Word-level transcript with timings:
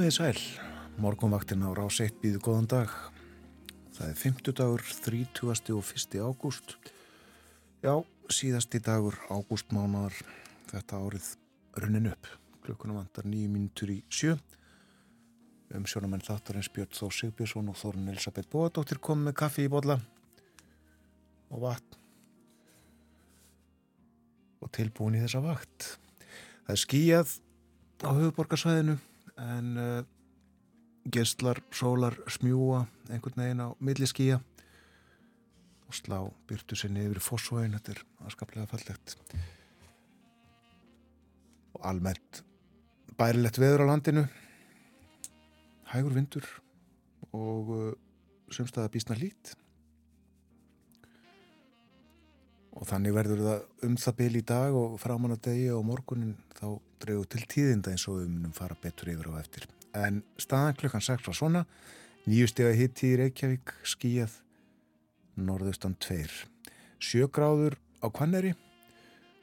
Komiði 0.00 0.14
sæl, 0.16 0.38
morgunvaktin 0.96 1.60
á 1.60 1.76
rás 1.76 1.98
1 2.00 2.22
býðu 2.22 2.38
góðan 2.40 2.68
dag. 2.72 2.92
Það 3.92 4.06
er 4.06 4.14
50 4.16 4.54
dagur, 4.56 4.84
30. 5.04 5.74
og 5.76 5.90
1. 5.92 6.14
ágúst. 6.24 6.72
Já, 7.84 8.00
síðasti 8.32 8.80
dagur 8.80 9.18
ágústmánaðar 9.28 10.16
þetta 10.70 11.00
árið 11.04 11.26
runnin 11.84 12.08
upp. 12.14 12.30
Klukkunum 12.64 12.96
vantar 12.96 13.28
nýju 13.28 13.50
mínutur 13.52 13.92
í 13.92 13.98
sjö. 14.08 14.38
Um 15.76 15.84
sjónamenn 15.84 16.24
þáttarins 16.24 16.72
Björn 16.72 16.96
Þó 16.96 17.12
Sigbjörnsson 17.18 17.68
og 17.68 17.76
Þórun 17.82 18.08
Elisabeth 18.14 18.48
Bóadóttir 18.48 19.02
kom 19.04 19.28
með 19.28 19.36
kaffi 19.42 19.68
í 19.68 19.74
bodla 19.76 19.98
og 21.52 21.60
vatn 21.66 22.00
og 24.64 24.72
tilbúin 24.72 25.20
í 25.20 25.22
þessa 25.26 25.44
vakt. 25.44 25.92
Það 26.64 26.74
er 26.78 26.84
skíjað 26.86 27.38
á 28.00 28.10
höfuborgarsvæðinu 28.16 28.96
en 29.40 29.76
uh, 29.80 30.00
gestlar, 31.12 31.62
sólar, 31.72 32.18
smjúa 32.28 32.84
einhvern 33.10 33.40
veginn 33.40 33.64
á 33.64 33.68
milliskíja 33.80 34.40
og 35.88 35.96
slá 35.96 36.18
byrtu 36.46 36.76
sinni 36.78 37.06
yfir 37.08 37.22
fósvögin, 37.24 37.74
þetta 37.78 37.96
er 37.96 38.02
aðskaplega 38.26 38.68
fallegt. 38.70 39.16
Og 41.74 41.86
almennt 41.90 42.44
bærilegt 43.18 43.58
veður 43.58 43.88
á 43.88 43.90
landinu. 43.90 44.26
Hægur 45.90 46.14
vindur 46.14 46.46
og 47.34 47.72
uh, 47.74 47.90
semstaða 48.54 48.92
bísna 48.92 49.18
lít 49.18 49.56
og 52.80 52.88
þannig 52.88 53.12
verður 53.14 53.42
það 53.44 53.86
um 53.86 53.96
það 54.00 54.16
byl 54.20 54.30
í 54.38 54.44
dag 54.48 54.76
og 54.76 54.94
framann 55.02 55.36
að 55.36 55.42
degi 55.50 55.66
og 55.74 55.84
morgunin 55.84 56.36
þá 56.56 56.66
dregu 57.04 57.26
til 57.28 57.42
tíðinda 57.52 57.92
eins 57.92 58.06
og 58.08 58.22
við 58.22 58.30
munum 58.32 58.54
fara 58.56 58.76
betur 58.80 59.12
yfir 59.12 59.28
á 59.32 59.40
eftir. 59.40 59.66
En 59.96 60.22
staðan 60.40 60.78
klukkan 60.80 61.04
6 61.04 61.28
var 61.28 61.36
svona, 61.36 61.64
nýjustega 62.24 62.72
hitti 62.76 63.12
í 63.12 63.18
Reykjavík, 63.20 63.74
skíjað, 63.84 64.38
norðaustan 65.36 65.96
2. 66.00 66.24
Sjögráður 67.00 67.76
á 68.00 68.06
Kvanneri, 68.08 68.54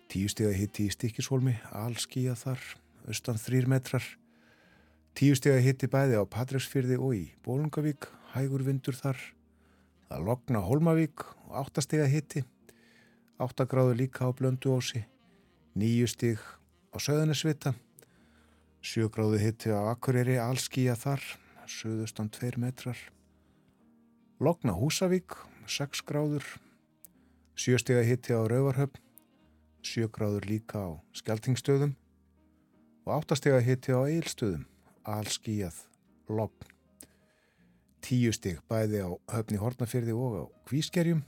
tíustega 0.09 0.53
hitti 0.55 0.87
í 0.87 0.93
Stikishólmi, 0.93 1.57
allskíjað 1.75 2.41
þar, 2.45 2.67
austan 3.11 3.41
3 3.41 3.69
metrar. 3.69 4.05
Tíustega 5.17 5.61
hitti 5.61 5.89
bæði 5.89 6.21
á 6.21 6.23
Patræksfyrði 6.29 6.97
og 7.01 7.15
í 7.17 7.23
Bólungavík, 7.45 8.09
hægur 8.35 8.65
vindur 8.65 8.97
þar. 8.97 9.17
Það 10.07 10.29
lokna 10.29 10.61
Hólmavík 10.63 11.25
og 11.25 11.57
áttastega 11.65 12.05
hitti. 12.07 12.45
8 13.37 13.67
gráður 13.69 13.99
líka 13.99 14.25
á 14.25 14.33
Blönduósi, 14.33 15.03
9 15.77 16.07
stig 16.09 16.41
á 16.89 16.97
Söðanesvita, 16.97 17.75
7 18.81 19.11
gráður 19.13 19.43
hitti 19.45 19.69
á 19.69 19.93
Akureyri, 19.93 20.39
allskíja 20.41 20.95
þar, 20.97 21.21
söðustan 21.69 22.31
2 22.33 22.57
metrar, 22.57 22.97
Logna 24.41 24.73
Húsavík, 24.73 25.37
6 25.69 26.01
gráður, 26.09 26.49
7 27.53 27.77
stig 27.85 28.01
að 28.01 28.09
hitti 28.09 28.33
á 28.33 28.41
Rauvarhöfn, 28.41 28.97
7 29.85 30.09
gráður 30.09 30.49
líka 30.49 30.81
á 30.81 30.89
Skeltingstöðum. 31.13 31.93
Og 33.05 33.13
8 33.21 33.37
stig 33.37 33.53
að 33.53 33.65
hitti 33.69 33.93
á 33.93 34.01
Eilstöðum, 34.01 34.65
allskíjað, 35.05 35.77
Logn. 36.27 36.73
10 38.01 38.33
stig 38.33 38.61
bæði 38.69 39.05
á 39.05 39.09
Höfni 39.29 39.61
Hortnafyrði 39.61 40.13
og 40.17 40.33
á 40.41 40.43
Kvískerjum, 40.65 41.21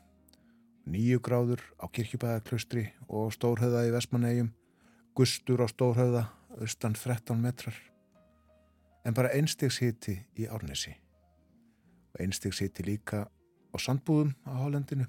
nýju 0.89 1.21
gráður 1.21 1.61
á 1.77 1.85
kirkjubæðaklaustri 1.93 2.87
og 3.07 3.31
stórhauða 3.35 3.85
í 3.87 3.93
Vestmannegjum, 3.93 4.49
gustur 5.17 5.61
á 5.61 5.67
stórhauða, 5.69 6.25
austan 6.57 6.97
13 6.97 7.37
metrar, 7.39 7.77
en 9.05 9.15
bara 9.15 9.31
einstegshiti 9.37 10.17
í 10.39 10.49
Árnesi. 10.49 10.95
Og 12.13 12.21
einstegshiti 12.25 12.85
líka 12.87 13.27
á 13.29 13.77
sandbúðum 13.77 14.33
á 14.49 14.51
Hálendinu, 14.63 15.07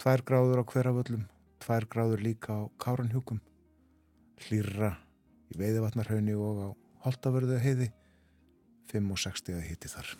tvær 0.00 0.24
gráður 0.26 0.64
á 0.64 0.64
hverjaföllum, 0.64 1.24
tvær 1.62 1.86
gráður 1.92 2.24
líka 2.24 2.56
á 2.56 2.60
Káranhjúkum, 2.80 3.40
hlýrra 4.48 4.96
í 5.52 5.60
Veiðvatnarhaunni 5.60 6.34
og 6.34 6.62
á 6.64 6.68
Holtavörðu 7.04 7.58
heiði, 7.60 7.92
5 8.92 9.10
og 9.12 9.18
60 9.20 9.64
hiti 9.66 9.90
þar. 9.90 10.12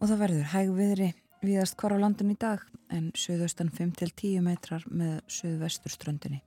Og 0.00 0.08
það 0.08 0.22
verður 0.22 0.48
hægviðri 0.54 1.08
Víðast 1.40 1.78
hvar 1.80 1.94
á 1.96 2.02
landin 2.02 2.34
í 2.34 2.36
dag 2.36 2.60
en 2.92 3.06
söðaustan 3.16 3.70
5-10 3.72 4.42
metrar 4.44 4.82
með 4.92 5.22
söðvesturströndinni. 5.32 6.42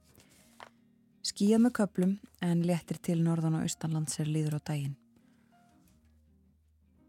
Skíjað 1.25 1.63
með 1.63 1.71
köplum 1.79 2.11
en 2.45 2.61
léttir 2.61 2.99
til 3.01 3.15
norðan 3.25 3.57
og 3.57 3.63
austanlands 3.65 4.19
er 4.21 4.29
líður 4.29 4.59
á 4.61 4.69
daginn. 4.69 4.93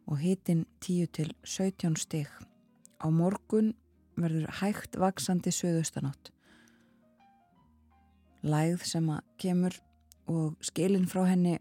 Og 0.09 0.17
hitin 0.23 0.63
10-17 0.81 1.99
stig. 2.01 2.31
Á 3.05 3.07
morgun 3.13 3.75
verður 4.17 4.49
hægt 4.63 4.97
vaksandi 4.97 5.53
söðaustanátt. 5.53 6.33
Læð 8.41 8.89
sem 8.89 9.13
að 9.13 9.21
kemur 9.45 9.77
og 10.25 10.57
skilin 10.65 11.05
frá 11.05 11.27
henni 11.35 11.59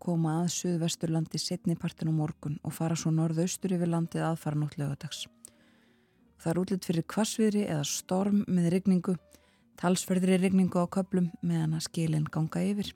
koma 0.00 0.38
að 0.46 0.50
söðvesturlandi 0.56 1.44
setnipartin 1.44 2.08
á 2.08 2.14
morgun 2.24 2.56
og 2.64 2.72
fara 2.72 2.96
svo 2.96 3.12
norðaustur 3.12 3.76
yfir 3.76 3.92
landið 3.92 4.30
aðfara 4.32 4.56
nótt 4.64 4.80
lögadags. 4.80 5.26
Það 6.42 6.50
er 6.50 6.58
útlitt 6.58 6.86
fyrir 6.88 7.06
kvassviðri 7.06 7.60
eða 7.68 7.84
storm 7.86 8.40
með 8.50 8.72
regningu, 8.74 9.14
talsverðri 9.78 10.40
regningu 10.42 10.82
á 10.82 10.90
köplum 10.90 11.30
meðan 11.46 11.76
að 11.78 11.86
skilin 11.86 12.26
ganga 12.26 12.64
yfir. 12.66 12.90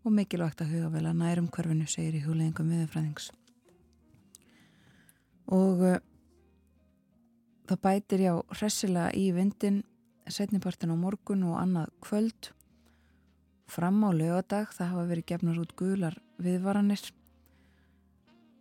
Og 0.00 0.14
mikilvægt 0.16 0.62
að 0.64 0.72
huga 0.72 0.88
vel 0.94 1.04
að 1.10 1.18
nærum 1.20 1.50
körfinu 1.52 1.84
segir 1.84 2.16
í 2.16 2.24
húleðingum 2.24 2.72
viðfræðings. 2.72 3.28
Og 5.52 5.84
uh, 5.84 5.98
það 7.68 7.82
bætir 7.84 8.24
já 8.24 8.32
hressilega 8.56 9.12
í 9.12 9.28
vindin 9.36 9.82
setnipartin 10.30 10.94
á 10.94 10.96
morgun 10.96 11.44
og 11.50 11.58
annað 11.60 11.92
kvöld. 12.00 12.50
Fram 13.70 14.00
á 14.06 14.10
lögadag 14.14 14.72
það 14.74 14.92
hafa 14.94 15.08
verið 15.10 15.28
gefnar 15.30 15.60
út 15.62 15.76
gular 15.78 16.16
viðvaranir. 16.42 17.02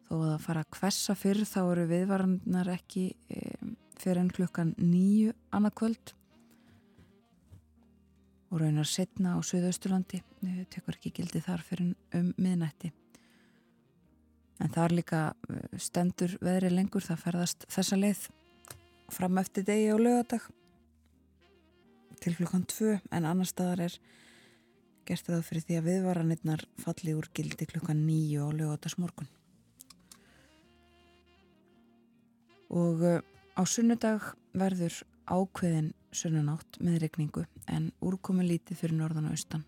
Þó 0.09 0.15
að 0.25 0.39
fara 0.43 0.65
að 0.65 0.71
kvessa 0.73 1.15
fyrr 1.17 1.43
þá 1.45 1.59
eru 1.61 1.85
viðvaranar 1.89 2.71
ekki 2.73 3.11
um, 3.13 3.58
fyrir 3.99 4.21
enn 4.21 4.31
klukkan 4.33 4.73
nýju 4.79 5.33
annað 5.55 5.75
kvöld 5.81 6.13
og 8.49 8.61
raunar 8.63 8.87
setna 8.89 9.35
á 9.35 9.39
Suðausturlandi 9.45 10.21
tekur 10.73 10.97
ekki 10.97 11.13
gildi 11.19 11.41
þar 11.45 11.61
fyrir 11.65 11.91
um 12.17 12.31
miðnætti. 12.41 12.91
En 14.59 14.71
það 14.73 14.85
er 14.85 14.95
líka 14.97 15.19
eh, 15.49 15.77
stendur 15.79 16.35
veðri 16.43 16.71
lengur 16.73 17.05
það 17.05 17.21
ferðast 17.25 17.67
þessa 17.71 17.99
leið 17.99 18.23
fram 19.13 19.37
eftir 19.41 19.65
degi 19.67 19.91
og 19.93 20.01
lögadag 20.03 20.47
til 22.19 22.35
klukkan 22.35 22.65
2 22.67 22.97
en 23.15 23.25
annar 23.25 23.47
staðar 23.47 23.85
er 23.87 23.99
gert 25.07 25.25
það 25.25 25.45
fyrir 25.47 25.65
því 25.65 25.77
að 25.79 25.87
viðvaranirnar 25.89 26.65
falli 26.83 27.15
úr 27.17 27.29
gildi 27.33 27.69
klukkan 27.69 28.01
9 28.05 28.41
og 28.43 28.55
lögadagsmorgun 28.59 29.29
og 32.69 33.05
eh, 33.07 33.21
Á 33.59 33.67
sunnudag 33.67 34.23
verður 34.55 35.01
ákveðin 35.27 35.89
sunnunátt 36.15 36.77
með 36.79 37.01
regningu 37.03 37.41
en 37.67 37.89
úrkomi 37.99 38.45
lítið 38.47 38.79
fyrir 38.79 38.95
norðan 38.95 39.27
og 39.27 39.35
austan. 39.35 39.65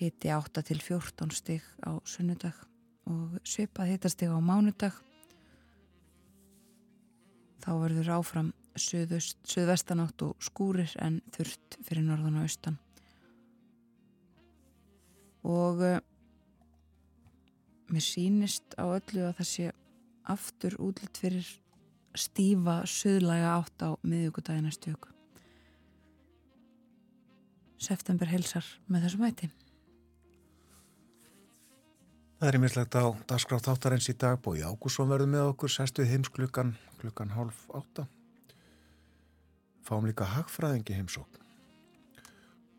Hiti 0.00 0.30
8 0.32 0.62
til 0.64 0.78
14 0.80 1.34
stig 1.36 1.66
á 1.84 2.00
sunnudag 2.08 2.56
og 3.12 3.36
svipað 3.44 3.92
hitastig 3.92 4.32
á 4.32 4.40
mánudag. 4.40 4.96
Þá 7.60 7.70
verður 7.84 8.10
áfram 8.16 8.50
söðvestanátt 8.80 10.24
og 10.24 10.40
skúrir 10.40 10.96
en 11.04 11.20
þurft 11.36 11.76
fyrir 11.84 12.08
norðan 12.08 12.40
og 12.40 12.48
austan. 12.48 12.80
Og 15.44 15.84
uh, 15.92 16.00
mér 17.92 18.08
sínist 18.08 18.80
á 18.80 18.88
öllu 18.88 19.28
að 19.28 19.40
það 19.42 19.54
sé 19.54 19.72
aftur 20.24 20.80
útlitt 20.80 21.20
fyrir 21.20 21.56
stífa 22.18 22.80
söðlæga 22.88 23.54
átt 23.54 23.86
á 23.86 23.90
miðugudagina 24.02 24.72
stjöku. 24.74 25.12
September 27.78 28.28
helsar 28.28 28.66
með 28.90 29.06
þessum 29.06 29.24
hætti. 29.26 29.48
Það 32.38 32.48
er 32.48 32.56
ímislegt 32.58 32.94
á 32.94 33.06
dagskrátt 33.30 33.66
þáttarins 33.66 34.10
í 34.10 34.14
dag. 34.14 34.38
Bói 34.42 34.62
Ágússon 34.62 35.10
verður 35.10 35.30
með 35.32 35.48
okkur. 35.52 35.72
Sestuð 35.74 36.10
heims 36.10 36.30
klukkan 36.30 36.76
klukkan 37.00 37.32
hálf 37.34 37.64
átta. 37.74 38.06
Fáum 39.86 40.06
líka 40.06 40.26
hagfræðingi 40.26 40.94
heimsókn. 40.98 41.42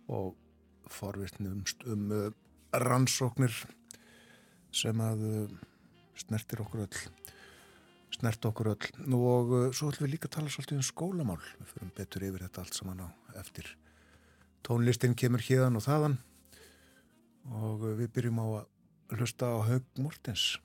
Og 0.07 0.35
forvirtnum 0.89 1.63
um 1.91 2.11
uh, 2.15 2.29
rannsóknir 2.73 3.53
sem 4.71 5.03
að 5.03 5.25
uh, 5.27 5.57
snertir 6.19 6.63
okkur 6.63 6.85
öll 6.85 7.18
snert 8.15 8.45
okkur 8.49 8.71
öll. 8.73 8.89
Nú 9.09 9.19
og 9.29 9.53
uh, 9.53 9.67
svo 9.75 9.91
ætlum 9.91 10.07
við 10.07 10.15
líka 10.15 10.29
að 10.29 10.37
tala 10.37 10.53
svolítið 10.53 10.79
um 10.79 10.87
skólamál. 10.87 11.41
Við 11.59 11.73
fyrum 11.73 11.93
betur 11.97 12.25
yfir 12.29 12.45
þetta 12.47 12.63
allt 12.63 12.79
saman 12.79 13.05
á 13.05 13.07
eftir. 13.41 13.69
Tónlistin 14.65 15.15
kemur 15.17 15.43
hérðan 15.45 15.79
og 15.79 15.85
þaðan 15.85 16.17
og 17.49 17.85
við 17.97 18.09
byrjum 18.15 18.41
á 18.43 18.47
að 18.61 19.19
hlusta 19.19 19.47
á 19.49 19.57
Haug 19.65 19.85
Mortens. 19.97 20.59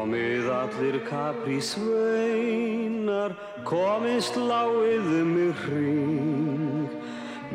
Komið 0.00 0.46
allir 0.48 0.94
kapri 1.04 1.58
sveinar, 1.60 3.34
komið 3.68 4.20
sláið 4.24 5.08
um 5.18 5.32
mig 5.36 5.58
hring, 5.66 6.94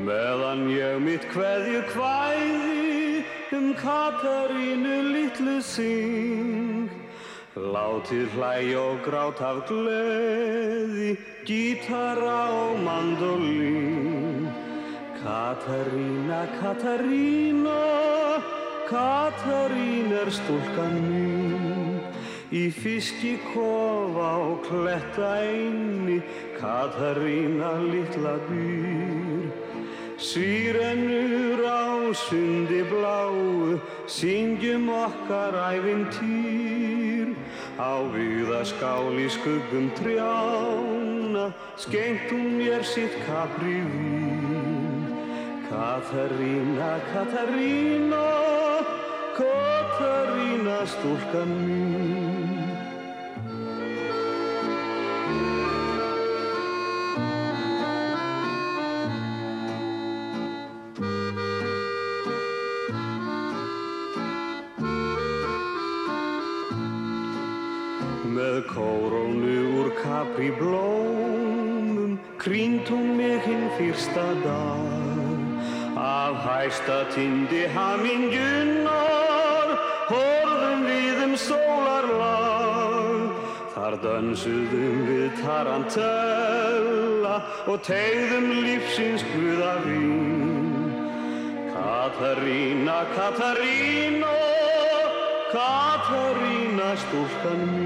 meðan 0.06 0.62
ég 0.70 1.00
mitt 1.02 1.26
hverju 1.34 1.80
kvæði 1.90 3.24
um 3.58 3.72
Katarínu 3.80 4.98
litlu 5.16 5.56
syng. 5.66 6.92
Látið 7.58 8.38
hlæg 8.38 8.70
og 8.78 9.02
grát 9.08 9.42
af 9.42 9.64
gleði, 9.66 11.16
gítara 11.50 12.44
og 12.60 12.78
mandolín. 12.86 14.52
Katarína, 15.24 16.44
Katarína, 16.60 17.82
Katarín 18.86 20.14
er 20.14 20.30
stúlkan 20.30 21.02
mín. 21.10 21.35
Í 22.56 22.70
fiski 22.72 23.34
kofa 23.50 24.28
og 24.40 24.62
kletta 24.64 25.28
einni, 25.44 26.22
Katarína 26.56 27.74
litla 27.84 28.38
býr. 28.48 29.50
Sýrennur 30.16 31.60
á 31.68 32.16
sundi 32.16 32.80
bláu, 32.88 33.76
syngjum 34.08 34.88
okkar 34.88 35.58
æfintýr. 35.68 37.36
Á 37.76 38.00
viðaskál 38.16 39.20
í 39.20 39.28
skuggum 39.36 39.92
trjána, 40.00 41.52
hún 42.32 42.46
mér 42.56 42.88
sitt 42.88 43.20
kapri 43.28 43.84
vín. 43.84 45.12
Katarína, 45.68 47.04
Katarína, 47.12 48.24
Katarína 49.36 50.80
stúlkan 50.88 51.52
mín. 51.68 52.25
Með 68.56 68.72
kórónu 68.72 69.84
úr 69.84 69.92
kapri 70.00 70.48
blómum 70.56 72.16
Krýnt 72.40 72.88
hún 72.88 73.20
mig 73.20 73.44
hinn 73.44 73.68
fyrsta 73.76 74.32
dag. 74.46 75.44
Af 76.00 76.40
hæsta 76.40 77.04
tindi 77.12 77.68
hamingjunar 77.76 79.76
Horfum 80.08 80.88
við 80.88 81.18
um 81.26 81.36
sólarlag. 81.36 83.36
Þar 83.76 83.94
dansuðum 84.06 85.04
við 85.10 85.36
tarantella 85.42 87.36
Og 87.68 87.84
tegðum 87.84 88.48
lífsins 88.64 89.26
guða 89.34 89.74
vín. 89.84 90.96
Katarína, 91.76 93.04
Katarína 93.20 94.32
Katarína 95.52 96.90
stúlkan 97.04 97.62
mín 97.76 97.85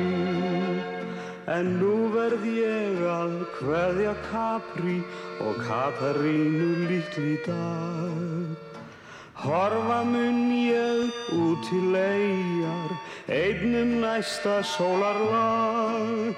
En 1.50 1.69
nú 1.80 2.12
verð 2.13 2.44
ég 2.46 3.00
að 3.10 3.31
kveðja 3.56 4.12
Capri 4.28 5.00
og 5.42 5.56
Katarínu 5.66 6.86
litli 6.86 7.40
dag. 7.42 8.84
Horfa 9.40 10.04
mun 10.06 10.51
ég 10.54 11.10
út 11.34 11.63
til 11.66 11.88
legar 11.96 12.94
einnum 13.34 13.96
næsta 14.04 14.60
sólarlag. 14.75 16.38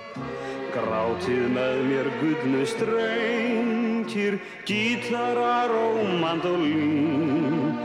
Grátið 0.72 1.44
með 1.58 1.84
mér 1.90 2.12
guðnu 2.22 2.64
strengir 2.72 4.40
gítarar 4.64 5.76
og 5.76 6.00
mandolín. 6.24 7.76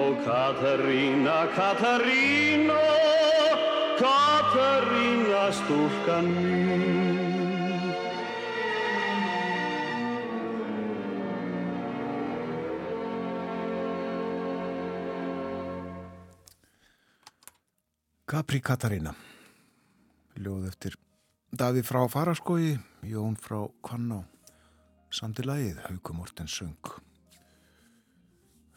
Og 0.00 0.16
Katarína 0.24 1.42
Katarína 1.52 2.80
stúlkan 5.52 6.24
mín 6.24 7.30
Capri 18.30 18.60
Katarína. 18.62 19.10
Ljóð 20.38 20.68
eftir 20.70 20.94
Davíð 21.50 21.88
frá 21.88 22.04
Faraskói 22.06 22.78
Jón 23.02 23.34
frá 23.34 23.64
Kvanná 23.82 24.20
samti 25.10 25.42
lagið 25.42 25.80
Hauku 25.88 26.14
Mortens 26.14 26.54
söng. 26.54 26.92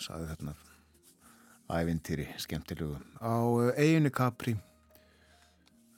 Saði 0.02 0.32
þarna 0.32 0.56
ævintýri 1.70 2.26
skemmtilegu. 2.42 2.98
Á 3.22 3.38
eiginu 3.78 4.10
Capri 4.10 4.58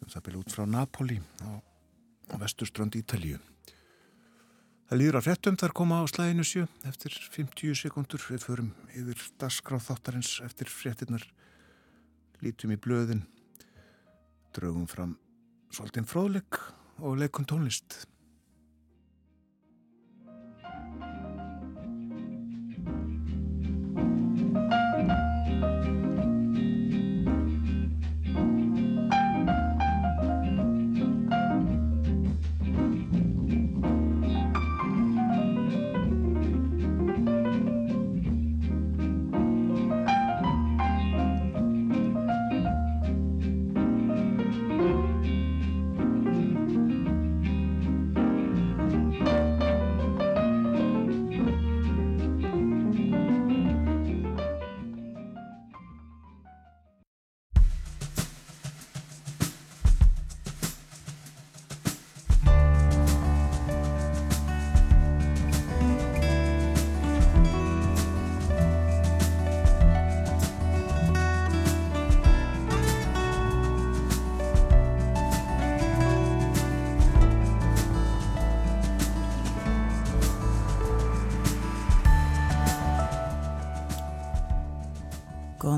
um 0.02 0.12
það 0.12 0.26
byrja 0.28 0.42
út 0.42 0.56
frá 0.56 0.66
Napoli 0.70 1.20
á, 1.44 1.50
á 2.32 2.36
vesturströnd 2.42 2.98
Ítalíu. 3.00 3.40
Það 4.86 5.00
líður 5.02 5.18
að 5.18 5.28
frettum 5.28 5.56
þar 5.58 5.74
koma 5.80 6.02
á 6.02 6.06
slæðinu 6.06 6.46
sjö 6.46 6.66
eftir 6.86 7.14
50 7.34 7.78
sekundur 7.80 8.26
við 8.30 8.44
förum 8.46 8.74
yfir 8.94 9.24
dasgráð 9.42 9.88
þáttarins 9.88 10.36
eftir 10.46 10.70
frettinnar 10.70 11.26
lítum 12.46 12.76
í 12.76 12.78
blöðin. 12.78 13.24
Draugum 14.54 14.86
fram 14.88 15.16
svolítinn 15.74 16.06
fróðleik 16.08 16.60
og 17.02 17.18
leikum 17.20 17.48
tónlist 17.50 18.06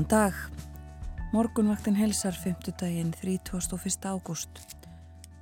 Góðan 0.08 0.32
dag. 0.32 0.34
Morgunvaktin 1.32 1.96
helsar 1.96 2.32
5. 2.32 2.72
daginn 2.80 3.10
31. 3.12 4.06
ágúst. 4.08 4.48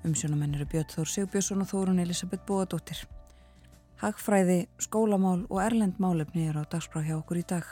Umsjónamenn 0.02 0.54
eru 0.58 0.66
Björn 0.66 0.88
Þór 0.90 1.06
Sigbjörnsson 1.06 1.62
og 1.62 1.68
Þórun 1.70 2.00
Elisabeth 2.02 2.42
Bóadóttir. 2.48 3.04
Hagfræði, 4.02 4.66
skólamál 4.82 5.44
og 5.46 5.60
erlend 5.62 6.00
málefni 6.02 6.48
eru 6.48 6.64
á 6.66 6.70
dagsbrá 6.72 7.04
hjá 7.06 7.14
okkur 7.14 7.38
í 7.38 7.46
dag. 7.46 7.62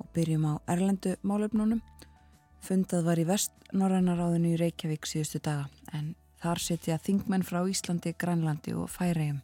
Og 0.00 0.08
byrjum 0.16 0.46
á 0.48 0.54
erlendu 0.72 1.12
málefnunum. 1.20 1.82
Fundað 2.64 3.04
var 3.10 3.20
í 3.20 3.28
vest-norrænaráðinu 3.28 4.54
í 4.54 4.60
Reykjavík 4.62 5.04
síðustu 5.04 5.42
daga 5.44 5.68
en 5.92 6.14
þar 6.40 6.62
setja 6.70 6.96
þingmenn 6.96 7.44
frá 7.44 7.66
Íslandi, 7.68 8.14
Grænlandi 8.16 8.72
og 8.72 8.88
Færegjum. 8.88 9.42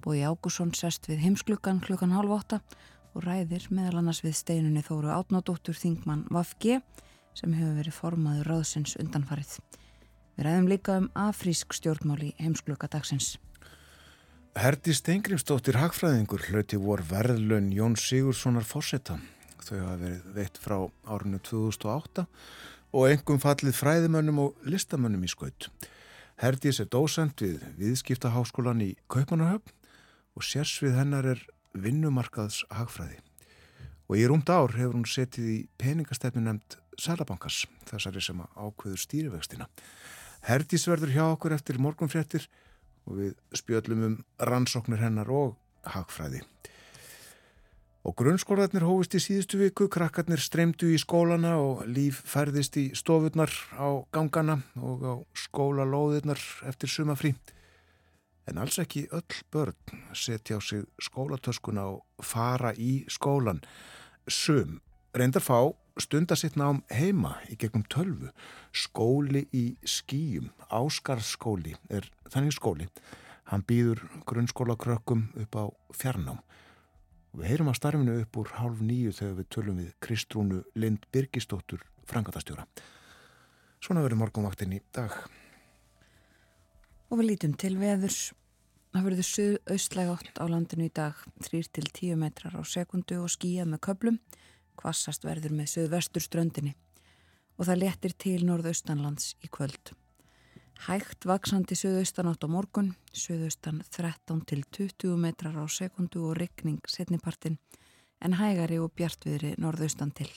Bói 0.00 0.24
Ágússon 0.24 0.72
sest 0.72 1.10
við 1.10 1.20
heimsklukkan 1.26 1.84
klukkan 1.84 2.16
halv 2.16 2.38
åtta 2.38 2.62
og 2.64 2.88
ræðir 3.18 3.66
meðal 3.74 4.00
annars 4.00 4.22
við 4.22 4.36
steinunni 4.38 4.82
Þóru 4.86 5.10
Átnádóttur 5.10 5.74
Þingmann 5.74 6.26
Vafge 6.30 6.80
sem 7.34 7.52
hefur 7.56 7.76
verið 7.80 7.96
formaður 7.96 8.50
ráðsins 8.52 8.96
undanfarið. 9.00 9.56
Við 10.36 10.46
ræðum 10.46 10.68
líka 10.70 10.96
um 11.00 11.08
afrísk 11.18 11.74
stjórnmáli 11.74 12.32
heimskluka 12.38 12.88
dagsins. 12.90 13.34
Herdi 14.58 14.94
Steingrimsdóttir 14.94 15.78
Hagfræðingur 15.78 16.46
hlauti 16.48 16.78
vor 16.80 17.02
verðlun 17.06 17.70
Jón 17.74 17.98
Sigurssonar 17.98 18.66
Fossetta. 18.66 19.18
Þau 19.60 19.76
hafa 19.78 19.98
verið 20.00 20.32
veitt 20.34 20.58
frá 20.58 20.76
árinu 21.06 21.38
2008 21.46 22.26
og 22.90 23.06
engum 23.10 23.38
fallið 23.42 23.76
fræðimönnum 23.78 24.40
og 24.46 24.66
listamönnum 24.66 25.26
í 25.26 25.30
skaut. 25.30 25.68
Herdis 26.40 26.80
er 26.80 26.88
dósend 26.90 27.42
við 27.42 27.62
viðskiptaháskólan 27.78 28.82
í 28.82 28.94
Kaupanahöfn 29.12 29.74
og 30.38 30.46
sérsvið 30.46 30.96
hennar 30.98 31.26
er 31.34 31.42
vinnumarkaðs 31.74 32.64
hagfræði. 32.74 33.20
Og 34.10 34.18
í 34.18 34.26
rúmt 34.26 34.50
ár 34.50 34.74
hefur 34.74 34.96
hún 34.96 35.06
setið 35.06 35.50
í 35.52 35.58
peningastefni 35.78 36.42
nefnd 36.42 36.78
Sælabankas, 37.00 37.64
þessari 37.88 38.20
sem 38.20 38.40
ákveður 38.58 39.00
stýrivextina. 39.00 39.68
Herdis 40.44 40.84
verður 40.88 41.14
hjá 41.14 41.22
okkur 41.30 41.54
eftir 41.56 41.78
morgunfréttir 41.80 42.48
og 43.08 43.20
við 43.20 43.36
spjöllum 43.56 44.06
um 44.06 44.16
rannsóknir 44.50 45.00
hennar 45.00 45.30
og 45.32 45.54
hagfræði. 45.88 46.42
Og 48.00 48.16
grunnskólaðnir 48.16 48.86
hófist 48.88 49.14
í 49.18 49.20
síðustu 49.20 49.58
viku, 49.60 49.86
krakkarnir 49.92 50.40
streymdu 50.40 50.88
í 50.88 50.98
skólana 51.00 51.58
og 51.60 51.82
líf 51.84 52.22
færðist 52.28 52.78
í 52.80 52.86
stofurnar 52.96 53.52
á 53.76 54.00
gangana 54.12 54.62
og 54.80 55.04
á 55.04 55.14
skólalóðirnar 55.36 56.40
eftir 56.70 56.88
sumafrí. 56.88 57.34
En 58.48 58.58
alls 58.58 58.78
ekki 58.82 59.06
öll 59.12 59.42
börn 59.52 59.76
setja 60.16 60.56
á 60.56 60.60
sig 60.60 60.86
skólatöskuna 61.02 61.84
og 61.92 62.24
fara 62.24 62.72
í 62.74 63.04
skólan. 63.08 63.60
Sum 64.28 64.80
reyndar 65.14 65.42
fá 65.42 65.74
stundasitt 66.00 66.56
nám 66.56 66.82
heima 66.90 67.36
í 67.50 67.56
gegnum 67.60 67.84
tölvu. 67.90 68.30
Skóli 68.72 69.46
í 69.52 69.76
skýjum, 69.84 70.50
Áskarskóli 70.70 71.76
er 71.90 72.08
þannig 72.30 72.56
skóli. 72.56 72.88
Hann 73.50 73.66
býður 73.66 74.04
grunnskólakrökkum 74.30 75.28
upp 75.42 75.56
á 75.58 75.64
fjarnám. 75.96 76.40
Við 77.34 77.46
heyrum 77.46 77.70
að 77.70 77.78
starfinu 77.78 78.16
upp 78.22 78.38
úr 78.42 78.54
hálf 78.58 78.80
nýju 78.82 79.12
þegar 79.14 79.36
við 79.38 79.50
tölum 79.54 79.76
við 79.78 79.90
Kristrúnu 80.02 80.62
Lind 80.74 81.04
Birgistóttur, 81.14 81.82
frangatastjóra. 82.10 82.66
Svona 83.80 84.02
verður 84.02 84.24
morgunvaktin 84.24 84.74
í 84.74 84.80
dag. 84.94 85.14
Og 87.10 87.18
við 87.18 87.32
lítum 87.32 87.56
til 87.58 87.72
veðurs. 87.74 88.30
Það 88.94 89.06
verður 89.06 89.26
suðaustlæg 89.26 90.10
átt 90.12 90.36
á 90.38 90.44
landinu 90.50 90.84
í 90.86 90.92
dag, 90.94 91.18
3-10 91.42 92.14
metrar 92.18 92.54
á 92.54 92.62
sekundu 92.62 93.18
og 93.18 93.32
skíjað 93.34 93.72
með 93.72 93.80
köplum. 93.86 94.18
Kvassast 94.78 95.26
verður 95.26 95.56
með 95.58 95.72
suðvestur 95.72 96.22
ströndinni 96.22 96.76
og 97.58 97.66
það 97.68 97.82
letir 97.82 98.14
til 98.14 98.38
norðaustanlands 98.46 99.34
í 99.44 99.50
kvöld. 99.52 99.90
Hægt 100.86 101.26
vaksandi 101.28 101.76
söðaustanátt 101.76 102.46
á 102.46 102.48
morgun, 102.48 102.94
söðaustan 103.12 103.82
13 103.90 104.46
til 104.48 104.62
20 104.72 105.18
metrar 105.20 105.58
á 105.60 105.66
sekundu 105.68 106.22
og 106.30 106.38
regning 106.38 106.80
setnipartin 106.88 107.58
en 108.24 108.38
hægari 108.38 108.78
og 108.80 108.94
bjartviðri 108.96 109.56
norðaustan 109.60 110.14
til 110.14 110.30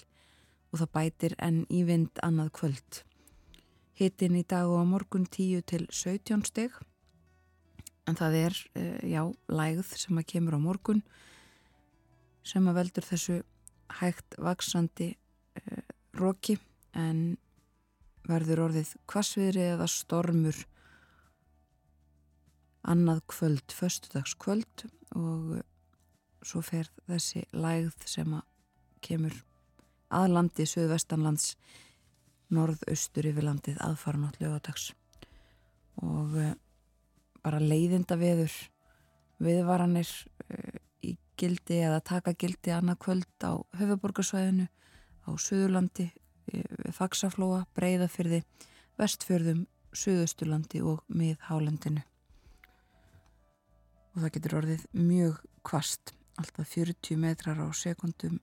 og 0.74 0.82
það 0.82 0.94
bætir 0.98 1.38
enn 1.38 1.64
í 1.70 1.86
vind 1.86 2.18
annað 2.26 2.52
kvöld. 2.58 3.04
Hittin 4.00 4.36
í 4.40 4.44
dag 4.50 4.70
og 4.70 4.88
morgun 4.90 5.28
10 5.30 5.62
til 5.70 5.86
17 5.92 6.46
steg 6.50 6.74
en 8.10 8.18
það 8.20 8.38
er, 8.40 8.58
eh, 8.76 9.00
já, 9.14 9.24
lægð 9.48 9.94
sem 9.96 10.18
að 10.18 10.30
kemur 10.34 10.58
á 10.58 10.60
morgun 10.60 11.04
sem 12.44 12.68
að 12.68 12.80
veldur 12.82 13.08
þessu 13.08 13.38
hægt 14.00 14.36
vaksandi 14.42 15.14
uh, 15.14 15.84
roki 16.20 16.58
en 16.98 17.38
verður 18.28 18.66
orðið 18.68 18.94
kvassviðri 19.08 19.64
eða 19.76 19.88
stormur 19.92 20.58
annað 22.84 23.22
kvöld, 23.32 23.72
förstudagskvöld 23.72 24.86
og 25.16 25.62
svo 26.44 26.64
fer 26.66 26.90
þessi 27.08 27.46
lægð 27.56 28.08
sem 28.10 28.36
að 28.36 28.44
kemur 29.04 29.38
að 30.14 30.34
landi 30.36 30.68
söðvestanlands 30.68 31.54
norðaustur 32.54 33.30
yfir 33.30 33.48
landið 33.48 33.82
aðfaranótt 33.84 34.40
lögadags 34.42 34.92
og 36.02 36.38
uh, 36.40 36.54
bara 37.44 37.62
leiðinda 37.62 38.18
veður 38.20 38.54
viðvaranir 39.44 40.10
uh, 40.10 40.80
í 41.04 41.16
gildi 41.40 41.82
eða 41.84 42.04
taka 42.06 42.36
gildi 42.38 42.74
annað 42.74 43.02
kvöld 43.06 43.46
á 43.46 43.54
höfuborgarsvæðinu 43.80 44.68
á 45.24 45.30
Suðurlandi 45.40 46.12
Faxaflóa, 46.94 47.64
Breiðafyrði, 47.76 48.44
Vestfjörðum, 49.00 49.66
Suðausturlandi 49.94 50.82
og 50.86 51.04
miðhálendinu. 51.14 52.04
Og 54.14 54.22
það 54.22 54.34
getur 54.36 54.58
orðið 54.60 54.84
mjög 54.98 55.40
kvast, 55.66 56.14
alltaf 56.38 56.70
40 56.76 57.18
metrar 57.22 57.62
á 57.62 57.68
sekundum 57.74 58.40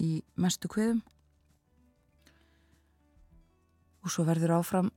í 0.00 0.20
mestu 0.40 0.70
kveðum. 0.72 1.02
Og 4.00 4.12
svo 4.12 4.24
verður 4.28 4.56
áfram 4.58 4.88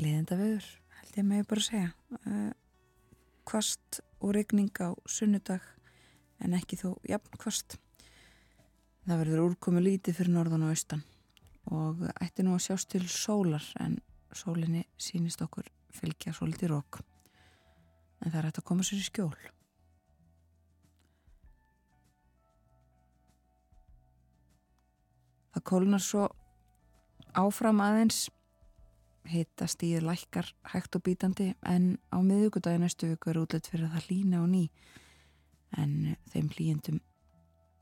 liðenda 0.00 0.38
viður, 0.38 0.66
held 0.98 1.18
ég 1.20 1.28
með 1.28 1.46
bara 1.50 1.62
að 1.62 1.68
segja. 1.68 1.92
Eh, 2.26 2.50
kvast 3.46 4.00
og 4.22 4.34
regning 4.36 4.70
á 4.82 4.94
sunnudag 5.06 5.62
en 6.42 6.56
ekki 6.58 6.78
þó 6.80 6.88
jafn 7.08 7.38
kvast. 7.38 7.78
Það 9.06 9.22
verður 9.24 9.44
úrkomi 9.48 9.82
lítið 9.82 10.18
fyrir 10.20 10.34
norðan 10.36 10.66
og 10.66 10.74
austan 10.74 11.02
og 11.70 12.02
ætti 12.18 12.42
nú 12.42 12.56
að 12.56 12.64
sjást 12.66 12.90
til 12.90 13.04
sólar 13.10 13.64
en 13.82 13.98
sólinni 14.34 14.84
sínist 14.98 15.42
okkur 15.44 15.68
fylgja 15.94 16.34
svo 16.34 16.48
litið 16.50 16.72
rók. 16.72 17.00
En 18.22 18.30
það 18.30 18.38
er 18.38 18.46
hægt 18.48 18.62
að 18.62 18.68
koma 18.70 18.86
sér 18.86 19.02
í 19.02 19.06
skjól. 19.06 19.34
Það 25.52 25.66
kólunar 25.68 26.02
svo 26.02 26.28
áfram 27.38 27.80
aðeins. 27.84 28.26
Hitta 29.28 29.68
stíð 29.70 30.02
lækkar 30.08 30.48
hægt 30.72 30.96
og 30.98 31.04
bítandi 31.06 31.52
en 31.62 31.98
á 32.10 32.18
miðugudagi 32.18 32.80
næstu 32.82 33.12
viku 33.12 33.30
er 33.30 33.38
útlætt 33.44 33.70
fyrir 33.70 33.86
að 33.86 33.96
það 33.96 34.08
lína 34.10 34.42
á 34.42 34.46
ný. 34.50 34.64
En 35.78 36.16
þeim 36.32 36.48
hlýjendum 36.52 36.98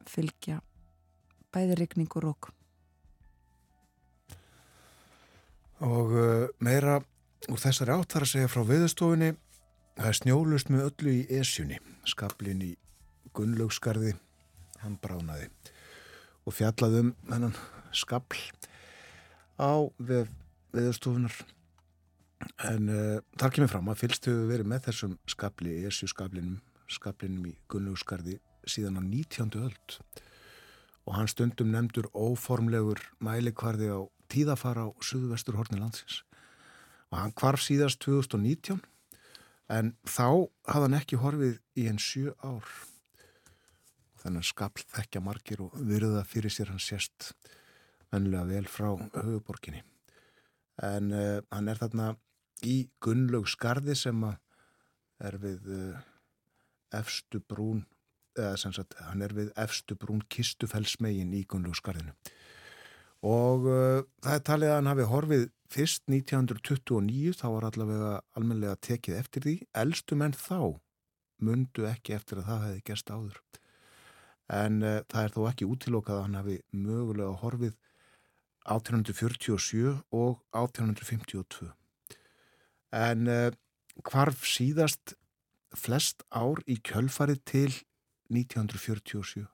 fylgja 0.07 0.61
bæði 1.55 1.79
rigning 1.81 2.17
og 2.17 2.25
rók. 2.25 2.51
Og 5.81 6.13
uh, 6.13 6.49
meira 6.61 7.01
úr 7.49 7.61
þessari 7.61 7.95
átt 7.95 8.13
þar 8.13 8.27
að 8.27 8.33
segja 8.35 8.53
frá 8.53 8.65
viðstofinni, 8.69 9.31
það 9.97 10.11
er 10.11 10.19
snjólust 10.19 10.73
með 10.73 10.87
öllu 10.91 11.15
í 11.17 11.23
esjunni, 11.41 11.81
skablin 12.05 12.61
í 12.67 12.75
Gunnlaugskarði, 13.33 14.13
hann 14.83 14.99
bránaði. 15.01 15.49
Og 16.45 16.57
fjallaðum 16.57 17.15
hennan 17.31 17.57
skabl 17.97 18.37
á 19.61 19.73
við, 20.01 20.31
viðstofunar. 20.73 21.35
En 22.65 22.89
uh, 22.89 23.21
þar 23.37 23.55
kemur 23.57 23.73
fram 23.75 23.93
að 23.93 24.01
fylgstu 24.01 24.35
verið 24.49 24.71
með 24.73 24.87
þessum 24.89 25.19
skabli, 25.29 25.77
esju 25.89 26.09
skablinum, 26.09 26.61
skablinum 26.89 27.51
í 27.51 27.55
Gunnlaugskarði 27.69 28.39
síðan 28.69 29.01
á 29.01 29.03
19. 29.05 29.53
öld 29.61 30.01
og 31.09 31.17
hann 31.17 31.31
stundum 31.31 31.73
nefndur 31.73 32.09
óformlegur 32.15 33.01
mælikvarði 33.25 33.89
á 33.93 34.01
tíðafara 34.31 34.87
á 34.87 34.89
suðvestur 35.03 35.59
horni 35.59 35.81
landsins 35.81 36.23
og 37.11 37.19
hann 37.19 37.35
kvarf 37.35 37.65
síðast 37.65 38.01
2019 38.05 38.81
en 39.71 39.95
þá 40.05 40.47
hafði 40.71 40.85
hann 40.87 40.99
ekki 41.01 41.21
horfið 41.23 41.57
í 41.79 41.87
enn 41.91 42.01
sjö 42.03 42.35
ár 42.45 42.67
og 42.67 44.23
þannig 44.23 44.47
skapl 44.51 44.85
þekkja 44.93 45.25
margir 45.25 45.65
og 45.65 45.75
virða 45.75 46.23
fyrir 46.29 46.53
sér 46.53 46.73
hann 46.75 46.83
sérst 46.83 47.33
önnulega 48.17 48.49
vel 48.49 48.69
frá 48.71 48.91
höfuborginni 49.15 49.85
en 50.81 51.13
uh, 51.13 51.39
hann 51.53 51.69
er 51.69 51.81
þarna 51.81 52.15
í 52.67 52.89
Gunnlaug 53.05 53.49
skarði 53.51 53.97
sem 53.99 54.25
er 54.25 55.39
við 55.41 55.69
uh, 55.77 56.03
efstu 56.97 57.41
brún 57.41 57.85
eða 58.39 58.57
sem 58.63 58.73
sagt, 58.73 58.95
hann 59.11 59.23
er 59.25 59.35
við 59.37 59.51
efstu 59.59 59.97
brún 59.99 60.23
kistufellsmegin 60.33 61.35
í 61.37 61.45
Gunnlúsgarðinu 61.51 62.15
og 63.27 63.67
uh, 63.69 64.03
það 64.25 64.37
er 64.37 64.45
talið 64.49 64.71
að 64.71 64.79
hann 64.79 64.93
hafi 64.95 65.09
horfið 65.11 65.49
fyrst 65.71 66.07
1929 66.11 67.37
þá 67.39 67.47
var 67.53 67.67
allavega 67.69 68.15
almenlega 68.39 68.79
tekið 68.83 69.19
eftir 69.21 69.45
því. 69.45 69.53
Eldstu 69.79 70.17
menn 70.19 70.33
þá 70.35 70.81
mundu 71.45 71.85
ekki 71.87 72.17
eftir 72.17 72.41
að 72.41 72.49
það 72.49 72.65
hefði 72.65 72.81
gerst 72.89 73.13
áður. 73.13 73.37
En 74.51 74.81
það 74.83 75.21
er 75.21 75.35
þó 75.37 75.45
ekki 75.47 75.69
útilokað 75.71 76.17
að 76.17 76.25
hann 76.25 76.39
hafi 76.41 76.57
mögulega 76.75 77.37
horfið 77.39 77.77
1847 78.69 80.01
og 80.13 80.41
1852 80.53 81.71
en 82.97 83.29
uh, 83.31 83.49
hvarf 84.03 84.45
síðast 84.49 85.15
flest 85.77 86.25
ár 86.35 86.61
í 86.67 86.81
kjölfarið 86.83 87.43
til 87.47 87.73
1947 88.31 89.47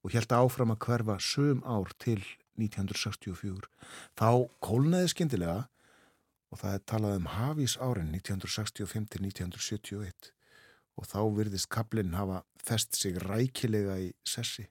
og 0.00 0.14
held 0.14 0.32
áfram 0.32 0.72
að 0.72 0.80
hverfa 0.86 1.16
söm 1.20 1.60
ár 1.68 1.92
til 2.00 2.22
1964. 2.60 3.68
Þá 4.16 4.48
kólnaði 4.64 5.12
skindilega 5.12 5.68
og 6.50 6.60
það 6.62 6.74
er 6.74 6.84
talað 6.92 7.16
um 7.20 7.30
hafís 7.36 7.76
árin 7.80 8.12
1965 8.16 9.08
til 9.12 9.26
1971 9.28 10.32
og 11.00 11.08
þá 11.08 11.20
virðist 11.36 11.70
kaplinn 11.72 12.16
hafa 12.16 12.42
fest 12.60 12.96
sig 12.96 13.20
rækilega 13.22 13.98
í 14.00 14.10
sessi. 14.26 14.66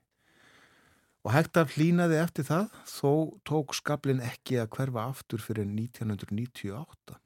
Og 1.28 1.34
hægt 1.36 1.58
af 1.60 1.74
hlínaði 1.76 2.20
eftir 2.22 2.46
það, 2.48 2.70
þó 2.88 3.12
tók 3.48 3.74
skablin 3.76 4.22
ekki 4.24 4.62
að 4.62 4.70
hverfa 4.78 5.08
aftur 5.12 5.44
fyrir 5.44 5.68
1998 5.68 7.20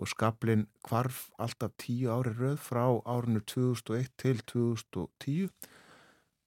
og 0.00 0.08
skablin 0.08 0.62
kvarf 0.86 1.26
alltaf 1.42 1.74
tíu 1.82 2.08
ári 2.14 2.32
rauð 2.38 2.60
frá 2.64 2.84
árinu 3.04 3.42
2001 3.44 4.14
til 4.22 4.38
2010 4.48 5.50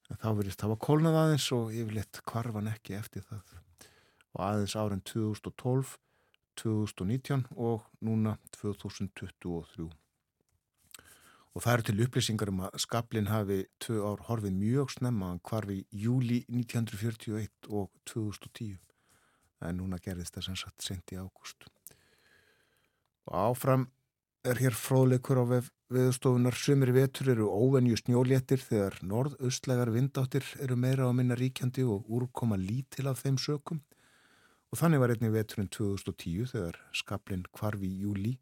en 0.10 0.22
þá 0.22 0.30
verðist 0.40 0.64
það 0.64 0.74
var 0.74 0.82
kólnað 0.88 1.20
aðeins 1.20 1.50
og 1.54 1.76
yfirleitt 1.76 2.22
kvarfan 2.30 2.72
ekki 2.72 2.98
eftir 2.98 3.26
það. 3.28 3.44
Og 4.34 4.46
aðeins 4.48 4.78
árin 4.80 5.04
2012 5.06 5.98
2019 6.64 7.48
og 7.58 7.86
núna 8.06 8.38
2023 8.62 10.03
og 11.54 11.62
það 11.62 11.74
eru 11.74 11.86
til 11.88 12.04
upplýsingar 12.08 12.50
um 12.50 12.64
að 12.66 12.80
skablin 12.82 13.30
hafi 13.30 13.60
tvö 13.84 14.00
ár 14.02 14.24
horfið 14.30 14.56
mjög 14.58 14.96
snemma 14.96 15.36
hvarfi 15.46 15.84
júli 15.92 16.42
1941 16.50 17.70
og 17.70 17.92
2010 18.10 18.80
en 19.64 19.80
núna 19.80 20.00
gerðist 20.04 20.36
það 20.36 20.48
sem 20.48 20.58
sagt 20.60 20.86
sent 20.86 21.14
í 21.14 21.20
ágúst. 21.20 21.68
Og 23.30 23.36
áfram 23.40 23.88
er 24.44 24.60
hér 24.60 24.76
fróðleikur 24.76 25.40
á 25.40 25.46
veðustofunar 25.94 26.58
sumir 26.58 26.92
vetur 26.96 27.30
eru 27.32 27.48
óvenju 27.48 27.96
snjóléttir 28.02 28.60
þegar 28.60 28.98
norðaustlegar 29.08 29.94
vindáttir 29.94 30.48
eru 30.60 30.76
meira 30.76 31.08
á 31.08 31.12
minna 31.16 31.38
ríkjandi 31.40 31.86
og 31.88 32.10
úrkoma 32.12 32.58
lítil 32.60 33.08
af 33.12 33.22
þeim 33.24 33.38
sökum. 33.40 33.80
Og 34.74 34.82
þannig 34.82 35.04
var 35.04 35.14
einnig 35.14 35.32
veturinn 35.36 35.70
2010 35.72 36.50
þegar 36.52 36.82
skablin 36.98 37.46
kvarfi 37.54 37.88
í 37.88 38.02
júli 38.04 38.34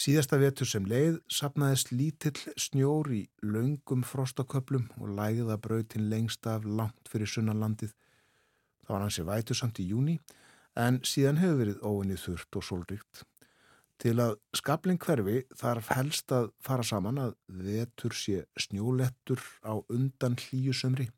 Síðasta 0.00 0.38
vetur 0.40 0.66
sem 0.66 0.86
leið 0.88 1.18
sapnaðist 1.28 1.90
lítill 1.92 2.38
snjór 2.56 3.10
í 3.12 3.26
laungum 3.44 4.04
frostaköplum 4.08 4.86
og 4.96 5.10
læða 5.18 5.58
brautin 5.60 6.08
lengst 6.08 6.46
af 6.48 6.64
langt 6.64 7.10
fyrir 7.12 7.28
sunnanlandið. 7.28 7.92
Það 8.82 8.94
var 8.94 9.04
hansi 9.04 9.26
vætu 9.28 9.56
samt 9.56 9.82
í 9.82 9.90
júni 9.90 10.16
en 10.80 11.02
síðan 11.04 11.42
hefur 11.42 11.60
verið 11.60 11.84
óinnið 11.84 12.22
þurft 12.24 12.58
og 12.58 12.66
sólríkt. 12.66 13.22
Til 14.02 14.16
að 14.18 14.32
skabling 14.56 14.98
hverfi 14.98 15.44
þarf 15.60 15.92
helst 15.94 16.32
að 16.34 16.48
fara 16.64 16.82
saman 16.82 17.20
að 17.22 17.36
vetur 17.62 18.16
sé 18.16 18.46
snjólettur 18.58 19.44
á 19.62 19.76
undan 19.92 20.34
hlýjusömri. 20.40 21.10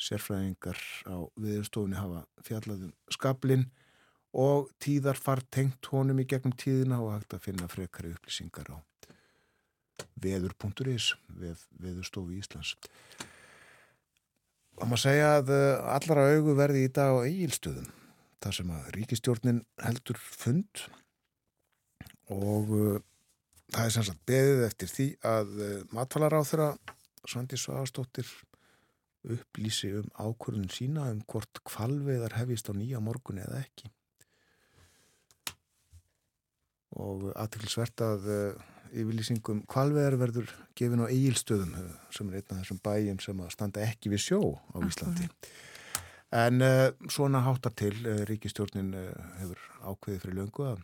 Sérfræðingar 0.00 0.80
á 1.06 1.16
viðstofunni 1.40 1.96
hafa 1.96 2.26
fjallaðum 2.44 2.92
skablinn 3.14 3.70
og 4.32 4.70
tíðar 4.82 5.18
far 5.18 5.42
tengt 5.50 5.90
honum 5.90 6.20
í 6.22 6.26
gegnum 6.28 6.54
tíðina 6.54 7.00
og 7.02 7.14
hægt 7.16 7.34
að 7.34 7.44
finna 7.48 7.68
frekari 7.70 8.12
upplýsingar 8.14 8.70
á 8.70 8.78
veður.is 10.20 11.14
við 11.40 11.64
veðurstofu 11.80 12.36
Íslands. 12.38 12.76
Það 14.80 14.90
má 14.90 14.96
segja 15.00 15.32
að 15.40 15.50
eh, 15.52 15.94
allara 15.96 16.28
augu 16.34 16.54
verði 16.56 16.86
í 16.86 16.92
dag 16.94 17.12
á 17.12 17.26
eigilstöðum 17.26 17.90
þar 18.40 18.56
sem 18.56 18.72
að 18.72 18.90
ríkistjórnin 18.96 19.62
heldur 19.84 20.20
fund 20.20 20.84
og 22.30 22.70
uh, 22.72 23.00
það 23.74 23.82
er 23.84 23.92
sannsagt 23.92 24.22
beðið 24.30 24.62
eftir 24.64 24.92
því 24.94 25.06
að 25.28 25.50
uh, 25.58 25.72
matfalar 25.92 26.38
á 26.38 26.42
þeirra 26.46 26.68
Svandi 27.28 27.58
Svagastóttir 27.60 28.30
upplýsi 29.28 29.90
um 29.98 30.08
ákvörðun 30.16 30.70
sína 30.72 31.10
um 31.12 31.20
hvort 31.28 31.60
kvalveðar 31.68 32.38
hefist 32.38 32.70
á 32.70 32.74
nýja 32.78 33.02
morgun 33.04 33.42
eða 33.42 33.60
ekki 33.60 33.90
og 36.98 37.30
aðtilsvert 37.38 38.02
að 38.02 38.28
uh, 38.30 38.68
yfirlýsingum 38.90 39.62
kvalveðar 39.70 40.16
verður 40.18 40.52
gefin 40.78 41.04
á 41.06 41.10
eigilstöðum 41.10 41.74
uh, 41.78 41.90
sem 42.14 42.30
er 42.30 42.40
einn 42.40 42.54
af 42.56 42.62
þessum 42.62 42.80
bæjum 42.82 43.20
sem 43.22 43.42
standa 43.54 43.84
ekki 43.86 44.10
við 44.10 44.24
sjó 44.24 44.40
á 44.74 44.78
Íslandi. 44.82 45.28
En 46.34 46.64
uh, 46.66 46.88
svona 47.10 47.44
háttar 47.46 47.74
til 47.78 47.94
ríkistjórnin 48.26 48.90
hefur 49.38 49.62
ákveðið 49.84 50.24
fyrir 50.24 50.40
löngu 50.40 50.66
að, 50.72 50.82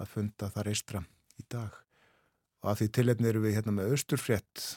að 0.00 0.12
funda 0.12 0.52
það 0.52 0.68
reistra 0.68 1.02
í 1.40 1.46
dag. 1.48 1.80
Og 2.60 2.72
að 2.72 2.82
því 2.82 2.92
tilhefni 2.98 3.32
eru 3.32 3.44
við 3.46 3.56
hérna 3.56 3.76
með 3.78 3.94
austurfrétt 3.94 4.68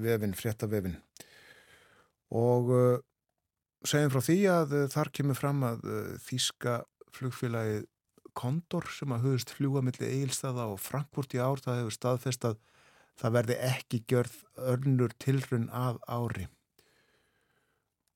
vefin, 0.00 0.36
fréttavefin 0.38 1.00
og 2.30 2.68
segjum 3.90 4.12
frá 4.14 4.22
því 4.22 4.36
að 4.46 4.74
þar 4.92 5.08
kemur 5.18 5.36
fram 5.36 5.64
að 5.66 5.80
Þíska 6.22 6.76
flugfélagið 7.16 7.88
Kondor 8.36 8.88
sem 8.94 9.12
að 9.14 9.26
höfust 9.28 9.52
fljúa 9.56 9.82
millir 9.84 10.08
Egilstaða 10.08 10.68
og 10.72 10.80
Frankfurt 10.82 11.34
í 11.36 11.40
ár 11.42 11.62
það 11.62 11.82
hefur 11.82 11.96
staðfest 11.96 12.46
að 12.48 12.58
það 13.20 13.36
verði 13.36 13.56
ekki 13.68 14.02
gjörð 14.08 14.36
örnur 14.72 15.14
tilrun 15.20 15.68
af 15.76 16.00
ári. 16.08 16.46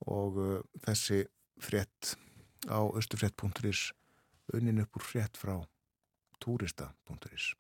Og 0.05 0.41
uh, 0.41 0.59
þessi 0.85 1.25
frétt 1.63 2.15
á 2.69 2.81
östufrétt.is 2.97 3.91
unnin 4.53 4.83
upp 4.85 4.99
úr 4.99 5.05
frétt 5.05 5.41
frá 5.41 5.57
turista.is 6.43 7.53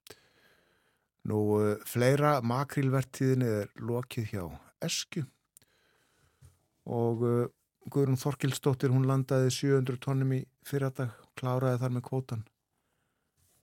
Nú 1.24 1.40
uh, 1.56 1.74
fleira 1.88 2.38
makrilvertíðin 2.44 3.44
er 3.46 3.70
lokið 3.80 4.32
hjá 4.34 4.44
Esku 4.84 5.24
og 6.84 7.24
uh, 7.24 7.46
Guðrún 7.88 8.20
Þorkilsdóttir 8.20 8.92
hún 8.92 9.06
landaði 9.08 9.50
700 9.52 10.00
tónum 10.04 10.36
í 10.36 10.42
fyrradag 10.64 11.12
kláraði 11.38 11.80
þar 11.82 11.94
með 11.96 12.06
kvotan. 12.08 12.46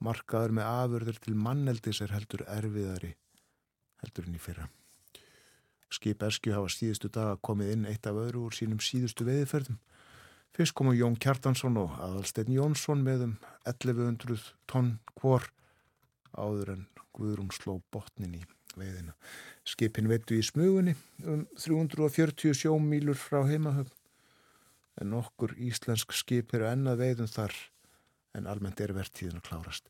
Markaður 0.01 0.55
með 0.57 0.69
afurður 0.69 1.19
til 1.21 1.35
manneldis 1.37 2.01
er 2.01 2.13
heldur 2.15 2.45
erfiðari 2.49 3.15
heldur 4.01 4.27
en 4.27 4.37
í 4.37 4.41
fyrra. 4.41 4.67
Skip 5.91 6.23
Eskju 6.23 6.55
hafa 6.55 6.71
síðustu 6.71 7.11
dag 7.11 7.41
komið 7.43 7.73
inn 7.75 7.87
eitt 7.89 8.07
af 8.07 8.17
öðru 8.17 8.45
úr 8.47 8.55
sínum 8.55 8.79
síðustu 8.81 9.27
veðiferðum. 9.27 9.79
Fyrst 10.55 10.75
komu 10.75 10.93
Jón 10.95 11.17
Kjartansson 11.19 11.77
og 11.79 11.93
Adalstein 11.99 12.51
Jónsson 12.51 13.03
með 13.03 13.27
um 13.27 13.35
1100 13.67 14.51
tonn 14.71 14.97
hvor 15.19 15.47
áður 16.35 16.75
en 16.75 16.87
Guðrún 17.15 17.51
sló 17.51 17.77
botnin 17.91 18.39
í 18.39 18.41
veiðina. 18.79 19.13
Skipin 19.67 20.09
veitu 20.11 20.37
í 20.39 20.43
smugunni 20.43 20.95
um 21.27 21.43
340 21.59 22.55
sjómílur 22.55 23.19
frá 23.19 23.43
heimahöfn 23.47 23.95
en 24.99 25.15
okkur 25.15 25.55
íslensk 25.61 26.13
skip 26.15 26.53
eru 26.57 26.67
ennað 26.67 27.01
veiðum 27.05 27.31
þar 27.31 27.55
en 28.37 28.47
almennt 28.47 28.79
er 28.83 28.93
verðtíðin 28.95 29.39
að 29.39 29.47
klárast. 29.47 29.89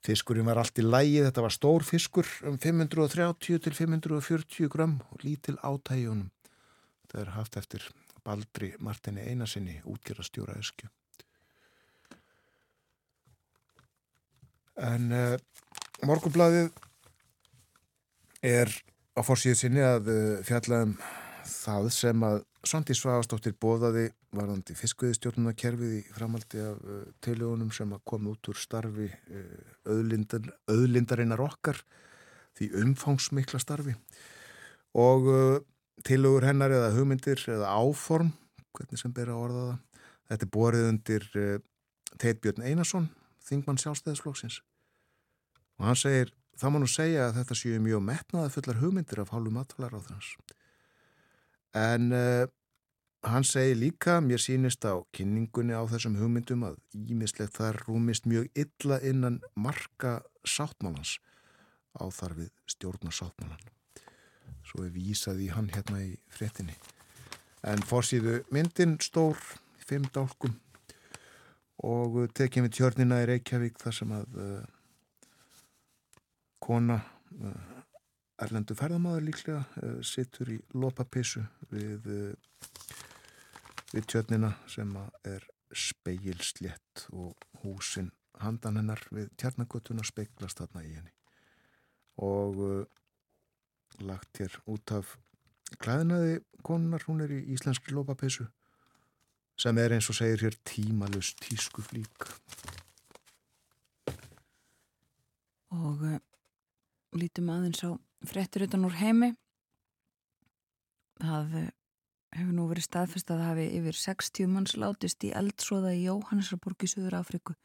Fiskurinn 0.00 0.48
var 0.48 0.60
allt 0.62 0.78
í 0.80 0.84
lægi, 0.84 1.20
þetta 1.26 1.44
var 1.44 1.52
stór 1.52 1.84
fiskur 1.84 2.28
um 2.48 2.56
530 2.60 3.60
til 3.66 3.74
540 3.76 4.70
gram 4.72 4.96
og 5.12 5.24
lítil 5.26 5.58
átægjunum. 5.60 6.30
Það 7.10 7.20
er 7.20 7.32
haft 7.34 7.58
eftir 7.60 7.84
Baldri 8.24 8.72
Martini 8.80 9.26
Einarsinni, 9.28 9.80
útgjara 9.84 10.24
stjóra 10.24 10.56
öskju. 10.60 10.88
En 14.80 15.10
uh, 15.12 15.36
morgunbladið 16.08 16.70
er 18.40 18.72
á 19.12 19.20
fórsíðu 19.20 19.58
sinni 19.58 19.84
að 19.84 20.08
uh, 20.08 20.20
fjalla 20.46 20.84
um 20.86 20.94
það 21.60 21.90
sem 21.94 22.24
að 22.26 22.40
Sandi 22.68 22.96
Svagastóttir 22.96 23.54
bóðaði 23.60 24.10
varðandi 24.36 24.76
fiskveðistjórnunarkerfið 24.76 25.94
í 25.96 26.00
framaldi 26.12 26.60
af 26.64 26.80
uh, 26.84 27.02
tiljónum 27.24 27.70
sem 27.72 27.92
að 27.96 28.04
koma 28.12 28.34
út 28.34 28.50
úr 28.52 28.58
starfi 28.60 29.08
uh, 29.08 29.44
öðlindar, 29.88 30.48
öðlindarinnar 30.70 31.40
okkar 31.44 31.80
því 32.58 32.72
umfangsmikla 32.82 33.60
starfi. 33.62 33.94
Og 34.98 35.30
uh, 35.30 35.60
tiljóður 36.04 36.50
hennar 36.50 36.74
eða 36.74 36.92
hugmyndir 36.96 37.40
eða 37.48 37.72
áform, 37.80 38.34
hvernig 38.76 39.00
sem 39.00 39.12
ber 39.14 39.32
að 39.32 39.44
orða 39.46 39.64
það 39.68 39.78
þetta 40.30 40.46
er 40.46 40.52
borðið 40.54 40.90
undir 40.90 41.26
uh, 41.38 41.56
Teit 42.20 42.40
Björn 42.42 42.66
Einarsson 42.66 43.08
þingmann 43.46 43.80
sjálfstæðisflóksins 43.82 44.60
og 45.80 45.88
hann 45.88 45.98
segir, 45.98 46.32
það 46.60 46.74
má 46.74 46.80
nú 46.82 46.90
segja 46.90 47.28
að 47.28 47.40
þetta 47.40 47.58
séu 47.58 47.82
mjög 47.82 48.02
metnaða 48.06 48.52
fullar 48.54 48.80
hugmyndir 48.82 49.22
af 49.22 49.32
hálfu 49.34 49.54
matvalar 49.54 49.96
á 49.96 50.00
þess 50.06 50.34
en 51.76 52.12
uh, 52.12 52.46
hann 53.22 53.44
segir 53.44 53.76
líka, 53.76 54.20
mér 54.20 54.40
sínist 54.40 54.84
á 54.88 54.96
kynningunni 55.12 55.76
á 55.76 55.84
þessum 55.90 56.16
hugmyndum 56.20 56.64
að 56.70 56.78
ímislegt 56.96 57.58
þar 57.58 57.82
rúmist 57.86 58.26
mjög 58.26 58.48
illa 58.56 59.00
innan 59.04 59.40
marka 59.54 60.20
sáttmálans 60.44 61.18
á 62.00 62.08
þarfið 62.08 62.50
stjórnarsáttmálan 62.70 63.68
svo 64.64 64.86
er 64.86 64.94
vísað 64.94 65.44
í 65.44 65.50
hann 65.52 65.70
hérna 65.74 66.00
í 66.04 66.14
frettinni 66.32 66.76
en 67.66 67.82
fórsýðu 67.84 68.40
myndin 68.54 68.96
stór 69.04 69.38
fimm 69.84 70.06
dálkum 70.14 70.56
og 71.84 72.22
tekjum 72.36 72.68
við 72.68 72.76
tjörnina 72.78 73.22
í 73.22 73.28
Reykjavík 73.30 73.80
þar 73.80 73.96
sem 73.96 74.12
að 74.16 74.38
uh, 74.40 74.64
kona 76.60 77.00
uh, 77.00 77.69
erlendu 78.40 78.76
ferðamáður 78.78 79.26
líklega 79.28 79.62
uh, 79.82 79.98
sittur 80.06 80.52
í 80.54 80.58
lopapissu 80.76 81.42
við, 81.72 82.06
uh, 82.06 82.94
við 83.92 84.06
tjötnina 84.10 84.54
sem 84.70 84.92
er 85.28 85.46
speilslétt 85.70 87.06
og 87.12 87.36
húsin 87.62 88.10
handan 88.40 88.80
hennar 88.80 89.02
við 89.12 89.28
tjarnagötuna 89.38 90.04
speiklast 90.06 90.62
þarna 90.62 90.84
í 90.86 90.94
henni. 90.94 91.12
Og 92.24 92.62
uh, 92.64 92.84
lagt 94.06 94.40
hér 94.40 94.56
út 94.70 94.94
af 94.96 95.16
klæðinaði 95.80 96.40
konunar, 96.66 97.04
hún 97.06 97.22
er 97.24 97.34
í 97.34 97.42
íslenski 97.54 97.94
lopapissu 97.94 98.48
sem 99.60 99.76
er 99.78 99.92
eins 99.92 100.08
og 100.08 100.16
segir 100.16 100.46
hér 100.46 100.56
tímalust 100.64 101.40
tísku 101.44 101.84
flík 101.84 102.30
og 105.70 106.00
uh, 106.08 106.16
lítum 107.14 107.50
aðeins 107.52 107.84
á 107.84 107.92
frettur 108.26 108.66
utan 108.66 108.86
úr 108.88 108.96
heimi. 109.00 109.30
Það 111.20 111.56
uh, 111.60 111.70
hefur 112.36 112.52
nú 112.56 112.66
verið 112.70 112.88
staðfest 112.88 113.30
að 113.30 113.42
það 113.42 113.50
hafi 113.50 113.66
yfir 113.80 114.00
60 114.02 114.52
manns 114.52 114.76
látist 114.78 115.26
í 115.26 115.32
eldsóða 115.36 115.94
í 115.96 116.04
Jóhannesarborg 116.06 116.86
í 116.86 116.90
Suður 116.90 117.18
Afriku 117.20 117.56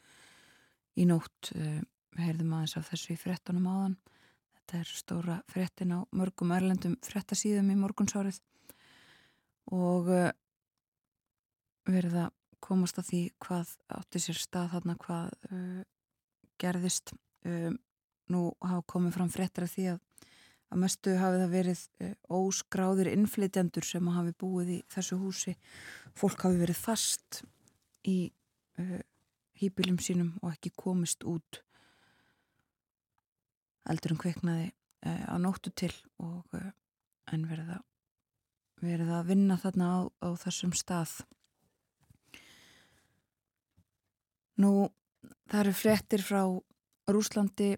í 0.96 1.06
nótt 1.08 1.52
við 1.52 1.84
heyrðum 2.24 2.54
aðeins 2.56 2.78
af 2.80 2.90
þessu 2.90 3.14
í 3.14 3.20
frettunum 3.20 3.68
áðan. 3.68 3.98
Þetta 4.56 4.80
er 4.80 4.92
stóra 4.98 5.36
frettin 5.52 5.94
á 5.94 6.00
mörgum 6.16 6.54
erlendum 6.56 6.96
frettasíðum 7.06 7.70
í 7.74 7.78
morgunsárið. 7.78 8.40
Og 9.76 10.10
uh, 10.10 10.32
verið 11.90 12.18
að 12.24 12.32
komast 12.66 12.98
að 12.98 13.10
því 13.12 13.22
hvað 13.46 13.76
átti 13.94 14.22
sér 14.24 14.40
stað 14.42 14.72
þarna 14.74 14.98
hvað 15.04 15.52
uh, 15.52 15.84
gerðist. 16.62 17.14
Um, 17.46 17.78
nú 18.34 18.48
hafa 18.64 18.82
komið 18.90 19.20
fram 19.20 19.30
frettir 19.30 19.68
af 19.68 19.76
því 19.76 19.90
að 19.92 20.00
að 20.74 20.82
mestu 20.82 21.16
hafi 21.20 21.42
það 21.42 21.56
verið 21.56 21.82
uh, 22.02 22.14
óskráðir 22.38 23.12
innflytjandur 23.14 23.88
sem 23.88 24.14
hafi 24.16 24.36
búið 24.42 24.72
í 24.78 24.80
þessu 24.94 25.20
húsi. 25.22 25.56
Fólk 26.18 26.48
hafi 26.48 26.62
verið 26.62 26.80
fast 26.80 27.42
í 28.08 28.18
uh, 28.82 29.02
hýpilum 29.62 30.00
sínum 30.04 30.34
og 30.42 30.54
ekki 30.56 30.74
komist 30.76 31.26
út. 31.28 31.62
Eldurum 33.90 34.22
kveiknaði 34.22 34.72
uh, 34.72 35.26
á 35.32 35.36
nóttu 35.42 35.74
til 35.76 35.94
og 36.18 36.58
en 37.32 37.46
verið 37.50 37.78
að 37.78 37.84
verið 38.84 39.12
að 39.16 39.30
vinna 39.32 39.58
þarna 39.60 39.88
á, 39.88 40.00
á 40.28 40.30
þessum 40.40 40.74
stað. 40.76 41.14
Nú, 44.62 44.88
það 45.52 45.62
eru 45.62 45.74
frettir 45.76 46.24
frá 46.24 46.42
Rúslandi 47.12 47.74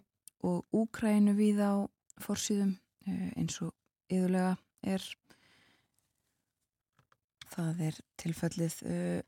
og 0.45 0.65
Úkrænu 0.75 1.33
við 1.37 1.61
á 1.63 1.73
fórsýðum 2.21 2.75
eh, 3.07 3.31
eins 3.37 3.59
og 3.63 3.73
yðurlega 4.13 4.55
er. 4.87 5.03
Það 7.47 7.81
er 7.87 7.97
tilfellið 8.19 8.73
uh, 8.91 9.21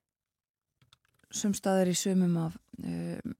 sumstaðar 1.34 1.90
í 1.90 1.96
sumum 1.98 2.36
af 2.42 2.58
uh, 2.84 3.32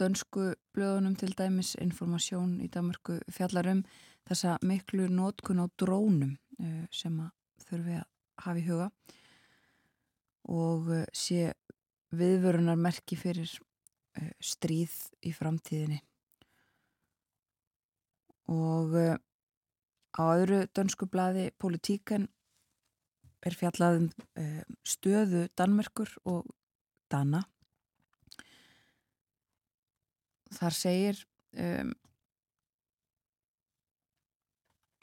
dönsku 0.00 0.50
blöðunum 0.74 1.14
til 1.20 1.30
dæmis 1.38 1.76
informasjón 1.80 2.58
í 2.64 2.68
Danmarku 2.72 3.20
fjallarum 3.30 3.84
þessa 4.28 4.56
miklu 4.66 5.06
nótkun 5.12 5.62
á 5.62 5.66
drónum 5.80 6.36
sem 6.92 7.14
að 7.22 7.30
þurfi 7.64 7.94
að 7.96 8.06
hafa 8.44 8.60
í 8.60 8.64
huga. 8.66 8.88
Og 10.52 10.90
sé 11.16 11.52
viðvörunar 12.16 12.76
merki 12.80 13.16
fyrir 13.16 13.52
stríð 14.44 14.96
í 15.24 15.32
framtíðinni 15.36 16.00
og 18.48 18.94
uh, 18.96 19.16
á 20.16 20.22
öðru 20.36 20.64
dönsku 20.76 21.08
bladi 21.10 21.50
Politíkan 21.58 22.28
er 23.42 23.56
fjallaðum 23.56 24.10
uh, 24.38 24.62
stöðu 24.84 25.48
Danmerkur 25.58 26.12
og 26.24 26.46
Dana. 27.10 27.42
Þar 30.50 30.74
segir 30.74 31.20
um, 31.58 31.92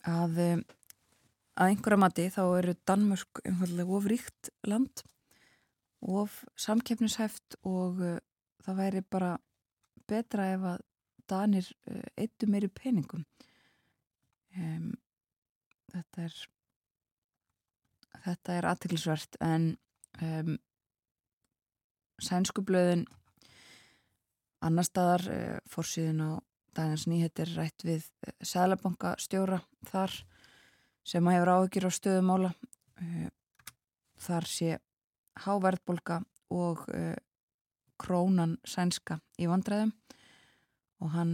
að 0.08 0.64
að 1.58 1.72
einhverja 1.74 2.00
mati 2.00 2.28
þá 2.30 2.42
eru 2.60 2.76
Danmörk 2.88 3.42
umhverjulega 3.50 3.98
ofríkt 3.98 4.52
land 4.70 5.02
of 6.06 6.44
samkeppnishæft 6.60 7.58
og 7.66 8.02
uh, 8.06 8.20
það 8.66 8.82
væri 8.82 9.02
bara 9.10 9.32
betra 10.08 10.52
ef 10.54 10.68
að 10.74 10.84
Danir 11.28 11.68
eittu 12.16 12.48
meiri 12.48 12.70
peningum. 12.72 13.26
Um, 14.58 14.94
þetta 15.92 16.24
er 16.28 16.38
þetta 18.24 18.56
er 18.58 18.68
aðtiklisvert 18.72 19.38
en 19.44 19.68
um, 20.24 20.56
sænskublöðin 22.24 23.06
annar 24.66 24.88
staðar 24.88 25.26
uh, 25.32 25.58
fórsíðun 25.70 26.24
á 26.26 26.32
dagins 26.78 27.06
nýhettir 27.10 27.54
rætt 27.58 27.86
við 27.86 28.08
uh, 28.26 28.34
Sælabanka 28.42 29.16
stjóra 29.22 29.62
þar 29.90 30.16
sem 31.08 31.28
að 31.30 31.38
hefur 31.38 31.54
áhugir 31.54 31.88
á 31.88 31.92
stöðumála 31.94 32.54
uh, 32.56 33.30
þar 34.28 34.50
sé 34.50 34.78
háverðbolga 35.46 36.24
og 36.50 36.86
krónan 38.00 38.56
sænska 38.66 39.20
í 39.38 39.50
vandræðum 39.52 39.92
og 41.04 41.12
hann 41.14 41.34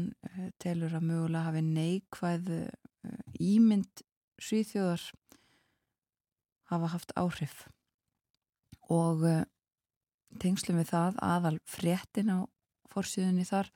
telur 0.59 0.93
að 0.97 1.05
mögulega 1.07 1.47
hafi 1.47 1.61
neikvæð 1.63 2.49
ímynd 3.39 4.03
svíþjóðar 4.43 5.03
hafa 6.71 6.91
haft 6.93 7.13
áhrif. 7.19 7.67
Og 8.91 9.23
uh, 9.27 9.43
tengslum 10.41 10.81
við 10.81 10.91
það 10.91 11.19
aðal 11.23 11.57
fréttin 11.69 12.33
á 12.33 12.39
fórsíðunni 12.91 13.45
þar 13.47 13.71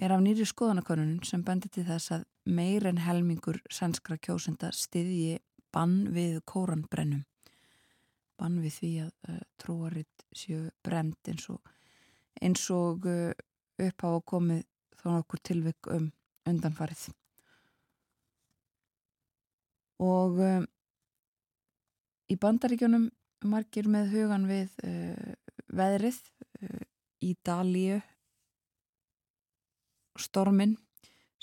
er 0.00 0.14
af 0.14 0.22
nýri 0.24 0.46
skoðanakonunin 0.48 1.22
sem 1.26 1.44
bendir 1.46 1.70
til 1.74 1.86
þess 1.86 2.16
að 2.16 2.24
meir 2.44 2.86
en 2.88 3.02
helmingur 3.02 3.60
sænskra 3.70 4.18
kjósenda 4.18 4.72
stiðji 4.74 5.38
bann 5.74 6.10
við 6.14 6.40
kóranbrennum 6.50 7.24
bann 8.38 8.58
við 8.62 8.78
því 8.78 8.90
að 9.04 9.38
trúaritt 9.62 10.24
séu 10.34 10.66
brend 10.82 11.30
eins 11.30 11.46
og, 11.52 11.60
eins 12.42 12.64
og 12.74 13.06
upp 13.06 14.02
á 14.02 14.08
að 14.10 14.24
komið 14.26 14.64
þá 15.00 15.06
nokkur 15.16 15.42
tilvik 15.44 15.90
um 15.92 16.10
undanfarið. 16.48 17.08
Og 20.04 20.40
um, 20.42 20.66
í 22.28 22.36
bandaríkjónum 22.40 23.08
margir 23.48 23.88
með 23.90 24.10
hugan 24.14 24.48
við 24.48 24.74
uh, 24.84 25.34
veðrið 25.74 26.18
uh, 26.64 26.82
í 27.24 27.34
Dalíu 27.46 28.00
stormin 30.20 30.76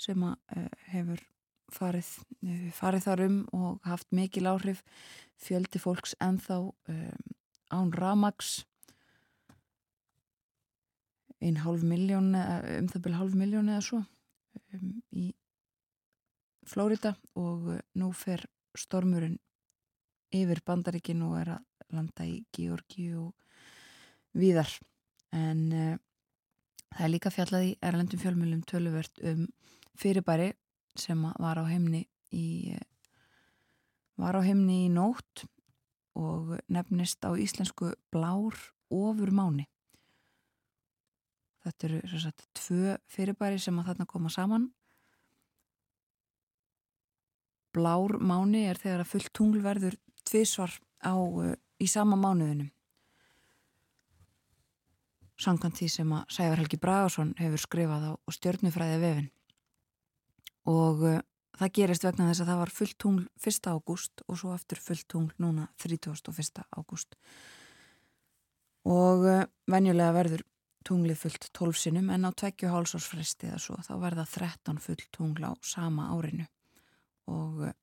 sem 0.00 0.22
að, 0.26 0.36
uh, 0.56 0.68
hefur 0.92 1.22
farið, 1.72 2.10
farið 2.76 3.06
þar 3.06 3.24
um 3.26 3.38
og 3.56 3.86
haft 3.88 4.10
mikil 4.12 4.44
áhrif. 4.50 4.82
Fjöldi 5.40 5.80
fólks 5.80 6.12
enþá 6.22 6.58
um, 6.68 7.32
án 7.72 7.92
ramags 7.96 8.60
einn 11.42 11.58
hálf 11.62 11.82
miljón 11.86 12.32
um 12.36 12.88
það 12.90 13.04
byrja 13.04 13.20
hálf 13.20 13.36
miljón 13.38 13.70
eða 13.72 13.84
svo 13.84 14.02
um, 14.76 14.92
í 15.10 15.32
Flórida 16.68 17.16
og 17.34 17.72
uh, 17.74 17.80
nú 17.98 18.12
fer 18.14 18.44
stormurinn 18.78 19.38
yfir 20.32 20.62
bandaríkinu 20.64 21.32
og 21.32 21.40
er 21.40 21.54
að 21.56 21.96
landa 21.96 22.24
í 22.24 22.38
Georgi 22.54 23.10
og 23.18 23.34
víðar. 24.38 24.70
En 25.34 25.64
uh, 25.74 25.96
það 26.92 27.04
er 27.06 27.12
líka 27.12 27.34
fjallað 27.34 27.68
í 27.72 27.74
erlendum 27.82 28.22
fjölmjölum 28.22 28.62
töluvert 28.68 29.22
um 29.26 29.46
fyrirbæri 29.98 30.52
sem 30.96 31.20
var 31.40 31.60
á 31.60 31.64
heimni 31.66 32.06
í 32.32 32.76
var 34.20 34.36
á 34.38 34.42
heimni 34.44 34.86
í 34.86 34.92
nótt 34.92 35.44
og 36.16 36.54
nefnist 36.68 37.24
á 37.24 37.32
íslensku 37.32 37.94
blár 38.12 38.56
ofur 38.92 39.32
máni 39.32 39.66
þetta 41.62 41.88
eru 41.88 42.20
sagt, 42.20 42.46
tvö 42.58 42.96
fyrirbæri 43.10 43.58
sem 43.62 43.78
að 43.78 43.92
þarna 43.92 44.08
koma 44.10 44.32
saman 44.32 44.70
blár 47.72 48.18
máni 48.20 48.66
er 48.68 48.78
þegar 48.80 49.02
að 49.02 49.10
fullt 49.14 49.32
tungl 49.36 49.64
verður 49.64 49.96
tvísvar 50.28 50.74
á, 51.02 51.14
uh, 51.16 51.54
í 51.80 51.88
sama 51.90 52.18
mánuðinu. 52.20 52.68
Sankant 55.40 55.80
því 55.80 55.88
sem 55.90 56.12
að 56.14 56.36
Sævar 56.36 56.60
Helgi 56.60 56.78
Bragarsson 56.78 57.32
hefur 57.40 57.62
skrifað 57.62 58.12
á 58.12 58.30
stjörnufræði 58.36 59.00
vefin. 59.02 59.30
Og 60.70 61.02
uh, 61.08 61.18
það 61.58 61.74
gerist 61.80 62.06
vegna 62.06 62.28
þess 62.28 62.44
að 62.44 62.52
það 62.52 62.62
var 62.62 62.74
fullt 62.76 62.98
tungl 63.02 63.24
1. 63.40 63.72
ágúst 63.72 64.24
og 64.28 64.38
svo 64.38 64.52
aftur 64.54 64.82
fullt 64.82 65.08
tungl 65.10 65.32
núna 65.42 65.68
31. 65.82 66.62
ágúst. 66.76 67.16
Og 68.86 69.26
uh, 69.26 69.44
venjulega 69.70 70.14
verður 70.14 70.46
tunglið 70.86 71.20
fullt 71.20 71.48
12 71.56 71.78
sinum 71.80 72.10
en 72.14 72.26
á 72.28 72.30
2 72.30 72.70
hálsásfresti 72.72 73.50
eða 73.50 73.60
svo 73.62 73.78
þá 73.86 73.92
verða 74.02 74.26
13 74.28 74.80
fullt 74.82 75.08
tungl 75.14 75.46
á 75.46 75.52
sama 75.62 76.10
árinu. 76.14 76.46
Og 77.30 77.64
uh, 77.68 77.74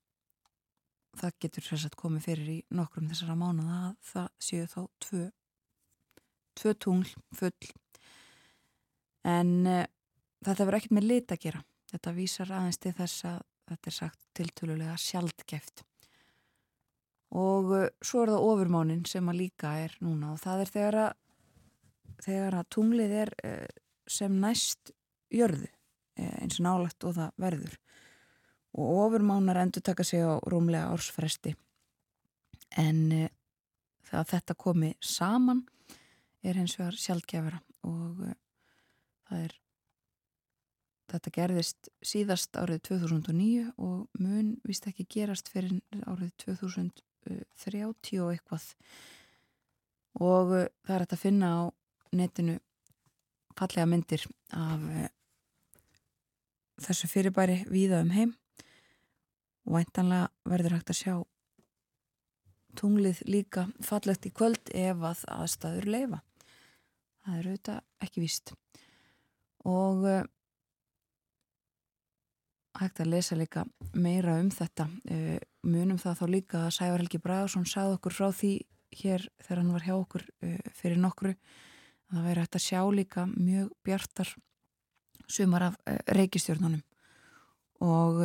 það 1.20 1.36
getur 1.44 1.66
sérsagt 1.66 1.98
komið 2.00 2.26
fyrir 2.28 2.50
í 2.54 2.58
nokkrum 2.76 3.08
þessara 3.10 3.38
mánuða 3.38 3.78
að 3.90 3.94
það 4.12 4.28
séu 4.48 4.70
þá 4.70 4.80
tvö, 5.06 5.22
tvö 6.60 6.74
tungl 6.86 7.12
full. 7.36 7.70
En 9.26 9.54
uh, 9.66 9.84
þetta 10.44 10.64
verður 10.64 10.80
ekkert 10.80 10.98
með 10.98 11.08
lit 11.10 11.36
að 11.36 11.44
gera. 11.46 11.62
Þetta 11.90 12.16
vísar 12.16 12.52
aðeins 12.54 12.80
til 12.80 12.96
þess 12.96 13.30
að 13.30 13.40
þetta 13.70 13.90
er 13.90 13.96
sagt 14.00 14.20
tiltölulega 14.34 14.98
sjaldgeft 14.98 15.84
og 17.30 17.72
uh, 17.76 17.88
svo 18.02 18.24
er 18.24 18.32
það 18.34 18.46
ofurmánin 18.48 19.02
sem 19.06 19.28
að 19.30 19.44
líka 19.44 19.74
er 19.84 19.94
núna 20.02 20.32
og 20.34 20.40
það 20.42 20.64
er 20.64 20.72
þegar 20.74 20.98
að 21.04 21.12
þegar 22.24 22.58
að 22.60 22.70
tunglið 22.76 23.14
er 23.24 23.32
uh, 23.44 23.66
sem 24.10 24.36
næst 24.42 24.92
jörðu 25.30 25.68
uh, 25.68 26.36
eins 26.42 26.60
og 26.60 26.66
nálagt 26.66 27.06
og 27.08 27.16
það 27.18 27.42
verður. 27.46 27.78
Og 28.80 28.92
ofurmánar 29.06 29.62
endur 29.64 29.82
taka 29.82 30.06
sig 30.06 30.22
á 30.22 30.38
rúmlega 30.46 30.90
ársfresti. 30.92 31.54
En 32.78 33.00
uh, 33.14 33.30
þegar 34.10 34.30
þetta 34.34 34.58
komi 34.58 34.94
saman 35.00 35.64
er 36.42 36.56
hens 36.56 36.78
vegar 36.78 36.96
sjálfgefara 36.96 37.60
og 37.86 38.22
það 39.28 39.42
er 39.44 39.56
þetta 41.10 41.32
gerðist 41.34 41.90
síðast 42.06 42.56
árið 42.58 42.82
2009 42.90 43.70
og 43.82 44.20
mun 44.22 44.54
vist 44.66 44.86
ekki 44.88 45.06
gerast 45.10 45.50
fyrir 45.52 45.80
árið 46.06 46.32
2030 46.44 48.22
og 48.24 48.32
eitthvað. 48.34 48.66
Og 50.20 50.54
það 50.86 50.94
er 50.96 51.06
að 51.06 51.20
finna 51.20 51.50
á 51.50 51.60
netinu 52.16 52.58
fallega 53.58 53.86
myndir 53.86 54.24
af 54.56 54.80
uh, 54.80 55.08
þessu 56.80 57.10
fyrirbæri 57.10 57.64
víða 57.68 58.00
um 58.04 58.14
heim 58.14 58.32
og 59.66 59.76
væntanlega 59.76 60.30
verður 60.48 60.78
hægt 60.78 60.94
að 60.94 61.00
sjá 61.00 61.14
tunglið 62.78 63.22
líka 63.28 63.66
fallegt 63.84 64.26
í 64.28 64.32
kvöld 64.34 64.70
ef 64.74 65.04
að 65.04 65.24
aðstæður 65.34 65.88
leifa. 65.90 66.20
Það 67.24 67.38
er 67.38 67.48
auðvitað 67.50 68.04
ekki 68.06 68.22
víst. 68.24 68.52
Og 69.68 70.04
uh, 70.08 70.22
hægt 72.80 73.02
að 73.02 73.12
lesa 73.12 73.38
líka 73.38 73.66
meira 73.92 74.38
um 74.40 74.50
þetta. 74.54 74.88
Uh, 75.10 75.38
munum 75.66 76.00
það 76.00 76.20
þá 76.22 76.26
líka 76.36 76.62
að 76.66 76.76
Sævar 76.78 77.02
Helgi 77.02 77.22
Braðarsson 77.22 77.68
sagði 77.68 77.98
okkur 77.98 78.16
frá 78.16 78.30
því 78.32 78.54
hér 79.02 79.26
þegar 79.42 79.62
hann 79.62 79.74
var 79.74 79.86
hjá 79.86 79.96
okkur 79.98 80.26
uh, 80.46 80.70
fyrir 80.78 81.02
nokkru. 81.02 81.34
Það 82.10 82.24
verður 82.26 82.42
hægt 82.42 82.56
að 82.58 82.64
sjá 82.64 82.80
líka 82.90 83.26
mjög 83.30 83.68
bjartar 83.86 84.30
sumar 85.30 85.68
af 85.68 85.76
reykistjórnunum 86.10 86.82
og 87.86 88.22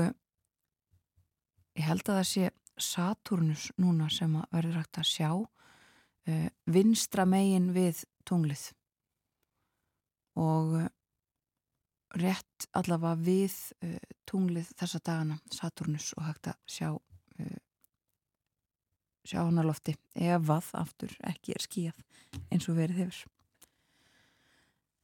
ég 1.77 1.85
held 1.85 2.01
að 2.07 2.17
það 2.17 2.29
sé 2.31 2.49
Saturnus 2.81 3.69
núna 3.79 4.09
sem 4.11 4.33
verður 4.51 4.81
hægt 4.81 4.99
að 4.99 5.07
sjá 5.07 5.29
uh, 5.37 6.47
vinstra 6.67 7.23
megin 7.29 7.69
við 7.75 8.01
tunglið. 8.27 8.65
Og 10.35 10.73
rétt 12.19 12.67
allavega 12.75 13.15
við 13.21 13.55
tunglið 14.27 14.73
þessa 14.75 14.99
dagana 15.05 15.37
Saturnus 15.53 16.09
og 16.17 16.27
hægt 16.27 16.51
að 16.51 16.59
sjá 16.67 16.89
sjá 19.25 19.41
hann 19.41 19.59
að 19.59 19.69
lofti 19.71 19.95
ef 20.13 20.51
að 20.53 20.67
aftur 20.79 21.15
ekki 21.25 21.55
er 21.55 21.63
skíjað 21.63 22.03
eins 22.53 22.67
og 22.69 22.77
verið 22.77 23.01
hefur 23.03 23.21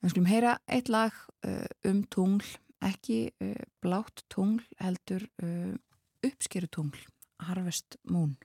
Við 0.01 0.13
skulum 0.13 0.29
heyra 0.31 0.55
eitt 0.65 0.89
lag 0.89 1.17
um 1.85 2.01
tungl 2.09 2.47
ekki 2.81 3.19
blátt 3.85 4.23
tungl 4.33 4.63
heldur 4.81 5.27
uppskerutungl, 6.25 6.97
Harvest 7.45 7.99
Moon. 8.09 8.37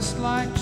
Just 0.00 0.18
like 0.18 0.59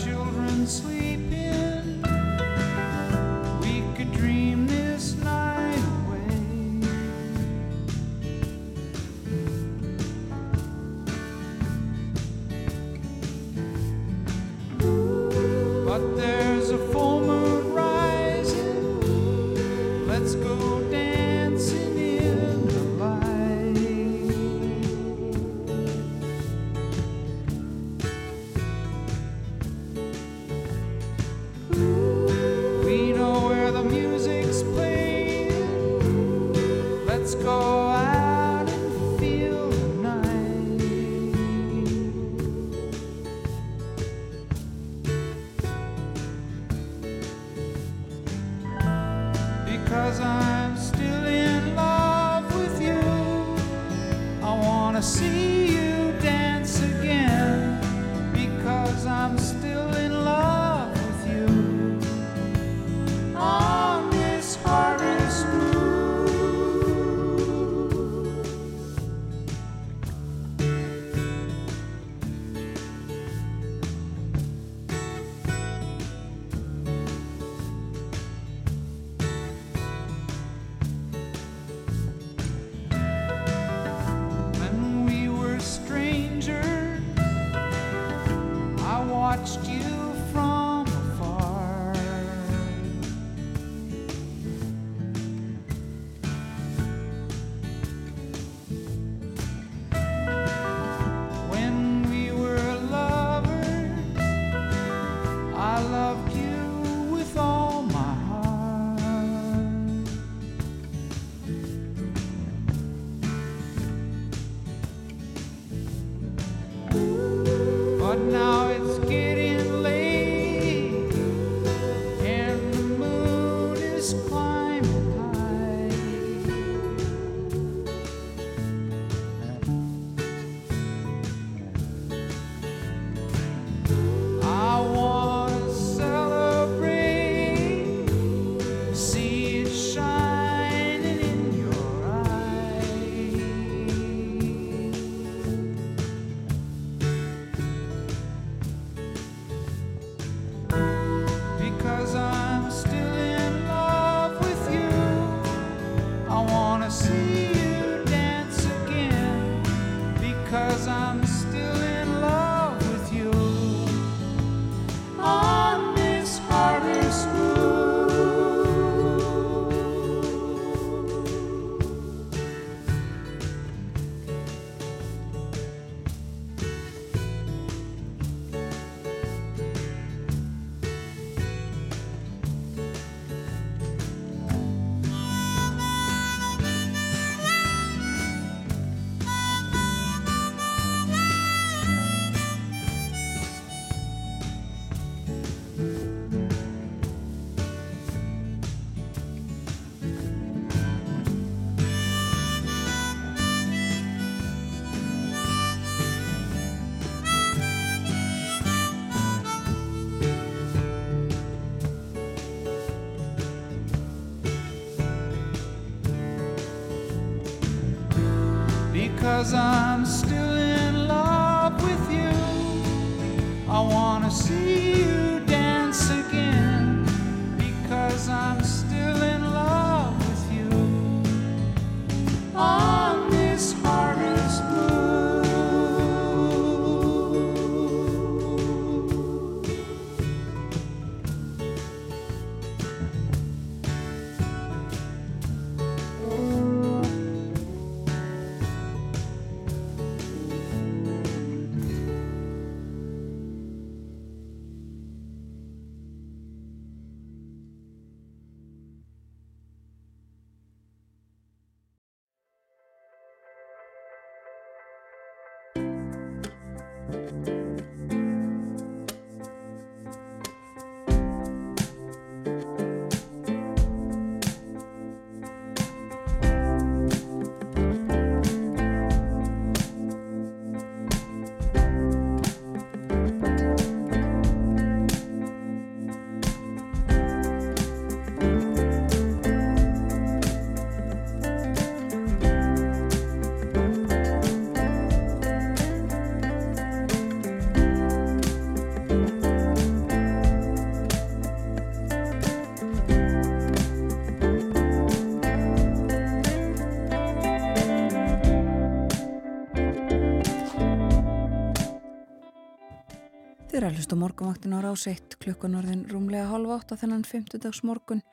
Er 313.78 313.84
að 313.86 313.98
hlusta 314.00 314.16
morgunvaktin 314.18 314.72
á 314.74 314.82
rás 314.82 315.04
1 315.06 315.36
klukkan 315.38 315.76
orðin 315.78 316.00
rúmlega 316.10 316.48
halv 316.50 316.72
átt 316.74 316.90
á 316.90 316.98
þennan 316.98 317.22
50 317.22 317.60
dags 317.62 317.84
morgun 317.86 318.24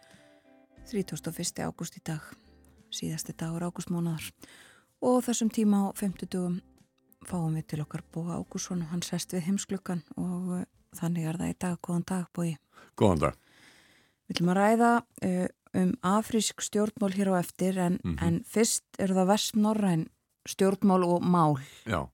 31. 0.89 1.61
ágúst 1.61 1.97
í 1.99 2.01
dag 2.01 2.23
síðasti 2.89 3.35
dagur 3.37 3.67
ágústmónaðar 3.67 4.25
og 5.05 5.19
þessum 5.27 5.51
tíma 5.53 5.83
á 5.85 5.93
50 6.01 6.31
dugum 6.33 6.55
fáum 7.29 7.53
við 7.59 7.67
til 7.69 7.81
okkar 7.85 8.01
búa 8.09 8.39
Ágússon 8.39 8.81
og 8.87 8.91
hann 8.93 9.05
sest 9.05 9.33
við 9.37 9.45
heimsklukkan 9.51 10.01
og 10.17 10.49
uh, 10.61 10.65
þannig 10.97 11.29
er 11.29 11.37
það 11.41 11.53
í 11.53 11.57
dag, 11.61 11.77
góðan 11.81 12.07
dag 12.09 12.25
búi 12.33 12.51
Góðan 12.97 13.23
dag. 13.27 13.39
Við 14.25 14.33
viljum 14.39 14.51
að 14.53 14.59
ræða 14.61 14.91
uh, 15.29 15.47
um 15.77 15.91
afrísk 16.15 16.65
stjórnmál 16.65 17.13
hér 17.13 17.33
á 17.33 17.35
eftir 17.41 17.77
en, 17.77 17.99
Mhm. 18.01 18.17
en 18.21 18.41
fyrst 18.49 18.85
eru 18.97 19.13
það 19.13 19.29
vestnorræn 19.35 20.07
stjórnmál 20.49 21.03
og 21.05 21.21
mál 21.21 21.59
Já, 21.85 22.07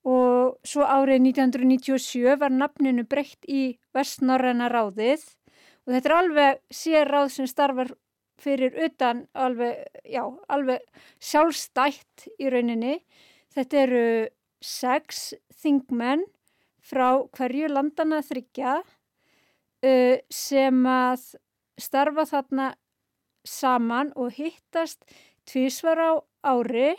og 0.08 0.56
svo 0.64 0.86
árið 0.86 1.26
1997 1.32 2.38
var 2.40 2.52
nafninu 2.54 3.04
breytt 3.08 3.44
í 3.48 3.76
Vestnorræna 3.96 4.70
ráðið 4.72 5.26
og 5.86 5.92
þetta 5.94 6.08
er 6.08 6.16
alveg 6.16 6.62
sér 6.72 7.10
ráð 7.10 7.32
sem 7.34 7.48
starfar 7.50 7.92
fyrir 8.40 8.76
utan 8.86 9.26
alveg, 9.36 9.84
já, 10.08 10.24
alveg 10.48 10.84
sjálfstætt 11.20 12.28
í 12.40 12.48
rauninni. 12.48 13.00
Þetta 13.52 13.82
eru 13.84 14.04
sex 14.64 15.34
þingmenn 15.60 16.24
frá 16.80 17.20
hverju 17.36 17.68
landana 17.68 18.20
þryggja 18.24 18.78
uh, 18.80 20.16
sem 20.32 20.86
að 20.88 21.26
starfa 21.80 22.26
þarna 22.28 22.70
saman 23.46 24.12
og 24.20 24.34
hittast 24.36 25.04
tvísvar 25.48 26.00
á 26.00 26.12
ári 26.44 26.92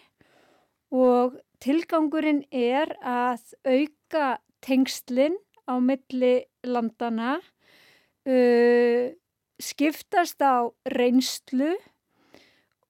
og 0.92 1.38
tilgangurinn 1.62 2.44
er 2.52 2.92
að 3.06 3.54
auka 3.66 4.28
tengslinn 4.66 5.38
á 5.70 5.78
milli 5.82 6.36
landana, 6.66 7.40
uh, 8.26 9.12
skiptast 9.62 10.42
á 10.42 10.70
reynslu 10.90 11.76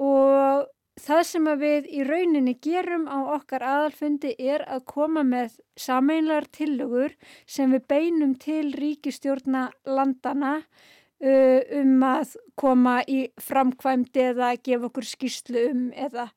og 0.02 0.70
það 1.02 1.24
sem 1.28 1.50
við 1.60 1.90
í 1.92 2.06
rauninni 2.08 2.56
gerum 2.64 3.08
á 3.12 3.20
okkar 3.36 3.66
aðalfundi 3.66 4.34
er 4.40 4.64
að 4.68 4.86
koma 4.94 5.24
með 5.28 5.60
sameinlar 5.80 6.48
tillögur 6.56 7.16
sem 7.46 7.72
við 7.76 7.88
beinum 7.92 8.36
til 8.40 8.72
ríkistjórna 8.76 9.68
landana 9.86 10.58
uh, 10.62 11.60
um 11.82 12.04
að 12.08 12.36
koma 12.56 13.02
í 13.08 13.26
framkvæmdi 13.42 14.28
eða 14.32 14.56
gefa 14.64 14.92
okkur 14.92 15.12
skýrslu 15.14 15.66
um 15.72 15.90
eða 15.92 16.30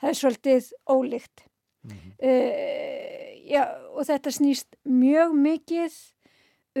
það 0.00 0.10
er 0.10 0.20
svolítið 0.22 0.74
ólíkt. 0.88 1.49
Uh, 1.88 3.28
já, 3.48 3.64
og 3.96 4.04
þetta 4.08 4.32
snýst 4.34 4.76
mjög 4.84 5.32
mikið 5.38 5.96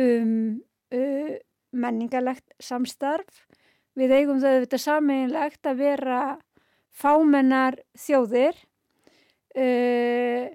um 0.00 0.34
uh, 0.92 1.34
menningalegt 1.72 2.56
samstarf. 2.60 3.46
Við 3.98 4.14
eigum 4.14 4.40
það 4.42 4.64
þetta 4.64 4.80
sameinlegt 4.84 5.66
að 5.66 5.80
vera 5.80 6.20
fámennar 6.92 7.80
þjóðir. 7.98 8.58
Uh, 9.56 10.52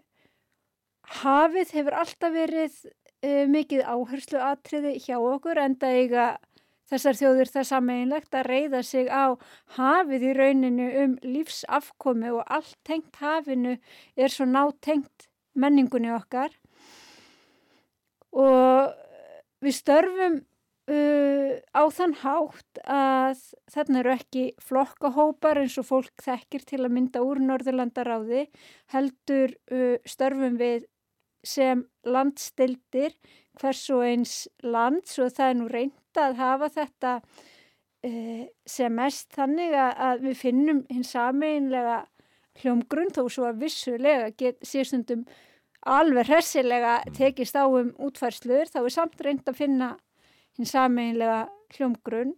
hafið 1.22 1.74
hefur 1.76 1.98
alltaf 2.04 2.36
verið 2.36 2.78
mikið 3.26 3.82
áherslu 3.90 4.38
atriði 4.38 5.00
hjá 5.02 5.16
okkur 5.18 5.58
en 5.58 5.74
það 5.82 5.96
eiga 5.98 6.26
þessar 6.90 7.20
þjóðir 7.20 7.52
það 7.54 7.68
sameinlegt 7.72 8.38
að 8.38 8.50
reyða 8.52 8.82
sig 8.86 9.10
á 9.10 9.34
hafið 9.78 10.28
í 10.30 10.34
rauninu 10.38 10.90
um 11.04 11.16
lífsafkomi 11.24 12.34
og 12.36 12.44
allt 12.46 12.78
tengt 12.88 13.22
hafinu 13.22 13.78
er 14.16 14.34
svo 14.34 14.48
nátengt 14.50 15.30
menningunni 15.56 16.12
okkar. 16.14 16.52
Og 18.36 18.92
við 19.64 19.78
störfum 19.80 20.42
uh, 20.92 21.54
á 21.74 21.84
þann 21.98 22.16
hátt 22.22 22.82
að 22.86 23.46
þarna 23.74 24.02
eru 24.02 24.14
ekki 24.16 24.46
flokkahópar 24.62 25.62
eins 25.64 25.78
og 25.82 25.90
fólk 25.90 26.26
þekkir 26.26 26.68
til 26.68 26.84
að 26.84 26.94
mynda 26.98 27.24
úr 27.26 27.42
Norðurlandaráði 27.44 28.48
heldur 28.94 29.56
uh, 29.72 29.98
störfum 30.06 30.60
við 30.62 30.86
sem 31.46 31.86
landstildir 32.06 33.14
hvers 33.60 33.84
og 33.94 34.04
eins 34.06 34.40
land 34.66 35.06
svo 35.10 35.30
það 35.30 35.52
er 35.52 35.60
nú 35.60 35.70
reynda 36.16 36.30
að 36.30 36.38
hafa 36.40 36.70
þetta 36.70 37.14
uh, 38.06 38.46
sem 38.66 38.94
mest 38.96 39.34
þannig 39.36 39.74
að 39.76 40.24
við 40.24 40.38
finnum 40.40 40.86
hins 40.90 41.12
sameinlega 41.12 42.06
hljómgrunn 42.62 43.12
þó 43.12 43.28
svo 43.30 43.50
að 43.50 43.66
vissulega 43.66 44.32
get, 44.38 44.58
sérstundum 44.64 45.26
alveg 45.86 46.28
hressilega 46.30 47.04
tekist 47.14 47.56
á 47.56 47.68
um 47.68 47.92
útfærslur 48.00 48.70
þá 48.72 48.80
er 48.86 48.94
samt 48.94 49.22
reynd 49.22 49.46
að 49.46 49.60
finna 49.60 49.98
hins 50.58 50.72
sameinlega 50.72 51.50
hljómgrunn 51.76 52.36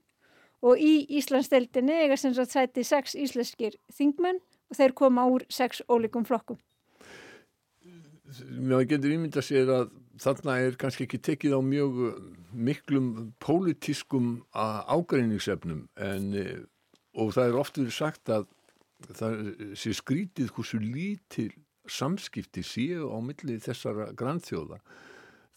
og 0.66 0.80
í 0.82 1.06
Íslandsdeildinni 1.20 2.02
eiga 2.02 2.18
sem 2.18 2.34
sagt 2.34 2.52
sæti 2.52 2.84
sex 2.84 3.14
íslenskir 3.16 3.78
þingmenn 3.94 4.42
og 4.42 4.80
þeir 4.80 4.96
koma 4.98 5.28
úr 5.30 5.46
sex 5.54 5.84
ólíkum 5.88 6.26
flokkum. 6.26 6.58
Mér 8.58 8.88
getur 8.90 9.14
ímynda 9.14 9.40
sér 9.46 9.70
að 9.72 9.94
þarna 10.22 10.58
er 10.66 10.78
kannski 10.80 11.06
ekki 11.08 11.20
tekið 11.24 11.58
á 11.58 11.62
mjög 11.62 12.02
miklum 12.54 13.32
pólitískum 13.44 14.42
ágreiningsefnum 14.56 15.86
en 15.96 16.32
og 17.18 17.34
það 17.34 17.50
er 17.50 17.60
oft 17.62 17.80
verið 17.80 17.96
sagt 17.96 18.32
að 18.34 18.48
það 19.18 19.40
sé 19.78 19.94
skrítið 19.98 20.52
hversu 20.56 20.80
lítil 20.82 21.52
samskipti 21.88 22.64
séu 22.66 23.08
á 23.14 23.18
milli 23.24 23.58
þessara 23.64 24.12
grannþjóða. 24.18 24.80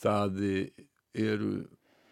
Það 0.00 0.40
eru 1.18 1.50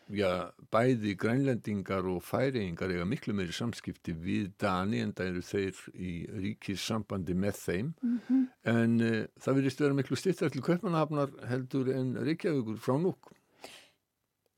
já, 0.08 0.50
bæði 0.72 1.14
grænlendingar 1.20 2.06
og 2.08 2.22
færingar 2.24 2.92
eiga 2.92 3.06
miklu 3.08 3.34
meiri 3.36 3.54
samskipti 3.54 4.14
við 4.16 4.52
Dani 4.60 5.02
en 5.04 5.14
það 5.16 5.30
eru 5.32 5.42
þeir 5.48 5.82
í 5.94 6.12
ríkis 6.44 6.84
sambandi 6.84 7.34
með 7.34 7.58
þeim 7.62 7.90
mm 8.02 8.20
-hmm. 8.28 8.44
en 8.74 9.00
uh, 9.00 9.24
það 9.40 9.58
verðist 9.60 9.80
vera 9.80 9.98
miklu 9.98 10.16
styrtar 10.16 10.50
til 10.54 10.62
köpmanahafnar 10.62 11.34
heldur 11.48 11.92
en 11.94 12.16
Reykjavíkur 12.16 12.78
frá 12.78 12.96
núk 13.00 13.34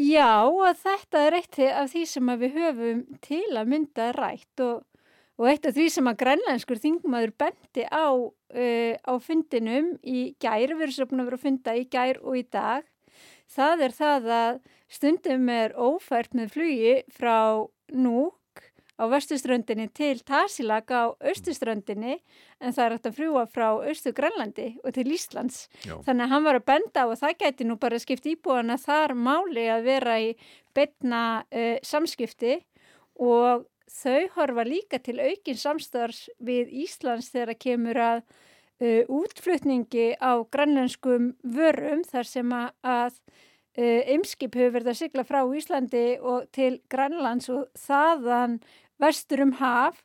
Já 0.00 0.48
og 0.48 0.76
þetta 0.80 1.26
er 1.26 1.34
eitt 1.34 1.58
af 1.58 1.90
því 1.92 2.06
sem 2.06 2.26
við 2.40 2.54
höfum 2.56 3.02
til 3.20 3.48
að 3.56 3.68
mynda 3.68 4.12
rætt 4.12 4.60
og 4.60 4.86
Og 5.40 5.48
eitt 5.48 5.64
af 5.64 5.72
því 5.72 5.86
sem 5.88 6.08
að 6.10 6.18
grænlenskur 6.20 6.80
þingmaður 6.82 7.30
bendi 7.40 7.84
á, 7.88 8.12
uh, 8.12 8.94
á 9.00 9.12
fundinum 9.24 9.94
í 10.04 10.34
gær, 10.36 10.74
við 10.74 10.84
erum 10.84 10.92
svo 10.92 11.06
búin 11.08 11.22
að 11.22 11.30
vera 11.30 11.38
að 11.38 11.44
funda 11.46 11.76
í 11.80 11.86
gær 11.88 12.20
og 12.20 12.36
í 12.36 12.42
dag, 12.52 12.89
það 13.50 13.86
er 13.86 13.96
það 13.96 14.28
að 14.36 14.60
stundum 14.90 15.48
er 15.54 15.74
ófært 15.78 16.36
með 16.36 16.54
flugi 16.56 16.94
frá 17.14 17.66
Núk 17.90 18.36
á 19.00 19.08
vestuströndinni 19.08 19.88
til 19.96 20.20
Tarsilag 20.26 20.90
á 20.92 21.10
austuströndinni 21.16 22.18
en 22.60 22.74
það 22.76 22.84
er 22.84 22.94
hægt 22.94 23.08
að 23.08 23.16
fljúa 23.16 23.44
frá 23.48 23.68
austu 23.72 24.12
Grænlandi 24.12 24.68
og 24.84 24.92
til 24.94 25.08
Íslands. 25.14 25.64
Já. 25.86 25.96
Þannig 26.04 26.26
að 26.26 26.32
hann 26.34 26.46
var 26.46 26.58
að 26.60 26.66
benda 26.68 27.04
á 27.04 27.06
að 27.08 27.20
það 27.22 27.38
gæti 27.40 27.66
nú 27.66 27.78
bara 27.80 28.02
skipt 28.02 28.28
íbúana 28.28 28.76
þar 28.78 29.16
máli 29.16 29.66
að 29.72 29.88
vera 29.88 30.18
í 30.20 30.30
betna 30.76 31.22
uh, 31.48 31.78
samskipti 31.82 32.60
og 33.20 33.66
þau 33.90 34.28
horfa 34.36 34.66
líka 34.68 35.00
til 35.02 35.18
aukin 35.18 35.58
samstars 35.58 36.28
við 36.38 36.70
Íslands 36.84 37.32
þegar 37.32 37.54
að 37.56 37.62
kemur 37.64 38.02
að 38.04 38.22
uh, 38.80 39.02
útflutningi 39.20 40.14
á 40.18 40.40
grannlenskum 40.52 41.34
vörum 41.42 42.04
þar 42.08 42.28
sem 42.28 42.52
að, 42.56 42.68
að 42.82 43.16
uh, 43.78 44.02
ymskip 44.16 44.58
hefur 44.58 44.76
verið 44.78 44.92
að 44.94 45.00
sigla 45.04 45.26
frá 45.28 45.40
Íslandi 45.44 46.06
og 46.20 46.46
til 46.54 46.78
Grænlands 46.92 47.50
og 47.52 47.68
þaðan 47.78 48.60
vestur 49.00 49.44
um 49.46 49.56
haf 49.60 50.00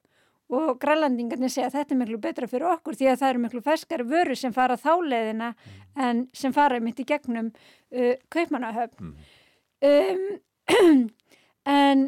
og 0.53 0.77
grænlandingarnir 0.81 1.49
segja 1.49 1.71
að 1.71 1.79
þetta 1.79 1.95
er 1.95 1.99
miklu 1.99 2.19
betra 2.21 2.49
fyrir 2.49 2.67
okkur 2.75 2.97
því 2.97 3.07
að 3.09 3.21
það 3.21 3.31
eru 3.31 3.43
miklu 3.45 3.61
ferskari 3.65 4.05
vöru 4.05 4.35
sem 4.37 4.53
fara 4.53 4.77
þáleðina 4.77 5.53
mm. 5.55 5.79
en 6.05 6.21
sem 6.37 6.53
fara 6.53 6.79
mitt 6.83 7.01
í 7.01 7.07
gegnum 7.09 7.49
uh, 7.49 8.13
kaupmanahöfn 8.33 9.09
mm. 9.09 9.15
um, 9.89 11.09
en 11.79 12.05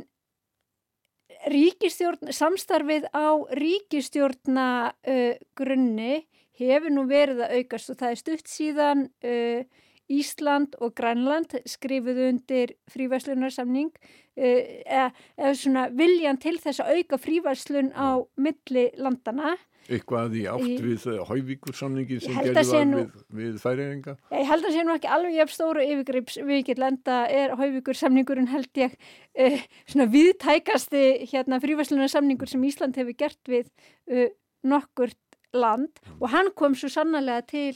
ríkistjórn, 1.48 2.30
samstarfið 2.34 3.10
á 3.10 3.42
ríkistjórna 3.58 4.70
uh, 4.94 5.34
grunni 5.58 6.28
hefur 6.60 6.94
nú 6.94 7.06
verið 7.10 7.44
að 7.46 7.60
aukast 7.60 7.94
og 7.94 8.00
það 8.00 8.14
er 8.14 8.22
stutt 8.22 8.52
síðan 8.52 9.06
uh, 9.28 9.84
Ísland 10.08 10.78
og 10.80 10.94
Grænland 10.96 11.58
skrifuðu 11.68 12.30
undir 12.32 12.76
frívæslunarsamning 12.94 13.92
uh, 13.92 14.62
eða, 14.88 15.10
eða 15.38 15.56
svona 15.62 15.88
viljan 15.94 16.40
til 16.42 16.58
þess 16.64 16.84
að 16.84 17.02
auka 17.02 17.20
frívæslun 17.22 17.92
á 17.94 18.24
milli 18.40 18.90
landana 18.98 19.58
Eitthvað 19.88 20.34
í 20.36 20.42
átt 20.52 20.82
við 20.84 21.06
hauvíkursamningin 21.30 22.20
sem 22.20 22.36
gerði 22.36 22.64
var 22.68 22.88
nú, 22.90 22.98
við, 23.00 23.22
við 23.40 23.60
færiðinga? 23.62 24.16
Ég 24.36 24.50
held 24.50 24.68
að 24.68 24.74
sé 24.76 24.84
nú 24.84 24.96
ekki 24.98 25.12
alveg 25.16 25.38
jafn 25.38 25.54
stóru 25.56 25.86
yfirgrips 25.86 26.40
vikið 26.50 26.82
lenda 26.84 27.20
er 27.32 27.54
hauvíkursamningurinn 27.56 28.50
held 28.52 28.82
ég 28.82 28.98
uh, 28.98 29.62
svona 29.88 30.10
viðtækasti 30.12 31.06
hérna 31.32 31.62
frívæslunarsamningur 31.64 32.52
sem 32.52 32.68
Ísland 32.68 33.00
hefur 33.00 33.16
gert 33.24 33.54
við 33.54 33.72
uh, 34.12 34.28
nokkurt 34.68 35.20
land 35.58 35.90
mm. 35.90 36.20
og 36.22 36.30
hann 36.34 36.52
kom 36.56 36.78
svo 36.78 36.92
sannlega 36.92 37.44
til 37.50 37.74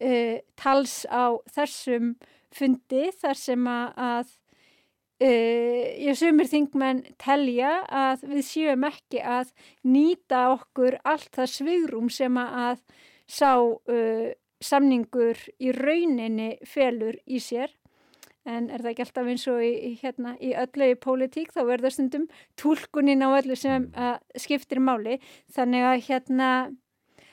uh, 0.00 0.36
tals 0.58 1.02
á 1.08 1.36
þessum 1.54 2.14
fundi 2.54 3.08
þar 3.20 3.38
sem 3.38 3.66
að 3.70 4.30
uh, 5.22 5.86
ég 6.00 6.18
sumir 6.18 6.50
þingmenn 6.50 7.04
telja 7.20 7.80
að 7.86 8.26
við 8.32 8.46
séum 8.48 8.86
ekki 8.88 9.22
að 9.22 9.52
nýta 9.86 10.48
okkur 10.56 10.98
allt 11.04 11.32
það 11.36 11.52
svigrum 11.56 12.10
sem 12.12 12.40
að 12.40 12.82
sá 13.30 13.52
uh, 13.60 14.30
samningur 14.60 15.38
í 15.62 15.72
rauninni 15.72 16.56
felur 16.68 17.16
í 17.26 17.40
sér. 17.40 17.70
En 18.48 18.70
er 18.72 18.80
það 18.80 18.90
ekki 18.90 19.04
alltaf 19.04 19.26
eins 19.28 19.42
og 19.52 19.58
í, 19.62 19.96
hérna, 20.00 20.32
í 20.40 20.54
öllu 20.56 20.86
í 20.90 20.96
pólitík 21.00 21.52
þá 21.52 21.60
verður 21.68 21.92
stundum 21.92 22.22
tólkunin 22.60 23.24
á 23.24 23.28
öllu 23.36 23.56
sem 23.56 23.86
skiptir 24.32 24.80
máli. 24.80 25.18
Þannig 25.52 25.84
að 25.86 26.04
hérna 26.08 26.48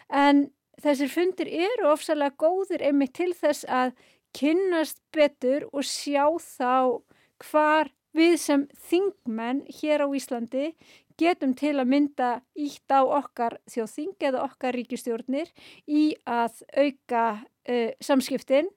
en 0.09 0.47
þessir 0.81 1.11
fundir 1.11 1.49
eru 1.49 1.89
ofsalega 1.91 2.35
góðir 2.37 2.83
einmitt 2.85 3.15
til 3.17 3.33
þess 3.33 3.65
að 3.65 3.95
kynnast 4.37 5.01
betur 5.15 5.65
og 5.73 5.85
sjá 5.87 6.27
þá 6.37 7.01
hvar 7.43 7.91
við 8.17 8.37
sem 8.41 8.65
þingmenn 8.89 9.65
hér 9.79 10.05
á 10.05 10.07
Íslandi 10.13 10.71
getum 11.17 11.53
til 11.57 11.75
að 11.81 11.89
mynda 11.91 12.29
ítt 12.57 12.93
á 12.93 13.01
okkar 13.01 13.57
þjóðþing 13.71 14.25
eða 14.29 14.43
okkar 14.45 14.77
ríkistjórnir 14.77 15.49
í 15.89 16.11
að 16.29 16.61
auka 16.77 17.23
uh, 17.41 17.91
samskiptin. 18.01 18.69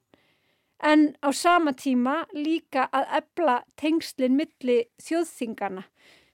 En 0.80 1.10
á 1.20 1.28
sama 1.36 1.74
tíma 1.76 2.22
líka 2.32 2.86
að 2.96 3.10
ebla 3.20 3.58
tengslinn 3.76 4.38
milli 4.38 4.86
þjóðþingana 5.04 5.84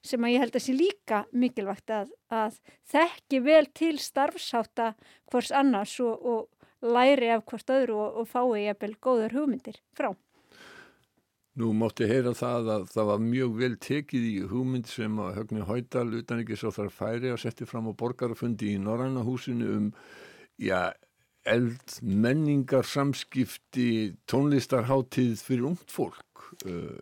sem 0.08 0.26
að 0.26 0.34
ég 0.34 0.44
held 0.44 0.58
að 0.58 0.64
sé 0.66 0.74
líka 0.76 1.22
mikilvægt 1.32 1.92
að, 1.94 2.12
að 2.32 2.60
þekki 2.92 3.40
vel 3.46 3.64
til 3.76 3.96
starfsáta 4.02 4.92
hvors 5.30 5.50
annars 5.54 5.96
og, 6.04 6.22
og 6.22 6.92
læri 6.96 7.32
af 7.34 7.44
hvort 7.48 7.72
öðru 7.72 7.98
og, 8.04 8.22
og 8.22 8.30
fái 8.30 8.66
jafnvel 8.66 8.94
góður 9.02 9.36
hugmyndir 9.40 9.80
frá. 9.96 10.12
Nú 11.56 11.70
mótti 11.72 12.04
heyra 12.04 12.34
það 12.36 12.66
að 12.74 12.82
það 12.92 13.06
var 13.08 13.20
mjög 13.24 13.52
vel 13.56 13.74
tekið 13.80 14.24
í 14.28 14.34
hugmynd 14.50 14.90
sem 14.92 15.20
að 15.24 15.38
Högni 15.38 15.64
Hóidal 15.64 16.10
utan 16.18 16.42
ekki 16.42 16.58
svo 16.60 16.72
þar 16.74 16.90
færi 16.92 17.32
að 17.32 17.40
setja 17.46 17.68
fram 17.68 17.88
á 17.88 17.92
borgarfundi 17.96 18.74
í 18.74 18.82
Norrannahúsinu 18.82 19.70
um 19.78 19.86
já, 20.60 20.92
eld 21.48 21.96
menningar 22.02 22.84
samskipti 22.84 23.88
tónlistarháttíð 24.28 25.40
fyrir 25.46 25.70
ungt 25.70 25.94
fólk. 25.96 26.50
Uh, 26.68 27.00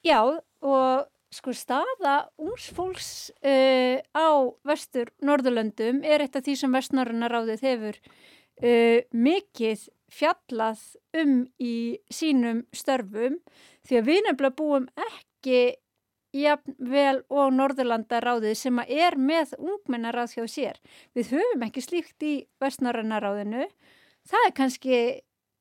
já 0.00 0.22
og 0.24 1.04
sko 1.34 1.54
staða 1.56 2.14
úrs 2.40 2.68
fólks 2.76 3.10
uh, 3.42 3.98
á 4.14 4.28
vestur 4.66 5.10
Norðurlöndum 5.24 6.02
er 6.06 6.24
eitt 6.24 6.38
af 6.38 6.46
því 6.46 6.56
sem 6.60 6.74
vestnorrana 6.74 7.30
ráðið 7.32 7.66
hefur 7.66 7.98
uh, 7.98 9.00
mikið 9.10 9.88
fjallað 10.14 10.82
um 11.18 11.40
í 11.58 11.98
sínum 12.12 12.64
störfum 12.74 13.40
því 13.86 13.98
að 14.00 14.10
við 14.10 14.20
nefnilega 14.28 14.58
búum 14.58 14.86
ekki 15.08 15.62
jafn 16.34 16.74
vel 16.90 17.20
og 17.30 17.52
Norðurlanda 17.54 18.20
ráðið 18.22 18.56
sem 18.58 18.80
að 18.82 18.94
er 19.06 19.16
með 19.18 19.54
ungmennaráð 19.58 20.38
hjá 20.38 20.46
sér. 20.50 20.80
Við 21.14 21.34
höfum 21.36 21.66
ekki 21.66 21.84
slíkt 21.84 22.26
í 22.26 22.34
vestnorrana 22.62 23.20
ráðinu. 23.22 23.68
Það 24.26 24.48
er 24.48 24.54
kannski 24.58 24.98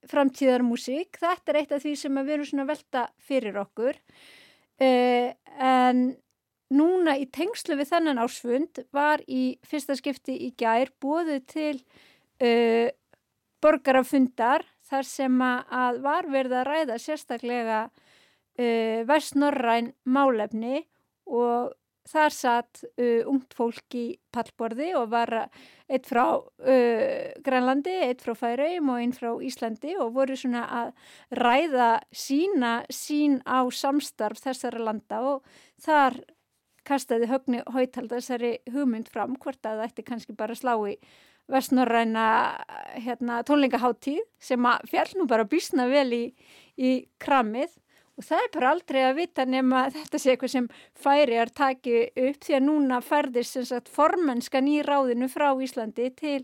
framtíðarmúsík. 0.10 1.20
Þetta 1.22 1.54
er 1.54 1.60
eitt 1.62 1.76
af 1.76 1.84
því 1.84 1.94
sem 2.00 2.18
við 2.22 2.34
erum 2.38 2.50
svona 2.50 2.70
velta 2.70 3.06
fyrir 3.22 3.60
okkur. 3.62 4.00
Uh, 4.82 5.30
en 5.62 6.00
núna 6.74 7.18
í 7.22 7.28
tengslu 7.30 7.78
við 7.78 7.92
þennan 7.92 8.22
ásfund 8.24 8.82
var 8.96 9.22
í 9.30 9.60
fyrsta 9.68 9.96
skipti 10.00 10.36
í 10.48 10.54
gær 10.58 10.90
búið 11.04 11.44
til 11.52 11.76
uh, 12.42 12.90
borgarafundar 13.64 14.66
þar 14.90 15.08
sem 15.08 15.38
að 15.46 16.02
var 16.04 16.28
verið 16.32 16.58
að 16.60 16.68
ræða 16.70 16.98
sérstaklega 17.02 17.84
uh, 17.86 19.00
vestnorræn 19.10 19.94
málefni 20.04 20.84
og 21.30 21.72
þar 22.10 22.36
satt 22.36 22.84
uh, 22.84 23.24
ungt 23.32 23.56
fólk 23.56 23.96
í 23.98 24.06
pallborði 24.34 24.92
og 25.00 25.10
var 25.14 25.34
eitt 25.88 26.08
frá 26.10 26.26
uh, 26.36 27.32
Grænlandi, 27.46 27.96
eitt 28.08 28.24
frá 28.26 28.36
Færaum 28.38 28.94
og 28.94 29.02
einn 29.02 29.16
frá 29.16 29.32
Íslandi 29.44 29.96
og 30.02 30.14
voru 30.18 30.38
svona 30.40 30.66
að 30.82 30.94
ræða 31.40 31.92
sína 32.12 32.76
sín 32.92 33.40
á 33.48 33.64
samstarf 33.72 34.44
þessara 34.44 34.84
landa 34.90 35.22
og 35.34 35.60
þar 35.84 36.20
kastaði 36.88 37.30
högni 37.32 37.62
hóitalda 37.72 38.20
þessari 38.20 38.58
hugmynd 38.74 39.12
fram 39.12 39.38
hvort 39.40 39.64
að 39.64 39.80
það 39.80 39.86
ætti 39.88 40.08
kannski 40.08 40.36
bara 40.36 40.58
slá 40.58 40.76
í 40.90 40.98
vestnorræna 41.52 42.26
hérna, 43.04 43.42
tónleikaháttíð 43.48 44.22
sem 44.42 44.68
að 44.68 44.86
fjall 44.92 45.10
nú 45.20 45.28
bara 45.28 45.48
bísna 45.48 45.88
vel 45.92 46.08
í, 46.16 46.24
í 46.80 46.92
kramið 47.24 47.74
og 48.18 48.26
það 48.28 48.46
er 48.46 48.52
bara 48.54 48.72
aldrei 48.76 49.02
að 49.08 49.20
vita 49.22 49.46
nema 49.50 49.84
þetta 49.94 50.22
sé 50.22 50.34
eitthvað 50.34 50.54
sem 50.54 50.70
færi 51.06 51.40
að 51.42 51.54
taki 51.58 51.96
upp 52.10 52.44
því 52.46 52.58
að 52.58 52.66
núna 52.68 53.00
færðist 53.02 53.94
formenskan 53.94 54.70
í 54.70 54.82
ráðinu 54.86 55.30
frá 55.32 55.50
Íslandi 55.66 56.10
til 56.18 56.42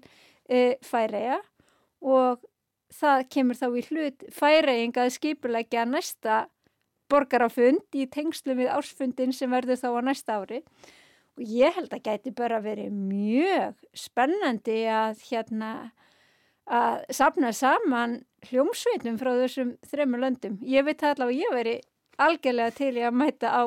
e, 0.49 0.77
færiða 0.85 1.41
og 2.01 2.45
það 2.93 3.25
kemur 3.35 3.59
þá 3.59 3.67
í 3.69 3.83
hlut 3.89 4.25
færiðing 4.33 4.97
að 4.97 5.13
skipulegja 5.17 5.85
næsta 5.85 6.47
borgarafund 7.09 7.97
í 7.97 8.05
tengslu 8.09 8.55
við 8.57 8.71
ársfundin 8.73 9.33
sem 9.33 9.51
verður 9.51 9.81
þá 9.81 9.89
á 9.97 10.01
næsta 10.05 10.39
ári. 10.41 10.61
Og 11.39 11.45
ég 11.45 11.73
held 11.77 11.93
að 11.95 12.05
gæti 12.05 12.33
bara 12.35 12.59
verið 12.61 12.93
mjög 12.93 13.77
spennandi 13.97 14.81
að 14.91 15.23
hérna 15.29 15.71
að 16.69 17.05
sapna 17.17 17.51
saman 17.55 18.19
hljómsveitum 18.49 19.17
frá 19.19 19.33
þessum 19.41 19.73
þremur 19.89 20.23
löndum. 20.23 20.59
Ég 20.61 20.85
veit 20.85 21.03
allavega 21.03 21.33
að 21.33 21.41
ég 21.41 21.55
veri 21.57 21.75
algjörlega 22.19 22.75
til 22.77 22.93
í 22.97 23.03
að 23.07 23.17
mæta 23.19 23.51
á 23.51 23.63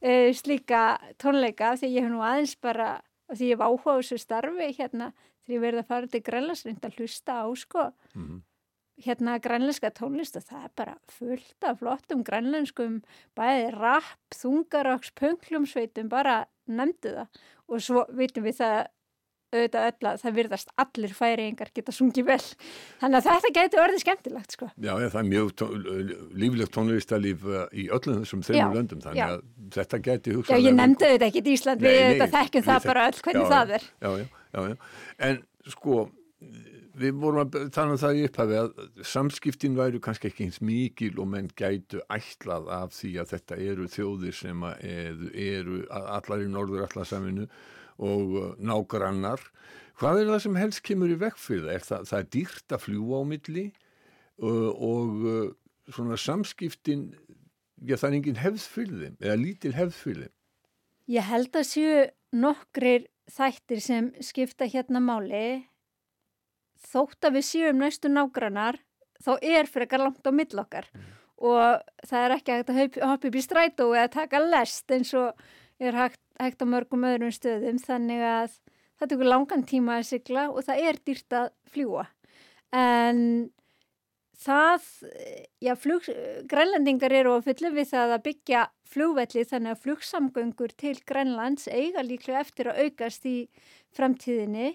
e, 0.00 0.32
slíka 0.36 0.82
tónleika 1.20 1.74
því 1.78 1.92
ég 1.94 2.06
hef 2.06 2.12
nú 2.12 2.22
aðeins 2.24 2.54
bara, 2.62 2.90
því 3.34 3.50
ég 3.50 3.56
hef 3.56 3.64
áhuga 3.66 3.94
á 3.94 3.98
þessu 4.00 4.20
starfi 4.22 4.70
hérna 4.78 5.12
því 5.48 5.56
ég 5.56 5.64
verði 5.64 5.82
að 5.82 5.90
fara 5.92 6.12
til 6.12 6.22
grænlandsrind 6.26 6.84
að 6.84 7.00
hlusta 7.00 7.40
á 7.40 7.46
sko 7.56 7.84
mm 8.14 8.24
-hmm. 8.26 8.40
hérna 9.04 9.38
grænlenska 9.38 9.90
tónlist 9.90 10.36
og 10.36 10.42
það 10.42 10.64
er 10.64 10.70
bara 10.76 10.96
fullt 11.08 11.64
af 11.64 11.78
flottum 11.78 12.24
grænlenskum 12.24 13.02
bæði 13.34 13.70
rapp, 13.70 14.34
þungaraks, 14.34 15.10
pönglumsveitum, 15.10 16.08
bara 16.08 16.46
nefndu 16.66 17.08
það 17.08 17.26
og 17.68 17.80
svo 17.80 18.06
vitum 18.12 18.44
við 18.44 18.56
það 18.56 18.86
auðvitað 19.54 19.86
öll 19.88 20.08
að 20.10 20.22
það 20.22 20.36
virðast 20.38 20.72
allir 20.82 21.14
færiðingar 21.16 21.70
geta 21.76 21.94
sungið 21.94 22.28
vel 22.28 22.40
þannig 23.00 23.18
að 23.18 23.28
þetta 23.28 23.52
getur 23.58 23.82
orðið 23.84 24.02
skemmtilegt 24.04 24.56
sko. 24.56 24.70
Já, 24.76 24.92
það 24.98 25.18
er 25.22 25.28
mjög 25.32 25.52
tón, 25.62 25.86
líflegt 26.42 26.74
tónlistalíf 26.76 27.46
uh, 27.48 27.64
í 27.72 27.88
öllum 27.94 28.22
þessum 28.22 28.44
þreymur 28.44 28.78
löndum 28.78 29.02
þannig 29.04 29.22
já. 29.22 29.28
að 29.32 29.74
þetta 29.78 30.02
getur 30.08 30.38
hugsað 30.40 30.60
Já, 30.60 30.66
ég 30.68 30.78
nefndi 30.78 31.08
auðvitað 31.08 31.28
ekki 31.30 31.44
í 31.44 31.56
Ísland 31.56 31.84
nei, 31.84 31.90
við 31.94 32.22
nei, 32.22 32.30
þekkjum 32.36 32.68
það 32.68 32.88
bara 32.92 33.08
öll 33.08 33.20
hvernig 33.24 33.44
já, 33.44 33.52
það 33.54 33.76
er 33.78 33.88
já, 33.88 34.10
já, 34.58 34.76
En 35.28 35.42
sko 35.68 35.98
við 36.98 37.18
vorum 37.22 37.44
að 37.44 37.70
tala 37.74 37.94
um 37.94 38.00
það 38.00 38.18
í 38.18 38.26
upphafi 38.26 38.58
að 38.58 38.78
samskiptin 39.06 39.76
væru 39.78 40.00
kannski 40.02 40.30
ekki 40.30 40.48
eins 40.48 40.60
mikil 40.64 41.12
og 41.22 41.28
menn 41.30 41.50
gætu 41.58 42.02
ætlað 42.12 42.68
af 42.74 42.94
því 42.96 43.12
að 43.22 43.32
þetta 43.34 43.58
eru 43.70 43.88
þjóðir 43.92 44.36
sem 44.36 44.64
eru, 44.66 45.30
eru 45.32 45.80
allar 45.94 46.44
í 46.44 46.48
norður 46.50 46.86
allar 46.88 47.08
saminu 47.08 47.48
og 47.98 48.34
uh, 48.38 48.48
nágrannar. 48.58 49.42
Hvað 49.98 50.22
er 50.22 50.32
það 50.32 50.42
sem 50.44 50.58
helst 50.60 50.82
kemur 50.86 51.10
í 51.10 51.18
vekk 51.18 51.38
fyrir 51.42 51.66
það? 51.66 51.74
Er 51.74 51.86
það, 51.88 52.08
það 52.10 52.18
er 52.18 52.28
dýrt 52.36 52.74
að 52.76 52.84
fljúa 52.84 53.20
á 53.20 53.24
milli 53.32 53.66
uh, 53.68 54.70
og 54.72 55.24
uh, 55.26 55.46
svona 55.94 56.18
samskiptin, 56.20 57.08
já 57.82 57.96
það 57.96 58.08
er 58.08 58.18
engin 58.20 58.42
hefð 58.42 58.66
fyrir 58.74 59.02
þeim 59.04 59.16
eða 59.24 59.38
lítil 59.42 59.74
hefð 59.76 60.02
fyrir 60.02 60.26
þeim. 60.26 60.34
Ég 61.08 61.24
held 61.24 61.56
að 61.56 61.68
séu 61.70 62.00
nokkrir 62.36 63.08
þættir 63.32 63.80
sem 63.84 64.10
skipta 64.24 64.68
hérna 64.68 65.00
máli 65.04 65.46
þótt 66.88 67.26
að 67.26 67.38
við 67.38 67.46
séum 67.48 67.80
næstu 67.82 68.10
nágrannar 68.12 68.78
þá 69.24 69.32
er 69.40 69.66
eitthvað 69.66 70.04
langt 70.04 70.28
á 70.28 70.32
millokkar 70.32 70.88
mm. 70.92 71.06
og 71.48 72.04
það 72.06 72.24
er 72.24 72.34
ekki 72.36 72.58
hægt 72.58 72.70
að 72.72 73.08
hoppa 73.10 73.30
upp 73.30 73.38
í 73.38 73.44
strætó 73.44 73.88
eða 73.94 74.12
taka 74.14 74.42
lest 74.44 74.94
eins 74.94 75.14
og 75.18 75.42
er 75.82 75.98
hægt, 75.98 76.20
hægt 76.38 76.62
á 76.62 76.66
mörgum 76.66 77.06
öðrum 77.08 77.34
stöðum 77.34 77.78
þannig 77.82 78.24
að 78.24 78.56
það 78.98 79.12
tekur 79.12 79.30
langan 79.32 79.66
tíma 79.66 79.98
að 79.98 80.08
sigla 80.12 80.48
og 80.50 80.64
það 80.66 80.82
er 80.88 81.00
dýrt 81.06 81.38
að 81.38 81.52
fljúa 81.72 82.06
en 82.74 83.22
það, 84.38 84.84
já, 85.62 85.72
flug, 85.78 86.08
grænlandingar 86.50 87.14
eru 87.14 87.38
á 87.38 87.44
fullu 87.44 87.72
við 87.74 87.90
það 87.92 88.14
að 88.16 88.26
byggja 88.28 88.66
flugvelli 88.88 89.44
þannig 89.48 89.74
að 89.74 89.82
flugsamgöngur 89.84 90.74
til 90.80 90.94
Grænlands 91.08 91.68
eiga 91.68 92.04
líklega 92.04 92.44
eftir 92.44 92.70
að 92.70 92.86
aukast 92.86 93.26
í 93.28 93.38
framtíðinni. 93.96 94.70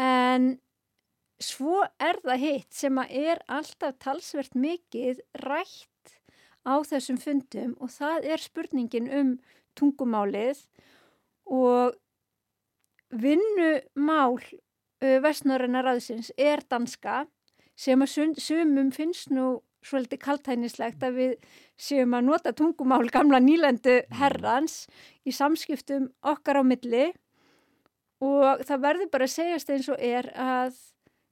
En 0.00 0.56
svo 1.42 1.82
er 2.00 2.20
það 2.24 2.42
hitt 2.44 2.76
sem 2.76 3.00
að 3.00 3.18
er 3.28 3.42
alltaf 3.52 3.98
talsvert 4.00 4.56
mikið 4.56 5.20
rætt 5.44 6.16
á 6.66 6.74
þessum 6.86 7.20
fundum 7.20 7.76
og 7.80 7.92
það 7.92 8.30
er 8.32 8.42
spurningin 8.42 9.12
um 9.12 9.36
tungumálið 9.78 10.64
og 11.52 11.94
vinnumál 13.14 14.36
uh, 14.40 15.18
vestnorðina 15.22 15.84
ræðsins 15.86 16.32
er 16.36 16.64
danska 16.68 17.24
sem 17.76 18.02
að 18.02 18.36
sumum 18.40 18.90
finnst 18.94 19.30
nú 19.30 19.60
svolítið 19.86 20.22
kaltænislegt 20.24 21.04
að 21.06 21.20
við 21.20 21.34
séum 21.78 22.16
að 22.16 22.26
nota 22.30 22.52
tungumál 22.56 23.04
gamla 23.12 23.40
nýlendu 23.42 24.00
herrans 24.18 24.86
í 25.26 25.34
samskiptum 25.34 26.08
okkar 26.26 26.60
á 26.60 26.64
milli. 26.66 27.12
Og 28.24 28.64
það 28.64 28.82
verður 28.82 29.10
bara 29.12 29.28
að 29.28 29.34
segjast 29.34 29.70
eins 29.70 29.90
og 29.92 30.00
er 30.00 30.30
að 30.32 30.78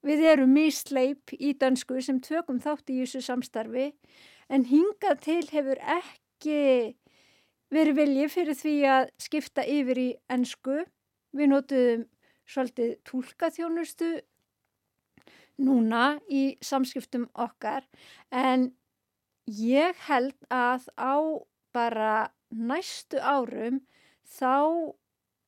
við 0.05 0.27
erum 0.35 0.53
mísleip 0.53 1.33
í 1.39 1.55
dansku 1.57 2.03
sem 2.05 2.21
tökum 2.21 2.61
þátt 2.61 2.93
í 2.93 3.01
þessu 3.01 3.25
samstarfi 3.25 3.89
en 4.53 4.67
hingað 4.69 5.23
til 5.25 5.43
hefur 5.49 5.81
ekki 5.97 6.59
verið 7.75 7.99
viljið 8.01 8.33
fyrir 8.33 8.59
því 8.59 8.75
að 8.97 9.09
skipta 9.27 9.65
yfir 9.67 10.01
í 10.01 10.11
ennsku. 10.33 10.85
Við 11.35 11.51
notuðum 11.51 12.05
svolítið 12.47 12.95
tólkaþjónustu 13.09 14.11
núna 15.65 16.19
í 16.29 16.57
samskiptum 16.65 17.29
okkar 17.35 17.87
en 18.35 18.73
ég 19.47 19.99
held 20.09 20.37
að 20.53 20.89
á 20.99 21.15
bara 21.75 22.15
næstu 22.51 23.21
árum 23.21 23.81
þá 24.27 24.95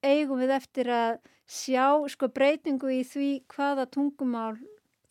eigum 0.07 0.41
við 0.43 0.55
eftir 0.59 0.91
að 0.93 1.19
sjá 1.47 2.07
sko 2.11 2.29
breytingu 2.35 2.91
í 3.01 3.03
því 3.07 3.31
hvaða 3.55 3.87
tungumál 3.91 4.57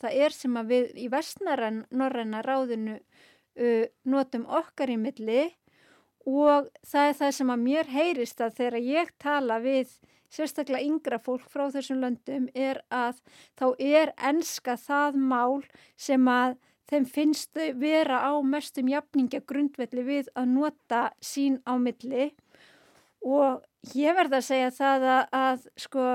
það 0.01 0.17
er 0.25 0.35
sem 0.35 0.57
að 0.59 0.71
við 0.71 0.97
í 1.05 1.07
vestnaran 1.11 1.83
norræna 1.91 2.43
ráðinu 2.45 2.97
uh, 2.99 3.85
notum 4.03 4.47
okkar 4.47 4.91
í 4.91 4.97
milli 4.99 5.45
og 6.25 6.69
það 6.85 7.07
er 7.09 7.17
það 7.21 7.33
sem 7.37 7.53
að 7.53 7.63
mér 7.69 7.89
heyrist 7.93 8.41
að 8.41 8.59
þegar 8.59 8.85
ég 8.89 9.11
tala 9.21 9.59
við 9.63 9.95
sérstaklega 10.35 10.83
yngra 10.83 11.19
fólk 11.21 11.47
frá 11.51 11.67
þessum 11.71 12.01
löndum 12.03 12.47
er 12.57 12.81
að 12.93 13.21
þá 13.59 13.65
er 13.79 14.13
enska 14.31 14.75
það 14.81 15.19
mál 15.21 15.61
sem 15.95 16.27
að 16.27 16.57
þeim 16.89 17.05
finnst 17.09 17.53
þau 17.55 17.69
vera 17.81 18.21
á 18.25 18.33
mestum 18.45 18.89
jafninga 18.91 19.41
grundvelli 19.47 20.05
við 20.05 20.31
að 20.35 20.51
nota 20.53 21.03
sín 21.21 21.61
á 21.65 21.73
milli. 21.81 22.31
Og 23.25 23.63
ég 23.97 24.17
verða 24.17 24.41
að 24.41 24.47
segja 24.49 24.73
það 24.73 25.07
að, 25.09 25.23
að 25.33 25.67
sko 25.81 26.05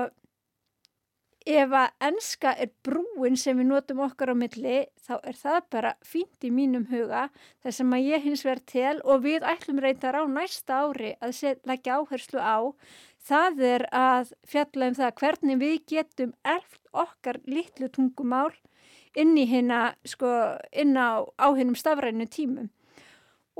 ef 1.45 1.71
að 1.73 1.93
enska 2.07 2.51
er 2.53 2.69
brúin 2.85 3.37
sem 3.39 3.57
við 3.57 3.69
notum 3.71 4.01
okkar 4.05 4.31
á 4.31 4.35
milli 4.37 4.85
þá 5.01 5.13
er 5.19 5.37
það 5.39 5.59
bara 5.73 5.93
fínt 6.05 6.45
í 6.45 6.51
mínum 6.53 6.85
huga. 6.91 7.29
Þar 7.63 7.77
sem 7.77 7.95
að 7.97 8.09
ég 8.09 8.25
hins 8.25 8.45
verð 8.45 8.65
til 8.69 8.97
og 9.01 9.23
við 9.25 9.47
ætlum 9.49 9.81
reyndar 9.81 10.19
á 10.21 10.23
næsta 10.29 10.83
ári 10.85 11.15
að 11.21 11.61
leggja 11.65 11.97
áherslu 11.97 12.41
á 12.41 12.57
það 13.27 13.63
er 13.67 13.85
að 13.93 14.33
fjalla 14.49 14.89
um 14.89 14.97
það 14.97 15.15
hvernig 15.21 15.61
við 15.61 15.79
getum 15.93 16.33
erft 16.47 16.81
okkar 16.91 17.39
litlu 17.45 17.89
tungumál 17.93 18.51
inn 19.17 19.33
í 19.37 19.45
hérna 19.49 19.93
sko 20.07 20.29
inn 20.71 20.95
á, 20.97 21.25
á 21.37 21.47
hinnum 21.57 21.77
stafrænu 21.77 22.27
tímum. 22.31 22.69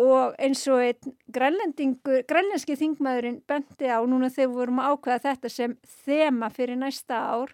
Og 0.01 0.37
eins 0.41 0.63
og 0.71 0.81
einn 0.81 1.15
grænlenski 1.29 2.77
þingmaðurinn 2.79 3.41
bendi 3.47 3.91
á 3.91 3.99
núna 4.07 4.31
þegar 4.31 4.49
við 4.49 4.59
vorum 4.61 4.79
að 4.81 4.93
ákveða 4.93 5.23
þetta 5.25 5.51
sem 5.51 5.75
þema 6.05 6.49
fyrir 6.53 6.79
næsta 6.79 7.19
ár 7.19 7.51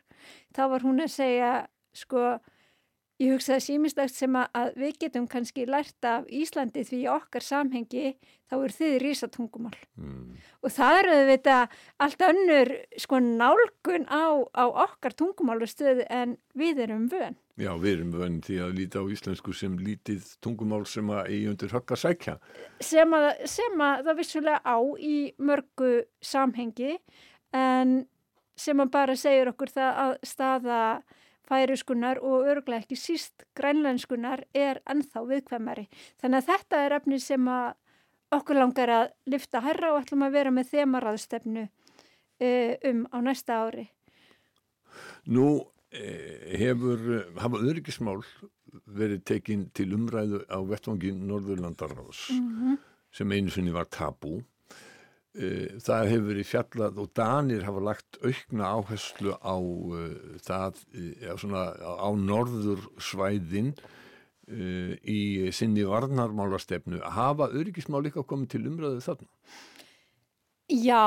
þá 0.55 0.63
var 0.73 0.85
hún 0.87 1.03
að 1.03 1.13
segja 1.15 1.51
sko 1.97 2.37
ég 3.17 3.33
hugsaði 3.33 3.63
símistagt 3.65 4.13
sem 4.13 4.35
að 4.37 4.75
við 4.77 4.99
getum 5.01 5.25
kannski 5.29 5.65
lært 5.69 6.05
af 6.05 6.27
Íslandi 6.29 6.83
því 6.85 6.99
okkar 7.15 7.45
samhengi 7.45 8.11
þá 8.47 8.55
er 8.59 8.75
þið 8.75 8.97
rísatungumál 9.01 9.73
mm. 9.97 10.37
og 10.61 10.73
það 10.75 10.99
eru 11.01 11.17
þetta 11.31 11.57
allt 12.05 12.23
önnur 12.27 12.73
sko 13.01 13.21
nálgun 13.23 14.05
á, 14.05 14.45
á 14.53 14.65
okkar 14.69 15.17
tungumálustöðu 15.17 16.05
en 16.13 16.37
við 16.57 16.85
erum 16.85 17.09
vön 17.11 17.37
Já, 17.57 17.71
við 17.81 17.95
erum 17.95 18.11
vönn 18.13 18.35
því 18.45 18.59
að 18.61 18.75
líta 18.77 19.01
á 19.01 19.09
íslensku 19.09 19.53
sem 19.57 19.79
lítið 19.81 20.27
tungumál 20.45 20.83
sem 20.85 21.07
að 21.09 21.31
eigi 21.31 21.47
undir 21.49 21.73
högg 21.73 21.93
að 21.95 22.01
sækja. 22.03 22.35
sem 22.85 23.15
að, 23.17 23.29
sem 23.49 23.81
að 23.81 24.03
það 24.05 24.19
vissulega 24.19 24.59
á 24.61 24.77
í 25.01 25.15
mörgu 25.41 25.89
samhengi 26.21 26.99
en 27.57 28.03
sem 28.57 28.79
að 28.81 28.93
bara 28.93 29.15
segir 29.19 29.51
okkur 29.51 29.71
það 29.75 30.01
að 30.03 30.13
staða 30.25 30.81
færiskunar 31.47 32.19
og 32.19 32.47
örglega 32.51 32.83
ekki 32.83 32.97
síst 32.99 33.45
grænlenskunar 33.55 34.43
er 34.57 34.81
ennþá 34.89 35.23
viðkvæmari. 35.29 35.85
Þannig 36.19 36.41
að 36.41 36.49
þetta 36.51 36.81
er 36.83 36.95
efni 36.97 37.19
sem 37.23 37.47
okkur 38.35 38.59
langar 38.59 38.91
að 38.91 39.05
lifta 39.31 39.61
herra 39.63 39.93
og 39.93 40.01
ætlum 40.01 40.25
að 40.27 40.35
vera 40.35 40.51
með 40.51 40.73
þemaraðstefnu 40.73 41.63
uh, 41.67 42.73
um 42.91 43.05
á 43.13 43.17
næsta 43.23 43.61
ári. 43.63 43.87
Nú 45.31 45.47
eh, 45.91 46.57
hefur, 46.59 47.03
hafa 47.37 47.59
öryggismál 47.63 48.21
verið 48.97 49.23
tekinn 49.27 49.67
til 49.75 49.91
umræðu 49.95 50.41
á 50.47 50.59
vettvangi 50.67 51.13
Norðurlandaráðs 51.15 52.27
sem 53.15 53.31
einu 53.31 53.51
sinni 53.53 53.73
var 53.75 53.87
tabú. 53.91 54.39
Eh, 55.37 55.77
Það 55.83 56.07
hefur 56.11 56.27
verið 56.31 56.49
fjallað 56.49 56.99
og 57.03 57.09
Danir 57.17 57.65
hafa 57.67 57.83
lagt 57.85 58.17
aukna 58.25 58.71
áherslu 58.73 59.35
á 59.37 59.53
uh, 59.53 60.15
það, 60.41 60.79
uh, 60.97 61.35
svona, 61.37 61.63
á 61.77 62.09
norðursvæðin 62.17 63.69
uh, 63.77 64.93
í 65.05 65.51
sinni 65.53 65.85
varnarmálastefnu. 65.85 67.03
Hafa 67.05 67.51
öryggismál 67.53 68.01
líka 68.07 68.25
komið 68.25 68.55
til 68.55 68.63
umræðu 68.71 69.03
þarna? 69.05 69.29
Já, 70.73 71.05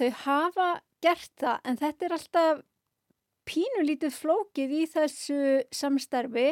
þau 0.00 0.10
hafa 0.24 0.70
gert 1.04 1.36
það 1.38 1.68
en 1.68 1.78
þetta 1.82 2.08
er 2.08 2.16
alltaf 2.16 2.64
pínulítið 3.46 4.16
flókið 4.16 4.72
í 4.80 4.82
þessu 4.90 5.40
samstarfi 5.74 6.48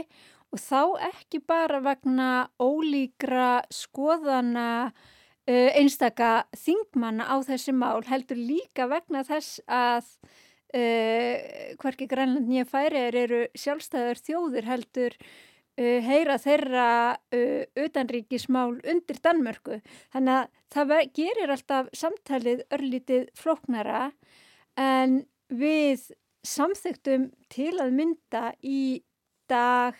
og 0.54 0.60
þá 0.62 1.08
ekki 1.08 1.40
bara 1.42 1.80
vegna 1.82 2.30
ólíkra 2.62 3.64
skoðana 3.72 4.92
einstaka 5.50 6.46
þingmanna 6.56 7.26
á 7.28 7.36
þessi 7.44 7.74
mál 7.76 8.00
heldur 8.08 8.38
líka 8.40 8.86
vegna 8.88 9.20
þess 9.26 9.60
að 9.68 10.06
uh, 10.74 11.74
hverki 11.80 12.08
Grænland 12.10 12.48
nýja 12.48 12.66
færiðar 12.68 13.18
eru 13.24 13.42
sjálfstæðar 13.58 14.20
þjóðir 14.24 14.68
heldur 14.68 15.16
uh, 15.18 16.00
heyra 16.08 16.38
þeirra 16.40 16.88
uh, 17.36 17.62
utanríkismál 17.84 18.80
undir 18.80 19.20
Danmörku. 19.24 19.80
Þannig 20.14 20.40
að 20.40 20.50
það 20.74 20.94
gerir 21.20 21.54
alltaf 21.54 21.92
samtalið 21.94 22.64
örlítið 22.74 23.28
flóknara 23.38 24.04
en 24.80 25.22
við 25.52 26.08
samþyktum 26.44 27.30
til 27.52 27.72
að 27.80 27.94
mynda 27.96 28.50
í 28.64 29.02
dag 29.48 29.96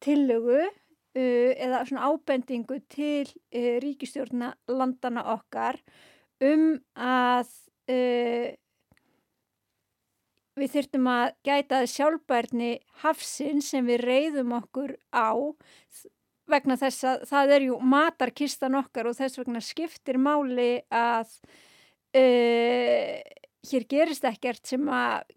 tillögu 0.00 0.62
uh, 0.62 0.79
eða 1.16 1.82
svona 1.88 2.10
ábendingu 2.10 2.80
til 2.92 3.26
uh, 3.26 3.76
ríkistjórna 3.82 4.54
landana 4.70 5.24
okkar 5.34 5.80
um 6.44 6.78
að 6.94 7.50
uh, 7.90 8.50
við 10.60 10.72
þyrftum 10.74 11.08
að 11.10 11.26
gæta 11.46 11.82
sjálfbærni 11.88 12.70
hafsinn 13.02 13.62
sem 13.64 13.86
við 13.88 14.04
reyðum 14.04 14.54
okkur 14.60 14.94
á 15.10 15.34
vegna 16.50 16.76
þess 16.78 17.06
að 17.06 17.26
það 17.30 17.52
er 17.56 17.66
jú 17.68 17.80
matarkistan 17.86 18.78
okkar 18.80 19.10
og 19.10 19.18
þess 19.18 19.38
vegna 19.40 19.62
skiptir 19.64 20.18
máli 20.18 20.72
að 20.90 21.36
uh, 22.18 23.18
hér 23.70 23.86
gerist 23.90 24.26
ekkert 24.26 24.66
sem 24.66 24.88
að 24.88 25.36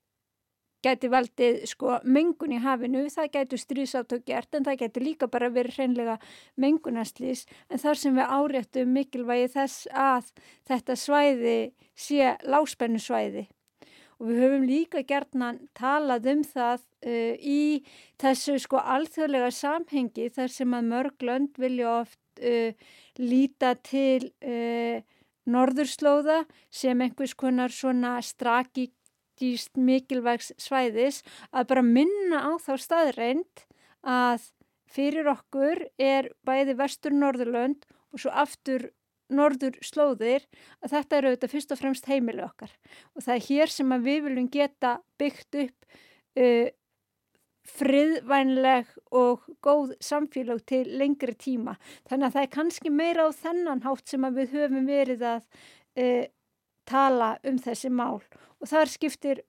gæti 0.83 1.09
valdið 1.11 1.63
sko 1.69 1.97
mengun 2.03 2.55
í 2.55 2.59
hafinu, 2.63 3.05
það 3.13 3.31
gætu 3.37 3.59
stríðsátök 3.61 4.25
gert 4.27 4.55
en 4.57 4.67
það 4.67 4.79
gæti 4.83 5.03
líka 5.03 5.29
bara 5.31 5.51
verið 5.53 5.79
hreinlega 5.79 6.17
mengunarslýs 6.59 7.45
en 7.69 7.81
þar 7.81 7.99
sem 8.01 8.19
við 8.19 8.37
áréttum 8.37 8.93
mikilvægi 8.97 9.51
þess 9.55 9.89
að 9.91 10.31
þetta 10.69 10.99
svæði 10.99 11.57
sé 11.95 12.35
láspennu 12.43 13.01
svæði 13.01 13.47
og 14.19 14.29
við 14.29 14.41
höfum 14.43 14.67
líka 14.69 15.03
gertnan 15.07 15.61
talað 15.77 16.29
um 16.33 16.43
það 16.47 16.83
uh, 16.83 17.33
í 17.39 17.63
þessu 18.21 18.59
sko 18.63 18.79
alþjóðlega 18.79 19.49
samhengi 19.55 20.29
þar 20.35 20.53
sem 20.53 20.75
að 20.77 20.91
mörg 20.91 21.25
lönd 21.27 21.59
vilja 21.59 21.89
oft 22.01 22.43
uh, 22.43 22.71
líta 23.19 23.73
til 23.83 24.29
uh, 24.45 25.01
norðurslóða 25.43 26.43
sem 26.71 27.01
einhvers 27.03 27.35
konar 27.35 27.73
svona 27.73 28.15
strakíst 29.33 29.77
mikilvægs 29.77 30.53
svæðis 30.57 31.23
að 31.51 31.67
bara 31.67 31.81
minna 31.81 32.41
á 32.45 32.51
þá 32.59 32.77
staðreind 32.77 33.65
að 34.03 34.51
fyrir 34.87 35.27
okkur 35.27 35.87
er 35.97 36.29
bæði 36.45 36.75
vestur 36.77 37.13
Norðurlönd 37.13 37.85
og 38.13 38.19
svo 38.19 38.29
aftur 38.29 38.91
norður 39.29 39.79
slóðir 39.81 40.45
að 40.83 40.93
þetta 40.93 41.17
eru 41.17 41.27
auðvitað 41.31 41.51
fyrst 41.51 41.71
og 41.71 41.79
fremst 41.79 42.05
heimili 42.07 42.43
okkar 42.43 42.71
og 43.15 43.23
það 43.23 43.35
er 43.35 43.45
hér 43.47 43.69
sem 43.69 43.95
við 44.03 44.23
viljum 44.27 44.49
geta 44.51 44.99
byggt 45.17 45.55
upp 45.63 45.87
uh, 46.37 46.69
friðvænleg 47.63 48.85
og 49.15 49.41
góð 49.63 49.95
samfélag 50.03 50.65
til 50.67 50.83
lengri 50.99 51.31
tíma. 51.31 51.77
Þannig 52.09 52.27
að 52.27 52.33
það 52.35 52.43
er 52.43 52.51
kannski 52.51 52.91
meira 52.91 53.23
á 53.23 53.31
þennan 53.31 53.85
hátt 53.85 54.11
sem 54.11 54.27
við 54.35 54.51
höfum 54.51 54.89
verið 54.89 55.23
að 55.23 55.45
uh, 55.95 56.25
tala 56.89 57.35
um 57.47 57.57
þessi 57.61 57.91
mál 57.93 58.19
og 58.19 58.69
þar 58.69 58.91
skiptir 58.91 59.43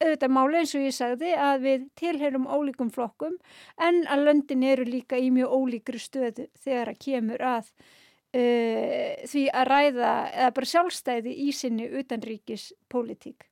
auðvitað 0.00 0.32
máli 0.32 0.60
eins 0.60 0.74
og 0.76 0.84
ég 0.86 0.96
sagði 0.96 1.32
að 1.36 1.64
við 1.66 1.86
tilherum 2.00 2.46
ólíkum 2.48 2.90
flokkum 2.92 3.36
en 3.84 4.02
að 4.08 4.24
löndin 4.28 4.64
eru 4.64 4.86
líka 4.88 5.18
í 5.20 5.28
mjög 5.34 5.52
ólíkri 5.58 6.00
stöðu 6.00 6.48
þegar 6.62 6.92
að 6.94 7.00
kemur 7.04 7.44
að 7.44 7.68
uh, 7.68 9.20
því 9.28 9.44
að 9.52 9.70
ræða 9.70 10.12
eða 10.30 10.52
bara 10.56 10.70
sjálfstæði 10.72 11.36
í 11.44 11.48
sinni 11.56 11.88
utanríkis 12.00 12.70
pólitík. 12.88 13.44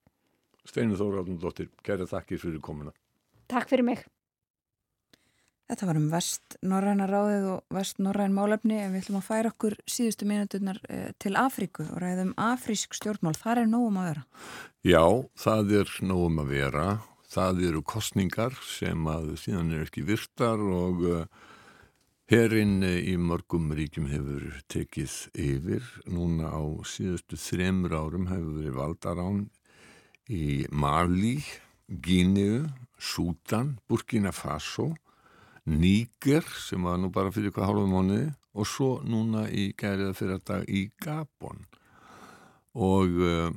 Steinu 0.69 0.97
Þóraldundóttir, 1.01 1.71
kæra 1.85 2.09
þakkir 2.09 2.41
fyrir 2.41 2.65
komuna. 2.65 2.93
Takk 3.49 3.71
fyrir 3.71 3.87
mig. 3.89 4.05
Þetta 5.69 5.87
var 5.91 5.99
um 6.01 6.07
vest-norræna 6.09 7.07
ráðið 7.11 7.47
og 7.53 7.77
vest-norræn 7.77 8.33
málefni 8.33 8.79
en 8.81 8.95
við 8.95 9.03
ætlum 9.03 9.19
að 9.19 9.27
færa 9.27 9.51
okkur 9.53 9.75
síðustu 9.85 10.29
mínuturnar 10.29 10.79
eh, 10.89 11.11
til 11.21 11.35
Afríku 11.37 11.85
og 11.85 11.99
ræðum 12.01 12.31
afrísk 12.41 12.97
stjórnmál. 12.97 13.35
Það 13.37 13.61
er 13.63 13.69
nógum 13.69 13.99
að 14.01 14.09
vera. 14.09 14.23
Já, 14.89 15.05
það 15.37 15.75
er 15.83 15.93
nógum 16.09 16.41
að 16.41 16.55
vera. 16.55 16.87
Það 17.29 17.61
eru 17.69 17.83
kostningar 17.85 18.57
sem 18.65 19.11
að 19.13 19.35
síðan 19.43 19.75
er 19.77 19.85
ekki 19.85 20.07
virtar 20.09 20.63
og 20.65 21.03
uh, 21.05 21.19
herinn 22.33 22.81
í 22.85 23.19
mörgum 23.21 23.67
ríkjum 23.77 24.07
hefur 24.09 24.47
tekið 24.73 25.17
yfir. 25.37 25.91
Núna 26.09 26.49
á 26.49 26.65
síðustu 26.89 27.37
þremur 27.37 27.93
árum 27.93 28.31
hefur 28.33 28.63
verið 28.63 28.79
valdarán 28.81 29.43
í 30.33 30.65
Mali, 30.73 31.43
Gíneu, 31.89 32.65
Sútan, 32.97 33.77
Burkina 33.89 34.33
Faso, 34.33 34.95
Níger 35.69 36.47
sem 36.57 36.85
var 36.87 36.97
nú 37.01 37.11
bara 37.13 37.33
fyrir 37.35 37.53
hvað 37.53 37.69
hálfum 37.69 37.93
mánuði 37.93 38.29
og 38.59 38.67
svo 38.69 38.91
núna 39.05 39.47
í 39.53 39.71
gæriða 39.79 40.15
fyrir 40.17 40.39
þetta 40.39 40.61
í 40.65 40.85
Gabon. 41.03 41.65
Og 42.79 43.19
uh, 43.21 43.51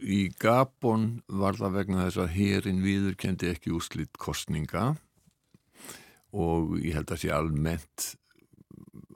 í 0.00 0.20
Gabon 0.40 1.22
var 1.26 1.58
það 1.58 1.78
vegna 1.80 2.06
þess 2.06 2.22
að 2.22 2.34
herin 2.36 2.82
viðurkendi 2.84 3.50
ekki 3.52 3.74
úrslitt 3.74 4.18
kostninga 4.20 4.92
og 6.32 6.78
ég 6.80 6.96
held 6.96 7.12
að 7.12 7.24
sé 7.24 7.32
almennt 7.34 8.12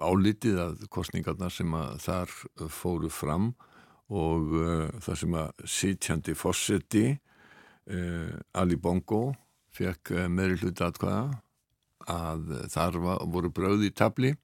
álitið 0.02 0.58
að 0.60 0.84
kostningarnar 0.92 1.52
sem 1.54 1.72
að 1.78 1.96
þar 2.04 2.34
fóru 2.72 3.08
fram 3.12 3.54
og 4.12 4.52
uh, 4.58 4.90
það 5.02 5.22
sem 5.22 5.40
að 5.40 5.64
sitjandi 5.78 6.36
fósetti 6.38 7.06
uh, 7.14 8.34
Ali 8.54 8.76
Bongo 8.76 9.30
fekk 9.76 10.14
uh, 10.14 10.26
meðri 10.32 10.62
hluti 10.62 10.86
atkvæða 10.86 11.26
að 12.06 12.50
þar 12.70 12.98
var, 13.02 13.22
voru 13.34 13.50
bröði 13.50 13.90
í 13.90 13.94
tabli 13.96 14.34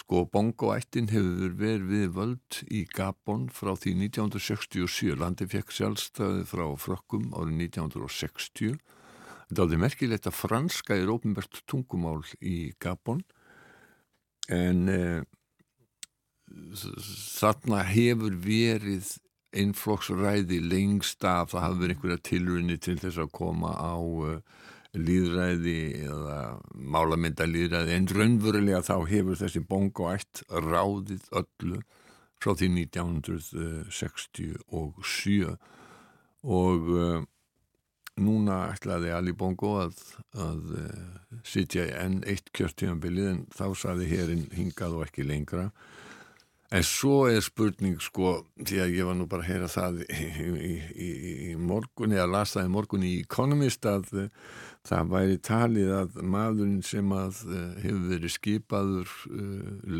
sko 0.00 0.22
Bongo-ættin 0.32 1.10
hefur 1.12 1.52
verið 1.58 1.88
við 1.90 2.04
völd 2.16 2.58
í 2.72 2.84
Gabon 2.88 3.48
frá 3.52 3.74
því 3.76 3.94
1967 4.08 5.18
landi 5.20 5.48
fekk 5.50 5.74
sjálfstæði 5.76 6.46
frá 6.48 6.64
frökkum 6.80 7.32
árið 7.36 7.66
1960 7.68 8.78
þetta 9.52 9.66
alveg 9.66 9.82
merkilegt 9.82 10.26
að 10.30 10.38
franska 10.38 10.96
er 10.96 11.10
ópenbært 11.12 11.60
tungumál 11.68 12.22
í 12.40 12.72
Gabon. 12.80 13.20
En 14.48 14.88
eh, 14.88 15.20
þarna 17.36 17.82
hefur 17.90 18.38
verið 18.40 19.12
einflokksræði 19.52 20.58
lengst 20.64 21.24
af 21.28 21.52
það 21.52 21.64
hafa 21.66 21.80
verið 21.80 21.94
einhverja 21.96 22.26
tilrunni 22.28 22.76
til 22.80 22.98
þess 23.00 23.18
að 23.22 23.34
koma 23.36 23.70
á 23.76 23.94
uh, 23.96 24.40
líðræði 24.92 26.04
eða 26.04 26.38
málamynda 26.72 27.46
líðræði 27.48 27.92
en 27.96 28.08
raunverulega 28.12 28.80
þá 28.84 28.96
hefur 29.08 29.36
þessi 29.40 29.60
bongo 29.68 30.04
ætt 30.12 30.42
ráðið 30.52 31.24
öllu 31.40 31.78
frá 32.42 32.50
því 32.58 32.68
1967 32.82 34.58
og 36.42 36.80
uh, 36.92 37.20
núna 38.20 38.56
ætlaði 38.74 39.12
Ali 39.16 39.32
Bongo 39.32 39.76
að, 39.86 39.96
að 40.36 40.62
uh, 40.76 41.38
sitja 41.46 41.86
í 41.88 41.94
enn 41.96 42.18
eitt 42.28 42.50
kjörtíðanbilið 42.56 43.26
en 43.30 43.42
þá 43.54 43.66
saði 43.78 44.10
hérinn 44.10 44.46
hingað 44.52 44.98
og 44.98 45.04
ekki 45.06 45.22
lengra 45.24 45.70
en 46.72 46.84
svo 46.86 47.26
er 47.28 47.42
spurning 47.44 48.00
sko 48.00 48.34
því 48.62 48.80
að 48.80 48.94
ég 48.96 49.08
var 49.08 49.16
nú 49.18 49.26
bara 49.30 49.44
að 49.44 49.50
heyra 49.52 49.70
það 49.70 50.02
í, 50.06 50.26
í, 50.52 50.74
í, 51.06 51.08
í 51.50 51.54
morgun 51.60 52.14
eða 52.16 52.30
las 52.32 52.54
það 52.56 52.68
í 52.68 52.72
morgun 52.72 53.06
í 53.06 53.14
Economist 53.20 53.88
að 53.88 54.08
uh, 54.16 54.28
það 54.88 55.12
væri 55.12 55.40
talið 55.48 55.94
að 56.00 56.20
maðurinn 56.34 56.84
sem 56.86 57.12
að 57.16 57.42
uh, 57.48 57.58
hefur 57.84 58.04
verið 58.14 58.36
skipaður 58.36 59.16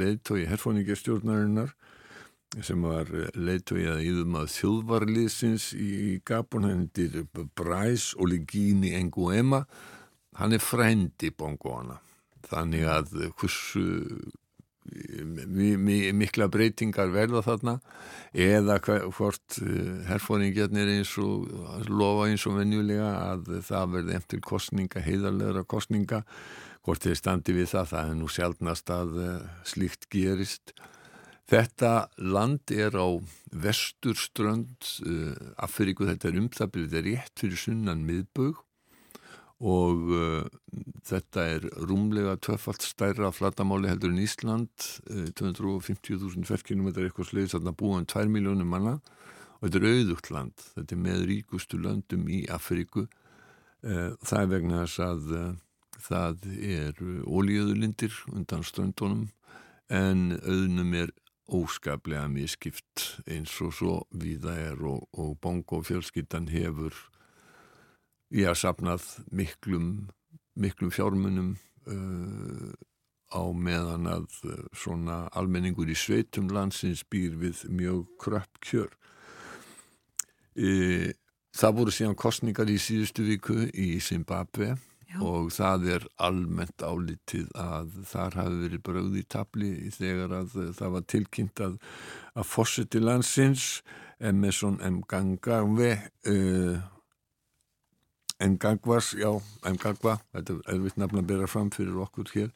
leiðtói 0.03 0.47
herfóningarstjórnarinnar 0.51 1.75
sem 2.61 2.85
var 2.85 3.09
leiðtói 3.33 3.87
að 3.89 4.03
íðum 4.11 4.35
að 4.43 4.51
þjóðvarliðsins 4.53 5.71
í 5.73 6.19
Gabon, 6.29 6.67
hann 6.69 6.89
er 7.01 7.23
Bryce 7.57 8.19
Oligini 8.21 8.93
Nguema 9.07 9.63
hann 10.41 10.57
er 10.57 10.65
frendi 10.65 11.31
bongoana 11.37 12.01
þannig 12.49 12.87
að 12.89 13.13
hversu 13.39 13.85
mikla 14.83 16.49
breytingar 16.51 17.13
verða 17.15 17.43
þarna 17.47 17.77
eða 18.35 18.79
hvort 18.83 19.59
herfóringjarnir 20.09 20.91
eins 20.97 21.13
og 21.23 21.47
lofa 21.89 22.29
eins 22.31 22.47
og 22.51 22.59
venjulega 22.59 23.13
að 23.33 23.53
það 23.69 23.95
verði 23.97 24.17
eftir 24.19 24.43
kostninga, 24.43 25.05
heiðarlegra 25.05 25.65
kostninga 25.65 26.23
hvort 26.83 27.05
þeir 27.05 27.21
standi 27.21 27.55
við 27.55 27.71
það, 27.77 27.93
það 27.93 28.09
er 28.09 28.19
nú 28.19 28.33
sjálfnast 28.33 28.91
að 28.91 29.15
slíkt 29.71 30.09
gerist. 30.11 30.75
Þetta 31.47 32.09
land 32.19 32.73
er 32.75 32.97
á 32.99 33.09
vesturströnd 33.53 34.91
Afríku, 35.63 36.09
þetta 36.09 36.31
er 36.31 36.39
umþapil, 36.41 36.87
þetta 36.89 37.01
er 37.03 37.09
rétt 37.11 37.43
fyrir 37.45 37.61
sunnan 37.61 38.07
miðbög 38.09 38.63
og 39.63 40.09
uh, 40.11 40.47
þetta 41.07 41.45
er 41.55 41.67
rúmlega 41.87 42.35
tvöfalt 42.43 42.83
stærra 42.83 43.31
flatamáli 43.35 43.91
heldur 43.93 44.11
en 44.11 44.23
Ísland, 44.23 44.87
uh, 45.07 45.29
250.000 45.39 46.47
ferkilometrar 46.49 47.07
eitthvað 47.07 47.31
sleiðis, 47.31 47.55
þarna 47.55 47.75
búin 47.79 48.09
2 48.11 48.27
miljónum 48.33 48.73
manna. 48.75 48.97
Og 49.61 49.69
þetta 49.69 49.79
er 49.79 49.93
auðugt 49.93 50.31
land, 50.35 50.65
þetta 50.75 50.97
er 50.97 51.03
með 51.05 51.27
ríkustu 51.31 51.79
landum 51.79 52.27
í 52.27 52.43
Afríku. 52.51 53.07
Uh, 53.87 54.11
það 54.27 54.41
er 54.41 54.51
vegna 54.57 54.83
þess 54.83 55.05
að 55.07 55.33
uh, 55.39 55.53
það 56.03 56.51
er 56.59 57.07
ólíöðulindir 57.23 58.19
undan 58.35 58.67
ströndunum. 58.67 59.29
En 59.93 60.33
auðnum 60.41 60.95
er 60.99 61.15
óskaplega 61.53 62.27
miskipt 62.33 63.21
eins 63.31 63.55
og 63.63 63.75
svo 63.77 63.97
viða 64.17 64.55
er 64.59 64.83
og, 64.89 65.07
og 65.15 65.37
bongo 65.43 65.83
fjölskyttan 65.85 66.49
hefur 66.51 66.97
ég 68.33 68.49
har 68.49 68.59
sapnað 68.59 69.05
miklum 69.31 70.09
miklum 70.59 70.93
fjármunum 70.93 71.55
uh, 71.89 72.73
á 73.33 73.43
meðan 73.57 74.09
að 74.11 74.29
uh, 74.45 74.59
svona 74.77 75.25
almenningur 75.37 75.89
í 75.89 75.97
sveitum 75.97 76.51
landsins 76.53 77.05
býr 77.09 77.37
við 77.41 77.65
mjög 77.73 78.05
kröpp 78.21 78.61
kjör 78.65 78.93
e, 80.57 81.13
það 81.57 81.77
voru 81.79 81.95
síðan 81.95 82.19
kostningar 82.19 82.71
í 82.71 82.79
síðustu 82.81 83.25
viku 83.27 83.57
í 83.73 83.97
Zimbabwe 84.05 84.75
Já. 85.13 85.19
og 85.25 85.51
það 85.53 85.89
er 85.97 86.07
almennt 86.25 86.85
álitið 86.85 87.51
að 87.59 87.91
þar 88.09 88.39
hafi 88.41 88.61
verið 88.67 88.85
bröð 88.89 89.19
í 89.21 89.25
tabli 89.29 89.73
þegar 89.93 90.39
að 90.41 90.57
það 90.79 90.95
var 90.97 91.09
tilkynnt 91.15 91.65
að 91.65 91.77
að 92.33 92.49
fórseti 92.49 93.03
landsins 93.03 93.67
Emerson 94.23 94.79
Mgangagwe 94.81 95.93
uh, 96.31 96.81
Mgangvas 98.43 99.13
já, 99.15 99.31
Mgangva 99.69 100.19
þetta 100.35 100.59
er 100.73 100.83
vitt 100.83 101.01
nafn 101.01 101.23
að 101.23 101.29
bera 101.31 101.49
fram 101.51 101.71
fyrir 101.75 101.99
okkur 102.03 102.31
hér 102.35 102.53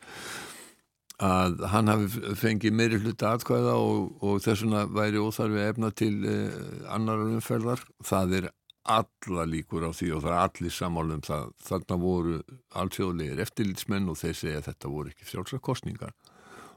að 1.22 1.62
hann 1.72 1.88
hafi 1.88 2.34
fengið 2.36 2.74
meiri 2.76 2.98
hluta 3.00 3.32
atkvæða 3.36 3.74
og, 3.80 4.16
og 4.20 4.40
þessuna 4.44 4.84
væri 4.92 5.20
óþarfi 5.20 5.62
efna 5.64 5.90
til 5.96 6.14
uh, 6.28 6.92
annar 6.92 7.22
umferðar. 7.24 7.80
Það 8.04 8.34
er 8.40 8.48
alla 8.96 9.46
líkur 9.48 9.88
á 9.88 9.90
því 9.96 10.10
og 10.14 10.22
það 10.26 10.34
er 10.34 10.42
allir 10.42 10.74
samálum 10.76 11.22
það. 11.24 11.48
Þarna 11.66 11.98
voru 12.02 12.36
alltjóðlegir 12.76 13.40
eftirlitsmenn 13.46 14.10
og 14.12 14.20
þeir 14.20 14.36
segja 14.36 14.60
að 14.60 14.68
þetta 14.68 14.92
voru 14.92 15.14
ekki 15.14 15.30
sjálfsakostningar 15.30 16.12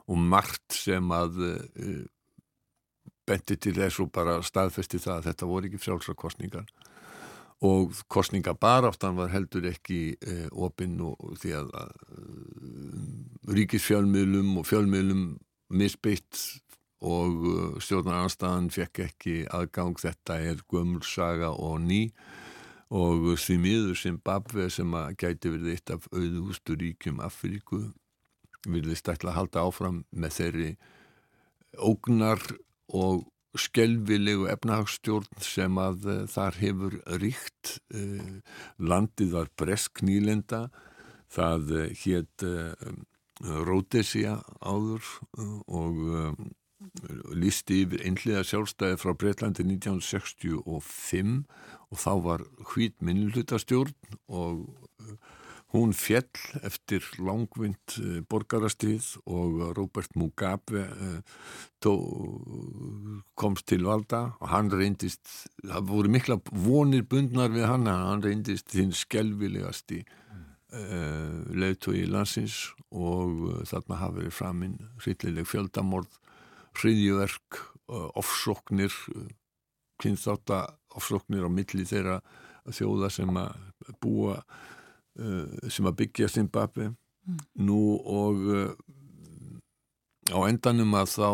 og 0.10 0.24
margt 0.32 0.74
sem 0.74 1.12
að 1.14 1.44
uh, 1.44 2.00
benti 3.30 3.60
til 3.62 3.76
þess 3.76 4.00
og 4.02 4.14
bara 4.16 4.40
staðfesti 4.42 5.02
það 5.04 5.18
að 5.18 5.28
þetta 5.30 5.52
voru 5.52 5.70
ekki 5.70 5.84
sjálfsakostningar 5.84 6.72
og 7.66 7.96
kostningabaráttan 8.08 9.18
var 9.18 9.32
heldur 9.34 9.68
ekki 9.68 10.16
uh, 10.16 10.48
opinn 10.66 10.96
því 11.42 11.54
að 11.60 11.72
uh, 11.76 11.94
ríkisfjölmiðlum 13.52 14.58
og 14.62 14.68
fjölmiðlum 14.70 15.24
misbeitt 15.76 16.40
og 17.04 17.48
uh, 17.48 17.80
stjórnarnarstaðan 17.84 18.70
fekk 18.72 19.04
ekki 19.10 19.36
aðgang. 19.52 20.00
Þetta 20.00 20.40
er 20.52 20.64
gömulsaga 20.72 21.52
og 21.52 21.82
ný 21.84 22.06
og 22.90 23.36
því 23.38 23.58
miður 23.62 23.98
Zimbabwe 24.00 24.70
sem 24.74 24.96
að 24.98 25.12
gæti 25.22 25.52
verið 25.54 25.74
eitt 25.76 25.92
af 25.94 26.08
auðvustu 26.10 26.78
ríkjum 26.80 27.20
Afríku 27.22 27.84
vilðist 28.68 29.12
ætla 29.12 29.34
að 29.34 29.38
halda 29.38 29.66
áfram 29.68 30.00
með 30.10 30.34
þeirri 30.40 30.70
ógnar 31.78 32.42
og 32.90 33.28
skelvilegu 33.58 34.48
efnahagstjórn 34.52 35.42
sem 35.42 35.80
að 35.82 36.06
uh, 36.06 36.20
þar 36.30 36.60
hefur 36.62 36.98
ríkt 37.22 37.80
uh, 37.96 38.42
landið 38.78 39.34
var 39.34 39.50
bresk 39.58 40.04
nýlenda. 40.06 40.68
Það 41.34 41.74
uh, 41.78 41.88
hétt 42.04 42.46
Rhodesia 43.40 44.34
áður 44.60 45.06
og 45.72 46.00
lísti 47.40 47.86
yfir 47.86 48.02
einhliða 48.04 48.42
sjálfstæði 48.44 48.98
frá 49.00 49.14
Breitlandi 49.16 49.64
1965 49.64 51.38
og 51.88 52.02
þá 52.04 52.12
var 52.26 52.44
hvít 52.74 52.98
minnulutastjórn 53.00 53.96
og 54.28 54.66
hún 55.74 55.94
fjell 55.94 56.30
eftir 56.66 57.06
langvind 57.22 57.98
uh, 58.02 58.20
borgarastrið 58.30 59.12
og 59.30 59.60
Robert 59.78 60.16
Mugabe 60.18 60.86
tó, 61.84 61.94
komst 63.40 63.68
til 63.70 63.86
valda. 63.88 64.36
Og 64.42 64.50
hann 64.54 64.72
reyndist, 64.74 65.26
það 65.62 65.92
voru 65.92 66.14
mikla 66.16 66.40
vonir 66.52 67.06
bundnar 67.10 67.54
við 67.54 67.70
hann, 67.70 67.90
hann 67.90 68.26
reyndist 68.26 68.72
þinn 68.74 68.96
skelvilegasti 68.98 70.02
uh, 70.06 71.46
leðtói 71.54 72.02
í 72.04 72.10
landsins 72.10 72.70
og 72.90 73.66
þarna 73.70 74.00
hafi 74.02 74.24
verið 74.24 74.34
framinn 74.34 74.80
hryllileg 75.04 75.46
fjöldamorð 75.46 76.18
hriðjuverk, 76.80 77.60
ofsóknir, 77.90 78.94
kynþáta 80.00 80.62
ofsóknir 80.98 81.46
á 81.46 81.50
milli 81.52 81.86
þeirra 81.88 82.20
þjóða 82.70 83.10
sem 83.14 83.40
að 83.40 83.94
búa, 84.04 84.38
sem 85.72 85.90
að 85.90 85.98
byggja 86.04 86.30
Zimbabwe. 86.32 86.92
Mm. 87.28 87.40
Nú 87.68 87.82
og 88.00 88.46
á 90.30 90.40
endanum 90.48 90.96
að 90.96 91.12
þá, 91.16 91.30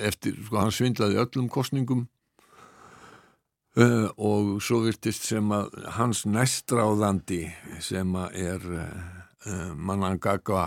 eftir, 0.00 0.38
sko 0.46 0.60
hann 0.62 0.74
svindlaði 0.74 1.20
öllum 1.22 1.50
kostningum 1.52 2.06
og 3.72 4.56
svo 4.60 4.82
virtist 4.84 5.24
sem 5.30 5.52
að 5.54 5.70
hans 5.96 6.26
næstráðandi 6.28 7.46
sem 7.80 8.16
að 8.20 8.40
er 8.42 8.66
Manangagwa 9.76 10.66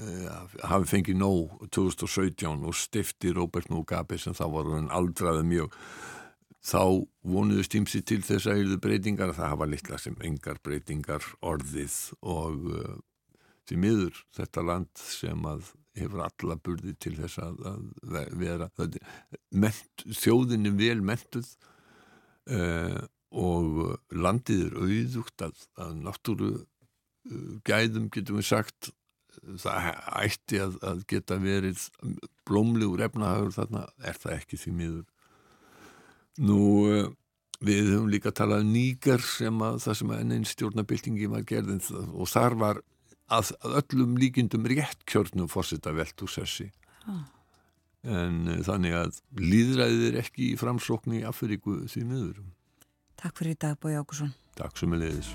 Eh, 0.00 0.26
hafi 0.70 0.86
fengið 0.86 1.16
nóg 1.18 1.64
2017 1.74 2.62
og 2.62 2.76
stifti 2.78 3.32
Robert 3.34 3.66
Mugabe 3.72 4.16
sem 4.22 4.36
þá 4.38 4.44
var 4.52 4.68
hann 4.70 4.86
aldraði 4.94 5.42
mjög 5.50 5.74
þá 6.60 7.06
vonuðu 7.24 7.64
stýmsi 7.64 8.02
til 8.04 8.20
þess 8.24 8.48
að 8.48 8.64
eruðu 8.64 8.80
breytingar. 8.84 9.34
Það 9.36 9.52
hafa 9.54 9.68
litla 9.70 10.00
sem 10.00 10.16
engar 10.24 10.60
breytingar 10.64 11.26
orðið 11.40 11.96
og 12.20 12.66
uh, 12.74 12.96
því 13.68 13.78
miður 13.84 14.24
þetta 14.36 14.66
land 14.66 14.90
sem 15.00 15.46
að 15.48 15.72
hefur 15.98 16.24
alla 16.24 16.56
burði 16.62 16.94
til 17.02 17.16
þess 17.18 17.40
að, 17.42 17.62
að 17.66 18.34
vera 18.38 18.68
ment, 19.50 20.04
þjóðinni 20.06 20.72
vel 20.78 21.00
mentuð 21.04 21.48
uh, 22.54 23.00
og 23.30 23.96
landið 24.10 24.66
er 24.68 24.78
auðugt 24.84 25.44
að, 25.46 25.66
að 25.80 25.92
náttúru 26.06 26.50
uh, 26.60 27.52
gæðum 27.66 28.10
getum 28.12 28.40
við 28.40 28.50
sagt. 28.52 28.92
Það 29.40 29.84
ætti 30.20 30.58
að, 30.60 30.74
að 30.84 31.02
geta 31.08 31.36
verið 31.40 31.84
blómlegur 32.44 33.00
efnahagur 33.06 33.54
þarna 33.54 33.84
er 34.04 34.18
það 34.18 34.34
ekki 34.36 34.58
því 34.58 34.72
miður 34.76 35.04
nú 36.40 36.60
eh, 36.90 37.08
við 37.60 37.90
höfum 37.94 38.10
líka 38.12 38.32
talað 38.32 38.64
um 38.64 38.72
nýgar 38.74 39.24
sem 39.24 39.64
að 39.64 39.80
það 39.84 39.98
sem 40.00 40.12
að 40.12 40.22
enn 40.22 40.36
einn 40.36 40.48
stjórnabildingi 40.48 41.28
var 41.32 41.44
gerðin 41.48 41.82
og 42.10 42.30
þar 42.30 42.56
var 42.60 42.80
að, 43.28 43.52
að 43.60 43.76
öllum 43.82 44.16
líkindum 44.20 44.68
rétt 44.70 45.04
kjörnum 45.08 45.50
fórseta 45.52 45.92
velt 45.96 46.24
úr 46.24 46.32
sessi 46.32 46.70
ah. 47.04 47.26
en 48.08 48.46
uh, 48.48 48.62
þannig 48.66 48.96
að 49.02 49.20
líðræðið 49.40 50.06
er 50.08 50.22
ekki 50.24 50.52
í 50.54 50.60
framsókn 50.60 51.20
í 51.20 51.26
Afríku 51.28 51.82
því 51.90 52.06
miður 52.08 52.40
Takk 53.20 53.36
fyrir 53.36 53.58
í 53.58 53.60
dag 53.66 53.76
Bói 53.82 53.92
Ákusson 54.00 54.32
Takk 54.56 54.80
sem 54.80 54.96
er 54.96 55.04
leiðis. 55.04 55.34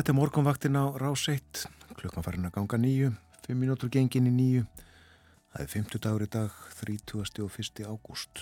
Þetta 0.00 0.14
er 0.14 0.16
morgunvaktin 0.16 0.76
á 0.80 0.84
rás 0.96 1.26
1, 1.28 1.66
klukkan 1.98 2.24
farin 2.24 2.48
að 2.48 2.54
ganga 2.54 2.78
nýju, 2.80 3.10
5 3.44 3.56
minútur 3.60 3.90
gengin 3.92 4.30
í 4.30 4.32
nýju. 4.32 4.62
Það 5.52 5.64
er 5.64 5.68
50 5.74 6.00
dagur 6.06 6.24
í 6.24 6.28
dag, 6.32 6.54
30. 6.78 7.42
og 7.44 7.58
1. 7.60 7.82
ágúst. 7.84 8.40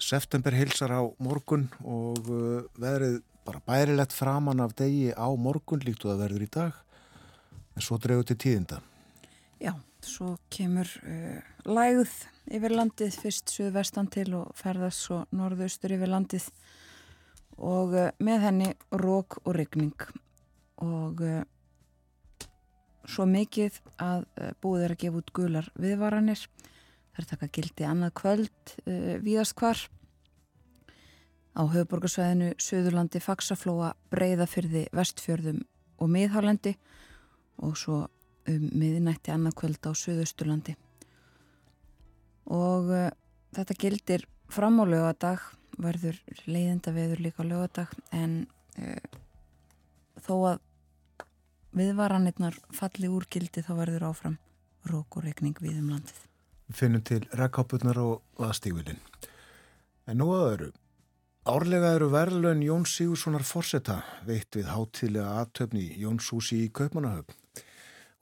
September 0.00 0.56
hilsar 0.56 0.94
á 0.96 1.04
morgun 1.20 1.66
og 1.84 2.22
uh, 2.24 2.62
veðrið 2.80 3.18
bara 3.44 3.60
bærilegt 3.68 4.16
framann 4.16 4.64
af 4.64 4.72
degi 4.78 5.12
á 5.12 5.28
morgun 5.36 5.84
líkt 5.84 6.06
og 6.06 6.14
það 6.14 6.24
verður 6.24 6.46
í 6.46 6.50
dag, 6.56 6.80
en 7.76 7.84
svo 7.84 8.00
drefur 8.00 8.30
til 8.32 8.38
tíðinda. 8.46 8.80
Já, 9.60 9.74
svo 10.00 10.38
kemur 10.48 10.88
uh, 11.04 11.36
lægð 11.68 12.16
yfir 12.48 12.78
landið, 12.78 13.20
fyrst 13.26 13.52
suðvestan 13.52 14.08
til 14.08 14.30
og 14.40 14.56
ferðast 14.56 15.04
svo 15.04 15.20
norðaustur 15.36 15.98
yfir 16.00 16.16
landið 16.16 16.48
og 17.60 17.92
uh, 17.92 18.10
með 18.24 18.44
henni 18.48 18.74
rók 19.04 19.42
og 19.44 19.58
regning 19.60 19.92
og 20.82 21.22
uh, 21.24 21.40
svo 23.08 23.26
mikið 23.30 23.78
að 24.02 24.26
uh, 24.40 24.52
búið 24.62 24.86
er 24.86 24.94
að 24.94 25.02
gefa 25.04 25.20
út 25.22 25.32
gular 25.36 25.70
viðvaranir. 25.78 26.44
Þar 27.12 27.28
taka 27.32 27.50
gildi 27.52 27.84
annað 27.84 28.14
kvöld 28.22 28.70
víðast 29.20 29.52
hvar. 29.60 29.76
Á 31.52 31.60
höfuborgarsvæðinu 31.68 32.54
Suðurlandi, 32.56 33.20
Faxaflóa, 33.20 33.90
Breiðafyrði 34.08 34.86
Vestfjörðum 34.96 35.58
og 36.00 36.08
Miðhálendi. 36.08 36.72
Og 37.60 37.76
svo 37.76 37.98
um 38.48 38.64
miðinætti 38.72 39.34
annað 39.34 39.58
kvöld 39.60 39.84
á 39.84 39.92
Suðausturlandi. 39.92 40.72
Og 42.48 42.88
þetta 43.52 43.76
gildir 43.76 44.24
framálega 44.48 45.12
dag 45.20 45.44
verður 45.80 46.18
leiðenda 46.46 46.92
veður 46.94 47.22
líka 47.24 47.44
á 47.44 47.48
lögadag 47.48 47.92
en 48.12 48.44
uh, 48.78 49.18
þó 50.20 50.34
að 50.52 50.60
viðvaranirnar 51.76 52.56
falli 52.74 53.08
úr 53.08 53.26
gildi 53.30 53.64
þá 53.64 53.72
verður 53.78 54.08
áfram 54.12 54.38
rók 54.90 55.18
og 55.18 55.26
regning 55.26 55.58
við 55.62 55.80
um 55.80 55.90
landið. 55.94 56.20
Finnum 56.72 57.02
til 57.06 57.22
rekkápurnar 57.36 57.98
og 58.02 58.42
aðstígvilin. 58.42 59.00
En 60.08 60.18
nú 60.18 60.32
að 60.34 60.48
öru. 60.52 60.70
Árlega 61.42 61.96
eru 61.96 62.08
verðlun 62.12 62.62
Jón 62.62 62.84
Sigurssonar 62.86 63.44
Forsetta 63.46 64.00
veitt 64.26 64.54
við 64.54 64.68
hátilega 64.70 65.40
aðtöfni 65.42 65.88
Jónshúsi 65.98 66.60
í 66.66 66.70
Kaupmannahöfn. 66.70 67.34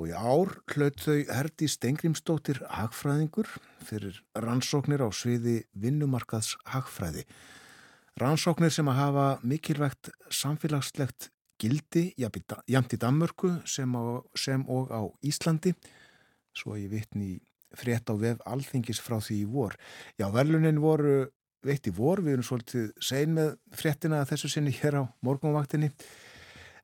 Og 0.01 0.09
í 0.09 0.15
ár 0.17 0.55
hlaut 0.73 1.03
þau 1.05 1.19
Herdi 1.29 1.69
Stengrimsdóttir 1.69 2.63
hagfræðingur 2.73 3.51
fyrir 3.85 4.23
rannsóknir 4.33 5.05
á 5.05 5.09
sviði 5.13 5.59
vinnumarkaðs 5.77 6.55
hagfræði. 6.73 7.27
Rannsóknir 8.21 8.73
sem 8.73 8.89
að 8.89 9.01
hafa 9.03 9.27
mikilvægt 9.45 10.09
samfélagslegt 10.33 11.29
gildi 11.61 12.09
jamt 12.19 12.95
í 12.95 13.01
Danmörku 13.01 13.53
sem, 13.69 13.93
á, 13.93 14.25
sem 14.35 14.65
og 14.69 14.91
á 14.91 15.03
Íslandi. 15.27 15.75
Svo 16.57 16.77
ég 16.79 16.91
vitni 16.91 17.39
frétt 17.77 18.11
á 18.11 18.15
vef 18.19 18.41
alþingis 18.49 19.01
frá 19.03 19.21
því 19.23 19.43
í 19.45 19.51
vor. 19.51 19.77
Já, 20.19 20.27
verðlunin 20.35 20.81
voru 20.83 21.29
veitt 21.67 21.87
í 21.87 21.93
vor, 21.95 22.23
við 22.25 22.39
erum 22.39 22.47
svolítið 22.47 22.91
sein 23.05 23.37
með 23.37 23.55
fréttina 23.77 24.25
þessu 24.29 24.51
sinni 24.51 24.73
hér 24.75 25.01
á 25.01 25.03
morgunvaktinni. 25.27 25.91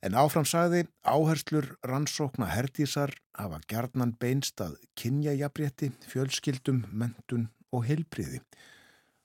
En 0.04 0.16
áfram 0.20 0.44
sagði 0.46 0.84
áherslur 1.08 1.70
rannsókna 1.88 2.50
herdísar 2.52 3.14
hafa 3.34 3.62
gerðnan 3.70 4.12
beinstað 4.20 4.76
kynjajabrétti, 5.00 5.90
fjölskyldum, 6.12 6.84
mentun 6.92 7.48
og 7.72 7.86
heilbriði. 7.88 8.42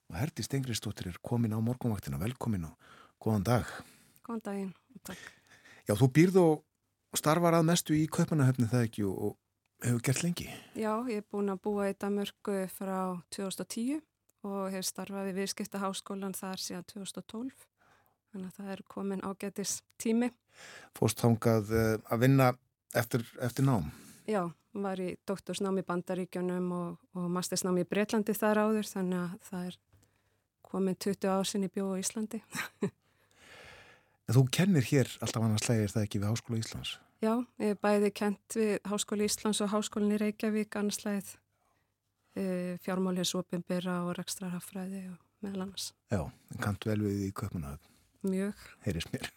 Og 0.09 0.17
Herdi 0.19 0.47
Stengristóttir 0.47 1.11
er 1.11 1.19
komin 1.23 1.53
á 1.55 1.59
morgunvaktina, 1.59 2.19
velkomin 2.19 2.71
og 2.71 2.89
góðan 3.21 3.45
dag. 3.51 3.75
Góðan 4.25 4.47
daginn, 4.47 4.73
takk. 5.07 5.40
Já, 5.87 5.95
þú 5.97 6.07
býrð 6.15 6.39
og 6.41 7.17
starfar 7.17 7.57
að 7.57 7.67
mestu 7.67 7.95
í 7.97 8.05
Kaupanahöfni 8.11 8.69
það 8.71 8.85
ekki 8.87 9.05
og 9.07 9.35
hefur 9.81 10.05
gert 10.05 10.23
lengi. 10.23 10.47
Já, 10.77 10.93
ég 11.09 11.21
er 11.21 11.27
búin 11.31 11.51
að 11.51 11.61
búa 11.65 11.89
í 11.89 11.97
Damörgu 11.97 12.61
frá 12.71 13.17
2010 13.33 14.01
og 14.47 14.71
hef 14.73 14.85
starfað 14.87 15.31
í 15.31 15.35
viðskipta 15.37 15.81
háskólan 15.81 16.37
þar 16.37 16.61
síðan 16.61 16.87
2012. 16.93 17.67
Þannig 18.31 18.47
að 18.47 18.57
það 18.57 18.71
er 18.73 18.83
komin 18.87 19.25
ágætis 19.27 19.81
tími. 19.99 20.31
Fórst 20.95 21.19
þángað 21.21 21.73
uh, 21.75 21.95
að 22.07 22.23
vinna 22.23 22.51
eftir, 22.95 23.25
eftir 23.43 23.67
nám? 23.67 23.91
Já, 24.29 24.45
var 24.77 25.01
í 25.03 25.11
doktorsnámi 25.27 25.83
í 25.83 25.87
Bandaríkjunum 25.87 26.71
og, 26.77 27.01
og 27.17 27.27
mastersnámi 27.33 27.83
í 27.83 27.89
Breitlandi 27.89 28.35
þar 28.37 28.63
áður 28.67 28.87
þannig 28.87 29.19
að 29.25 29.49
það 29.49 29.67
er 29.71 29.79
komin 30.71 30.95
20 30.95 31.33
ásinn 31.33 31.67
í 31.67 31.71
bjóð 31.73 31.97
á 31.97 32.01
Íslandi. 32.05 32.41
En 34.31 34.37
þú 34.37 34.45
kennir 34.47 34.85
hér 34.87 35.09
alltaf 35.19 35.43
annars 35.43 35.65
slegir 35.65 35.89
það 35.91 36.03
ekki 36.05 36.19
við 36.21 36.29
Háskóla 36.29 36.57
Íslands? 36.61 36.91
Já, 37.19 37.31
ég 37.59 37.73
er 37.73 37.79
bæði 37.83 38.11
kent 38.15 38.55
við 38.55 38.69
Háskóla 38.87 39.25
Íslands 39.27 39.59
og 39.59 39.73
Háskólinni 39.73 40.19
Reykjavík 40.21 40.77
annars 40.79 41.01
slegið 41.01 41.31
e, 42.39 42.45
fjármálið 42.85 43.27
sopinbyrra 43.27 43.97
og 44.05 44.13
rekstrarhaffræði 44.15 45.01
og 45.09 45.17
meðal 45.43 45.65
annars. 45.65 45.89
Já, 46.07 46.23
en 46.23 46.63
kanntu 46.63 46.93
vel 46.93 47.03
við 47.03 47.27
í 47.27 47.29
Kaupanahöfn? 47.41 47.91
Mjög. 48.31 48.63
Heyris 48.87 49.09
mér. 49.11 49.27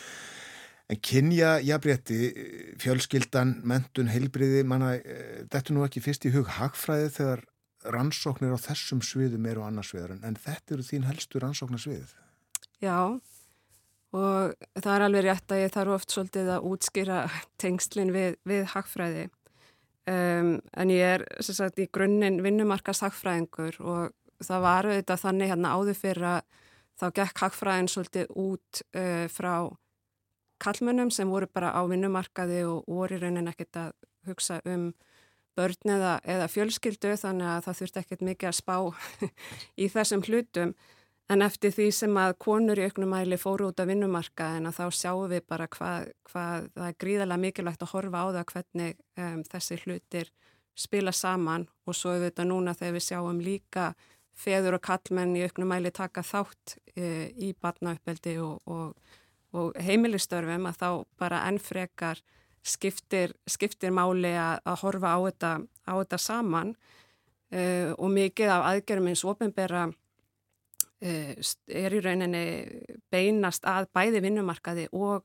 en 0.96 1.04
kynja, 1.10 1.52
jafnrétti, 1.68 2.32
fjölskyldan, 2.80 3.58
mentun, 3.68 4.08
heilbriði, 4.16 4.64
manna, 4.64 4.96
þetta 5.44 5.64
er 5.66 5.76
nú 5.76 5.84
ekki 5.84 6.06
fyrst 6.08 6.24
í 6.24 6.32
hug 6.32 6.56
hagfræði 6.56 7.12
þegar 7.20 7.44
rannsóknir 7.92 8.56
á 8.56 8.64
þessum 8.64 9.04
sviðum 9.04 9.52
eru 9.52 9.68
annars 9.68 9.92
sviður, 9.92 10.16
en 10.24 10.40
þetta 10.40 10.78
eru 10.78 10.88
þín 10.88 11.10
helstu 11.12 11.44
rannsóknarsvið. 11.44 12.16
Já, 12.80 12.96
og 14.14 14.54
það 14.78 14.92
er 14.92 15.04
alveg 15.06 15.26
rétt 15.26 15.54
að 15.54 15.62
ég 15.64 15.72
þarf 15.74 15.96
oft 15.96 16.14
svolítið 16.14 16.52
að 16.54 16.68
útskýra 16.70 17.18
tengslinn 17.62 18.12
við, 18.14 18.38
við 18.46 18.68
hagfræði. 18.74 19.26
Um, 20.06 20.52
en 20.78 20.92
ég 20.94 21.16
er 21.16 21.24
sagt, 21.42 21.80
í 21.82 21.88
grunninn 21.90 22.38
vinnumarkast 22.44 23.02
hagfræðingur 23.02 23.80
og 23.82 24.14
það 24.44 24.62
var 24.62 24.86
auðvitað 24.86 25.22
þannig 25.24 25.50
hérna 25.50 25.72
áður 25.74 25.98
fyrir 25.98 26.28
að 26.30 26.40
þá 26.96 27.06
gekk 27.18 27.42
hagfræðin 27.42 27.90
svolítið 27.90 28.30
út 28.38 28.82
uh, 28.94 29.26
frá 29.32 29.54
kallmönnum 30.62 31.10
sem 31.12 31.28
voru 31.28 31.48
bara 31.52 31.74
á 31.74 31.82
vinnumarkaði 31.90 32.62
og 32.68 32.86
voru 32.88 33.18
í 33.18 33.20
raunin 33.20 33.50
ekkert 33.50 33.80
að 33.80 33.90
hugsa 34.30 34.60
um 34.64 34.92
börn 35.56 35.92
eða, 35.96 36.18
eða 36.24 36.48
fjölskyldu 36.52 37.14
þannig 37.20 37.48
að 37.50 37.64
það 37.66 37.78
þurfti 37.80 38.02
ekkert 38.02 38.24
mikið 38.28 38.50
að 38.50 38.58
spá 38.60 38.76
í 39.82 39.88
þessum 39.92 40.24
hlutum 40.26 40.74
en 41.32 41.42
eftir 41.42 41.74
því 41.74 41.86
sem 41.94 42.18
að 42.20 42.36
konur 42.42 42.78
í 42.78 42.86
auknum 42.86 43.10
mæli 43.10 43.38
fóru 43.40 43.70
út 43.70 43.80
af 43.82 43.88
vinnumarkaðin 43.90 44.68
að 44.68 44.78
þá 44.78 44.98
sjáum 45.00 45.30
við 45.32 45.46
bara 45.50 45.66
hvað, 45.70 46.10
hvað 46.30 46.68
það 46.74 46.90
er 46.90 46.98
gríðarlega 47.02 47.42
mikilvægt 47.42 47.82
að 47.82 47.94
horfa 47.94 48.22
á 48.22 48.26
það 48.36 48.44
hvernig 48.52 49.00
um, 49.18 49.40
þessi 49.50 49.80
hlutir 49.82 50.30
spila 50.76 51.12
saman. 51.12 51.66
Og 51.86 51.96
svo 51.96 52.14
er 52.14 52.28
þetta 52.28 52.46
núna 52.46 52.76
þegar 52.76 52.96
við 52.98 53.06
sjáum 53.08 53.42
líka 53.42 53.90
feður 54.36 54.78
og 54.78 54.84
kallmenn 54.84 55.36
í 55.36 55.44
auknum 55.46 55.70
mæli 55.72 55.92
taka 55.94 56.22
þátt 56.26 56.76
e, 56.94 57.32
í 57.32 57.52
barnauppeldi 57.56 58.36
og, 58.44 58.60
og, 58.68 59.18
og 59.56 59.78
heimilistörfum 59.80 60.68
að 60.68 60.80
þá 60.82 60.88
bara 61.18 61.44
ennfrekar 61.48 62.20
skiptir, 62.66 63.32
skiptir 63.48 63.94
máli 63.94 64.34
að, 64.36 64.60
að 64.66 64.82
horfa 64.84 65.14
á 65.16 65.18
þetta, 65.30 65.52
á 65.88 65.92
þetta 66.02 66.20
saman. 66.20 66.74
E, 67.50 67.62
og 67.96 68.12
mikið 68.12 68.52
af 68.52 68.66
aðgerðum 68.72 69.14
eins 69.14 69.24
ofinbera 69.24 69.86
er 71.00 71.92
í 71.92 72.00
rauninni 72.00 72.44
beinast 73.12 73.66
að 73.68 73.90
bæði 73.94 74.22
vinnumarkaði 74.24 74.86
og 74.96 75.24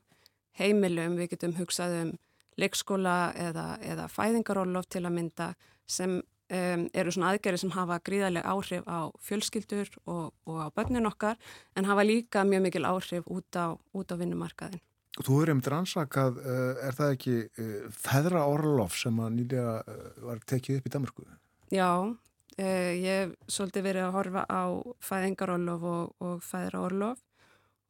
heimilum, 0.58 1.16
við 1.16 1.32
getum 1.32 1.56
hugsað 1.56 1.96
um 2.02 2.12
leikskóla 2.60 3.32
eða, 3.38 3.66
eða 3.80 4.08
fæðingarólof 4.12 4.88
til 4.92 5.06
að 5.06 5.16
mynda 5.16 5.48
sem 5.88 6.18
um, 6.18 6.86
eru 6.92 7.12
svona 7.14 7.32
aðgerri 7.32 7.60
sem 7.60 7.72
hafa 7.74 7.98
gríðarlega 8.04 8.52
áhrif 8.52 8.88
á 8.88 9.08
fjölskyldur 9.24 9.90
og, 10.04 10.32
og 10.44 10.58
á 10.60 10.68
börnin 10.76 11.08
okkar 11.08 11.38
en 11.76 11.88
hafa 11.88 12.04
líka 12.04 12.44
mjög 12.44 12.66
mikil 12.68 12.88
áhrif 12.88 13.28
út 13.32 13.56
á, 13.56 13.72
út 13.72 14.12
á 14.12 14.16
vinnumarkaðin. 14.20 14.82
Þú 15.12 15.38
er 15.42 15.50
um 15.52 15.60
dransakað, 15.60 16.38
uh, 16.40 16.84
er 16.86 16.96
það 16.96 17.14
ekki 17.16 17.38
uh, 17.46 17.88
feðra 17.92 18.44
orlof 18.48 18.96
sem 19.00 19.18
að 19.20 19.34
nýlega 19.38 19.74
var 20.24 20.44
tekið 20.48 20.80
upp 20.80 20.88
í 20.88 20.92
Danmarku? 20.94 21.26
Já, 21.72 21.88
Uh, 22.60 22.92
ég 23.00 23.18
hef 23.22 23.30
svolítið 23.48 23.86
verið 23.86 24.06
að 24.06 24.16
horfa 24.18 24.42
á 24.44 24.62
fæðingarorlof 25.00 25.84
og, 25.88 26.10
og 26.20 26.42
fæðraorlof 26.44 27.20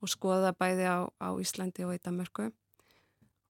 og 0.03 0.11
skoða 0.11 0.53
bæði 0.55 0.87
á, 0.87 0.99
á 1.19 1.29
Íslandi 1.43 1.87
og 1.87 1.97
í 1.97 2.03
Danmörku. 2.03 2.47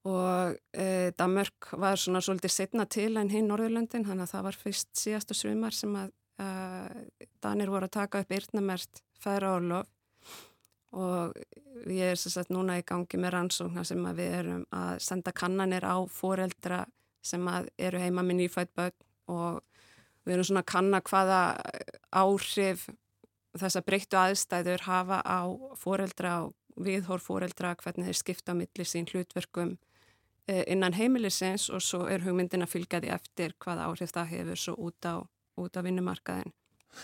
Og 0.09 0.55
uh, 0.57 1.09
Danmörk 1.19 1.69
var 1.79 2.01
svona 2.01 2.21
svolítið 2.23 2.55
setna 2.55 2.85
til 2.89 3.13
en 3.21 3.29
hinn 3.29 3.45
Norðurlöndin 3.51 4.07
þannig 4.07 4.25
að 4.25 4.33
það 4.33 4.47
var 4.47 4.57
fyrst 4.63 4.89
síðastu 4.99 5.37
svimar 5.37 5.77
sem 5.77 5.93
að 5.95 6.09
uh, 6.41 7.27
Danir 7.45 7.69
voru 7.71 7.87
að 7.87 7.95
taka 7.99 8.23
upp 8.23 8.33
yrnamert 8.33 9.03
fæðraorlof. 9.21 9.91
Og 10.93 11.37
ég 11.89 12.13
er 12.13 12.19
sér 12.21 12.35
sagt 12.35 12.51
núna 12.53 12.79
í 12.81 12.85
gangi 12.85 13.17
með 13.21 13.35
rannsóknar 13.37 13.85
sem 13.89 14.01
að 14.05 14.19
við 14.21 14.35
erum 14.39 14.65
að 14.73 14.97
senda 15.01 15.33
kannanir 15.33 15.85
á 15.85 15.97
foreldra 16.09 16.83
sem 17.23 17.45
að 17.49 17.69
eru 17.81 18.01
heima 18.01 18.25
með 18.25 18.43
nýfætt 18.43 18.73
börn 18.77 18.97
og 19.31 19.61
við 20.23 20.35
erum 20.35 20.47
svona 20.49 20.63
að 20.63 20.71
kanna 20.71 21.01
hvaða 21.03 21.39
áhrif 22.13 22.87
þessa 23.59 23.83
breyttu 23.85 24.17
aðstæður 24.17 24.85
hafa 24.87 25.21
á 25.21 25.41
foreldra 25.77 26.35
og 26.47 26.53
viðhór 26.83 27.21
foreldra, 27.21 27.75
hvernig 27.77 28.09
þeir 28.09 28.19
skipta 28.19 28.55
á 28.55 28.57
milli 28.57 28.85
sín 28.87 29.05
hlutverkum 29.11 29.75
eh, 30.49 30.63
innan 30.73 30.95
heimilisins 30.97 31.69
og 31.69 31.83
svo 31.85 32.07
er 32.09 32.25
hugmyndin 32.25 32.65
að 32.65 32.73
fylgja 32.73 33.03
því 33.03 33.13
eftir 33.13 33.53
hvaða 33.61 33.89
áhrif 33.91 34.13
það 34.15 34.31
hefur 34.33 34.63
svo 34.63 34.75
út 34.89 35.05
á, 35.05 35.21
út 35.61 35.77
á 35.77 35.81
vinnumarkaðin. 35.85 36.53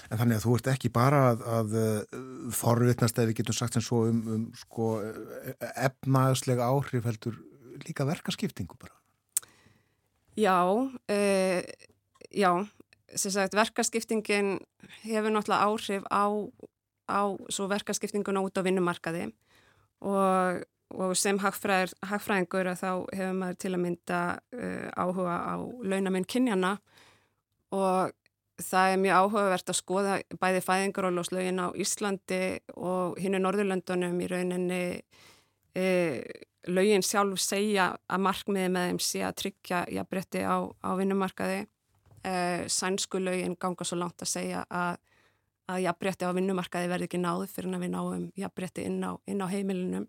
En 0.10 0.20
þannig 0.22 0.38
að 0.38 0.44
þú 0.46 0.56
ert 0.58 0.68
ekki 0.70 0.90
bara 0.94 1.20
að, 1.32 1.46
að 1.50 1.78
forvitnast 2.54 3.18
eða 3.18 3.32
við 3.32 3.40
getum 3.40 3.58
sagt 3.58 3.78
sem 3.78 3.86
svo 3.86 4.04
um, 4.10 4.20
um 4.36 4.44
sko, 4.58 4.90
efnaðslega 5.74 6.68
áhrif 6.70 7.08
heldur 7.10 7.40
líka 7.88 8.06
verkaskiptingu 8.06 8.78
bara. 8.78 8.94
Já, 10.38 10.62
uh, 10.70 11.62
já, 12.32 12.52
sagt 13.16 13.56
verkaskiptingin 13.58 14.58
hefur 15.04 15.34
náttúrulega 15.34 15.66
áhrif 15.66 16.04
á, 16.12 16.26
á 17.10 17.22
svo 17.50 17.70
verkaskiptinguna 17.72 18.44
út 18.46 18.60
á 18.60 18.66
vinnumarkaði. 18.66 19.30
Og, 20.06 20.62
og 20.96 21.16
sem 21.20 21.40
hagfræðingur 21.42 22.72
þá 22.80 22.92
hefur 23.16 23.36
maður 23.36 23.60
til 23.60 23.74
að 23.74 23.84
mynda 23.84 24.22
uh, 24.56 24.88
áhuga 24.96 25.36
á 25.44 25.56
launaminn 25.60 26.28
kynjana 26.30 26.78
og 27.76 28.14
það 28.60 28.94
er 28.94 29.02
mjög 29.04 29.24
áhugavert 29.24 29.72
að 29.72 29.78
skoða 29.78 30.14
bæði 30.40 30.62
fæðingarólóslögin 30.66 31.62
á 31.64 31.68
Íslandi 31.80 32.60
og 32.76 33.20
hinnu 33.22 33.40
Norðurlöndunum 33.42 34.20
í 34.24 34.30
rauninni 34.30 34.82
e, 35.78 35.86
lögin 36.68 37.06
sjálf 37.06 37.40
segja 37.44 37.94
að 38.10 38.24
markmiði 38.26 38.72
með 38.74 38.88
þeim 38.90 39.02
sé 39.04 39.24
að 39.26 39.38
tryggja 39.44 39.84
jafnbretti 39.96 40.44
á, 40.44 40.58
á 40.68 40.90
vinnumarkaði 41.00 41.62
e, 42.24 42.68
sænsku 42.68 43.22
lögin 43.22 43.56
ganga 43.60 43.88
svo 43.88 44.00
langt 44.00 44.22
að 44.24 44.32
segja 44.34 44.64
að, 44.70 45.00
að 45.70 45.84
jafnbretti 45.86 46.30
á 46.30 46.36
vinnumarkaði 46.36 46.92
verði 46.92 47.10
ekki 47.10 47.22
náðu 47.22 47.48
fyrir 47.52 47.76
að 47.76 47.86
við 47.86 47.94
náum 47.96 48.26
jafnbretti 48.40 48.88
inn 48.90 49.04
á, 49.06 49.12
inn 49.30 49.44
á 49.44 49.48
heimilunum 49.52 50.08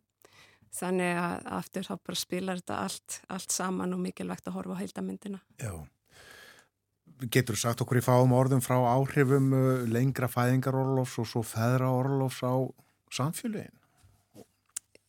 þannig 0.75 1.17
að 1.19 1.49
aftur 1.59 1.87
þá 1.87 1.95
bara 1.99 2.19
spilar 2.19 2.61
þetta 2.61 2.83
allt, 2.85 3.21
allt 3.29 3.55
saman 3.55 3.97
og 3.97 4.03
mikilvægt 4.05 4.47
að 4.47 4.59
horfa 4.59 4.79
á 4.79 4.81
heildamindina 4.83 5.41
Já. 5.61 5.73
Getur 7.21 7.57
þú 7.57 7.61
sagt 7.61 7.83
okkur 7.85 8.01
í 8.01 8.05
fáum 8.05 8.33
orðum 8.33 8.63
frá 8.65 8.79
áhrifum 8.79 9.51
uh, 9.53 9.83
lengra 9.91 10.31
fæðingarorlofs 10.31 11.19
og 11.21 11.29
svo 11.29 11.43
feðraorlofs 11.45 12.41
á 12.47 12.55
samfélagin? 13.13 13.75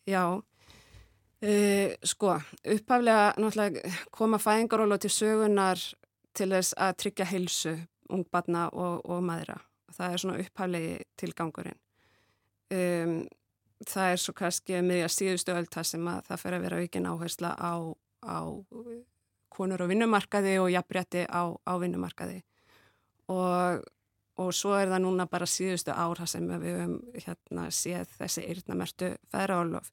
Já, 0.09 0.25
uh, 0.41 1.89
sko, 2.03 2.35
upphaflega 2.65 3.69
koma 4.11 4.41
fæðingarorlof 4.41 5.05
til 5.05 5.13
sögunar 5.13 5.79
til 6.37 6.49
þess 6.53 6.75
að 6.77 6.97
tryggja 7.03 7.27
heilsu 7.31 7.75
ungbarna 8.11 8.67
og, 8.73 9.05
og 9.05 9.21
maðra. 9.23 9.57
Það 9.91 10.13
er 10.13 10.23
svona 10.23 10.41
upphaflegi 10.41 10.97
tilgangurinn. 11.19 11.79
Um, 12.71 13.15
það 13.87 14.13
er 14.13 14.21
svo 14.21 14.35
kannski 14.37 14.81
miðja 14.85 15.09
síðustu 15.11 15.55
öll 15.55 15.67
það 15.71 15.87
sem 15.89 16.07
að 16.07 16.21
það 16.29 16.43
fer 16.43 16.55
að 16.55 16.65
vera 16.65 16.81
aukin 16.81 17.09
áhersla 17.09 17.55
á, 17.57 17.73
á 18.23 18.39
konur 19.51 19.83
á 19.83 19.87
vinnumarkaði 19.89 20.57
og 20.61 20.69
jafnbretti 20.71 21.25
á, 21.27 21.43
á 21.51 21.73
vinnumarkaði 21.81 22.39
og, 23.31 23.81
og 24.39 24.51
svo 24.55 24.75
er 24.77 24.91
það 24.91 25.03
núna 25.05 25.27
bara 25.31 25.49
síðustu 25.49 25.95
ára 25.95 26.27
sem 26.29 26.47
við 26.47 26.67
höfum 26.69 26.95
hérna 27.25 27.67
séð 27.75 28.13
þessi 28.19 28.45
eirnamertu 28.47 29.13
feðraálof 29.33 29.91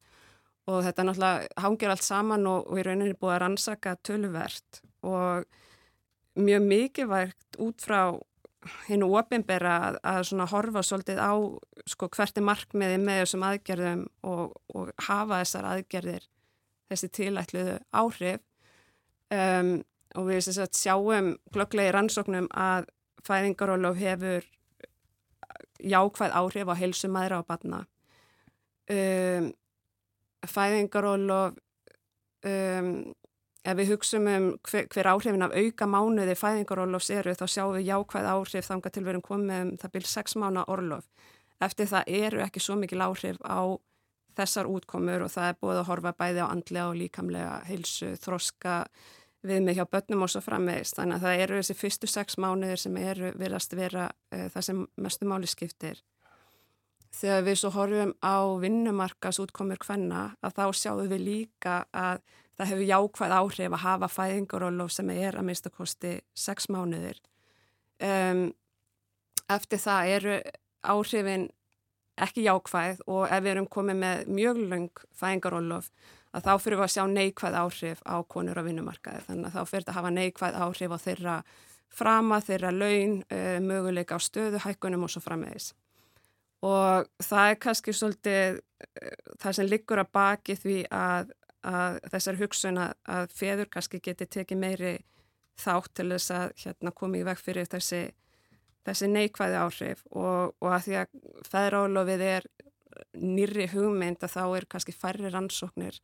og 0.68 0.82
þetta 0.84 1.06
náttúrulega 1.08 1.64
hangir 1.64 1.94
allt 1.94 2.04
saman 2.04 2.46
og, 2.50 2.68
og 2.68 2.80
í 2.80 2.84
rauninni 2.86 3.16
búið 3.18 3.34
að 3.34 3.42
rannsaka 3.44 3.96
töluvert 4.04 4.82
og 5.06 5.48
mjög 6.38 6.66
mikilvægt 6.68 7.58
út 7.62 7.84
frá 7.84 8.02
hennu 8.88 9.08
ofinbera 9.16 9.74
að, 9.88 9.98
að 10.02 10.24
svona 10.30 10.48
horfa 10.50 10.82
svolítið 10.84 11.20
á 11.22 11.32
sko 11.88 12.08
hvert 12.16 12.40
er 12.40 12.46
markmiði 12.46 12.98
með 13.02 13.22
þessum 13.22 13.46
aðgerðum 13.48 14.02
og, 14.28 14.56
og 14.74 14.90
hafa 15.06 15.40
þessar 15.42 15.68
aðgerðir 15.72 16.26
þessi 16.88 17.10
tilætluðu 17.18 17.78
áhrif. 17.92 18.42
Um, 19.28 19.72
og 20.16 20.30
við 20.30 20.40
sagt, 20.46 20.78
sjáum 20.78 21.34
glöglega 21.52 21.92
í 21.92 21.94
rannsóknum 21.94 22.48
að 22.56 22.88
fæðingarólof 23.28 23.98
hefur 24.00 24.46
jákvæð 25.78 26.36
áhrif 26.40 26.72
á 26.72 26.74
helsumæðra 26.80 27.42
á 27.44 27.48
batna 27.48 27.82
um, 28.90 29.50
fæðingarólof 30.48 31.58
um, 32.48 32.92
ef 33.64 33.76
við 33.78 33.92
hugsaum 33.94 34.28
um 34.30 34.46
hver, 34.68 34.86
hver 34.92 35.10
áhrifin 35.10 35.46
af 35.46 35.56
auka 35.56 35.88
mánuði 35.90 36.36
fæðingarólofs 36.38 37.10
eru 37.10 37.34
þá 37.34 37.46
sjáum 37.46 37.74
við 37.76 37.90
jákvæð 37.90 38.30
áhrif 38.34 38.70
þanga 38.70 38.92
til 38.94 39.04
verum 39.08 39.24
komið 39.24 39.60
um 39.64 39.74
það 39.82 39.94
byrj 39.96 40.10
6 40.14 40.38
mánu 40.42 40.64
orlof 40.68 41.08
eftir 41.64 41.90
það 41.90 42.10
eru 42.20 42.42
ekki 42.44 42.62
svo 42.62 42.78
mikil 42.78 43.02
áhrif 43.02 43.38
á 43.42 43.76
þessar 44.38 44.68
útkomur 44.70 45.24
og 45.26 45.32
það 45.34 45.50
er 45.50 45.56
búið 45.62 45.80
að 45.80 45.88
horfa 45.90 46.12
bæði 46.18 46.44
á 46.46 46.52
andlega 46.52 46.90
og 46.90 46.98
líkamlega 46.98 47.54
heilsu, 47.66 48.12
þroska 48.22 48.76
við 49.46 49.64
mig 49.64 49.78
hjá 49.78 49.86
börnum 49.90 50.24
og 50.26 50.32
svo 50.32 50.42
framvegist. 50.42 50.98
Þannig 50.98 51.18
að 51.18 51.26
það 51.26 51.42
eru 51.44 51.58
þessi 51.60 51.76
fyrstu 51.78 52.10
sex 52.10 52.38
mánuðir 52.42 52.82
sem 52.82 52.96
eru 53.02 53.32
viðrast 53.38 53.74
vera 53.78 54.08
uh, 54.34 54.46
það 54.54 54.66
sem 54.68 54.84
mestu 54.98 55.28
máli 55.30 55.50
skiptir. 55.50 56.02
Þegar 57.18 57.46
við 57.46 57.60
svo 57.60 57.72
horfum 57.74 58.12
á 58.22 58.36
vinnumarkas 58.62 59.40
útkomur 59.42 59.80
hvenna 59.82 60.34
að 60.44 60.58
þá 60.58 60.64
sjáum 60.76 61.08
við 61.10 61.24
líka 61.24 61.80
að 61.90 62.20
það 62.58 62.72
hefur 62.72 62.88
jákvæð 62.90 63.34
áhrif 63.38 63.76
að 63.76 63.84
hafa 63.84 64.08
fæðingarólof 64.12 64.94
sem 64.94 65.12
er 65.14 65.38
að 65.38 65.48
mista 65.50 65.70
kosti 65.70 66.18
sex 66.34 66.68
mánuðir. 66.72 67.20
Um, 68.02 68.48
eftir 69.50 69.80
það 69.82 70.12
eru 70.16 70.36
áhrifin 70.86 71.48
ekki 72.18 72.44
jákvæð 72.46 73.02
og 73.06 73.26
ef 73.30 73.42
við 73.44 73.52
erum 73.54 73.70
komið 73.70 74.00
með 74.02 74.30
mjög 74.34 74.62
lang 74.70 75.02
fæðingarólof 75.18 75.90
að 76.34 76.44
þá 76.44 76.52
fyrir 76.62 76.78
við 76.78 76.86
að 76.86 76.94
sjá 76.94 77.04
neikvæð 77.12 77.58
áhrif 77.62 78.02
á 78.04 78.16
konur 78.28 78.58
á 78.60 78.66
vinnumarkaði 78.66 79.24
þannig 79.28 79.48
að 79.48 79.56
þá 79.56 79.70
fyrir 79.70 79.84
þetta 79.84 79.94
að 79.94 79.98
hafa 79.98 80.14
neikvæð 80.16 80.58
áhrif 80.64 80.94
á 80.94 80.98
þeirra 81.04 81.36
frama, 81.98 82.40
þeirra 82.44 82.72
laun, 82.74 83.20
uh, 83.32 83.58
möguleika 83.64 84.18
á 84.18 84.20
stöðu, 84.20 84.60
hækkunum 84.62 85.06
og 85.06 85.12
svo 85.12 85.22
frammeðis. 85.24 85.72
Og 86.66 87.06
það 87.22 87.52
er 87.52 87.60
kannski 87.62 87.94
svolítið 87.94 88.58
uh, 88.58 89.14
það 89.40 89.56
sem 89.58 89.70
liggur 89.70 90.02
að 90.02 90.12
baki 90.18 90.58
því 90.58 90.78
að, 90.92 91.32
að 91.66 91.98
þessar 92.12 92.38
hugsun 92.38 92.80
að, 92.82 92.92
að 93.08 93.32
feður 93.34 93.70
kannski 93.72 94.00
geti 94.04 94.26
tekið 94.26 94.60
meiri 94.62 94.94
þátt 95.58 95.94
til 95.98 96.08
þess 96.12 96.34
að 96.34 96.52
hérna, 96.62 96.94
komi 96.94 97.22
í 97.22 97.26
veg 97.26 97.40
fyrir 97.40 97.66
þessi, 97.70 98.02
þessi 98.86 99.08
neikvæði 99.10 99.58
áhrif 99.58 100.04
og, 100.10 100.54
og 100.62 100.70
að 100.70 100.84
því 100.86 100.98
að 101.00 101.16
feðrálofið 101.50 102.24
er 102.28 102.46
nýri 103.18 103.66
hugmynd 103.72 104.22
að 104.22 104.34
þá 104.36 104.44
er 104.44 104.68
kannski 104.70 104.94
færri 104.94 105.32
rannsóknir 105.32 105.98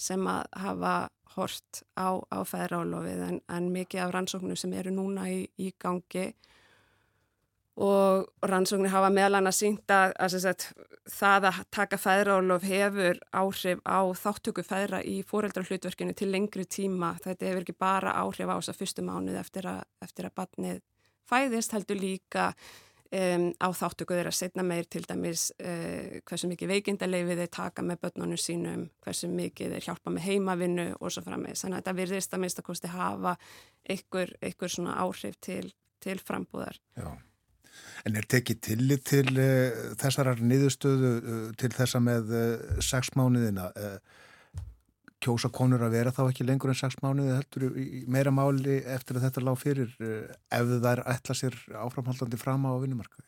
sem 0.00 0.26
að 0.28 0.46
hafa 0.62 0.94
hort 1.36 1.82
á, 1.96 2.20
á 2.20 2.38
feðrálofið 2.48 3.24
en, 3.26 3.40
en 3.48 3.72
mikið 3.72 4.04
af 4.04 4.14
rannsóknum 4.14 4.58
sem 4.58 4.72
eru 4.76 4.92
núna 4.94 5.28
í, 5.32 5.44
í 5.60 5.72
gangi 5.80 6.30
og 7.80 8.26
rannsóknir 8.42 8.92
hafa 8.92 9.10
meðlan 9.14 9.48
að 9.48 9.56
sínta 9.56 10.00
að 10.18 10.36
sagt, 10.42 10.70
það 11.10 11.46
að 11.50 11.62
taka 11.72 11.98
feðrálof 12.00 12.66
hefur 12.66 13.20
áhrif 13.32 13.80
á 13.86 14.00
þáttöku 14.20 14.64
feðra 14.66 15.00
í 15.06 15.20
fóreldrarhlutverkinu 15.26 16.14
til 16.16 16.30
lengri 16.32 16.66
tíma. 16.66 17.14
Þetta 17.22 17.48
hefur 17.48 17.64
ekki 17.64 17.78
bara 17.78 18.16
áhrif 18.20 18.50
á 18.50 18.58
þess 18.58 18.74
að 18.74 18.80
fyrstu 18.82 19.06
mánuð 19.06 19.40
eftir 19.40 19.70
að, 19.70 19.82
eftir 20.04 20.28
að 20.28 20.36
batnið 20.42 20.80
fæðist 21.30 21.74
heldur 21.76 22.00
líka 22.00 22.50
um, 22.50 23.46
á 23.58 23.68
þáttöku 23.74 24.16
þeirra 24.18 24.34
setna 24.34 24.64
meir 24.66 24.88
til 24.90 25.04
dæmis 25.06 25.48
uh, 25.62 26.20
hversu 26.26 26.50
mikið 26.50 26.74
veikindaleifið 26.74 27.42
þeir 27.44 27.52
taka 27.54 27.86
með 27.86 28.02
börnunum 28.04 28.40
sínum, 28.40 28.84
hversu 29.04 29.30
mikið 29.30 29.76
þeir 29.76 29.88
hjálpa 29.88 30.14
með 30.14 30.28
heimavinnu 30.28 30.86
og 30.98 31.14
svo 31.14 31.24
frammeins. 31.26 31.64
Þannig 31.64 31.78
að 31.78 31.82
þetta 31.82 31.98
virðist 32.02 32.36
að 32.36 32.44
minnst 32.44 32.62
að 32.62 32.68
kosti 32.70 32.92
hafa 32.92 33.34
einhver, 33.88 34.36
einhver 34.42 34.76
svona 34.76 35.00
áhrif 35.00 35.40
til, 35.40 35.72
til 36.02 36.18
frambúðar. 36.22 36.80
Já. 36.98 37.10
En 38.08 38.16
er 38.16 38.26
tekið 38.30 38.60
tillit 38.64 39.04
til 39.10 39.26
uh, 39.34 39.92
þessarar 40.00 40.40
niðurstöðu 40.40 41.12
uh, 41.20 41.44
til 41.60 41.70
þessa 41.74 42.00
með 42.04 42.34
uh, 42.34 42.82
sex 42.84 43.14
mánuðina? 43.18 43.70
kjósa 45.20 45.50
konur 45.52 45.82
að 45.84 45.98
vera 45.98 46.12
þá 46.16 46.22
ekki 46.30 46.46
lengur 46.48 46.70
en 46.72 46.76
6 46.78 46.94
mánuði 47.04 47.34
heldur 47.34 47.74
í 47.76 48.06
meira 48.08 48.30
máli 48.32 48.78
eftir 48.88 49.18
að 49.18 49.26
þetta 49.26 49.42
lág 49.44 49.58
fyrir 49.60 49.90
ef 50.00 50.70
þær 50.80 51.02
ætla 51.12 51.36
sér 51.36 51.58
áframhaldandi 51.76 52.38
fram 52.40 52.64
á 52.64 52.72
vinnumarkaði? 52.80 53.26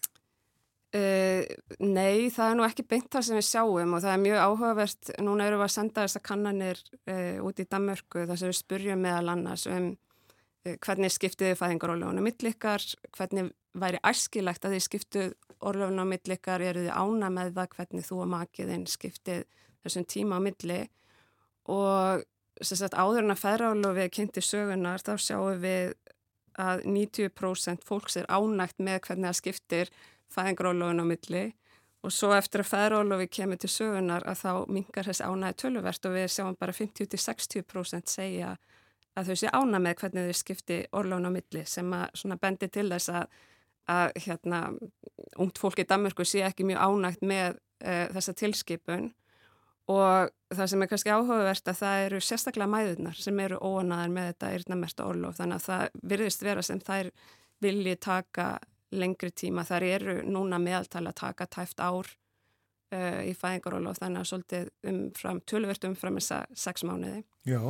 Nei, 1.84 2.32
það 2.32 2.46
er 2.46 2.56
nú 2.56 2.64
ekki 2.64 2.86
beint 2.88 3.10
það 3.12 3.26
sem 3.26 3.36
við 3.36 3.44
sjáum 3.50 3.92
og 3.92 4.00
það 4.06 4.14
er 4.14 4.24
mjög 4.24 4.40
áhugavert, 4.46 5.12
núna 5.20 5.50
eru 5.50 5.60
við 5.60 5.66
að 5.66 5.74
senda 5.74 6.06
þessar 6.06 6.24
kannanir 6.30 6.80
út 7.44 7.60
í 7.60 7.68
Danmörku 7.76 8.24
þar 8.24 8.40
sem 8.40 8.54
við 8.54 8.60
spurjum 8.62 9.04
meðal 9.04 9.34
annars 9.34 9.68
um 9.68 9.92
hvernig 10.64 11.12
skiptiði 11.12 11.58
fæðingarólöfunum 11.60 12.24
millikar, 12.24 12.88
hvernig 13.18 13.52
væri 13.78 14.00
æskilegt 14.04 14.66
að 14.66 14.76
þið 14.76 14.84
skiptuð 14.86 15.30
orðlöfun 15.62 16.02
á 16.02 16.06
millikar, 16.08 16.64
eru 16.64 16.84
þið 16.86 16.98
ána 16.98 17.30
með 17.32 17.54
það 17.56 17.72
hvernig 17.76 18.06
þú 18.08 18.18
og 18.24 18.30
makiðinn 18.32 18.84
skiptið 18.90 19.44
þessum 19.84 20.06
tíma 20.10 20.38
á 20.38 20.40
milli. 20.44 20.80
Og 21.72 22.24
sagt, 22.62 22.94
áður 22.98 23.22
en 23.22 23.34
að 23.34 23.42
ferðarlofi 23.42 24.08
kynnti 24.12 24.44
sögunar 24.44 25.02
þá 25.02 25.14
sjáum 25.16 25.62
við 25.62 25.94
að 26.60 26.84
90% 26.84 27.86
fólks 27.86 28.18
er 28.20 28.28
ánægt 28.28 28.82
með 28.82 29.00
hvernig 29.06 29.30
það 29.30 29.38
skiptir 29.38 29.92
fæðingrólofun 30.32 31.02
á 31.02 31.06
milli. 31.08 31.44
Og 32.02 32.10
svo 32.10 32.32
eftir 32.34 32.64
að 32.64 32.72
ferðarlofi 32.72 33.28
kemur 33.30 33.60
til 33.62 33.70
sögunar 33.70 34.26
að 34.26 34.42
þá 34.42 34.52
mingar 34.74 35.06
þessi 35.06 35.26
ánægi 35.28 35.58
töluvert 35.62 36.08
og 36.08 36.16
við 36.16 36.28
sjáum 36.34 36.58
bara 36.58 36.74
50-60% 36.74 38.10
segja 38.10 38.56
að 39.14 39.28
þau 39.28 39.36
sé 39.38 39.52
ána 39.52 39.80
með 39.82 39.98
hvernig 40.00 40.28
þau 40.28 40.40
skipti 40.40 40.78
orlofun 40.98 41.28
á 41.28 41.32
milli 41.36 41.64
sem 41.68 41.94
að 41.94 42.40
bendi 42.42 42.68
til 42.72 42.88
þess 42.90 43.12
að, 43.12 43.26
að 43.90 44.12
hérna, 44.24 44.60
ungt 45.40 45.58
fólk 45.58 45.82
í 45.82 45.86
Danmörku 45.88 46.26
sé 46.28 46.44
ekki 46.46 46.66
mjög 46.68 46.82
ánægt 46.86 47.26
með 47.26 47.58
uh, 47.82 48.06
þessa 48.14 48.34
tilskipun 48.38 49.10
og 49.90 50.30
það 50.54 50.68
sem 50.70 50.84
er 50.84 50.90
kannski 50.90 51.12
áhugavert 51.12 51.70
að 51.72 51.80
það 51.80 52.04
eru 52.06 52.20
sérstaklega 52.22 52.70
mæðunar 52.70 53.18
sem 53.18 53.40
eru 53.42 53.58
óanaðar 53.58 54.12
með 54.14 54.28
þetta 54.30 54.50
eirnamerta 54.56 55.06
orlof 55.10 55.38
þannig 55.40 55.58
að 55.58 55.66
það 55.66 56.02
virðist 56.12 56.44
vera 56.46 56.62
sem 56.66 56.82
þær 56.82 57.10
vilji 57.62 57.96
taka 58.02 58.48
lengri 58.92 59.32
tíma 59.34 59.64
þar 59.66 59.86
eru 59.88 60.18
núna 60.28 60.60
meðaltala 60.62 61.12
að 61.12 61.20
taka 61.22 61.48
tæft 61.50 61.82
ár 61.82 62.06
uh, 62.92 63.20
í 63.26 63.32
fæðingarólof 63.38 63.98
þannig 64.00 64.22
að 64.22 64.30
svolítið 64.30 64.70
umfram, 64.92 65.42
tölvert 65.48 65.88
umfram 65.88 66.20
þessa 66.20 66.44
sex 66.54 66.86
mánuði. 66.86 67.24
Já, 67.48 67.60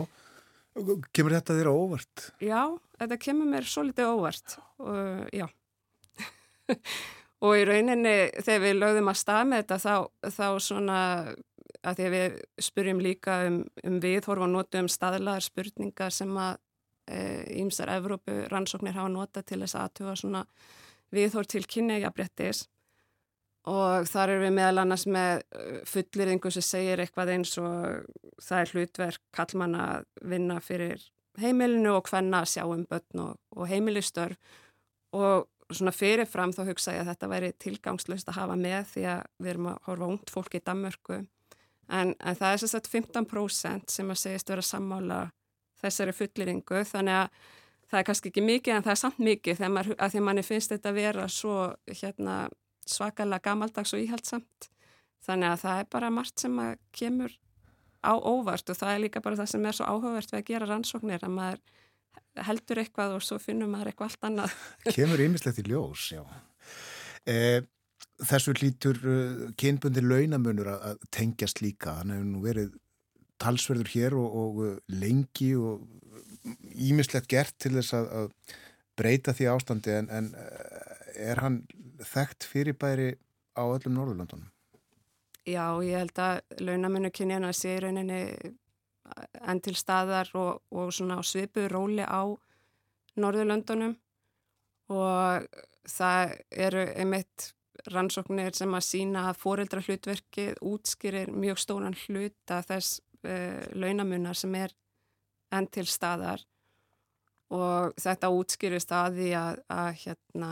kemur 1.14 1.36
þetta 1.38 1.58
þér 1.58 1.72
óvart? 1.72 2.28
Já, 2.42 2.62
þetta 3.00 3.20
kemur 3.22 3.50
mér 3.54 3.68
svolítið 3.68 4.12
óvart 4.12 4.56
og 4.82 5.28
já. 5.32 5.46
og 7.44 7.56
í 7.58 7.64
rauninni 7.68 8.16
þegar 8.40 8.64
við 8.66 8.76
lögðum 8.80 9.12
að 9.12 9.20
stað 9.22 9.48
með 9.50 9.62
þetta 9.62 9.78
þá, 9.82 9.94
þá 10.38 10.46
svona 10.66 10.98
að 11.82 11.96
því 11.98 12.04
að 12.06 12.16
við 12.16 12.36
spurjum 12.62 13.00
líka 13.02 13.38
um, 13.48 13.62
um 13.86 13.96
viðhorf 14.02 14.46
og 14.46 14.52
notum 14.52 14.90
staðlaðar 14.92 15.46
spurningar 15.46 16.14
sem 16.14 16.36
að 16.38 16.60
ímsar 17.58 17.90
e, 17.90 17.96
Evrópu 17.98 18.36
rannsóknir 18.52 18.94
hafa 18.94 19.10
nota 19.10 19.42
til 19.42 19.58
þess 19.64 19.78
aðtuga 19.80 20.14
svona 20.16 20.44
viðhorf 21.12 21.50
til 21.50 21.64
kynnegjabrettis 21.66 22.68
og 23.70 24.06
þar 24.10 24.36
erum 24.36 24.46
við 24.46 24.54
meðal 24.58 24.82
annars 24.84 25.06
með 25.10 25.42
e, 25.42 25.64
fullirðingu 25.90 26.52
sem 26.54 26.66
segir 26.66 27.02
eitthvað 27.02 27.34
eins 27.36 27.56
og 27.62 28.06
það 28.42 28.60
er 28.60 28.72
hlutverk 28.76 29.24
kallmann 29.34 29.76
að 29.78 30.06
vinna 30.30 30.60
fyrir 30.62 31.02
heimilinu 31.40 31.96
og 31.96 32.08
hvenna 32.10 32.42
að 32.42 32.50
sjá 32.54 32.64
um 32.66 32.84
börn 32.88 33.24
og, 33.24 33.36
og 33.56 33.70
heimilistörf. 33.70 34.36
Og 35.16 35.48
svona 35.70 35.92
fyrirfram 35.94 36.52
þá 36.52 36.64
hugsa 36.68 36.96
ég 36.96 37.04
að 37.04 37.12
þetta 37.12 37.30
væri 37.30 37.52
tilgangslust 37.62 38.28
að 38.28 38.40
hafa 38.40 38.56
með 38.58 38.82
því 38.94 39.06
að 39.14 39.22
við 39.38 39.52
erum 39.54 39.70
að 39.72 39.78
horfa 39.86 40.10
ungt 40.14 40.32
fólk 40.34 40.58
í 40.58 40.64
Danmörku 40.64 41.22
En, 41.92 42.14
en 42.24 42.38
það 42.38 42.54
er 42.54 42.70
sagt 42.70 42.90
15% 42.90 43.92
sem 43.92 44.12
að 44.12 44.20
segist 44.20 44.50
vera 44.52 44.64
sammála 44.64 45.18
þessari 45.82 46.14
fulliringu 46.16 46.84
þannig 46.88 47.18
að 47.18 47.48
það 47.90 47.98
er 47.98 48.06
kannski 48.08 48.30
ekki 48.30 48.44
mikið 48.46 48.76
en 48.76 48.86
það 48.86 48.94
er 48.94 49.00
samt 49.02 49.22
mikið 49.22 49.58
þegar 49.58 49.72
maður, 49.74 49.96
að 49.98 50.14
því 50.14 50.22
manni 50.28 50.44
finnst 50.46 50.72
þetta 50.72 50.92
að 50.92 51.00
vera 51.00 51.26
svo 51.28 51.56
hérna, 51.90 52.36
svakalega 52.88 53.44
gamaldags 53.44 53.92
og 53.92 54.04
íhaldsamt. 54.04 54.68
Þannig 55.22 55.52
að 55.52 55.60
það 55.66 55.82
er 55.82 55.90
bara 55.92 56.10
margt 56.10 56.42
sem 56.42 56.56
kemur 56.96 57.34
á 58.02 58.12
óvart 58.16 58.72
og 58.72 58.78
það 58.78 58.94
er 58.94 59.04
líka 59.04 59.22
bara 59.22 59.38
það 59.38 59.52
sem 59.52 59.66
er 59.68 59.76
svo 59.76 59.90
áhugavert 59.90 60.32
við 60.32 60.40
að 60.40 60.48
gera 60.48 60.70
rannsóknir 60.70 61.26
að 61.26 61.36
maður 61.36 61.60
heldur 62.46 62.80
eitthvað 62.82 63.16
og 63.18 63.24
svo 63.24 63.38
finnum 63.42 63.72
maður 63.74 63.92
eitthvað 63.92 64.10
allt 64.10 64.26
annað. 64.28 64.56
Kemur 64.96 65.22
ýmislegt 65.24 65.60
í 65.62 65.66
ljós, 65.68 66.08
já. 66.14 66.22
Eh, 67.28 67.60
þessu 68.26 68.54
lítur 68.58 68.98
uh, 69.02 69.48
kynbundi 69.58 70.02
launamunur 70.04 70.72
að 70.74 71.02
tengjast 71.14 71.62
líka 71.62 71.98
hann 72.00 72.14
hefur 72.14 72.28
nú 72.28 72.42
verið 72.44 72.72
talsverður 73.42 73.90
hér 73.94 74.16
og, 74.18 74.36
og 74.42 74.60
uh, 74.62 74.72
lengi 74.94 75.52
og 75.58 75.82
ímislegt 76.72 77.30
gert 77.30 77.54
til 77.62 77.76
þess 77.76 77.94
að, 77.98 78.08
að 78.18 78.56
breyta 78.98 79.34
því 79.34 79.48
ástandi 79.52 79.94
en, 79.94 80.08
en 80.10 80.32
er 81.16 81.40
hann 81.42 81.62
þekkt 82.02 82.46
fyrirbæri 82.48 83.12
á 83.54 83.62
öllum 83.64 83.94
Norðurlandunum? 83.96 84.50
Já, 85.42 85.74
ég 85.82 85.98
held 85.98 86.18
að 86.22 86.40
launamunur 86.62 87.14
kynjana 87.14 87.50
sé 87.56 87.74
rauninni 87.82 88.22
enn 89.42 89.60
til 89.64 89.74
staðar 89.78 90.30
og, 90.38 90.62
og 90.70 90.92
svona 90.94 91.20
svipu 91.26 91.66
róli 91.70 92.04
á 92.04 92.22
Norðurlandunum 93.20 93.96
og 94.92 95.48
það 95.88 96.36
eru 96.50 96.84
einmitt 96.96 97.52
rannsóknir 97.92 98.54
sem 98.54 98.72
að 98.74 98.86
sína 98.86 99.26
að 99.30 99.40
foreldra 99.42 99.82
hlutverkið 99.82 100.60
útskýrir 100.66 101.32
mjög 101.34 101.60
stóran 101.62 101.96
hluta 102.04 102.60
þess 102.66 103.00
uh, 103.26 103.62
launamunar 103.74 104.38
sem 104.38 104.54
er 104.58 104.74
enn 105.52 105.68
til 105.72 105.86
staðar. 105.88 106.44
Og 107.52 107.92
þetta 108.00 108.30
útskýrist 108.32 108.92
að 108.96 109.18
því 109.18 109.30
að, 109.36 109.58
að, 109.74 109.88
hérna, 110.04 110.50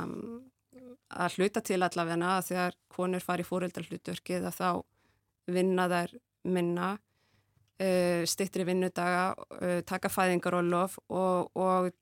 að 1.25 1.39
hluta 1.39 1.63
til 1.65 1.81
allavegna 1.81 2.35
að 2.37 2.51
þegar 2.51 2.77
konur 2.93 3.25
fari 3.25 3.47
foreldra 3.47 3.87
hlutverkið 3.87 4.49
að 4.51 4.59
þá 4.59 4.71
vinna 5.51 5.87
þær 5.89 6.19
minna 6.45 6.91
stittri 8.29 8.67
vinnudaga, 8.69 9.33
uh, 9.61 9.81
taka 9.89 10.11
fæðingarólof 10.13 10.99
og, 11.09 11.51
og 11.57 11.93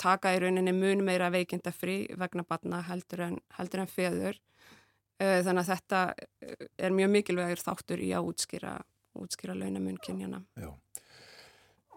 taka 0.00 0.32
í 0.34 0.40
rauninni 0.42 0.72
mun 0.74 1.04
meira 1.06 1.28
veikinda 1.30 1.70
frí 1.74 2.02
vegna 2.18 2.42
batna 2.48 2.80
heldur 2.88 3.28
en, 3.28 3.38
heldur 3.58 3.84
en 3.84 3.90
feður 3.90 4.40
Eh, 5.22 5.40
þannig 5.46 5.62
að 5.62 5.70
þetta 5.70 6.00
eh, 6.42 6.64
er 6.86 6.94
mjög 6.94 7.12
mikilvægir 7.14 7.62
þáttur 7.62 8.02
í 8.02 8.08
að 8.16 8.32
útskýra, 8.32 8.72
útskýra 9.22 9.54
launamun 9.54 10.00
kynjana. 10.02 10.40
Já, 10.58 10.72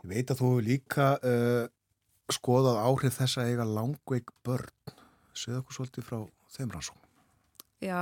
ég 0.04 0.12
veit 0.12 0.34
að 0.34 0.44
þú 0.44 0.52
líka 0.62 1.08
uh, 1.26 1.66
skoðað 2.32 2.78
áhrif 2.84 3.18
þess 3.18 3.42
að 3.42 3.50
eiga 3.52 3.66
langveik 3.66 4.30
börn. 4.46 4.94
Segð 5.34 5.64
okkur 5.64 5.80
svolítið 5.80 6.06
frá 6.06 6.20
þeim 6.54 6.76
rannsóknum. 6.76 7.10
Já, 7.82 8.02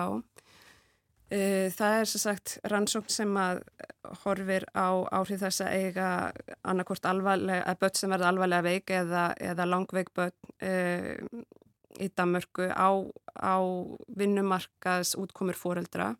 það 1.25 1.99
er 1.99 2.09
svo 2.09 2.19
sagt 2.21 2.59
rannsókn 2.69 3.09
sem 3.09 3.37
að 3.41 3.63
horfir 4.21 4.67
á 4.77 4.93
áhrif 5.09 5.41
þess 5.41 5.63
að 5.65 5.77
eiga 5.79 6.09
annarkort 6.61 7.07
alvarlega, 7.09 7.63
að 7.65 7.79
börn 7.81 7.97
sem 7.97 8.13
verða 8.13 8.29
alvarlega 8.29 8.65
veik 8.67 8.93
eða, 8.93 9.23
eða 9.41 9.65
langveik 9.65 10.11
börn 10.13 10.35
uh, 10.61 11.41
í 11.99 12.09
Danmörku 12.13 12.67
á, 12.69 12.89
á 13.41 13.57
vinnumarkaðs 14.19 15.15
útkomur 15.19 15.57
fóreldra 15.57 16.13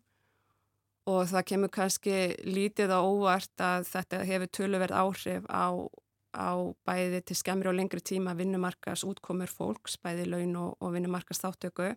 og 1.06 1.28
það 1.30 1.46
kemur 1.52 1.72
kannski 1.72 2.16
lítið 2.46 2.90
á 2.90 2.98
óvart 2.98 3.62
að 3.62 3.86
þetta 3.92 4.22
hefur 4.26 4.52
töluverð 4.58 4.96
áhrif 4.98 5.46
á, 5.46 5.86
á 6.34 6.50
bæði 6.88 7.22
til 7.22 7.38
skemmri 7.38 7.70
og 7.70 7.78
lengri 7.78 8.02
tíma 8.02 8.34
vinnumarkaðs 8.38 9.06
útkomur 9.06 9.50
fólks, 9.52 10.00
bæði 10.02 10.26
laun 10.32 10.56
og, 10.64 10.74
og 10.82 10.96
vinnumarkaðs 10.96 11.44
þáttöku. 11.44 11.92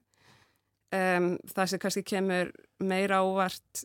Um, 0.89 1.35
það 1.45 1.69
sem 1.69 1.81
kannski 1.83 2.01
kemur 2.07 2.51
meira 2.81 3.19
ávart 3.21 3.83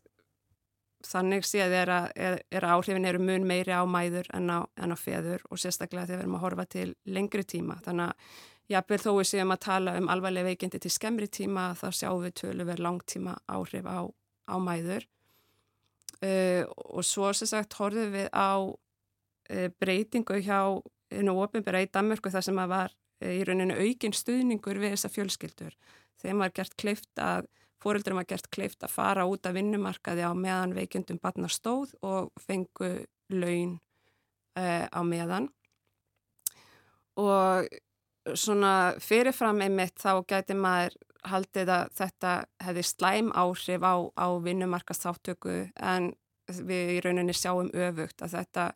þannig 1.05 1.44
séð 1.44 1.74
er 1.76 1.93
að, 1.93 2.06
er, 2.16 2.39
að 2.62 2.70
áhrifin 2.78 3.05
eru 3.10 3.20
mun 3.20 3.44
meiri 3.44 3.74
á 3.76 3.85
mæður 3.85 4.31
en 4.32 4.48
á, 4.48 4.64
en 4.81 4.94
á 4.94 4.97
feður 4.97 5.44
og 5.52 5.60
sérstaklega 5.60 6.09
þegar 6.09 6.22
við 6.22 6.24
erum 6.24 6.39
að 6.39 6.44
horfa 6.47 6.64
til 6.72 6.86
lengri 7.05 7.44
tíma. 7.44 7.76
Þannig 7.85 8.12
að 8.12 8.40
Jafnvel 8.72 9.01
þó 9.02 9.10
við 9.18 9.26
séum 9.28 9.52
að 9.52 9.64
tala 9.66 9.93
um 10.01 10.06
alvarlega 10.09 10.48
veikindi 10.48 10.81
til 10.81 10.93
skemmri 10.93 11.28
tíma 11.28 11.66
þá 11.76 11.89
sjáum 11.93 12.22
við 12.24 12.39
tölur 12.40 12.68
verið 12.70 12.86
langtíma 12.86 13.35
áhrif 13.52 13.85
á, 13.85 14.09
á 14.48 14.56
mæður 14.56 15.05
uh, 16.24 16.62
og 16.72 17.05
svo 17.05 17.32
sagt 17.36 17.76
horfum 17.76 18.14
við 18.14 18.31
á 18.32 18.64
uh, 18.64 19.68
breytingu 19.81 20.40
hjá 20.40 20.81
nú 21.24 21.35
ofinbæra 21.44 21.85
í 21.85 21.90
Danmörku 21.93 22.32
þar 22.32 22.47
sem 22.48 22.62
að 22.62 22.72
var 22.72 22.94
uh, 22.94 23.28
í 23.28 23.44
rauninu 23.44 23.76
aukinn 23.76 24.16
stuðningur 24.16 24.81
við 24.81 24.97
þessa 24.97 25.12
fjölskyldur. 25.12 25.76
Þeim 26.24 26.42
var 26.42 26.55
gert 26.56 26.76
kleift 26.80 27.20
að, 27.20 27.48
fóreldurum 27.84 28.22
var 28.22 28.28
gert 28.30 28.48
kleift 28.55 28.84
að 28.84 28.94
fara 28.96 29.26
út 29.28 29.46
af 29.46 29.56
vinnumarkaði 29.56 30.24
á 30.24 30.32
meðan 30.32 30.76
veikindum 30.76 31.20
batna 31.22 31.51
stóð 31.52 31.92
og 32.02 32.32
fengu 32.40 32.94
laun 33.32 33.78
á 34.56 35.01
meðan. 35.05 35.51
Og 37.20 37.68
svona 38.34 38.94
fyrirfram 39.02 39.60
einmitt 39.62 40.01
þá 40.01 40.24
gæti 40.26 40.56
maður 40.56 40.96
haldið 41.28 41.72
að 41.72 41.94
þetta 41.98 42.32
hefði 42.64 42.84
slæm 42.88 43.30
áhrif 43.36 43.84
á, 43.84 43.94
á 44.16 44.28
vinnumarkastáttöku 44.44 45.56
en 45.76 46.12
við 46.48 46.96
í 46.96 47.01
rauninni 47.05 47.36
sjáum 47.36 47.70
öfugt 47.72 48.24
að 48.24 48.36
þetta 48.38 48.66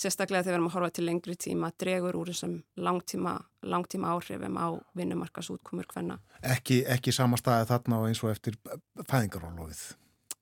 sérstaklega 0.00 0.44
þegar 0.44 0.54
við 0.54 0.58
erum 0.58 0.68
að 0.70 0.76
horfa 0.76 0.92
til 0.96 1.06
lengri 1.06 1.36
tíma 1.40 1.70
dregur 1.80 2.18
úr 2.20 2.30
þessum 2.32 2.54
langtíma, 2.80 3.34
langtíma 3.62 4.14
áhrifum 4.14 4.56
á 4.56 4.68
vinnumarkas 4.96 5.50
útkomur 5.52 5.88
hvenna. 5.92 6.18
Ekki, 6.40 6.82
ekki 6.88 7.14
sama 7.14 7.40
staði 7.40 7.68
þarna 7.70 8.00
og 8.00 8.08
eins 8.08 8.22
og 8.24 8.32
eftir 8.32 8.56
fæðingarólofið. 9.10 9.84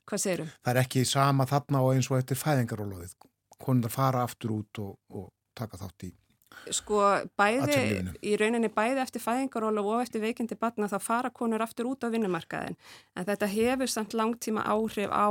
Hvað 0.09 0.25
segirum? 0.25 0.55
Það 0.63 0.73
er 0.75 0.83
ekki 0.85 1.05
sama 1.09 1.49
þarna 1.51 1.83
og 1.85 1.97
eins 1.97 2.11
og 2.13 2.21
eftir 2.21 2.41
fæðingarólofið. 2.41 3.19
Konundar 3.59 3.93
fara 3.93 4.25
aftur 4.25 4.55
út 4.61 4.83
og, 4.85 4.97
og 5.11 5.29
taka 5.59 5.81
þátt 5.81 6.09
í 6.09 6.15
Sko 6.75 7.01
bæði, 7.39 7.77
í 8.25 8.35
rauninni 8.41 8.71
bæði 8.73 9.03
eftir 9.03 9.23
fæðingaróla 9.23 9.85
og 9.85 10.03
eftir 10.03 10.23
veikindi 10.25 10.57
batna 10.59 10.89
þá 10.91 10.99
fara 11.01 11.31
konur 11.35 11.63
aftur 11.65 11.89
út 11.93 12.05
á 12.05 12.13
vinnumarkaðin 12.13 12.77
en 13.17 13.29
þetta 13.29 13.49
hefur 13.53 13.93
samt 13.93 14.17
langtíma 14.17 14.65
áhrif 14.67 15.13
á 15.13 15.29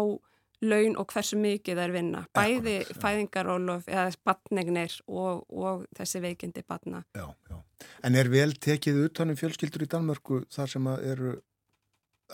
laun 0.66 0.96
og 0.98 1.12
hversu 1.14 1.38
mikið 1.40 1.82
er 1.84 1.94
vinna. 1.94 2.24
Bæði 2.34 2.80
Akkurat, 2.82 3.02
fæðingarólof 3.04 3.90
eða 3.92 4.08
batnegnir 4.26 4.96
og, 5.08 5.44
og 5.50 5.86
þessi 5.98 6.22
veikindi 6.24 6.64
batna. 6.68 7.04
Já, 7.18 7.28
já. 7.50 7.60
En 8.08 8.18
er 8.18 8.30
vel 8.34 8.56
tekið 8.58 9.04
utanum 9.08 9.38
fjölskyldur 9.38 9.86
í 9.86 9.90
Danmörku 9.92 10.42
þar 10.54 10.72
sem 10.72 10.90
eru 10.98 11.36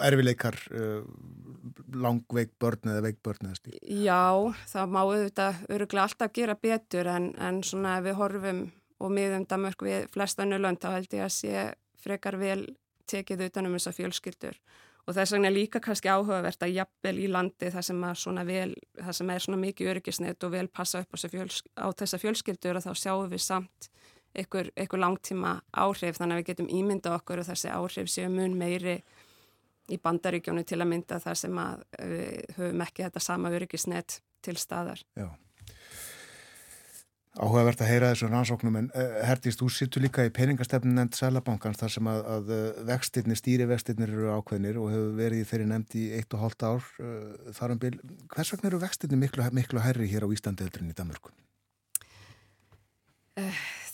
erfileikar 0.01 0.55
uh, 0.73 1.03
langveik 1.93 2.55
börn 2.61 2.89
eða 2.89 3.03
veik 3.05 3.19
börn 3.25 3.49
eða 3.49 3.59
stíl? 3.59 3.75
Já, 3.83 4.53
það 4.71 4.95
má 4.95 5.01
auðvitað 5.03 5.59
öruglega 5.69 6.07
alltaf 6.07 6.33
gera 6.33 6.55
betur 6.57 7.09
en, 7.11 7.29
en 7.37 7.61
svona 7.65 7.99
við 8.05 8.17
horfum 8.17 8.63
og 9.03 9.13
miðum 9.13 9.45
Danmörk 9.49 9.85
við 9.85 10.07
flestannu 10.13 10.57
lönd 10.61 10.81
þá 10.81 10.95
held 10.95 11.13
ég 11.13 11.27
að 11.27 11.35
sé 11.35 11.67
frekar 12.03 12.39
vel 12.39 12.61
tekið 13.09 13.47
utanum 13.49 13.75
þessar 13.77 13.97
fjölskyldur 13.99 14.57
og 15.07 15.15
þess 15.17 15.35
vegna 15.35 15.51
líka 15.51 15.81
kannski 15.84 16.11
áhugavert 16.11 16.63
að 16.63 16.77
jafnvel 16.77 17.17
í 17.19 17.27
landi 17.31 17.71
það 17.73 17.88
sem, 17.89 18.05
vel, 18.47 18.69
það 18.99 19.17
sem 19.19 19.34
er 19.34 19.43
svona 19.45 19.59
mikið 19.63 19.91
öryggisnett 19.93 20.47
og 20.47 20.53
vel 20.55 20.67
passa 20.71 21.03
upp 21.03 21.15
á, 21.15 21.17
fjölsk, 21.19 21.67
á 21.75 21.88
þessa 21.91 22.21
fjölskyldur 22.21 22.80
og 22.80 22.85
þá 22.85 22.93
sjáum 22.95 23.30
við 23.34 23.43
samt 23.43 23.89
einhver, 24.34 24.71
einhver 24.80 25.03
langtíma 25.03 25.57
áhrif 25.71 26.17
þannig 26.17 26.38
að 26.38 26.41
við 26.41 26.49
getum 26.51 26.71
ímynda 26.80 27.13
okkur 27.17 27.43
og 27.43 27.49
þessi 27.49 27.71
áhrif 27.73 28.11
séu 28.11 28.31
mun 28.31 28.57
meiri 28.57 29.01
í 29.91 29.99
bandaríkjónu 29.99 30.63
til 30.63 30.80
að 30.80 30.91
mynda 30.93 31.19
þar 31.19 31.39
sem 31.39 31.59
að 31.59 31.84
við 31.99 32.57
höfum 32.57 32.85
ekki 32.85 33.03
þetta 33.03 33.23
sama 33.23 33.51
öryggisnett 33.51 34.21
til 34.43 34.55
staðar. 34.59 35.03
Já. 35.19 35.27
Áhugavert 37.34 37.80
að 37.81 37.88
heyra 37.89 38.10
þessu 38.11 38.27
rannsóknum 38.30 38.76
en 38.77 38.88
uh, 38.93 39.14
Hertist, 39.26 39.57
þú 39.57 39.72
sittur 39.73 40.03
líka 40.03 40.22
í 40.27 40.30
peningastefnun 40.34 40.93
nefnd 40.99 41.15
Sælabankans 41.18 41.80
þar 41.80 41.93
sem 41.95 42.10
að, 42.11 42.19
að 42.30 42.51
eh, 42.53 42.81
vextirnir, 42.91 43.39
stýrivextirnir 43.39 44.11
eru 44.14 44.27
ákveðnir 44.38 44.77
og 44.77 44.91
hefur 44.93 45.15
verið 45.18 45.41
í 45.41 45.47
þeirri 45.49 45.65
nefnd 45.72 45.95
í 45.97 46.03
eitt 46.19 46.35
og 46.38 46.43
hálft 46.43 46.65
ár 46.68 46.85
uh, 47.01 47.55
þar 47.57 47.73
um 47.73 47.80
bil. 47.81 47.91
Hvers 48.35 48.53
vegna 48.53 48.69
eru 48.69 48.81
vextirnir 48.84 49.22
miklu, 49.23 49.47
miklu 49.57 49.81
herri 49.81 50.11
hér 50.11 50.27
á 50.30 50.34
Íslandi 50.35 50.68
eldrin 50.68 50.93
í 50.93 50.97
Danmörku? 50.99 51.34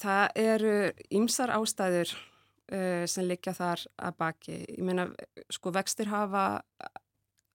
Það 0.01 0.43
eru 0.43 0.75
ýmsar 1.21 1.55
ástæður 1.55 2.11
uh, 2.11 3.07
sem 3.07 3.23
likja 3.23 3.55
þar 3.55 3.85
að 4.03 4.19
baki. 4.19 4.59
Ég 4.67 4.83
meina, 4.83 5.07
sko 5.47 5.71
vextir 5.79 6.11
hafa 6.11 6.59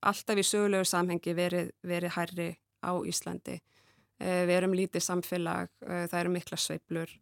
alltaf 0.01 0.41
í 0.41 0.49
sögulegu 0.49 0.89
samhengi 0.89 1.37
verið, 1.37 1.75
verið 1.85 2.17
herri 2.17 2.51
á 2.81 2.97
Íslandi 3.05 3.61
Eh, 3.61 3.74
við 4.47 4.57
erum 4.59 4.75
lítið 4.77 5.05
samfélag, 5.05 5.71
eh, 5.87 6.07
það 6.11 6.21
eru 6.21 6.35
mikla 6.35 6.59
sveiblur 6.61 7.13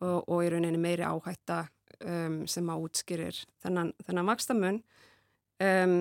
og, 0.00 0.28
og 0.28 0.44
í 0.44 0.50
rauninni 0.52 0.80
meiri 0.80 1.06
áhætta 1.06 1.64
um, 2.00 2.42
sem 2.50 2.68
á 2.68 2.74
útskýrir 2.74 3.38
þennan, 3.62 3.92
þennan 4.06 4.30
vakstamun. 4.30 4.82
Um, 5.62 5.96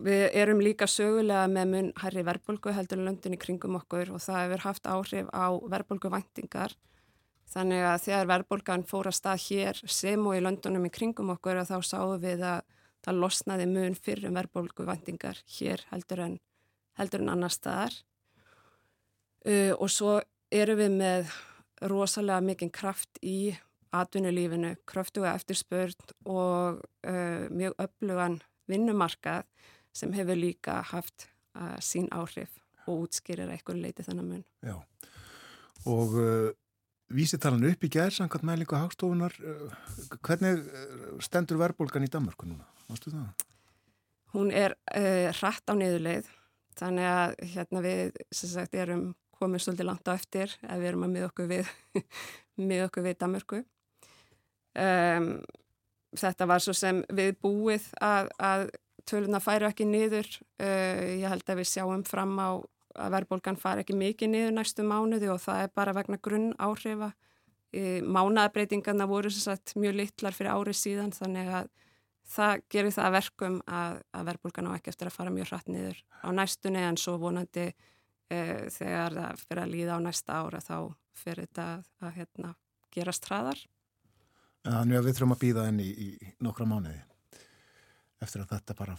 við 0.00 0.26
erum 0.40 0.62
líka 0.64 0.88
sögulega 0.88 1.46
með 1.52 1.72
mun 1.74 1.90
herri 2.00 2.24
verðbólgu 2.26 2.72
heldur 2.74 3.02
löndin 3.04 3.36
í 3.36 3.40
kringum 3.40 3.76
okkur 3.80 4.14
og 4.14 4.24
það 4.24 4.44
hefur 4.44 4.64
haft 4.64 4.88
áhrif 4.88 5.30
á 5.30 5.46
verðbólguvæntingar. 5.74 6.76
Þannig 7.50 7.82
að 7.82 8.02
þegar 8.04 8.28
verðbólgan 8.30 8.86
fór 8.86 9.10
að 9.10 9.18
stað 9.18 9.46
hér 9.48 9.80
sem 9.90 10.26
og 10.26 10.36
í 10.38 10.44
löndunum 10.44 10.86
í 10.86 10.92
kringum 10.94 11.32
okkur 11.34 11.64
þá 11.66 11.78
sáum 11.82 12.20
við 12.22 12.44
að 12.46 12.62
það 13.04 13.20
losnaði 13.24 13.66
mun 13.66 13.96
fyrir 13.96 14.32
verðbólguvæntingar 14.36 15.40
hér 15.58 15.82
heldur 15.90 16.22
en, 16.26 16.38
heldur 17.00 17.24
en 17.24 17.32
annar 17.34 17.52
staðar. 17.52 17.96
Uh, 19.40 19.72
og 19.80 19.88
svo 19.88 20.18
eru 20.52 20.74
við 20.76 20.96
með 21.00 21.30
rosalega 21.88 22.44
mikinn 22.44 22.72
kraft 22.74 23.16
í 23.24 23.54
atvinnulífinu, 23.96 24.74
kröftuga 24.84 25.32
eftirspörn 25.38 26.10
og 26.28 26.82
uh, 27.08 27.46
mjög 27.48 27.78
öflugan 27.80 28.36
vinnumarkað 28.68 29.46
sem 29.96 30.12
hefur 30.12 30.36
líka 30.36 30.82
haft 30.90 31.30
uh, 31.56 31.78
sín 31.80 32.10
áhrif 32.12 32.52
og 32.84 33.06
útskýrir 33.06 33.48
eitthvað 33.48 33.80
leiti 33.80 34.04
þannig 34.04 34.26
mun. 34.28 34.44
Já, 34.66 34.76
og 35.88 36.14
vísitalan 37.12 37.64
upp 37.70 37.84
í 37.86 37.90
gerð 37.92 38.16
samkvæmt 38.16 38.46
mælingu 38.48 38.76
hagstofunar, 38.76 39.36
hvernig 40.26 40.64
stendur 41.22 41.60
verðbólgan 41.60 42.06
í 42.06 42.10
Danmarku 42.10 42.48
núna? 42.48 42.66
Mástu 42.88 43.12
það? 43.12 43.46
Hún 44.34 44.50
er 44.50 44.74
hratt 45.38 45.70
á 45.70 45.74
niðurleið, 45.76 46.32
þannig 46.80 47.10
að 47.12 47.36
hérna 47.52 47.84
við 47.84 48.20
sagt, 48.34 48.74
erum 48.74 49.12
komið 49.40 49.64
svolítið 49.64 49.88
langt 49.88 50.10
á 50.10 50.12
eftir 50.14 50.52
ef 50.62 50.76
við 50.80 50.90
erum 50.90 51.06
að 51.06 51.14
miða 51.14 51.30
okkur 51.30 51.48
við 51.50 52.84
okkur 52.86 53.06
við 53.06 53.18
Danmörku. 53.20 53.62
Um, 54.80 55.30
þetta 56.20 56.46
var 56.50 56.62
svo 56.62 56.74
sem 56.76 57.02
við 57.10 57.32
búið 57.42 57.88
að, 58.04 58.30
að 58.38 58.66
töluna 59.08 59.40
færu 59.42 59.66
ekki 59.70 59.88
niður. 59.88 60.28
Uh, 60.60 61.18
ég 61.22 61.26
held 61.32 61.48
að 61.48 61.62
við 61.62 61.72
sjáum 61.72 62.04
fram 62.06 62.36
á 62.38 62.60
að 63.00 63.16
verðbólgan 63.16 63.58
fari 63.60 63.84
ekki 63.84 63.96
mikið 63.96 64.32
niður 64.32 64.54
næstu 64.56 64.84
mánuði 64.86 65.30
og 65.30 65.42
það 65.42 65.64
er 65.64 65.74
bara 65.78 65.94
vegna 65.94 66.18
grunn 66.22 66.52
áhrifa 66.58 67.12
mánaðabreitingarna 67.70 69.06
voru 69.06 69.30
sagt, 69.30 69.76
mjög 69.78 69.94
litlar 70.00 70.34
fyrir 70.34 70.56
árið 70.56 70.78
síðan 70.78 71.12
þannig 71.14 71.50
að 71.54 71.68
það 72.30 72.62
gerir 72.70 72.94
það 72.94 73.14
verkum 73.14 73.60
að, 73.66 74.00
að 74.14 74.26
verðbólgan 74.30 74.70
á 74.70 74.74
ekki 74.74 74.90
eftir 74.90 75.10
að 75.10 75.16
fara 75.16 75.34
mjög 75.34 75.50
hratt 75.50 75.70
niður 75.70 76.02
á 76.22 76.28
næstunni 76.34 76.82
en 76.82 76.98
svo 76.98 77.16
vonandi 77.22 77.70
e, 78.30 78.40
þegar 78.72 79.18
það 79.18 79.44
fyrir 79.44 79.62
að 79.64 79.74
líða 79.74 79.98
á 79.98 80.00
næsta 80.06 80.40
ára 80.40 80.62
þá 80.64 80.76
fyrir 81.20 81.46
þetta 81.48 81.68
að, 81.74 81.86
að 82.06 82.16
hérna, 82.16 82.54
gerast 82.94 83.28
hraðar. 83.28 83.62
Þannig 84.64 84.98
að 84.98 85.06
við 85.06 85.16
þurfum 85.16 85.36
að 85.36 85.42
býða 85.44 85.68
enn 85.70 85.80
í, 85.80 85.88
í 85.90 86.34
nokkra 86.44 86.68
mánuði 86.68 87.00
eftir 88.20 88.42
að 88.44 88.52
þetta 88.54 88.76
bara 88.76 88.96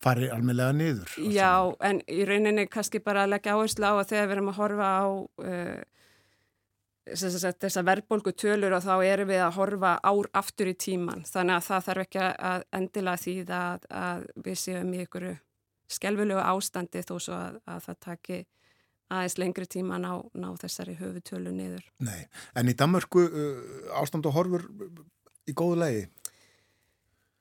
fari 0.00 0.30
almeinlega 0.32 0.76
niður. 0.76 1.12
Já, 1.32 1.72
en 1.84 2.00
í 2.08 2.24
rauninni 2.28 2.66
kannski 2.72 3.00
bara 3.04 3.24
að 3.24 3.34
leggja 3.34 3.56
áherslu 3.56 3.88
á 3.88 3.94
að 3.96 4.08
þegar 4.12 4.26
við 4.26 4.36
erum 4.36 4.50
að 4.52 4.58
horfa 4.60 4.88
á 4.88 5.04
uh, 5.06 5.84
þess 7.06 7.78
að 7.78 7.86
verðbólgu 7.86 8.32
tölur 8.34 8.74
og 8.76 8.84
þá 8.84 8.94
erum 9.06 9.30
við 9.30 9.42
að 9.44 9.56
horfa 9.60 9.92
ár 10.02 10.28
aftur 10.34 10.70
í 10.72 10.74
tíman 10.74 11.22
þannig 11.28 11.58
að 11.58 11.66
það 11.68 11.84
þarf 11.88 12.04
ekki 12.06 12.22
að 12.50 12.64
endila 12.80 13.16
því 13.20 13.34
að, 13.46 13.86
að 13.90 14.24
við 14.46 14.58
séum 14.64 14.94
í 14.94 15.02
ykkur 15.04 15.28
skelvilegu 15.92 16.42
ástandi 16.42 17.02
þó 17.06 17.16
svo 17.20 17.38
að, 17.38 17.58
að 17.70 17.82
það 17.86 17.98
taki 18.06 18.38
aðeins 19.12 19.38
lengri 19.38 19.66
tíma 19.70 19.98
ná, 20.02 20.10
ná 20.34 20.48
þessari 20.58 20.96
höfutölu 20.98 21.52
niður. 21.54 21.84
Nei, 22.02 22.26
en 22.58 22.70
í 22.70 22.74
Danmörku 22.78 23.26
uh, 23.26 23.66
ástand 24.00 24.26
og 24.26 24.34
horfur 24.34 24.66
í 25.46 25.54
góðu 25.54 25.80
legi? 25.84 26.06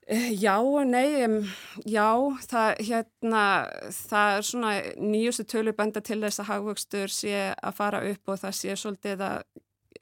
Uh, 0.05 0.27
já, 0.37 0.59
nei, 0.85 1.23
um, 1.25 1.39
já, 1.89 2.09
það, 2.45 2.83
hérna, 2.85 3.45
það 3.97 4.35
er 4.35 4.49
svona 4.51 4.73
nýjustu 5.01 5.47
tölu 5.55 5.73
benda 5.77 6.03
til 6.05 6.19
þess 6.21 6.43
að 6.43 6.51
hagvöxtur 6.51 7.13
sé 7.13 7.39
að 7.55 7.79
fara 7.79 8.03
upp 8.11 8.35
og 8.35 8.43
það 8.43 8.59
sé 8.59 8.77
svolítið 8.77 9.25
að, 9.25 9.39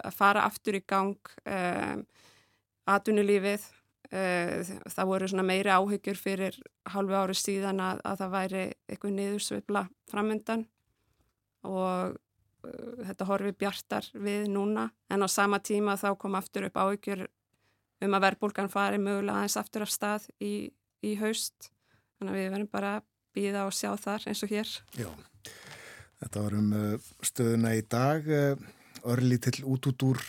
að 0.03 0.19
fara 0.19 0.43
aftur 0.49 0.81
í 0.81 0.83
gang 0.83 1.31
um, 1.47 2.03
atvinnulífið 2.91 3.63
Eh, 3.63 3.82
það 4.13 5.07
voru 5.09 5.27
svona 5.29 5.45
meiri 5.47 5.71
áhyggjur 5.73 6.19
fyrir 6.19 6.57
halvu 6.93 7.15
ári 7.17 7.35
síðan 7.37 7.79
að, 7.81 8.01
að 8.05 8.19
það 8.19 8.33
væri 8.35 8.63
eitthvað 8.85 9.15
niðursveifla 9.17 9.83
framöndan 10.11 10.65
og 11.65 12.13
uh, 12.13 13.05
þetta 13.07 13.27
horfi 13.29 13.53
bjartar 13.57 14.09
við 14.13 14.45
núna. 14.53 14.89
En 15.09 15.25
á 15.25 15.27
sama 15.31 15.59
tíma 15.63 15.97
þá 15.97 16.11
kom 16.19 16.37
aftur 16.37 16.67
upp 16.67 16.77
áhyggjur 16.77 17.25
um 18.03 18.17
að 18.17 18.25
verbulgan 18.27 18.69
fari 18.69 19.01
mögulega 19.01 19.41
aðeins 19.41 19.57
aftur 19.57 19.87
af 19.87 19.93
stað 19.93 20.29
í, 20.43 20.69
í 21.01 21.15
haust. 21.21 21.71
Þannig 22.19 22.35
að 22.35 22.39
við 22.39 22.49
verðum 22.53 22.71
bara 22.75 22.95
að 22.99 23.09
býða 23.33 23.65
og 23.65 23.73
sjá 23.73 23.89
þar 23.97 24.29
eins 24.29 24.45
og 24.45 24.53
hér. 24.53 24.77
Já, 24.99 25.09
þetta 26.21 26.45
var 26.45 26.57
um 26.59 26.71
uh, 26.77 27.11
stöðuna 27.25 27.75
í 27.79 27.85
dag 27.89 28.29
uh, 28.29 28.73
örlítill 29.09 29.63
út 29.65 29.89
út 29.89 30.11
úr 30.11 30.21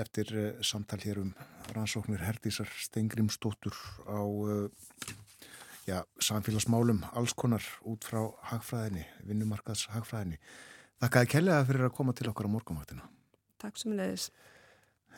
eftir 0.00 0.30
samtal 0.64 1.00
hér 1.02 1.20
um 1.22 1.32
rannsóknir 1.74 2.22
Herdísar 2.24 2.68
Stengrimstóttur 2.80 3.74
á 4.06 4.20
uh, 4.20 4.68
já, 5.88 6.02
samfélagsmálum 6.20 7.02
alls 7.12 7.34
konar 7.34 7.64
út 7.88 8.06
frá 8.06 8.20
hagfræðinni, 8.52 9.04
vinnumarkaðs 9.28 9.88
hagfræðinni. 9.94 10.38
Þakkaði 11.02 11.32
kellega 11.34 11.66
fyrir 11.68 11.88
að 11.88 11.94
koma 11.98 12.14
til 12.14 12.30
okkar 12.30 12.50
á 12.50 12.54
morgunvaktina. 12.54 13.10
Takk 13.62 13.78
sem 13.80 13.94
leiðis. 13.98 14.30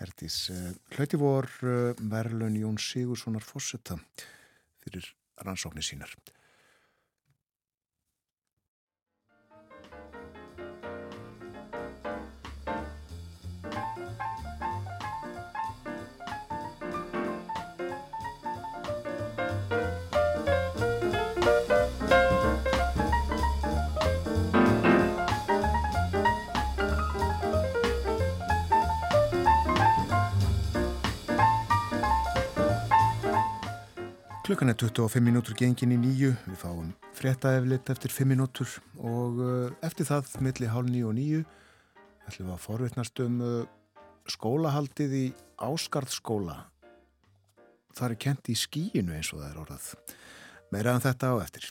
Herdís, 0.01 0.43
uh, 0.55 0.73
hlauti 0.97 1.21
vor 1.21 1.49
Merlun 2.01 2.59
Jón 2.59 2.81
Sigurssonar 2.81 3.45
Fossetta 3.45 4.01
fyrir 4.81 5.13
rannsóknir 5.45 5.85
sínar. 5.85 6.13
Klukkan 34.51 34.69
er 34.69 34.75
25 34.75 35.23
minútur 35.23 35.55
gengin 35.55 35.93
í 35.95 35.97
nýju, 36.03 36.33
við 36.43 36.57
fáum 36.59 36.89
fréttaeflit 37.15 37.87
eftir 37.93 38.11
5 38.11 38.27
minútur 38.33 38.73
og 38.99 39.37
uh, 39.39 39.69
eftir 39.87 40.09
það, 40.09 40.33
milli 40.43 40.67
hálf 40.67 40.89
nýju 40.91 41.07
og 41.07 41.15
nýju, 41.15 41.43
ætlum 42.27 42.49
við 42.49 42.57
að 42.57 42.65
forvittnast 42.65 43.23
um 43.23 43.37
uh, 43.47 43.61
skólahaldið 44.27 45.15
í 45.21 45.23
Áskarðskóla. 45.55 46.57
Það 47.95 48.09
er 48.09 48.19
kent 48.27 48.51
í 48.51 48.57
skíinu 48.59 49.15
eins 49.15 49.31
og 49.31 49.39
það 49.45 49.53
er 49.53 49.61
orðað. 49.63 49.87
Meira 50.75 50.97
en 50.97 50.99
um 50.99 51.07
þetta 51.07 51.31
á 51.31 51.35
eftir. 51.47 51.71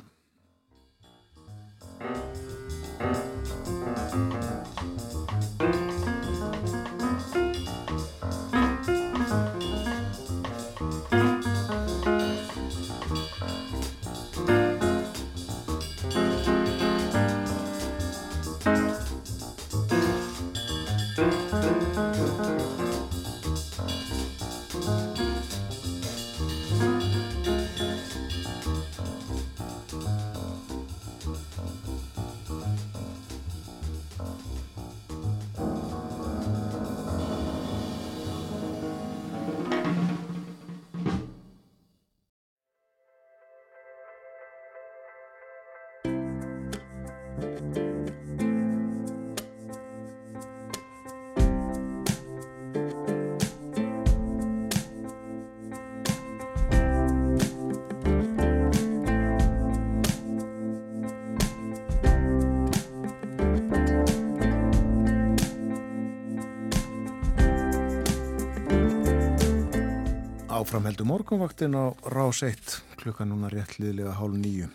Áframheldu 70.69 71.01
morgunvaktin 71.01 71.73
á 71.73 71.97
rás 72.05 72.43
1 72.45 72.61
klukkan 73.01 73.31
núna 73.33 73.49
réttliðlega 73.49 74.11
hálf 74.13 74.35
nýju. 74.37 74.67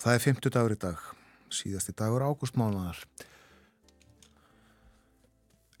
Það 0.00 0.14
er 0.14 0.22
50 0.24 0.52
dagur 0.54 0.72
í 0.72 0.78
dag, 0.80 1.00
síðasti 1.52 1.92
dagur 1.92 2.22
ágústmánaðar. 2.24 3.02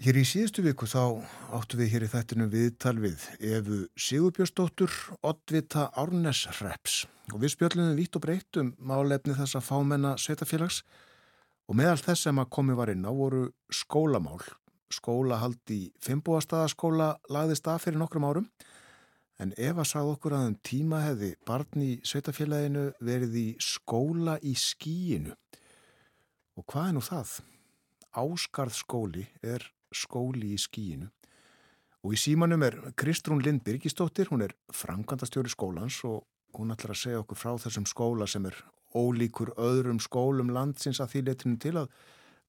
Hér 0.04 0.18
í 0.20 0.24
síðustu 0.28 0.60
viku 0.66 0.84
þá 0.84 1.24
áttu 1.48 1.80
við 1.80 1.94
hér 1.94 2.04
í 2.04 2.10
þættinu 2.12 2.48
viðtal 2.52 2.92
við 3.00 3.24
Efu 3.40 3.78
Sigurbjörnsdóttur, 3.96 4.92
Ottvita 5.24 5.86
Árnes 5.96 6.42
Reps 6.60 7.06
og 7.32 7.40
við 7.40 7.54
spjöllum 7.54 7.88
við 7.94 8.02
vitt 8.02 8.18
og 8.20 8.24
breytt 8.26 8.58
um 8.60 8.74
málefni 8.76 9.32
þessa 9.38 9.62
fámenna 9.64 10.18
sveitafélags 10.20 10.82
og 11.72 11.80
meðal 11.80 12.02
þess 12.02 12.28
sem 12.28 12.42
að 12.42 12.52
komi 12.52 12.76
var 12.76 12.92
inn 12.92 13.08
á 13.08 13.12
voru 13.16 13.46
skólamál. 13.72 14.44
Skólahald 14.92 15.72
í 15.72 15.86
Fimbúastaðaskóla 16.04 17.14
lagðist 17.32 17.72
af 17.72 17.86
fyrir 17.86 17.96
nokkrum 17.96 18.28
árum 18.28 18.50
en 19.40 19.54
Eva 19.56 19.84
sagði 19.88 20.14
okkur 20.14 20.36
að 20.36 20.48
um 20.50 20.56
tíma 20.66 21.00
hefði 21.06 21.30
barn 21.48 21.84
í 21.84 21.92
sveitafélaginu 22.04 22.90
verið 23.04 23.38
í 23.40 23.46
skóla 23.64 24.36
í 24.44 24.52
skíinu. 24.58 25.32
Og 26.60 26.66
hvað 26.68 26.90
er 26.90 26.96
nú 26.96 27.04
það? 27.04 27.38
Áskarðskóli 28.20 29.24
er 29.40 29.64
skóli 29.94 30.52
í 30.54 30.60
skíinu. 30.60 31.08
Og 32.04 32.16
í 32.16 32.20
símanum 32.20 32.62
er 32.64 32.76
Kristrún 32.96 33.42
Lind 33.44 33.62
Birgistóttir, 33.64 34.30
hún 34.32 34.44
er 34.44 34.54
framkvæmdastjóri 34.72 35.52
skólans 35.52 36.00
og 36.08 36.24
hún 36.56 36.72
ætlar 36.72 36.94
að 36.94 37.02
segja 37.02 37.20
okkur 37.20 37.38
frá 37.38 37.52
þessum 37.60 37.86
skóla 37.88 38.28
sem 38.28 38.46
er 38.48 38.56
ólíkur 38.96 39.52
öðrum 39.60 40.00
skólum 40.02 40.50
landsins 40.54 41.00
að 41.00 41.14
því 41.14 41.24
letinu 41.28 41.60
til 41.60 41.76
að 41.82 41.92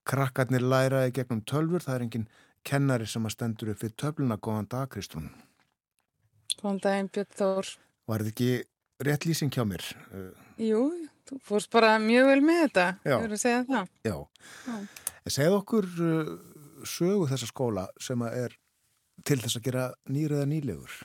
krakkarnir 0.08 0.64
læraði 0.64 1.14
gegnum 1.20 1.44
tölfur. 1.46 1.84
Það 1.84 1.94
er 1.94 2.06
engin 2.08 2.28
kennari 2.64 3.06
sem 3.06 3.28
að 3.28 3.36
stendur 3.36 3.72
upp 3.74 3.84
við 3.84 3.96
töfluna. 4.00 4.40
Góðan 4.40 4.70
dag, 4.72 4.90
Kristrún. 4.90 5.30
Góðan 6.60 6.80
daginn, 6.84 7.10
Björn 7.12 7.36
Þór. 7.38 7.70
Var 8.10 8.24
þetta 8.24 8.32
ekki 8.34 8.50
rétt 9.06 9.26
lýsing 9.28 9.52
hjá 9.54 9.64
mér? 9.68 9.84
Jú, 10.60 10.82
þú 11.28 11.38
fórst 11.46 11.70
bara 11.72 11.94
mjög 12.02 12.28
vel 12.32 12.40
með 12.44 12.60
þetta. 12.66 12.86
Verður 13.06 13.36
að 13.36 13.42
segja 13.44 13.62
það. 13.70 13.92
Já. 14.08 14.16
Já. 14.66 14.76
Segð 15.30 15.56
okkur 15.60 15.88
uh, 16.02 16.34
sögu 16.88 17.30
þessa 17.30 17.48
skóla 17.48 17.86
sem 18.02 18.26
er 18.28 18.58
til 19.26 19.38
þess 19.42 19.60
að 19.60 19.66
gera 19.68 19.86
nýr 20.10 20.34
eða 20.36 20.48
nýlegur. 20.50 20.98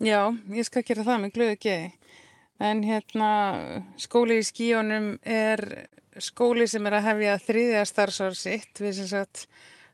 Já, 0.00 0.32
ég 0.56 0.66
skal 0.66 0.82
gera 0.86 1.04
það 1.06 1.24
með 1.24 1.34
glöðu 1.36 1.56
geði. 1.60 1.88
En 2.60 2.82
hérna, 2.84 3.30
skóli 4.00 4.40
í 4.40 4.44
skíunum 4.44 5.14
er 5.24 5.62
skóli 6.20 6.66
sem 6.68 6.84
er 6.88 6.98
að 6.98 7.06
hefja 7.06 7.36
þriðja 7.46 7.84
starfsár 7.88 8.36
sitt. 8.36 8.72
Við 8.80 8.98
sem 8.98 9.08
sagt 9.12 9.46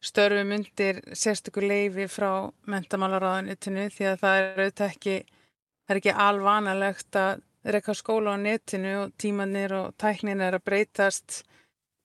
störfum 0.06 0.54
undir 0.56 1.00
sérstökur 1.16 1.66
leifi 1.66 2.06
frá 2.10 2.30
mentamálaráðanitinu 2.70 3.88
því 3.94 4.08
að 4.12 4.22
það 4.22 4.38
er 4.38 4.62
auðvitað 4.62 4.92
ekki, 4.92 5.16
það 5.86 5.94
er 5.94 6.00
ekki 6.02 6.16
alvanalegt 6.26 7.20
að 7.20 7.42
reyka 7.66 7.94
skóla 7.98 8.34
á 8.34 8.38
netinu 8.38 8.94
og 9.02 9.14
tímanir 9.18 9.74
og 9.74 9.94
tæknin 9.98 10.42
er 10.44 10.58
að 10.58 10.66
breytast 10.68 11.42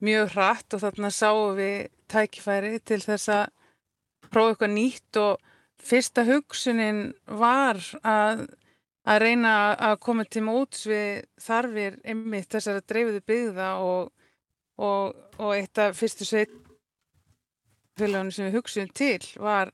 mjög 0.01 0.31
hratt 0.33 0.73
og 0.73 0.81
þarna 0.81 1.11
sáum 1.13 1.57
við 1.59 1.91
tækifæri 2.09 2.79
til 2.81 3.01
þess 3.03 3.29
að 3.29 3.43
prófa 4.31 4.55
eitthvað 4.55 4.73
nýtt 4.73 5.19
og 5.21 5.51
fyrsta 5.81 6.25
hugsunin 6.25 7.03
var 7.25 7.79
að, 8.01 8.47
að 9.05 9.21
reyna 9.25 9.53
að 9.75 9.99
koma 10.05 10.25
til 10.25 10.43
móts 10.47 10.87
við 10.89 11.23
þarfir 11.41 11.99
einmitt 12.05 12.49
þessar 12.53 12.81
að 12.81 12.89
dreifuðu 12.93 13.23
byggða 13.31 13.69
og, 13.85 14.11
og, 14.81 15.15
og 15.37 15.55
eitt 15.57 15.81
af 15.81 15.97
fyrstu 15.97 16.27
sveit 16.27 16.53
sveitafélagunum 17.97 18.31
sem 18.31 18.47
við 18.47 18.57
hugsuðum 18.57 18.91
til 18.95 19.39
var 19.39 19.71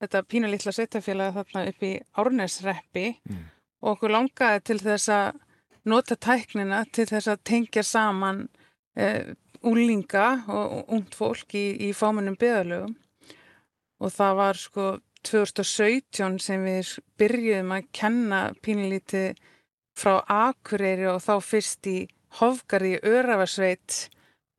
þetta 0.00 0.22
pínulítla 0.28 0.72
sveitafélag 0.72 1.34
þarna 1.34 1.68
upp 1.70 1.82
í 1.82 1.92
Árnesreppi 2.16 3.06
Mm. 3.24 3.44
og 3.82 3.96
okkur 3.96 4.10
langaði 4.10 4.60
til 4.64 4.78
þess 4.78 5.08
að 5.08 5.40
nota 5.84 6.16
tæknina 6.16 6.84
til 6.92 7.06
þess 7.06 7.28
að 7.28 7.44
tengja 7.44 7.82
saman 7.82 8.48
e, 8.96 9.34
úlinga 9.62 10.44
og, 10.48 10.88
ungt 10.88 11.14
fólk 11.14 11.54
í, 11.54 11.88
í 11.88 11.92
fámennum 11.92 12.36
byðalögum 12.36 12.94
og 14.00 14.12
það 14.12 14.36
var 14.36 14.56
sko 14.56 14.98
2017 15.24 16.38
sem 16.38 16.64
við 16.64 16.98
byrjuðum 17.18 17.72
að 17.72 17.88
kenna 17.92 18.52
pínulítið 18.62 19.38
frá 19.96 20.20
Akureyri 20.28 21.06
og 21.08 21.22
þá 21.22 21.40
fyrst 21.40 21.86
í 21.86 22.08
Hofgarði 22.34 22.96
í 22.96 23.02
Öravarsveit 23.06 24.10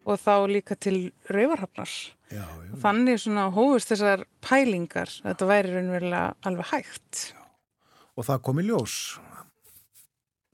og 0.05 0.19
þá 0.21 0.33
líka 0.49 0.77
til 0.77 1.09
Rauvarhafnar. 1.31 1.91
Já, 2.33 2.45
já. 2.45 2.73
Þannig 2.81 3.21
svona 3.21 3.47
hófust 3.53 3.91
þessar 3.93 4.25
pælingar 4.43 5.11
þetta 5.21 5.49
væri 5.49 5.73
raunverulega 5.73 6.23
alveg 6.49 6.71
hægt. 6.71 7.23
Og 8.15 8.27
það 8.27 8.43
kom 8.47 8.61
í 8.61 8.67
ljós. 8.69 8.97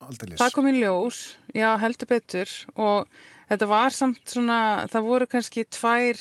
Aldeilis. 0.02 0.40
Það 0.42 0.56
kom 0.56 0.70
í 0.72 0.78
ljós, 0.80 1.20
já 1.54 1.70
heldur 1.82 2.10
betur 2.10 2.54
og 2.74 3.12
þetta 3.52 3.68
var 3.70 3.96
samt 3.96 4.24
svona, 4.34 4.88
það 4.90 5.08
voru 5.08 5.28
kannski 5.30 5.68
tvær 5.70 6.20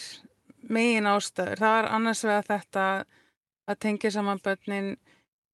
megin 0.71 1.09
ástæður. 1.09 1.63
Það 1.63 1.77
var 1.79 1.91
annars 1.97 2.25
vega 2.27 2.43
þetta 2.51 2.87
að 3.71 3.81
tengja 3.81 4.13
saman 4.13 4.43
börnin 4.45 4.95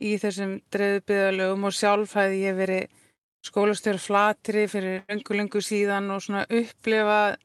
í 0.03 0.17
þessum 0.21 0.59
dreifbyðalögum 0.73 1.69
og 1.69 1.77
sjálf 1.77 2.17
hefði 2.19 2.43
ég 2.43 2.57
verið 2.59 3.03
skólastjóri 3.47 4.03
flatri 4.03 4.67
fyrir 4.71 5.05
lungu-lungu 5.09 5.63
síðan 5.63 6.11
og 6.13 6.25
svona 6.25 6.45
upplifa 6.51 7.37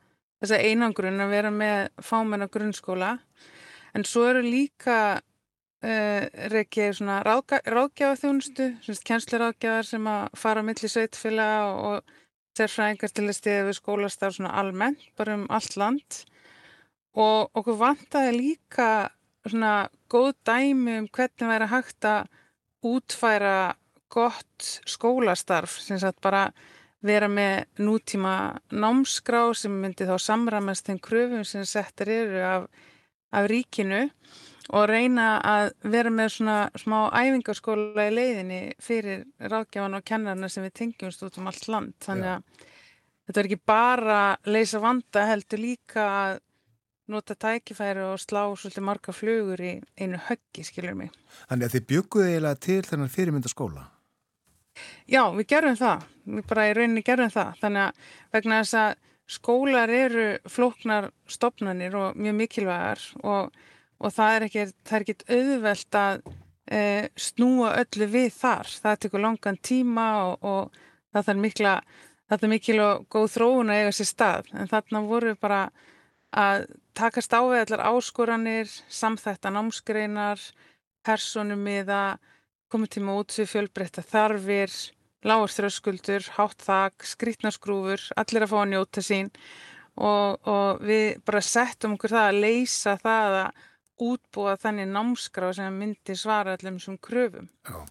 þessa 0.41 0.61
einangrun 0.65 1.21
að 1.21 1.35
vera 1.35 1.51
með 1.53 1.91
fámenn 2.01 2.45
á 2.45 2.49
grunnskóla. 2.51 3.11
En 3.95 4.05
svo 4.07 4.25
eru 4.29 4.41
líka 4.45 4.97
uh, 5.19 6.23
reykja 6.53 6.91
svona 6.95 7.19
ráðgjáðþjónustu, 7.25 8.71
kjensluráðgjáðar 9.07 9.87
sem 9.87 10.09
að 10.09 10.27
fara 10.39 10.63
á 10.63 10.67
milli 10.67 10.89
sveitfélaga 10.91 11.71
og 11.75 12.17
sérfræðingar 12.57 13.15
til 13.15 13.27
að 13.27 13.37
stiða 13.37 13.65
við 13.69 13.79
skólastar 13.79 14.35
svona 14.35 14.53
almennt, 14.59 15.03
bara 15.19 15.37
um 15.39 15.47
allt 15.53 15.77
land. 15.79 16.21
Og 17.19 17.51
okkur 17.59 17.79
vantaði 17.79 18.35
líka 18.37 18.89
svona 19.47 19.89
góð 20.11 20.33
dæmi 20.47 20.99
um 21.01 21.07
hvernig 21.11 21.51
væri 21.51 21.69
hægt 21.71 22.07
að 22.07 22.29
útfæra 22.87 23.75
gott 24.11 24.67
skólastarf, 24.89 25.77
sem 25.79 25.99
sagt 25.99 26.21
bara 26.23 26.49
vera 27.05 27.29
með 27.31 27.81
nútíma 27.81 28.35
námskrá 28.69 29.43
sem 29.57 29.73
myndi 29.73 30.07
þá 30.09 30.15
samramast 30.21 30.87
þeim 30.89 31.01
kröfum 31.01 31.45
sem 31.47 31.65
settar 31.65 32.11
eru 32.13 32.41
af, 32.45 32.67
af 33.33 33.47
ríkinu 33.49 34.03
og 34.71 34.85
reyna 34.87 35.39
að 35.43 35.71
vera 35.91 36.11
með 36.13 36.35
svona 36.35 36.57
smá 36.79 36.99
æfingarskóla 37.09 38.05
í 38.07 38.13
leiðinni 38.13 38.61
fyrir 38.81 39.25
ráðgjafan 39.41 39.97
og 39.97 40.05
kennarna 40.07 40.49
sem 40.51 40.63
við 40.67 40.77
tengjumst 40.79 41.25
út 41.25 41.41
um 41.41 41.49
allt 41.51 41.67
land 41.71 41.97
þannig 42.05 42.35
að 42.35 42.69
þetta 43.25 43.41
er 43.41 43.49
ekki 43.49 43.61
bara 43.73 44.21
leysa 44.47 44.81
vanda 44.83 45.25
heldur 45.31 45.61
líka 45.61 46.05
að 46.05 46.39
nota 47.11 47.35
tækifæri 47.35 48.05
og 48.07 48.19
slá 48.21 48.43
svolítið 48.55 48.85
marga 48.87 49.13
flugur 49.15 49.59
í 49.59 49.73
einu 49.99 50.19
höggi, 50.29 50.63
skilur 50.63 50.95
mig. 50.95 51.09
Þannig 51.49 51.67
að 51.67 51.75
þið 51.75 51.87
bygguðu 51.89 52.27
eiginlega 52.29 52.61
til 52.67 52.83
þennan 52.87 53.11
fyrirmyndaskóla? 53.11 53.87
Já, 55.09 55.23
við 55.35 55.47
gerum 55.53 55.77
það. 55.79 56.05
Við 56.25 56.45
bara 56.49 56.67
í 56.69 56.75
rauninni 56.77 57.03
gerum 57.05 57.31
það. 57.33 57.55
Þannig 57.61 57.87
að 57.87 58.11
vegna 58.35 58.61
þess 58.61 58.79
að 58.81 58.93
skólar 59.31 59.91
eru 59.95 60.27
flóknar 60.51 61.09
stopnarnir 61.29 61.95
og 61.95 62.19
mjög 62.19 62.37
mikilvægar 62.39 63.03
og, 63.23 63.51
og 64.01 64.15
það 64.15 64.35
er 64.35 64.45
ekki, 64.47 64.65
það 64.87 64.97
er 64.97 65.05
ekki 65.05 65.35
auðvelt 65.37 65.99
að 66.01 66.23
e, 66.67 66.81
snúa 67.15 67.75
öllu 67.81 68.07
við 68.11 68.31
þar. 68.39 68.71
Það 68.85 69.03
tekur 69.05 69.25
langan 69.25 69.59
tíma 69.63 70.07
og, 70.25 70.43
og 70.43 70.81
það 71.13 71.29
þarf 71.29 71.43
mikla, 71.45 71.75
það 72.27 72.43
þarf 72.43 72.53
mikil 72.55 72.79
og 72.85 73.05
góð 73.13 73.29
þróun 73.37 73.71
að 73.71 73.81
eiga 73.81 73.95
sér 73.95 74.11
stað. 74.11 74.51
En 74.55 74.71
þarna 74.71 75.03
voru 75.07 75.35
bara 75.39 75.61
að 76.31 76.67
takast 76.97 77.33
á 77.35 77.41
við 77.43 77.63
allar 77.65 77.85
áskoranir, 77.91 78.71
samþætta 78.91 79.51
námsgreinar, 79.51 80.43
personumiða, 81.05 82.19
komið 82.71 82.93
tíma 82.95 83.15
út 83.19 83.35
sem 83.35 83.49
fjölbreytta 83.49 84.03
þarfir, 84.05 84.73
lágur 85.27 85.53
þröskuldur, 85.53 86.25
hátt 86.37 86.63
þak, 86.65 87.05
skrítnaskrúfur, 87.11 88.07
allir 88.17 88.45
að 88.45 88.53
fá 88.53 88.57
að 88.61 88.71
njóta 88.73 89.03
sín 89.05 89.29
og, 89.99 90.39
og 90.47 90.81
við 90.87 91.21
bara 91.27 91.43
settum 91.45 91.97
okkur 91.97 92.15
það 92.15 92.29
að 92.31 92.41
leysa 92.45 92.97
það 93.01 93.37
að 93.43 93.67
útbúa 94.01 94.57
þannig 94.57 94.89
námskrá 94.89 95.51
sem 95.53 95.75
myndi 95.77 96.15
svara 96.17 96.55
allir 96.57 96.73
um 96.73 96.79
svona 96.81 97.01
kröfum. 97.05 97.49
Já, 97.67 97.81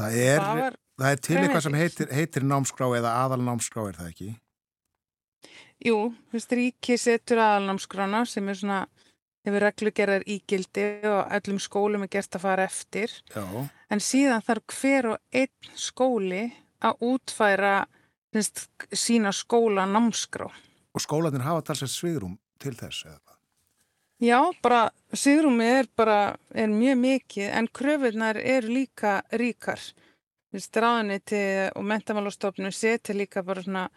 það 0.00 0.20
er, 0.24 0.40
Það 0.40 0.78
það 1.00 1.10
er 1.10 1.20
til 1.26 1.36
eitthvað 1.40 1.66
sem 1.66 1.76
heitir, 1.78 2.14
heitir 2.14 2.46
námskrá 2.50 2.88
eða 2.98 3.18
aðal 3.22 3.42
námskrá 3.46 3.86
er 3.86 4.00
það 4.00 4.08
ekki? 4.10 4.32
Jú, 5.80 6.10
þú 6.28 6.36
veist, 6.36 6.50
ríki 6.52 6.96
setur 7.00 7.40
aðalnámskrána 7.40 8.26
sem 8.28 8.48
er 8.52 8.58
svona, 8.60 8.80
hefur 9.46 9.64
reglugerðar 9.64 10.24
ígildi 10.28 10.86
og 11.08 11.32
öllum 11.38 11.60
skólum 11.62 12.04
er 12.04 12.12
gert 12.12 12.36
að 12.36 12.44
fara 12.44 12.66
eftir. 12.68 13.14
Já, 13.34 13.68
En 13.90 14.00
síðan 14.00 14.44
þarf 14.46 14.76
hver 14.80 15.06
og 15.14 15.18
einn 15.32 15.72
skóli 15.74 16.44
að 16.80 17.00
útfæra 17.08 17.74
finnst, 18.32 18.68
sína 18.92 19.32
skóla 19.32 19.86
námskrá. 19.86 20.50
og 20.94 21.00
skólanir 21.00 21.42
hafa 21.46 21.62
talsett 21.62 21.90
svigrum 21.90 22.38
til 22.58 22.74
þess 22.74 23.04
eða 23.06 23.18
hvað? 23.18 23.36
Já, 24.20 24.40
bara 24.62 24.90
sigrumi 25.14 25.64
er 25.64 25.86
bara 25.96 26.36
er 26.54 26.68
mjög 26.68 26.98
mikið 27.00 27.50
en 27.56 27.68
kröfunar 27.68 28.36
eru 28.36 28.68
líka 28.68 29.22
ríkar. 29.32 29.80
Stráðuniti 30.52 31.70
og 31.78 31.84
mentamálastofnum 31.86 32.72
setja 32.74 33.14
líka 33.14 33.42
bara 33.46 33.62
svona 33.62 33.88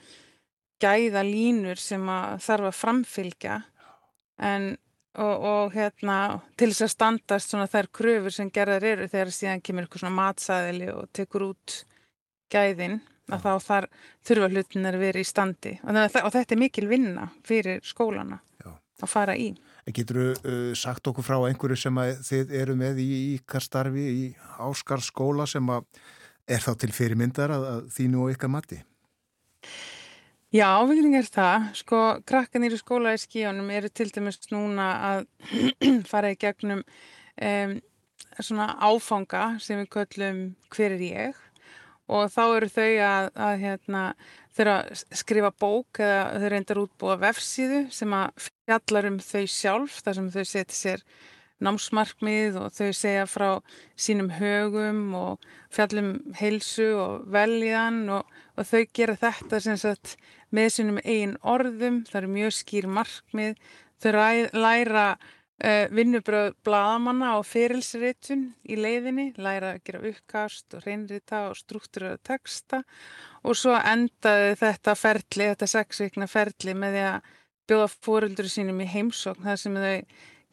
gæða 0.80 1.24
línur 1.26 1.80
sem 1.82 2.04
að 2.10 2.40
þarf 2.46 2.70
að 2.70 2.78
framfylgja 2.78 3.58
en 4.38 4.78
og, 5.22 5.46
og 5.46 5.74
hérna 5.76 6.18
til 6.58 6.72
þess 6.72 6.88
að 6.88 6.94
standast 6.94 7.52
svona 7.54 7.70
þær 7.72 7.90
kröfur 7.94 8.34
sem 8.34 8.52
gerðar 8.54 8.86
eru 8.92 9.10
þegar 9.12 9.34
síðan 9.36 9.64
kemur 9.66 9.86
eitthvað 9.86 10.04
svona 10.04 10.18
matsæðili 10.20 10.88
og 10.94 11.10
tekur 11.14 11.50
út 11.52 11.76
gæðin 12.54 13.00
að 13.32 13.46
þá 13.46 13.52
þar 13.68 13.90
þurfa 14.28 14.50
hlutinir 14.52 14.98
að 14.98 15.06
vera 15.06 15.22
í 15.22 15.28
standi 15.28 15.76
og, 15.78 15.86
þannig 15.86 16.02
að 16.08 16.16
þa- 16.16 16.24
og 16.28 16.34
þetta 16.36 16.56
er 16.56 16.62
mikil 16.64 16.88
vinna 16.90 17.28
fyrir 17.48 17.86
skólana 17.86 18.40
Já. 18.64 18.74
að 18.74 19.14
fara 19.14 19.38
í. 19.40 19.54
Getur 19.94 20.20
þú 20.20 20.26
uh, 20.34 20.74
sagt 20.80 21.08
okkur 21.12 21.26
frá 21.28 21.38
einhverju 21.48 21.80
sem 21.80 22.02
þið 22.24 22.54
eru 22.64 22.76
með 22.80 23.02
í 23.04 23.10
ykkar 23.38 23.64
starfi 23.64 24.04
í 24.04 24.28
Áskarskóla 24.64 25.48
sem 25.50 25.72
að 25.72 25.88
er 26.48 26.64
þá 26.64 26.74
til 26.80 26.92
fyrirmyndar 26.96 27.54
að, 27.56 27.66
að 27.72 27.90
þínu 27.96 28.24
og 28.26 28.36
ykkar 28.36 28.52
mati? 28.52 28.80
Já, 30.54 30.86
við 30.86 31.00
getum 31.00 31.14
gert 31.16 31.34
það. 31.34 31.64
Sko, 31.80 32.00
krakkanir 32.30 32.76
í 32.76 32.78
skóla 32.78 33.16
í 33.16 33.18
skíunum 33.18 33.72
eru 33.74 33.90
til 33.90 34.06
dæmis 34.14 34.38
núna 34.52 34.92
að 35.08 35.24
fara 36.12 36.30
í 36.30 36.38
gegnum 36.38 36.84
um, 36.84 37.74
svona 38.38 38.68
áfanga 38.78 39.56
sem 39.64 39.82
við 39.82 39.90
köllum 39.96 40.44
hver 40.76 40.94
er 40.94 41.04
ég 41.08 41.42
og 42.14 42.30
þá 42.30 42.42
eru 42.44 42.70
þau 42.70 42.92
að, 43.08 43.32
að 43.48 43.54
hérna, 43.64 44.04
þeirra 44.54 44.78
skrifa 45.24 45.50
bók 45.64 46.04
eða 46.04 46.44
þau 46.44 46.50
reyndar 46.54 46.82
útbúa 46.84 47.18
vefsíðu 47.24 47.86
sem 47.96 48.14
að 48.14 48.50
fjallar 48.52 49.10
um 49.10 49.18
þau 49.24 49.44
sjálf 49.50 50.02
þar 50.06 50.20
sem 50.20 50.32
þau 50.36 50.44
seti 50.52 50.78
sér 50.78 51.06
námsmarkmið 51.64 52.60
og 52.60 52.74
þau 52.76 52.92
segja 52.98 53.26
frá 53.30 53.48
sínum 53.96 54.30
högum 54.38 55.14
og 55.18 55.50
fjallum 55.74 56.16
heilsu 56.38 56.90
og 57.00 57.28
veljan 57.34 58.04
og, 58.20 58.28
og 58.58 58.68
þau 58.68 58.84
gera 58.94 59.18
þetta 59.20 59.62
sem 59.64 59.80
sagt 59.80 60.18
með 60.54 60.74
sínum 60.78 61.00
eigin 61.04 61.38
orðum, 61.42 62.04
það 62.10 62.20
eru 62.22 62.34
mjög 62.36 62.58
skýr 62.60 62.90
markmið, 62.92 63.56
þau 64.04 64.12
læra 64.54 65.08
uh, 65.64 65.86
vinnubröð 65.94 66.54
bladamanna 66.66 67.34
og 67.40 67.46
ferilsritun 67.48 68.50
í 68.68 68.78
leiðinni, 68.80 69.32
læra 69.38 69.74
að 69.76 69.84
gera 69.88 70.04
uppkast 70.12 70.78
og 70.78 70.86
reynrita 70.88 71.48
og 71.50 71.58
struktúrera 71.60 72.20
texta. 72.22 72.84
Og 73.44 73.58
svo 73.60 73.76
endaði 73.76 74.54
þetta 74.62 74.96
ferli, 75.00 75.50
þetta 75.52 75.70
sexvikna 75.70 76.30
ferli 76.32 76.76
með 76.78 76.98
því 76.98 77.04
að 77.10 77.34
bjóða 77.70 77.92
fóreldur 78.04 78.50
sínum 78.52 78.82
í 78.84 78.90
heimsókn, 78.92 79.44
þar 79.46 79.60
sem 79.60 79.78
þau 79.80 79.98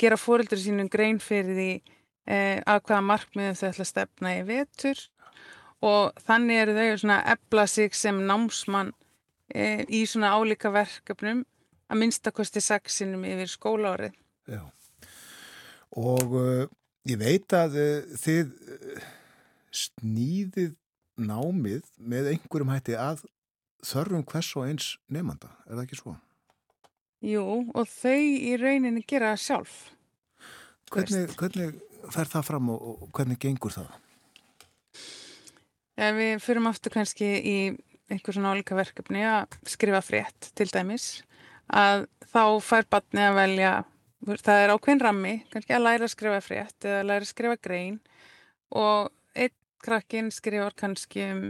gera 0.01 0.19
fóreldur 0.21 0.61
sínum 0.61 0.91
grein 0.91 1.19
fyrir 1.23 1.57
því 1.57 1.71
eh, 2.31 2.61
að 2.65 2.85
hvaða 2.87 3.07
markmiðum 3.09 3.59
þau 3.59 3.69
ætla 3.71 3.87
að 3.87 3.91
stefna 3.91 4.37
í 4.39 4.45
vetur. 4.49 5.03
Og 5.81 6.25
þannig 6.27 6.63
eru 6.63 6.77
þau 6.77 7.03
svona 7.03 7.21
ebla 7.33 7.67
sig 7.71 7.95
sem 7.97 8.19
námsmann 8.29 8.93
eh, 9.55 9.83
í 9.89 10.05
svona 10.09 10.33
álíka 10.37 10.73
verkefnum 10.75 11.45
að 11.91 12.03
minnstakosti 12.03 12.63
sexinum 12.63 13.25
yfir 13.27 13.51
skólaárið. 13.51 14.15
Já. 14.51 14.63
Og 15.99 16.37
uh, 16.39 16.67
ég 17.11 17.19
veit 17.19 17.51
að 17.57 17.79
uh, 17.81 18.17
þið 18.23 18.53
uh, 18.77 19.09
snýðið 19.75 20.75
námið 21.21 21.87
með 21.99 22.33
einhverjum 22.35 22.73
hætti 22.73 22.97
að 22.99 23.25
þörfum 23.87 24.27
hvers 24.29 24.51
og 24.57 24.67
eins 24.69 24.91
nefnanda, 25.11 25.51
er 25.67 25.77
það 25.77 25.87
ekki 25.87 25.99
svo? 25.99 26.15
Jú, 27.25 27.45
og 27.77 27.89
þau 27.91 28.17
í 28.17 28.55
rauninni 28.57 29.03
gera 29.09 29.35
það 29.35 29.43
sjálf. 29.45 29.75
Hvernig, 30.91 31.35
hvernig 31.39 31.75
fer 32.11 32.31
það 32.31 32.47
fram 32.49 32.71
og, 32.73 32.87
og 33.05 33.11
hvernig 33.15 33.39
gengur 33.43 33.75
það? 33.75 33.91
Ef 36.01 36.17
við 36.17 36.39
fyrum 36.41 36.71
aftur 36.71 36.95
kannski 36.95 37.29
í 37.29 37.57
einhver 38.11 38.37
svona 38.37 38.55
álíka 38.55 38.77
verkefni 38.79 39.23
að 39.27 39.57
skrifa 39.71 40.03
frétt 40.05 40.51
til 40.59 40.69
dæmis, 40.73 41.23
að 41.71 42.07
þá 42.33 42.45
fær 42.65 42.89
batni 42.91 43.25
að 43.25 43.39
velja, 43.39 43.73
það 44.43 44.63
er 44.65 44.75
ákveðin 44.75 45.03
rammi, 45.07 45.35
kannski 45.53 45.77
að 45.77 45.87
læra 45.87 46.07
að 46.07 46.15
skrifa 46.15 46.41
frétt 46.45 46.87
eða 46.87 47.07
læra 47.09 47.27
að 47.27 47.33
skrifa 47.33 47.61
grein 47.63 48.01
og 48.71 49.11
einn 49.35 49.57
krakkin 49.81 50.33
skrifar 50.35 50.77
kannski 50.79 51.27
um 51.31 51.45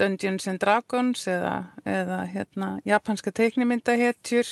Dungeons 0.00 0.48
and 0.48 0.60
Dragons 0.62 1.26
eða, 1.28 1.54
eða 1.84 2.22
hérna, 2.32 2.70
japanska 2.88 3.32
teiknimyndahetjur 3.36 4.48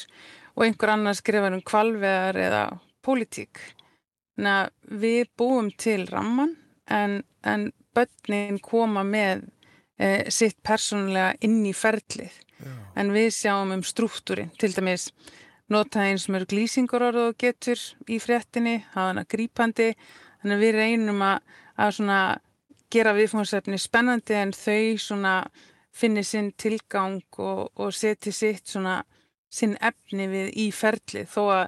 og 0.58 0.66
einhver 0.66 0.92
annar 0.92 1.16
skrifar 1.16 1.56
um 1.56 1.64
kvalveðar 1.64 2.38
eða 2.42 2.62
pólitík. 3.06 3.60
Við 4.38 5.30
búum 5.38 5.70
til 5.80 6.04
ramman 6.10 6.52
en, 6.92 7.22
en 7.42 7.70
börnin 7.96 8.60
koma 8.62 9.02
með 9.06 9.48
e, 9.98 10.30
sitt 10.30 10.58
persónulega 10.62 11.34
inn 11.44 11.60
í 11.66 11.74
ferlið. 11.76 12.32
Já. 12.58 12.72
En 12.98 13.12
við 13.14 13.28
sjáum 13.34 13.74
um 13.76 13.84
struktúrin, 13.86 14.50
til 14.58 14.72
dæmis 14.74 15.10
nota 15.70 16.06
eins 16.08 16.26
mörg 16.32 16.54
lýsingarorð 16.54 17.28
og 17.28 17.38
getur 17.38 17.80
í 18.08 18.18
fréttinni, 18.22 18.80
hafa 18.94 19.12
hana 19.12 19.24
grípandi, 19.28 19.92
þannig 20.40 20.56
að 20.56 20.64
við 20.64 20.78
reynum 20.78 21.24
að, 21.26 21.56
að 21.76 22.38
gera 22.90 23.12
viðfónsefni 23.16 23.78
spennandi 23.80 24.36
en 24.38 24.54
þau 24.56 24.98
svona 25.02 25.34
finni 25.92 26.24
sinn 26.24 26.52
tilgang 26.56 27.20
og, 27.38 27.68
og 27.76 27.92
seti 27.94 28.32
sitt 28.32 28.68
svona 28.70 29.02
sinn 29.50 29.76
efni 29.80 30.28
við 30.30 30.52
í 30.60 30.68
ferlið 30.74 31.28
þó 31.32 31.42
að 31.52 31.66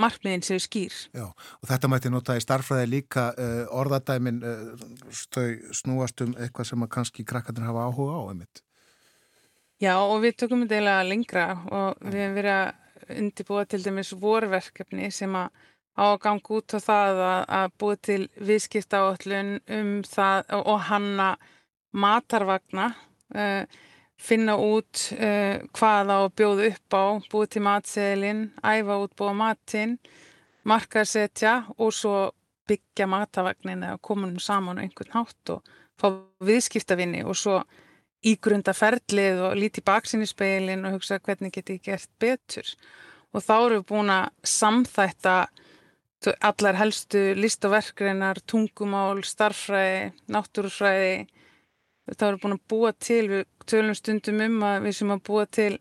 markmiðin 0.00 0.44
séu 0.46 0.62
skýr. 0.62 0.94
Já, 1.14 1.26
og 1.30 1.68
þetta 1.70 1.90
mætti 1.90 2.12
nota 2.12 2.36
í 2.38 2.42
starfræði 2.42 2.90
líka 2.90 3.28
uh, 3.38 3.64
orðadæmin 3.74 4.40
uh, 4.42 4.86
þau 5.34 5.74
snúast 5.76 6.24
um 6.24 6.34
eitthvað 6.38 6.70
sem 6.70 6.86
að 6.86 6.92
kannski 6.96 7.26
krakkarnir 7.28 7.68
hafa 7.68 7.88
áhuga 7.90 8.18
á 8.18 8.22
einmitt. 8.32 8.64
Já 9.82 9.94
og 9.98 10.18
við 10.22 10.38
tökum 10.40 10.64
þetta 10.64 10.78
eiginlega 10.78 11.06
lengra 11.10 11.46
og 11.68 12.02
við 12.02 12.20
hefum 12.22 12.36
verið 12.38 12.58
að 12.58 13.20
undirbúa 13.20 13.64
til 13.68 13.82
dæmis 13.84 14.12
vorverkefni 14.16 15.10
sem 15.12 15.34
að 15.36 15.64
á 15.94 16.04
að 16.10 16.20
ganga 16.24 16.54
út 16.58 16.74
á 16.74 16.78
það 16.82 17.20
að, 17.22 17.40
að 17.58 17.74
búa 17.78 17.96
til 18.02 18.20
viðskipta 18.48 19.02
áallun 19.04 19.50
um 19.70 19.90
það 20.06 20.54
og, 20.56 20.62
og 20.72 20.80
hanna 20.88 21.28
matarvagna 21.94 22.88
uh, 23.34 23.62
finna 24.20 24.56
út 24.60 25.08
uh, 25.16 25.60
hvað 25.74 26.12
á 26.12 26.18
að 26.22 26.34
bjóða 26.38 26.68
upp 26.70 26.96
á 26.96 27.04
búa 27.32 27.48
til 27.50 27.64
matseðilinn, 27.66 28.44
æfa 28.62 29.00
út 29.02 29.16
búa 29.18 29.34
matinn 29.36 29.98
markaðsetja 30.64 31.54
og 31.76 31.92
svo 31.92 32.18
byggja 32.68 33.06
matavagnin 33.10 33.84
eða 33.84 34.00
koma 34.00 34.28
um 34.30 34.38
saman 34.40 34.80
á 34.80 34.82
einhvern 34.84 35.12
hátt 35.12 35.52
og 35.52 35.74
fá 36.00 36.08
viðskiptavinni 36.44 37.24
og 37.28 37.36
svo 37.36 37.58
ígrunda 38.24 38.72
ferlið 38.72 39.42
og 39.50 39.58
líti 39.60 39.84
baksinni 39.84 40.26
speilin 40.28 40.86
og 40.88 40.96
hugsa 40.96 41.20
hvernig 41.20 41.52
geti 41.52 41.76
ég 41.76 41.84
gert 41.90 42.08
betur. 42.20 42.70
Og 43.34 43.42
þá 43.44 43.54
erum 43.58 43.82
við 43.82 43.86
búin 43.90 44.12
að 44.14 44.30
samþætta 44.48 45.36
allar 46.40 46.78
helstu 46.78 47.34
list 47.36 47.64
og 47.68 47.74
verkreinar, 47.74 48.40
tungumál, 48.48 49.20
starffræði, 49.26 50.14
náttúrufræði 50.32 51.26
erum 52.12 52.36
við 52.36 52.42
búin 52.42 52.56
að 52.56 52.64
búa 52.68 52.92
til 52.92 53.24
við 53.30 53.44
tölum 53.64 53.96
stundum 53.96 54.42
um 54.44 54.62
að 54.68 54.82
við 54.84 54.96
sem 54.98 55.14
að 55.14 55.24
búa 55.28 55.46
til 55.46 55.72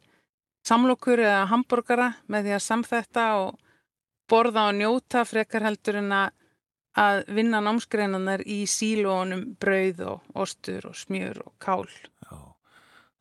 samlokur 0.64 1.20
eða 1.20 1.44
hambúrgara 1.52 2.14
með 2.32 2.48
því 2.48 2.56
að 2.56 2.66
samþetta 2.68 3.26
og 3.42 3.60
borða 4.32 4.70
og 4.70 4.78
njóta 4.80 5.26
frekar 5.28 5.66
heldur 5.68 6.00
en 6.00 6.14
að 6.14 7.24
vinna 7.34 7.60
námsgreinanar 7.64 8.44
í 8.46 8.64
sílónum 8.70 9.46
brauð 9.60 10.04
og 10.08 10.40
ostur 10.46 10.92
og 10.92 10.98
smjör 10.98 11.42
og 11.44 11.54
kál. 11.62 11.90
Já, 12.24 12.38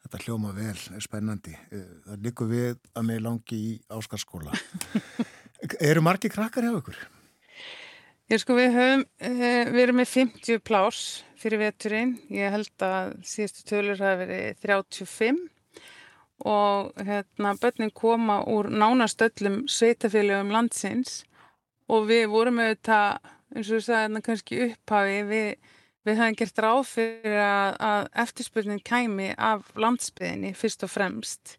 þetta 0.04 0.22
hljóma 0.26 0.52
vel, 0.56 0.76
er 0.76 1.04
spennandi. 1.04 1.56
Eh, 1.72 1.88
það 2.06 2.28
likur 2.28 2.52
við 2.52 2.76
að 2.92 3.08
mig 3.08 3.22
langi 3.24 3.58
í 3.58 3.72
áskarskóla. 3.90 4.54
Eru 5.90 6.04
margi 6.04 6.30
krakkar 6.32 6.68
hjá 6.68 6.76
ykkur? 6.76 7.02
Ég 8.32 8.40
sko 8.40 8.54
við 8.56 8.76
höfum, 8.76 9.04
eh, 9.20 9.68
við 9.72 9.82
erum 9.82 10.00
með 10.00 10.12
50 10.14 10.62
plás 10.64 11.00
fyrir 11.42 11.60
veturinn. 11.62 12.14
Ég 12.32 12.54
held 12.54 12.84
að 12.86 13.16
síðustu 13.26 13.66
tölur 13.68 14.00
hafi 14.00 14.26
verið 14.26 14.62
35 14.62 15.42
og 16.42 17.04
hérna 17.06 17.52
börnin 17.62 17.92
koma 17.94 18.40
úr 18.50 18.70
nánastöllum 18.70 19.62
sveitafélögum 19.70 20.50
landsins 20.54 21.22
og 21.92 22.08
við 22.08 22.28
vorum 22.32 22.58
auðvitað, 22.62 23.20
eins 23.54 23.68
og 23.68 23.76
þú 23.76 23.82
sagði 23.84 24.02
hérna 24.02 24.22
kannski 24.26 24.60
upphafi, 24.66 25.18
við, 25.28 25.72
við 26.06 26.22
höfum 26.22 26.38
gert 26.40 26.62
ráð 26.64 26.84
fyrir 26.90 27.40
að, 27.44 27.68
að 27.90 28.06
eftirspurnin 28.24 28.86
kæmi 28.86 29.32
af 29.38 29.70
landsbyðinni 29.78 30.54
fyrst 30.58 30.86
og 30.86 30.94
fremst 30.94 31.58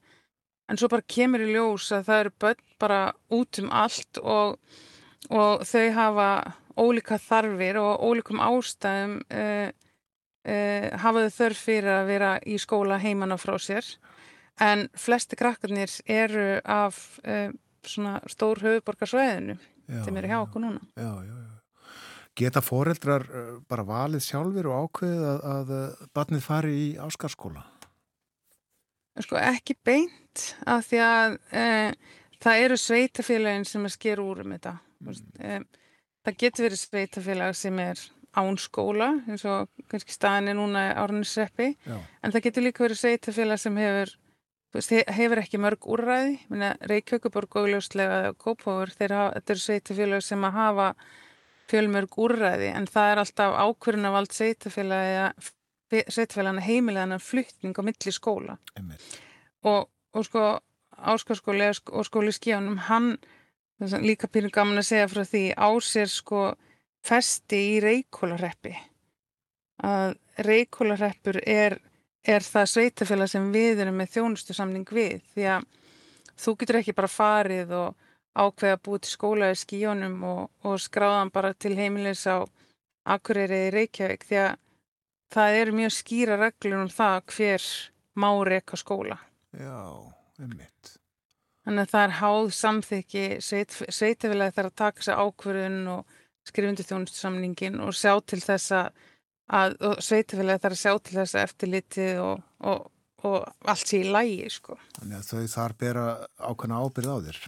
en 0.69 0.79
svo 0.79 0.89
bara 0.91 1.05
kemur 1.15 1.43
í 1.43 1.51
ljós 1.53 1.91
að 1.93 2.07
það 2.07 2.21
eru 2.23 2.33
börn 2.43 2.65
bara 2.81 2.99
út 3.35 3.59
um 3.61 3.69
allt 3.83 4.19
og, 4.21 4.57
og 5.33 5.63
þau 5.67 5.87
hafa 5.95 6.27
ólíka 6.77 7.17
þarfir 7.21 7.79
og 7.81 8.01
ólíkum 8.01 8.41
ástæðum 8.43 9.19
uh, 9.29 9.69
uh, 9.69 10.87
hafa 11.01 11.25
þau 11.25 11.37
þörf 11.37 11.63
fyrir 11.67 11.91
að 11.93 12.09
vera 12.09 12.31
í 12.45 12.57
skóla 12.61 12.99
heimann 13.01 13.33
á 13.33 13.37
frá 13.41 13.57
sér 13.61 13.87
en 14.61 14.87
flesti 14.97 15.37
krakkarnir 15.37 15.91
eru 16.05 16.61
af 16.63 16.99
uh, 17.25 17.49
svona 17.85 18.19
stór 18.31 18.61
höfuborgarsvæðinu 18.63 19.57
sem 20.05 20.17
eru 20.17 20.29
hjá 20.31 20.39
okkur 20.39 20.63
núna. 20.63 20.79
Já, 20.95 21.11
já, 21.27 21.33
já. 21.35 21.49
Geta 22.33 22.61
foreldrar 22.65 23.27
bara 23.69 23.83
valið 23.85 24.23
sjálfur 24.25 24.69
og 24.71 24.85
ákveðið 24.87 25.25
að, 25.27 25.43
að 25.51 25.73
barnið 26.15 26.41
fari 26.41 26.71
í 26.79 26.87
áskarskóla? 26.97 27.61
Sko 29.21 29.37
ekki 29.37 29.75
beint 29.85 30.45
af 30.65 30.87
því 30.87 31.01
að 31.05 31.35
það 32.41 32.63
eru 32.63 32.79
sveitafélagin 32.79 33.67
sem 33.69 33.85
er 33.85 33.93
sker 33.93 34.23
úr 34.23 34.41
um 34.41 34.55
þetta. 34.55 34.73
Mm. 35.03 35.65
Það 36.23 36.37
getur 36.39 36.67
verið 36.67 36.81
sveitafélag 36.81 37.55
sem 37.59 37.79
er 37.83 38.01
án 38.33 38.57
skóla 38.57 39.09
eins 39.29 39.43
og 39.45 39.69
kannski 39.91 40.15
staðin 40.15 40.53
er 40.53 40.57
núna 40.57 40.83
árnisreppi 40.97 41.73
en 41.85 42.33
það 42.33 42.45
getur 42.47 42.65
líka 42.65 42.85
verið 42.85 43.01
sveitafélag 43.01 43.61
sem 43.61 43.75
hefur 43.77 44.13
veist, 44.73 44.93
hefur 45.13 45.41
ekki 45.43 45.59
mörg 45.61 45.85
úrræði. 45.85 46.39
Reykjavíkuborg 46.89 47.59
og 47.61 47.69
Ljóslega 47.69 48.33
Kópóður, 48.41 48.93
þetta 48.97 49.53
eru 49.53 49.61
sveitafélag 49.61 50.23
sem 50.25 50.41
að 50.47 50.57
hafa 50.57 50.87
fjölmörg 51.71 52.17
úrræði 52.19 52.69
en 52.73 52.87
það 52.89 53.11
er 53.11 53.21
alltaf 53.23 53.51
ákverðin 53.63 54.09
af 54.09 54.19
allt 54.19 54.33
sveitafélagana 55.93 56.65
heimilegana 56.65 57.19
flytning 57.21 57.77
á 57.77 57.81
milli 57.85 58.11
skóla. 58.15 58.57
Og, 59.63 59.87
og 60.13 60.25
sko 60.27 60.41
áskarskóli 60.97 61.69
og 61.91 62.05
skóli 62.07 62.33
skíðanum 62.35 62.77
hann, 62.89 63.17
líka 64.03 64.29
pínu 64.31 64.51
gaman 64.53 64.81
að 64.81 64.89
segja 64.89 65.09
frá 65.11 65.23
því, 65.27 65.45
á 65.59 65.69
sér 65.83 66.11
sko 66.11 66.43
festi 67.03 67.59
í 67.75 67.79
Reykjólareppi 67.83 68.75
að 69.83 70.15
Reykjólareppur 70.47 71.41
er 71.43 71.79
er 72.23 72.45
það 72.45 72.69
sveitafélag 72.71 73.29
sem 73.31 73.49
við 73.51 73.83
erum 73.83 73.99
með 73.99 74.13
þjónustu 74.15 74.55
samning 74.55 74.87
við 74.87 75.19
því 75.33 75.47
að 75.57 75.65
þú 76.39 76.55
getur 76.59 76.79
ekki 76.79 76.95
bara 76.95 77.11
farið 77.11 77.73
og 77.75 78.09
ákveða 78.33 78.77
að 78.77 78.83
búið 78.87 79.03
til 79.03 79.11
skóla 79.11 79.51
í 79.51 79.59
skíjónum 79.59 80.15
og, 80.25 80.43
og 80.65 80.79
skráðan 80.81 81.31
bara 81.33 81.53
til 81.53 81.75
heimilis 81.77 82.25
á 82.25 82.41
Akureyri 83.03 83.67
í 83.67 83.73
Reykjavík 83.75 84.23
því 84.29 84.39
að 84.45 84.53
það 85.35 85.59
eru 85.59 85.77
mjög 85.81 85.95
skýra 85.97 86.39
reglur 86.39 86.85
um 86.85 86.91
það 86.93 87.17
hver 87.35 87.69
má 88.15 88.29
reyka 88.47 88.79
skóla. 88.79 89.17
Já, 89.51 89.83
ummitt. 90.39 90.95
Þannig 91.63 91.85
að 91.85 91.93
það 91.93 92.05
er 92.05 92.15
háð 92.19 92.49
samþykki 92.57 93.23
sveit, 93.43 93.75
sveitafélagi 93.87 94.55
þarf 94.57 94.71
að 94.71 94.79
taka 94.81 95.05
sér 95.05 95.21
ákverðun 95.23 95.79
og 95.93 96.17
skrifundi 96.47 96.83
þjónustu 96.83 97.21
samningin 97.21 97.79
og 97.83 97.95
sjá 97.95 98.17
til 98.27 98.41
þess 98.43 98.73
að 98.75 99.77
sveitafélagi 100.03 100.63
þarf 100.65 100.75
að 100.75 100.81
sjá 100.81 100.93
til 100.99 101.17
þess 101.21 101.37
að 101.37 101.47
eftirlitið 101.47 102.21
og, 102.23 102.45
og, 102.67 102.85
og 103.23 103.69
allt 103.71 103.87
sé 103.87 104.01
í 104.03 104.11
lægi 104.11 104.51
sko. 104.51 104.77
Þannig 104.99 105.19
að 105.21 105.29
þau 105.31 105.53
þar 105.55 105.75
bera 105.85 106.07
ákveðna 106.35 106.81
ábyrð 106.83 107.13
á 107.13 107.17
þér. 107.29 107.43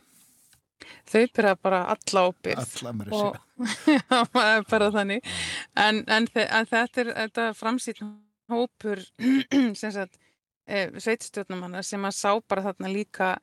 Þau 1.09 1.23
bera 1.35 1.55
bara 1.55 1.79
alla 1.93 2.23
ábyrð 2.29 2.61
Alla 2.61 2.93
mér 2.95 3.11
að 3.11 3.21
segja. 3.21 3.41
Já, 3.95 4.21
er 4.45 4.69
bara 4.69 4.91
þannig. 4.95 5.33
En, 5.75 6.03
en, 6.07 6.29
en 6.45 6.71
þetta 6.71 7.03
er 7.03 7.11
þetta 7.19 7.49
framsýtn 7.59 8.15
hópur 8.51 9.01
sem 9.79 9.91
sagt 9.91 10.19
e, 10.67 10.87
sveitstjórnumanna 10.95 11.83
sem 11.83 12.03
að 12.05 12.17
sá 12.17 12.31
bara 12.47 12.69
þarna 12.69 12.91
líka 12.91 13.35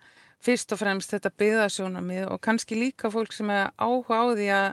fyrst 0.43 0.75
og 0.75 0.81
fremst 0.81 1.13
þetta 1.15 1.33
byggðasjónamið 1.43 2.31
og 2.33 2.41
kannski 2.43 2.79
líka 2.79 3.11
fólk 3.13 3.35
sem 3.35 3.51
er 3.53 3.71
áhuga 3.79 4.19
á 4.19 4.25
því 4.33 4.49
að 4.57 4.71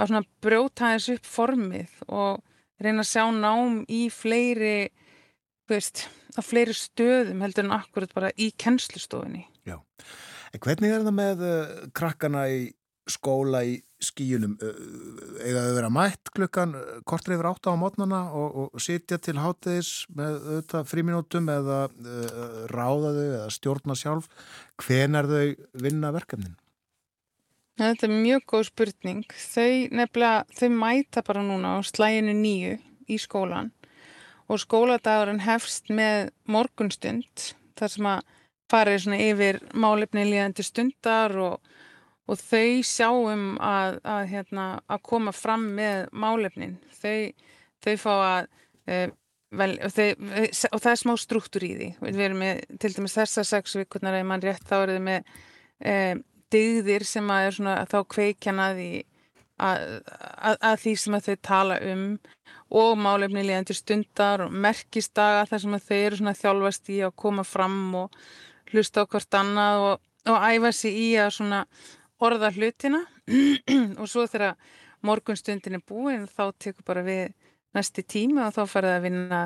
að 0.00 0.28
brjóta 0.40 0.94
þessu 0.94 1.18
upp 1.18 1.28
formið 1.28 1.98
og 2.08 2.40
reyna 2.80 3.04
að 3.04 3.10
sjá 3.10 3.24
nám 3.34 3.82
í 3.90 4.06
fleiri 4.12 4.90
veist, 5.70 6.06
fleiri 6.40 6.74
stöðum 6.74 7.42
heldur 7.44 7.66
en 7.66 7.76
akkurat 7.76 8.14
bara 8.16 8.30
í 8.40 8.50
kennslustofinni 8.56 9.44
Já, 9.68 9.76
en 10.54 10.62
hvernig 10.64 10.94
er 10.94 11.04
það 11.04 11.16
með 11.18 11.44
uh, 11.44 11.74
krakkana 11.96 12.46
í 12.48 12.62
skóla 13.10 13.62
í 13.66 13.78
skíunum 14.00 14.56
eða 14.60 15.64
þau 15.66 15.74
vera 15.76 15.90
mætt 15.92 16.30
klukkan 16.36 16.72
kortur 17.08 17.36
yfir 17.36 17.50
átta 17.50 17.74
á 17.74 17.80
mótnana 17.80 18.20
og, 18.36 18.72
og 18.74 18.82
sitja 18.82 19.18
til 19.20 19.36
hátegis 19.40 20.06
með 20.16 20.72
fríminútum 20.88 21.50
eða 21.52 21.82
uh, 21.90 22.64
ráða 22.72 23.12
þau 23.16 23.26
eða 23.26 23.50
stjórna 23.56 23.96
sjálf 23.98 24.30
hven 24.80 25.20
er 25.20 25.28
þau 25.28 25.44
vinna 25.84 26.12
verkefnin? 26.16 26.56
Þetta 27.80 28.08
er 28.08 28.12
mjög 28.12 28.42
góð 28.52 28.64
spurning. 28.68 29.22
Þau 29.32 29.70
nefnilega, 29.96 30.44
þau 30.52 30.68
mæta 30.74 31.22
bara 31.24 31.44
núna 31.44 31.76
á 31.76 31.84
slæginu 31.84 32.34
nýju 32.36 32.74
í 33.08 33.16
skólan 33.20 33.70
og 34.50 34.60
skóladagurinn 34.60 35.44
hefst 35.44 35.92
með 35.94 36.32
morgunstund 36.50 37.50
þar 37.78 37.92
sem 37.92 38.08
að 38.10 38.24
farið 38.70 39.02
svona 39.04 39.20
yfir 39.24 39.58
málefni 39.72 40.26
líðandi 40.28 40.66
stundar 40.66 41.34
og, 41.38 41.69
og 42.30 42.38
þau 42.38 42.82
sjáum 42.86 43.44
að, 43.64 43.98
að, 44.06 44.24
hérna, 44.30 44.66
að 44.86 45.02
koma 45.10 45.34
fram 45.34 45.66
með 45.76 46.06
málefnin. 46.12 46.76
Þau, 47.00 47.32
þau 47.82 47.94
fá 48.04 48.12
að 48.14 48.48
e, 48.86 49.02
vel, 49.60 49.70
þau, 49.90 50.08
og 50.70 50.82
það 50.84 50.90
er 50.92 51.00
smá 51.02 51.14
struktúr 51.18 51.66
í 51.66 51.72
því. 51.74 51.92
Við 52.06 52.24
erum 52.28 52.42
með 52.44 52.64
til 52.82 52.92
dæmis 52.96 53.18
þessa 53.18 53.46
sex 53.48 53.78
vikurnar 53.80 54.20
ef 54.20 54.28
mann 54.30 54.44
rétt 54.44 54.66
þá 54.68 54.76
er 54.80 54.94
þau 54.94 55.06
með 55.08 55.32
e, 55.82 55.94
dygðir 56.54 57.06
sem 57.06 57.32
að 57.34 57.48
svona 57.58 57.78
að 57.82 57.94
þá 57.94 57.98
kveikjana 58.14 58.68
því 58.78 58.90
að, 59.60 60.76
því 60.82 60.94
sem 60.98 61.16
að 61.16 61.26
þau 61.28 61.40
tala 61.46 61.78
um 61.92 62.04
og 62.80 62.92
málefni 63.02 63.42
líðandi 63.44 63.74
stundar 63.76 64.44
og 64.46 64.54
merkistaga 64.54 65.46
þar 65.50 65.62
sem 65.64 65.76
að 65.76 65.88
þau 65.88 65.96
eru 65.98 66.20
svona 66.20 66.36
þjálfast 66.38 66.92
í 66.94 67.00
að 67.06 67.16
koma 67.24 67.44
fram 67.46 67.80
og 68.04 68.20
hlusta 68.70 69.04
á 69.04 69.10
hvort 69.10 69.38
annað 69.38 69.86
og, 69.86 70.04
og 70.30 70.46
æfa 70.46 70.72
sig 70.76 71.00
í 71.00 71.08
að 71.18 71.32
svona 71.38 71.64
orða 72.20 72.52
hlutina 72.54 73.02
og 74.00 74.06
svo 74.10 74.26
þegar 74.28 74.58
morgunstundin 75.06 75.78
er 75.78 75.84
búin 75.86 76.26
þá 76.28 76.50
tekur 76.58 76.86
bara 76.86 77.04
við 77.06 77.32
næsti 77.76 78.04
tíma 78.04 78.48
og 78.48 78.56
þá 78.58 78.62
farið 78.68 78.96
að 78.96 79.04
vinna 79.06 79.40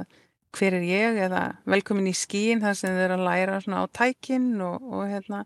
hver 0.55 0.77
er 0.79 0.85
ég? 0.87 1.23
Eða 1.27 1.45
velkomin 1.69 2.11
í 2.11 2.17
skín 2.17 2.63
þar 2.63 2.77
sem 2.79 2.95
þau 2.95 3.07
eru 3.07 3.17
að 3.19 3.27
læra 3.29 3.63
svona 3.63 3.83
á 3.83 3.87
tækin 3.91 4.53
og, 4.63 4.83
og 4.83 5.09
hérna 5.11 5.43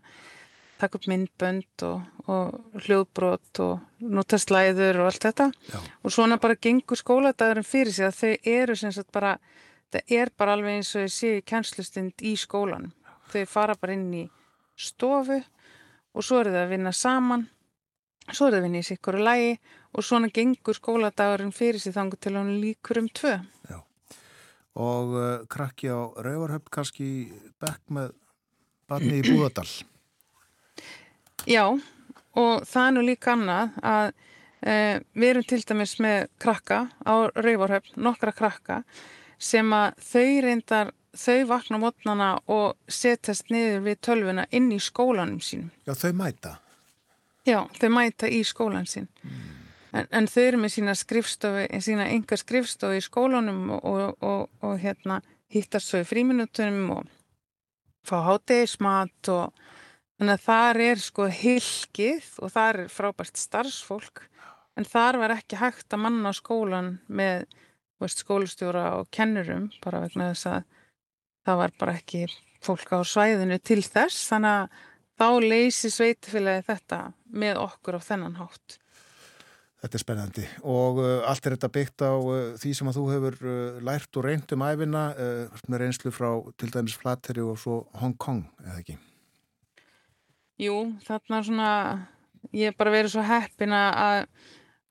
taka 0.79 0.95
upp 0.95 1.07
myndbönd 1.11 1.83
og, 1.83 2.03
og 2.31 2.83
hljóðbrot 2.85 3.61
og 3.65 4.05
nota 4.15 4.39
slæður 4.39 5.01
og 5.01 5.09
allt 5.09 5.25
þetta. 5.27 5.49
Já. 5.73 5.79
og 6.03 6.13
svona 6.15 6.39
bara 6.39 6.55
gengur 6.55 6.99
skóladagurinn 6.99 7.67
fyrir 7.67 7.93
sig 7.95 8.07
að 8.07 8.19
þau 8.21 8.53
eru 8.53 8.77
sem 8.79 8.93
sagt 8.95 9.11
bara 9.11 9.35
það 9.91 10.15
er 10.21 10.31
bara 10.37 10.55
alveg 10.55 10.79
eins 10.79 10.93
og 10.95 11.05
þau 11.05 11.15
séu 11.17 11.43
kænslustund 11.51 12.23
í 12.23 12.35
skólan 12.39 12.91
þau 13.33 13.43
fara 13.49 13.75
bara 13.75 13.97
inn 13.97 14.07
í 14.13 14.25
stofu 14.79 15.41
og 16.13 16.25
svo 16.25 16.41
eru 16.41 16.53
þau 16.55 16.63
að 16.65 16.73
vinna 16.73 16.93
saman 16.95 17.47
svo 18.35 18.47
er 18.47 18.57
það 18.57 18.65
vinni 18.67 18.81
í 18.83 18.87
sikkur 18.87 19.17
og 19.19 19.25
lægi 19.25 19.53
og 19.97 20.05
svona 20.05 20.29
gengur 20.33 20.77
skóladagurinn 20.77 21.53
fyrir 21.55 21.81
sig 21.81 21.95
þangu 21.95 22.19
til 22.21 22.35
hann 22.37 22.51
líkur 22.61 23.01
um 23.01 23.09
tvö. 23.09 23.35
Já. 23.69 23.79
Og 24.79 25.15
uh, 25.17 25.45
krakki 25.49 25.89
á 25.89 25.99
Rauvarhöfn 26.21 26.71
kannski 26.71 27.07
bekk 27.61 27.81
með 27.95 28.13
barni 28.89 29.19
í 29.19 29.25
Búðardal. 29.25 29.69
Já, 31.55 31.65
og 32.37 32.67
það 32.69 32.85
er 32.85 32.95
nú 32.95 33.05
líka 33.07 33.33
annað 33.33 33.77
að 33.85 34.09
e, 34.59 34.73
við 35.15 35.29
erum 35.29 35.45
til 35.47 35.61
dæmis 35.63 35.95
með 36.03 36.27
krakka 36.41 36.79
á 37.01 37.13
Rauvarhöfn, 37.33 37.95
nokkra 38.03 38.33
krakka 38.35 38.81
sem 39.39 39.71
að 39.73 40.01
þau 40.03 40.29
reyndar, 40.43 40.91
þau 41.17 41.39
vakna 41.49 41.79
mótnana 41.81 42.29
og 42.51 42.77
setjast 42.87 43.49
niður 43.53 43.85
við 43.87 44.01
tölvuna 44.05 44.45
inn 44.51 44.71
í 44.71 44.79
skólanum 44.83 45.39
sínum. 45.43 45.71
Já, 45.87 45.93
þau 45.97 46.11
mæta. 46.17 46.57
Já, 47.47 47.63
þau 47.79 47.89
mæta 47.95 48.29
í 48.29 48.43
skólan 48.45 48.87
sín. 48.89 49.09
En, 49.89 50.05
en 50.13 50.27
þau 50.29 50.43
eru 50.43 50.61
með 50.61 50.75
sína 50.75 50.93
skrifstofi, 50.97 51.65
sína 51.81 52.09
enga 52.13 52.37
skrifstofi 52.37 52.99
í 52.99 53.05
skólanum 53.05 53.71
og, 53.77 53.85
og, 53.89 54.25
og, 54.25 54.49
og 54.61 54.75
hérna 54.83 55.21
hittast 55.49 55.89
svo 55.89 56.03
í 56.03 56.07
fríminutunum 56.07 56.91
og 56.93 57.09
fá 58.05 58.19
hátegismat 58.27 59.31
og 59.33 59.53
þannig 60.19 60.35
að 60.35 60.45
þar 60.45 60.81
er 60.85 61.01
sko 61.01 61.29
hilkið 61.33 62.27
og 62.43 62.53
þar 62.53 62.83
er 62.83 62.91
frábært 62.93 63.39
starfsfólk 63.39 64.25
en 64.77 64.87
þar 64.87 65.19
var 65.23 65.35
ekki 65.35 65.59
hægt 65.59 65.95
að 65.95 66.03
manna 66.05 66.33
skólan 66.37 66.97
með 67.07 67.47
veist, 67.99 68.21
skólastjóra 68.23 68.91
og 68.99 69.09
kennurum 69.15 69.69
bara 69.83 70.03
vegna 70.05 70.31
þess 70.31 70.51
að 70.53 70.67
það 71.49 71.63
var 71.63 71.73
bara 71.81 71.97
ekki 71.97 72.27
fólk 72.63 72.93
á 72.93 72.99
svæðinu 73.07 73.57
til 73.63 73.81
þess 73.85 74.27
þannig 74.29 74.59
að 74.59 74.85
þá 75.19 75.27
leysi 75.43 75.91
sveitfélagi 75.91 76.67
þetta 76.69 76.99
með 77.35 77.59
okkur 77.63 77.99
á 77.99 78.01
þennan 78.03 78.37
hátt. 78.39 78.77
Þetta 79.79 79.95
er 79.95 80.01
spennandi 80.03 80.45
og 80.67 80.97
uh, 80.99 81.09
allt 81.27 81.45
er 81.47 81.55
þetta 81.55 81.71
byggt 81.71 82.03
á 82.03 82.11
uh, 82.11 82.31
því 82.59 82.71
sem 82.75 82.89
að 82.91 82.97
þú 82.97 83.03
hefur 83.13 83.37
uh, 83.47 83.77
lært 83.87 84.19
og 84.19 84.25
reynd 84.25 84.55
um 84.55 84.65
æfina 84.67 85.03
uh, 85.15 85.61
með 85.71 85.85
reynslu 85.85 86.11
frá 86.11 86.33
til 86.59 86.71
dæmis 86.73 86.97
Flateri 86.99 87.45
og 87.45 87.55
svo 87.61 87.85
Hong 88.01 88.17
Kong, 88.19 88.43
eða 88.65 88.81
ekki? 88.81 88.97
Jú, 90.59 90.75
þarna 91.07 91.39
svona, 91.47 91.71
ég 92.51 92.73
hef 92.73 92.79
bara 92.79 92.91
verið 92.91 93.13
svo 93.13 93.23
heppin 93.23 93.71
að, 93.71 94.25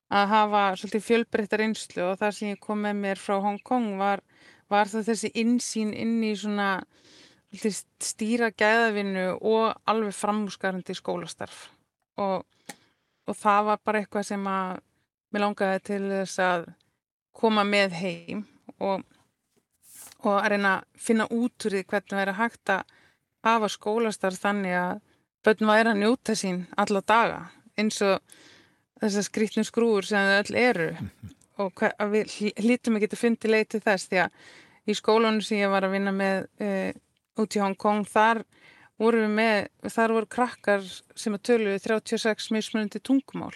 að 0.08 0.30
hafa 0.32 0.62
svolítið 0.80 1.04
fjölbreyttar 1.04 1.64
einslu 1.66 2.06
og 2.06 2.16
það 2.22 2.36
sem 2.38 2.54
ég 2.54 2.62
kom 2.64 2.80
með 2.86 3.02
mér 3.02 3.20
frá 3.20 3.36
Hong 3.44 3.60
Kong 3.60 3.98
var, 4.00 4.24
var 4.68 4.90
það 4.90 5.10
þessi 5.10 5.30
insýn 5.42 5.94
inn 5.96 6.18
í 6.24 6.34
svona 6.36 6.70
stýra 8.04 8.50
gæðavinnu 8.52 9.30
og 9.38 9.78
alveg 9.88 10.16
framúskarandi 10.16 10.96
skólastarf? 10.96 11.68
Og, 12.20 12.44
og 13.28 13.36
það 13.38 13.70
var 13.70 13.80
bara 13.84 14.02
eitthvað 14.02 14.28
sem 14.28 14.50
að 14.50 14.80
mér 15.32 15.44
langaði 15.44 15.84
til 15.86 16.02
þess 16.10 16.42
að 16.44 16.68
koma 17.38 17.64
með 17.64 17.96
heim 18.00 18.44
og, 18.78 19.04
og 20.24 20.32
að 20.34 20.50
reyna 20.54 20.74
að 20.78 21.02
finna 21.08 21.28
út 21.30 21.68
úr 21.68 21.76
því 21.76 21.84
hvernig 21.88 22.22
er 22.22 22.32
að 22.32 22.40
hægt 22.42 22.74
að 22.74 22.96
hafa 23.46 23.70
skólastarf 23.72 24.40
þannig 24.42 24.76
að 24.76 25.00
börn 25.46 25.70
væri 25.70 25.92
að 25.92 26.00
njóta 26.02 26.36
sín 26.36 26.64
alla 26.76 27.02
daga 27.06 27.40
eins 27.78 28.00
og 28.04 28.18
þessar 28.98 29.28
skrítnum 29.28 29.66
skrúur 29.66 30.06
sem 30.06 30.26
þau 30.26 30.40
öll 30.42 30.58
eru 30.58 30.88
og 31.62 31.84
að 31.88 32.14
við 32.14 32.34
hlítum 32.62 32.98
ekki 32.98 33.10
að 33.12 33.20
fyndi 33.20 33.50
leið 33.50 33.68
til 33.74 33.82
þess 33.84 34.10
því 34.10 34.22
að 34.24 34.48
í 34.88 34.96
skólanu 34.96 35.44
sem 35.44 35.60
ég 35.60 35.72
var 35.72 35.86
að 35.86 35.94
vinna 35.96 36.14
með 36.14 36.46
e, 36.62 36.70
út 37.38 37.56
í 37.56 37.62
Hong 37.62 37.76
Kong 37.78 38.06
þar 38.08 38.42
voru 38.98 39.24
við 39.24 39.34
með, 39.38 39.58
þar 39.94 40.14
voru 40.16 40.30
krakkar 40.30 40.86
sem 41.18 41.36
að 41.36 41.44
töluðu 41.50 41.82
36 41.84 42.48
mismunandi 42.54 43.02
tungumál. 43.04 43.54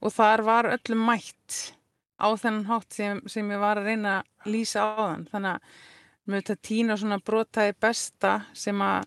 Og 0.00 0.12
þar 0.14 0.44
var 0.46 0.70
öllum 0.70 1.02
mætt 1.08 1.74
á 2.16 2.28
þennan 2.38 2.68
hátt 2.70 2.96
sem, 2.96 3.20
sem 3.28 3.50
ég 3.52 3.60
var 3.60 3.80
að 3.80 3.90
reyna 3.90 4.18
að 4.20 4.50
lýsa 4.54 4.84
á 4.84 4.88
þann 4.96 5.28
þannig 5.32 5.52
að 5.52 5.84
með 6.26 6.40
þetta 6.40 6.66
tína 6.68 6.96
svona 6.98 7.20
brotaði 7.22 7.76
besta 7.80 8.32
sem 8.56 8.80
að 8.82 9.04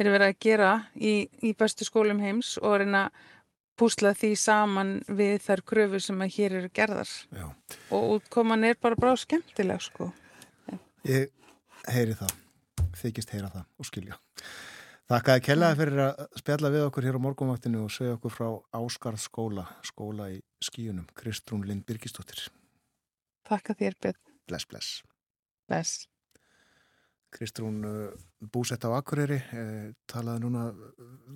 eru 0.00 0.12
verið 0.14 0.30
að 0.30 0.38
gera 0.40 0.70
í, 0.96 1.14
í 1.44 1.52
bestu 1.58 1.86
skólum 1.86 2.22
heims 2.22 2.54
og 2.62 2.78
reyna 2.80 3.06
að 3.08 3.28
púsla 3.78 4.12
því 4.16 4.32
saman 4.38 4.92
við 5.08 5.38
þær 5.46 5.62
kröfur 5.68 6.04
sem 6.04 6.20
að 6.24 6.34
hér 6.36 6.56
eru 6.60 6.70
gerðar 6.74 7.12
Já. 7.32 7.46
og 7.90 8.18
útkoman 8.18 8.66
er 8.68 8.78
bara 8.80 8.98
brá 8.98 9.12
skemmtileg 9.18 9.82
sko. 9.84 10.10
Ég 11.08 11.32
heyri 11.90 12.14
það, 12.18 12.36
þykist 13.00 13.34
heyra 13.34 13.50
það 13.52 13.64
og 13.78 13.88
skilja. 13.88 14.20
Þakkaði 15.10 15.42
kellaði 15.44 15.78
fyrir 15.80 16.00
að 16.06 16.20
spjalla 16.40 16.70
við 16.72 16.84
okkur 16.86 17.06
hér 17.08 17.18
á 17.18 17.24
morgunvaktinu 17.24 17.82
og 17.84 17.92
segja 17.92 18.14
okkur 18.16 18.32
frá 18.32 18.46
Áskarð 18.78 19.20
skóla, 19.20 19.66
skóla 19.84 20.30
í 20.32 20.38
skíunum, 20.62 21.08
Kristrún 21.18 21.66
Lind 21.68 21.84
Birgistóttir. 21.88 22.46
Þakka 23.48 23.76
þér 23.80 23.98
Björn. 23.98 24.22
Bless, 24.48 24.68
bless. 24.70 25.02
Bless. 25.68 26.06
Kristrún 27.32 27.82
uh, 27.84 28.08
búsett 28.52 28.84
á 28.84 28.92
Akureyri, 28.92 29.38
eh, 29.56 29.92
talaði 30.08 30.44
núna 30.44 30.66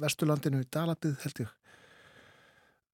Vesturlandinu 0.01 0.61
í 0.61 0.69
Dalabið 0.73 1.17
held 1.25 1.41
ég. 1.47 1.53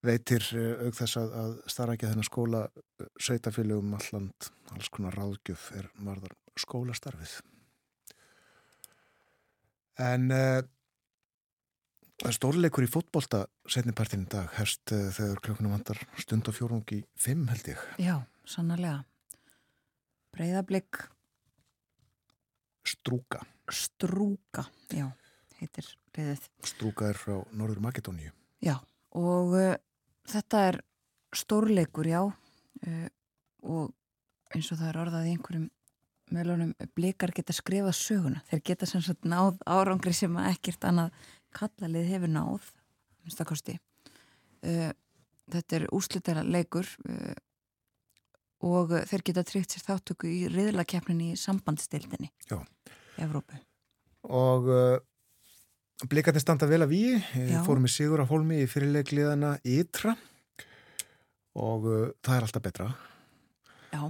Veitir 0.02 0.44
uh, 0.58 0.88
auk 0.88 0.98
þess 0.98 1.18
að, 1.20 1.32
að 1.38 1.54
starfækja 1.70 2.10
þennan 2.10 2.26
skóla 2.26 2.62
uh, 2.66 3.08
sveitafélögum 3.22 3.94
alland, 3.98 4.50
alls 4.74 4.90
konar 4.92 5.16
ráðgjöf 5.18 5.68
er 5.78 5.88
marðar 6.02 6.34
skólastarfið. 6.58 7.36
En 10.02 10.26
uh, 10.34 10.58
stórleikur 12.34 12.86
í 12.86 12.90
fótbolta 12.90 13.44
setnipartin 13.70 14.26
dag, 14.32 14.50
herst 14.58 14.94
uh, 14.94 15.08
þegar 15.14 15.42
klokkunum 15.46 15.76
vandar 15.76 16.02
stund 16.18 16.50
og 16.50 16.58
fjórung 16.58 16.94
í 16.96 17.02
fimm 17.14 17.46
held 17.52 17.72
ég. 17.74 17.88
Já, 18.02 18.16
sannarlega. 18.48 19.04
Breiðablík 20.32 21.04
Strúka. 22.82 23.44
Strúka, 23.70 24.64
já, 24.90 25.06
heitir 25.60 25.86
reyðið. 26.16 26.48
Strúka 26.66 27.08
er 27.12 27.18
frá 27.18 27.36
Norður 27.54 27.80
Makedóníu. 27.84 28.32
Já, 28.62 28.74
og 29.14 29.54
uh, 29.54 29.76
þetta 30.32 30.64
er 30.70 30.80
stórleikur, 31.36 32.08
já, 32.08 32.22
uh, 32.24 33.06
og 33.62 33.92
eins 34.52 34.72
og 34.72 34.80
það 34.80 34.88
er 34.90 35.00
orðað 35.04 35.28
í 35.28 35.36
einhverjum 35.36 35.68
meðlunum, 36.32 36.72
blikar 36.96 37.32
geta 37.36 37.54
skrifað 37.56 37.94
söguna. 37.98 38.42
Þeir 38.48 38.64
geta 38.70 38.88
sem 38.88 39.04
sagt 39.04 39.28
náð 39.28 39.60
árangri 39.68 40.14
sem 40.16 40.36
ekkert 40.48 40.84
annað 40.88 41.12
kallalið 41.52 42.08
hefur 42.08 42.32
náð, 42.32 42.68
minnstakosti. 43.22 43.78
Uh, 44.64 44.90
þetta 45.52 45.78
er 45.78 45.88
úslitara 45.92 46.44
leikur 46.46 46.88
uh, 47.08 47.34
og 48.62 48.94
þeir 49.10 49.24
geta 49.26 49.44
tryggt 49.46 49.74
sér 49.74 49.86
þáttöku 49.88 50.30
í 50.30 50.42
riðlakeppninni 50.52 51.32
í 51.34 51.40
sambandstildinni 51.40 52.30
Já. 52.46 52.60
í 52.60 53.24
Evrópu. 53.24 53.58
Og 54.30 54.68
blikarnir 56.08 56.42
standa 56.42 56.68
vel 56.70 56.82
að 56.84 56.94
við, 56.94 57.30
fórum 57.66 57.86
í 57.88 57.92
Sigur 57.92 58.22
af 58.24 58.32
Holmi 58.32 58.62
í 58.62 58.68
fyrirleikliðana 58.70 59.54
Ytra. 59.68 60.16
Og 61.58 61.88
uh, 61.88 62.04
það 62.24 62.36
er 62.36 62.46
alltaf 62.48 62.64
betra. 62.64 62.90
Já, 63.92 64.02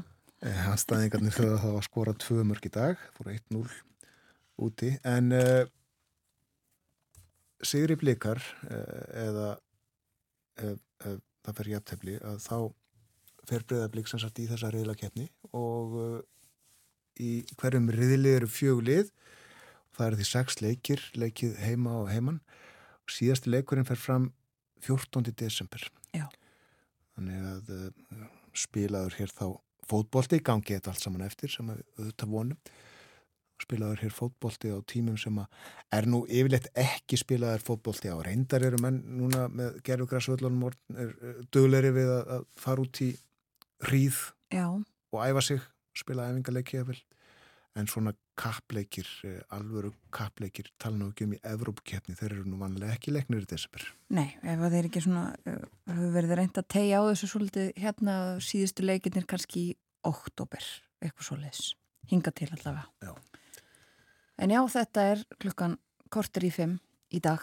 Hans 0.67 0.87
staðingarnir 0.87 1.35
þau 1.35 1.49
að 1.49 1.61
það 1.65 1.77
var 1.77 1.87
skorað 1.87 2.21
tvö 2.23 2.45
mörg 2.47 2.67
í 2.67 2.73
dag, 2.75 3.03
fóru 3.17 3.35
1-0 3.35 3.65
úti, 4.63 4.93
en 5.09 5.35
uh, 5.35 5.65
Sigri 7.63 7.99
blikar 7.99 8.43
uh, 8.69 9.03
eða 9.23 9.51
það 11.43 11.57
fer 11.59 11.69
jafntefli 11.73 12.17
að 12.23 12.41
þá 12.45 12.57
fer 13.49 13.65
breyðablík 13.67 14.11
sem 14.11 14.21
sagt 14.23 14.41
í 14.43 14.47
þessa 14.51 14.71
reyðlakeppni 14.73 15.27
og 15.59 15.97
uh, 15.99 16.19
í 17.21 17.43
hverjum 17.59 17.91
riðlið 17.93 18.39
eru 18.41 18.51
fjöglið 18.51 19.11
það 19.97 20.07
eru 20.07 20.21
því 20.21 20.29
sex 20.29 20.61
leikir 20.63 21.03
leikið 21.19 21.59
heima 21.63 21.97
og 22.03 22.11
heiman. 22.13 22.39
Og 23.03 23.17
síðasti 23.17 23.53
leikurinn 23.53 23.89
fer 23.89 24.01
fram 24.01 24.31
14. 24.83 25.33
desember. 25.39 25.85
Já. 26.13 26.27
þannig 27.17 27.45
að 27.49 27.69
uh, 27.73 28.25
spilaður 28.57 29.19
hér 29.19 29.33
þá 29.33 29.47
fótbolti, 29.89 30.41
gangi 30.45 30.77
þetta 30.77 30.93
allt 30.93 31.05
saman 31.05 31.27
eftir 31.27 31.53
sem 31.53 31.69
við 31.69 31.83
auðvitað 31.99 32.33
vonum. 32.33 32.73
Spilaður 33.63 34.03
hér 34.03 34.15
fótbolti 34.17 34.73
á 34.75 34.79
tímum 34.91 35.19
sem 35.21 35.37
er 35.39 36.09
nú 36.11 36.23
yfirleitt 36.27 36.71
ekki 36.79 37.19
spilaður 37.21 37.63
fótbolti 37.67 38.11
á. 38.11 38.17
Reyndar 38.25 38.65
eru 38.67 38.81
menn 38.83 39.03
núna 39.19 39.47
með 39.53 39.79
gerfugrasvöllunum 39.87 40.65
er 40.99 41.13
dögleri 41.55 41.93
við 41.95 42.11
að, 42.17 42.33
að 42.39 42.49
fara 42.65 42.83
út 42.83 43.03
í 43.05 43.13
hríð 43.87 44.19
já, 44.55 44.67
og 45.13 45.23
æfa 45.23 45.45
sig, 45.47 45.63
spila 45.99 46.29
æfingarleiki 46.31 46.81
eða 46.81 46.91
vel, 46.93 46.99
en 47.79 47.89
svona 47.89 48.13
kappleikir, 48.37 49.07
eh, 49.25 49.41
alvöru 49.55 49.93
kappleikir 50.13 50.69
tala 50.81 50.99
nú 50.99 51.11
ekki 51.13 51.25
um 51.29 51.37
í 51.37 51.41
Evrópkeppni 51.49 52.17
þeir 52.19 52.39
eru 52.39 52.45
nú 52.49 52.59
vanlega 52.61 52.97
ekki 52.97 53.15
leiknir 53.15 53.47
í 53.47 53.49
desember 53.49 53.85
nei, 54.13 54.35
ef 54.43 54.65
þeir 54.67 54.89
ekki 54.89 55.05
svona 55.05 55.29
uh, 55.49 55.63
hefur 55.89 56.17
verið 56.17 56.37
reynd 56.41 56.61
að 56.61 56.69
tegja 56.77 57.01
á 57.01 57.09
þessu 57.11 57.31
svolítið 57.33 57.71
hérna 57.81 58.17
síðustu 58.45 58.85
leikinnir 58.85 59.29
kannski 59.29 59.71
í 59.71 59.77
oktober, 60.09 60.65
eitthvað 61.03 61.29
svolítið 61.29 61.73
hinga 62.11 62.33
til 62.35 62.51
allavega. 62.51 62.89
Já. 63.03 63.15
En 64.43 64.51
já, 64.51 64.61
þetta 64.75 65.07
er 65.13 65.25
klukkan 65.41 65.79
korter 66.13 66.47
í 66.47 66.51
fimm 66.53 66.79
í 67.13 67.21
dag. 67.23 67.41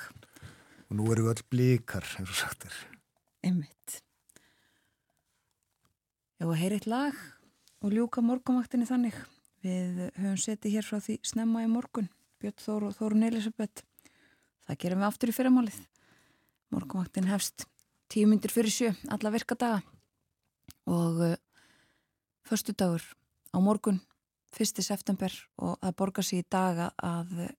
og 0.89 0.97
nú 0.97 1.11
eru 1.13 1.27
við 1.27 1.35
öll 1.35 1.49
blíkar, 1.53 2.05
eins 2.17 2.29
og 2.29 2.35
sagt 2.35 2.65
er 2.65 2.75
Einmitt. 3.45 4.01
Já, 6.39 6.47
að 6.47 6.59
heyra 6.59 6.75
eitt 6.75 6.87
lag 6.87 7.15
og 7.81 7.93
ljúka 7.93 8.21
morgumaktinni 8.21 8.87
þannig. 8.89 9.15
Við 9.59 10.05
höfum 10.15 10.37
setið 10.39 10.77
hér 10.77 10.87
frá 10.87 11.01
því 11.03 11.17
snemma 11.27 11.65
í 11.65 11.69
morgun, 11.71 12.07
Björn 12.39 12.61
Þór 12.63 12.85
og 12.87 12.93
Þórun 12.95 13.25
Elisabeth. 13.27 13.83
Það 14.63 14.79
gerum 14.83 15.01
við 15.01 15.07
aftur 15.09 15.31
í 15.31 15.35
fyrramálið. 15.35 15.79
Morgumaktin 16.71 17.27
hefst 17.27 17.65
tíu 18.09 18.29
myndir 18.29 18.53
fyrir 18.53 18.71
sjö, 18.71 18.91
alla 19.11 19.33
virkadaga 19.33 19.81
og 20.89 21.19
uh, 21.25 21.35
förstu 22.47 22.73
dagur 22.73 23.03
á 23.53 23.57
morgun, 23.61 23.99
fyrsti 24.55 24.85
september 24.85 25.33
og 25.57 25.75
það 25.81 25.97
borgar 25.97 26.25
sér 26.25 26.45
í 26.45 26.47
daga 26.49 26.87
að 26.95 27.35
uh, 27.43 27.51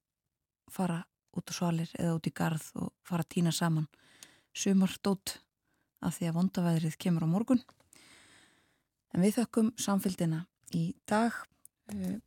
fara 0.70 1.02
út 1.36 1.50
á 1.50 1.54
svalir 1.54 1.92
eða 1.98 2.16
út 2.16 2.26
í 2.26 2.34
garð 2.34 2.64
og 2.80 2.90
fara 3.06 3.26
að 3.26 3.32
týna 3.36 3.52
saman 3.54 3.90
sumardót 4.56 5.36
af 6.00 6.16
því 6.16 6.30
að 6.30 6.36
vondavæðrið 6.38 6.98
kemur 6.98 7.28
á 7.28 7.28
morgun. 7.28 7.62
En 9.12 9.22
við 9.22 9.42
þökkum 9.42 9.74
samfélgina 9.78 10.46
í 10.74 10.94
dag. 11.06 11.34
Uh, 11.90 12.18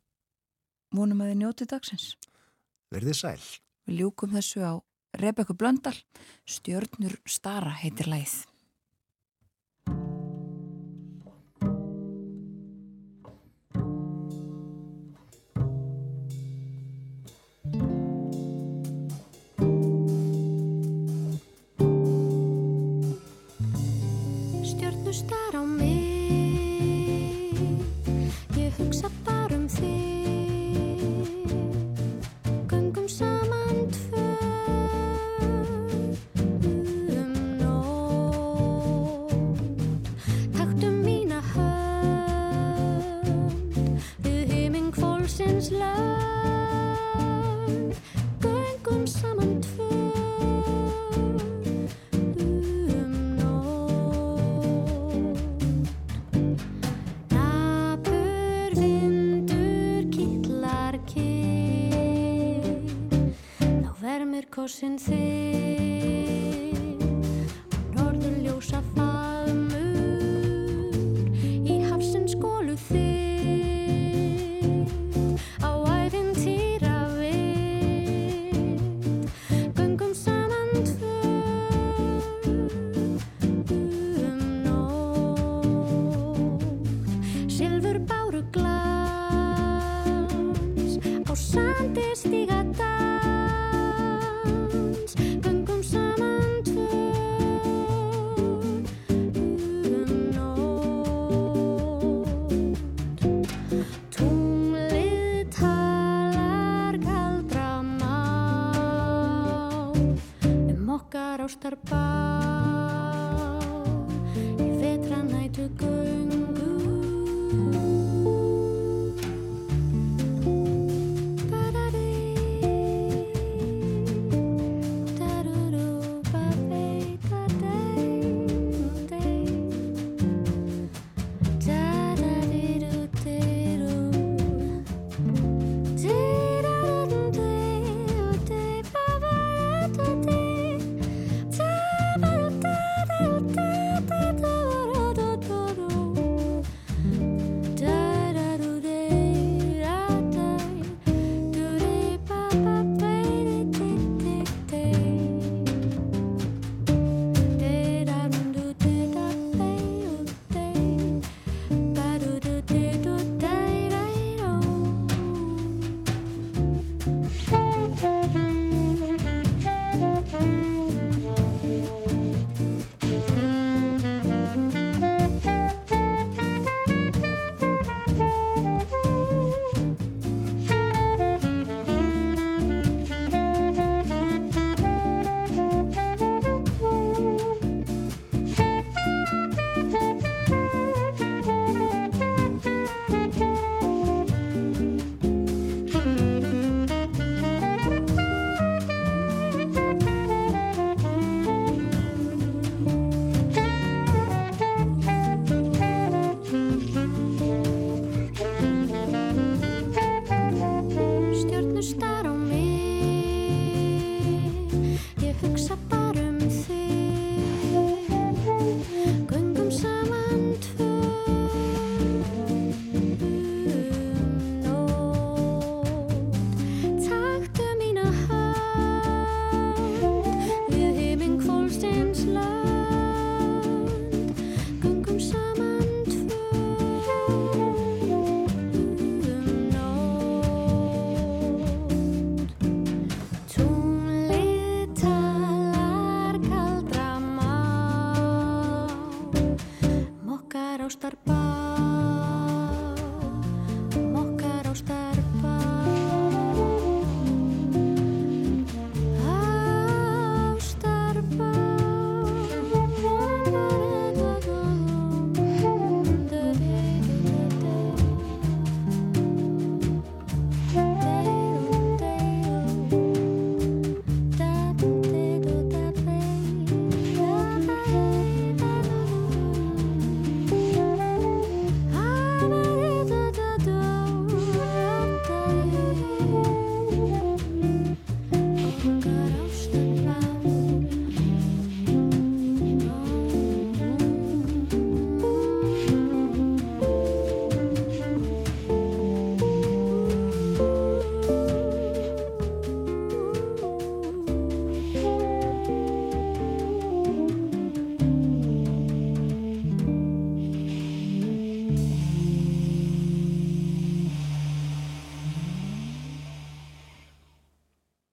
vonum 0.93 1.23
að 1.23 1.33
þið 1.33 1.39
njóti 1.41 1.67
dagsins. 1.69 2.07
Verðið 2.93 3.19
sæl. 3.19 3.43
Við 3.87 4.01
ljúkum 4.01 4.33
þessu 4.35 4.63
á 4.63 4.73
Rebekku 5.19 5.55
Blöndal. 5.57 5.95
Stjörnur 6.45 7.19
Stara 7.25 7.73
heitir 7.81 8.09
læð. 8.11 8.43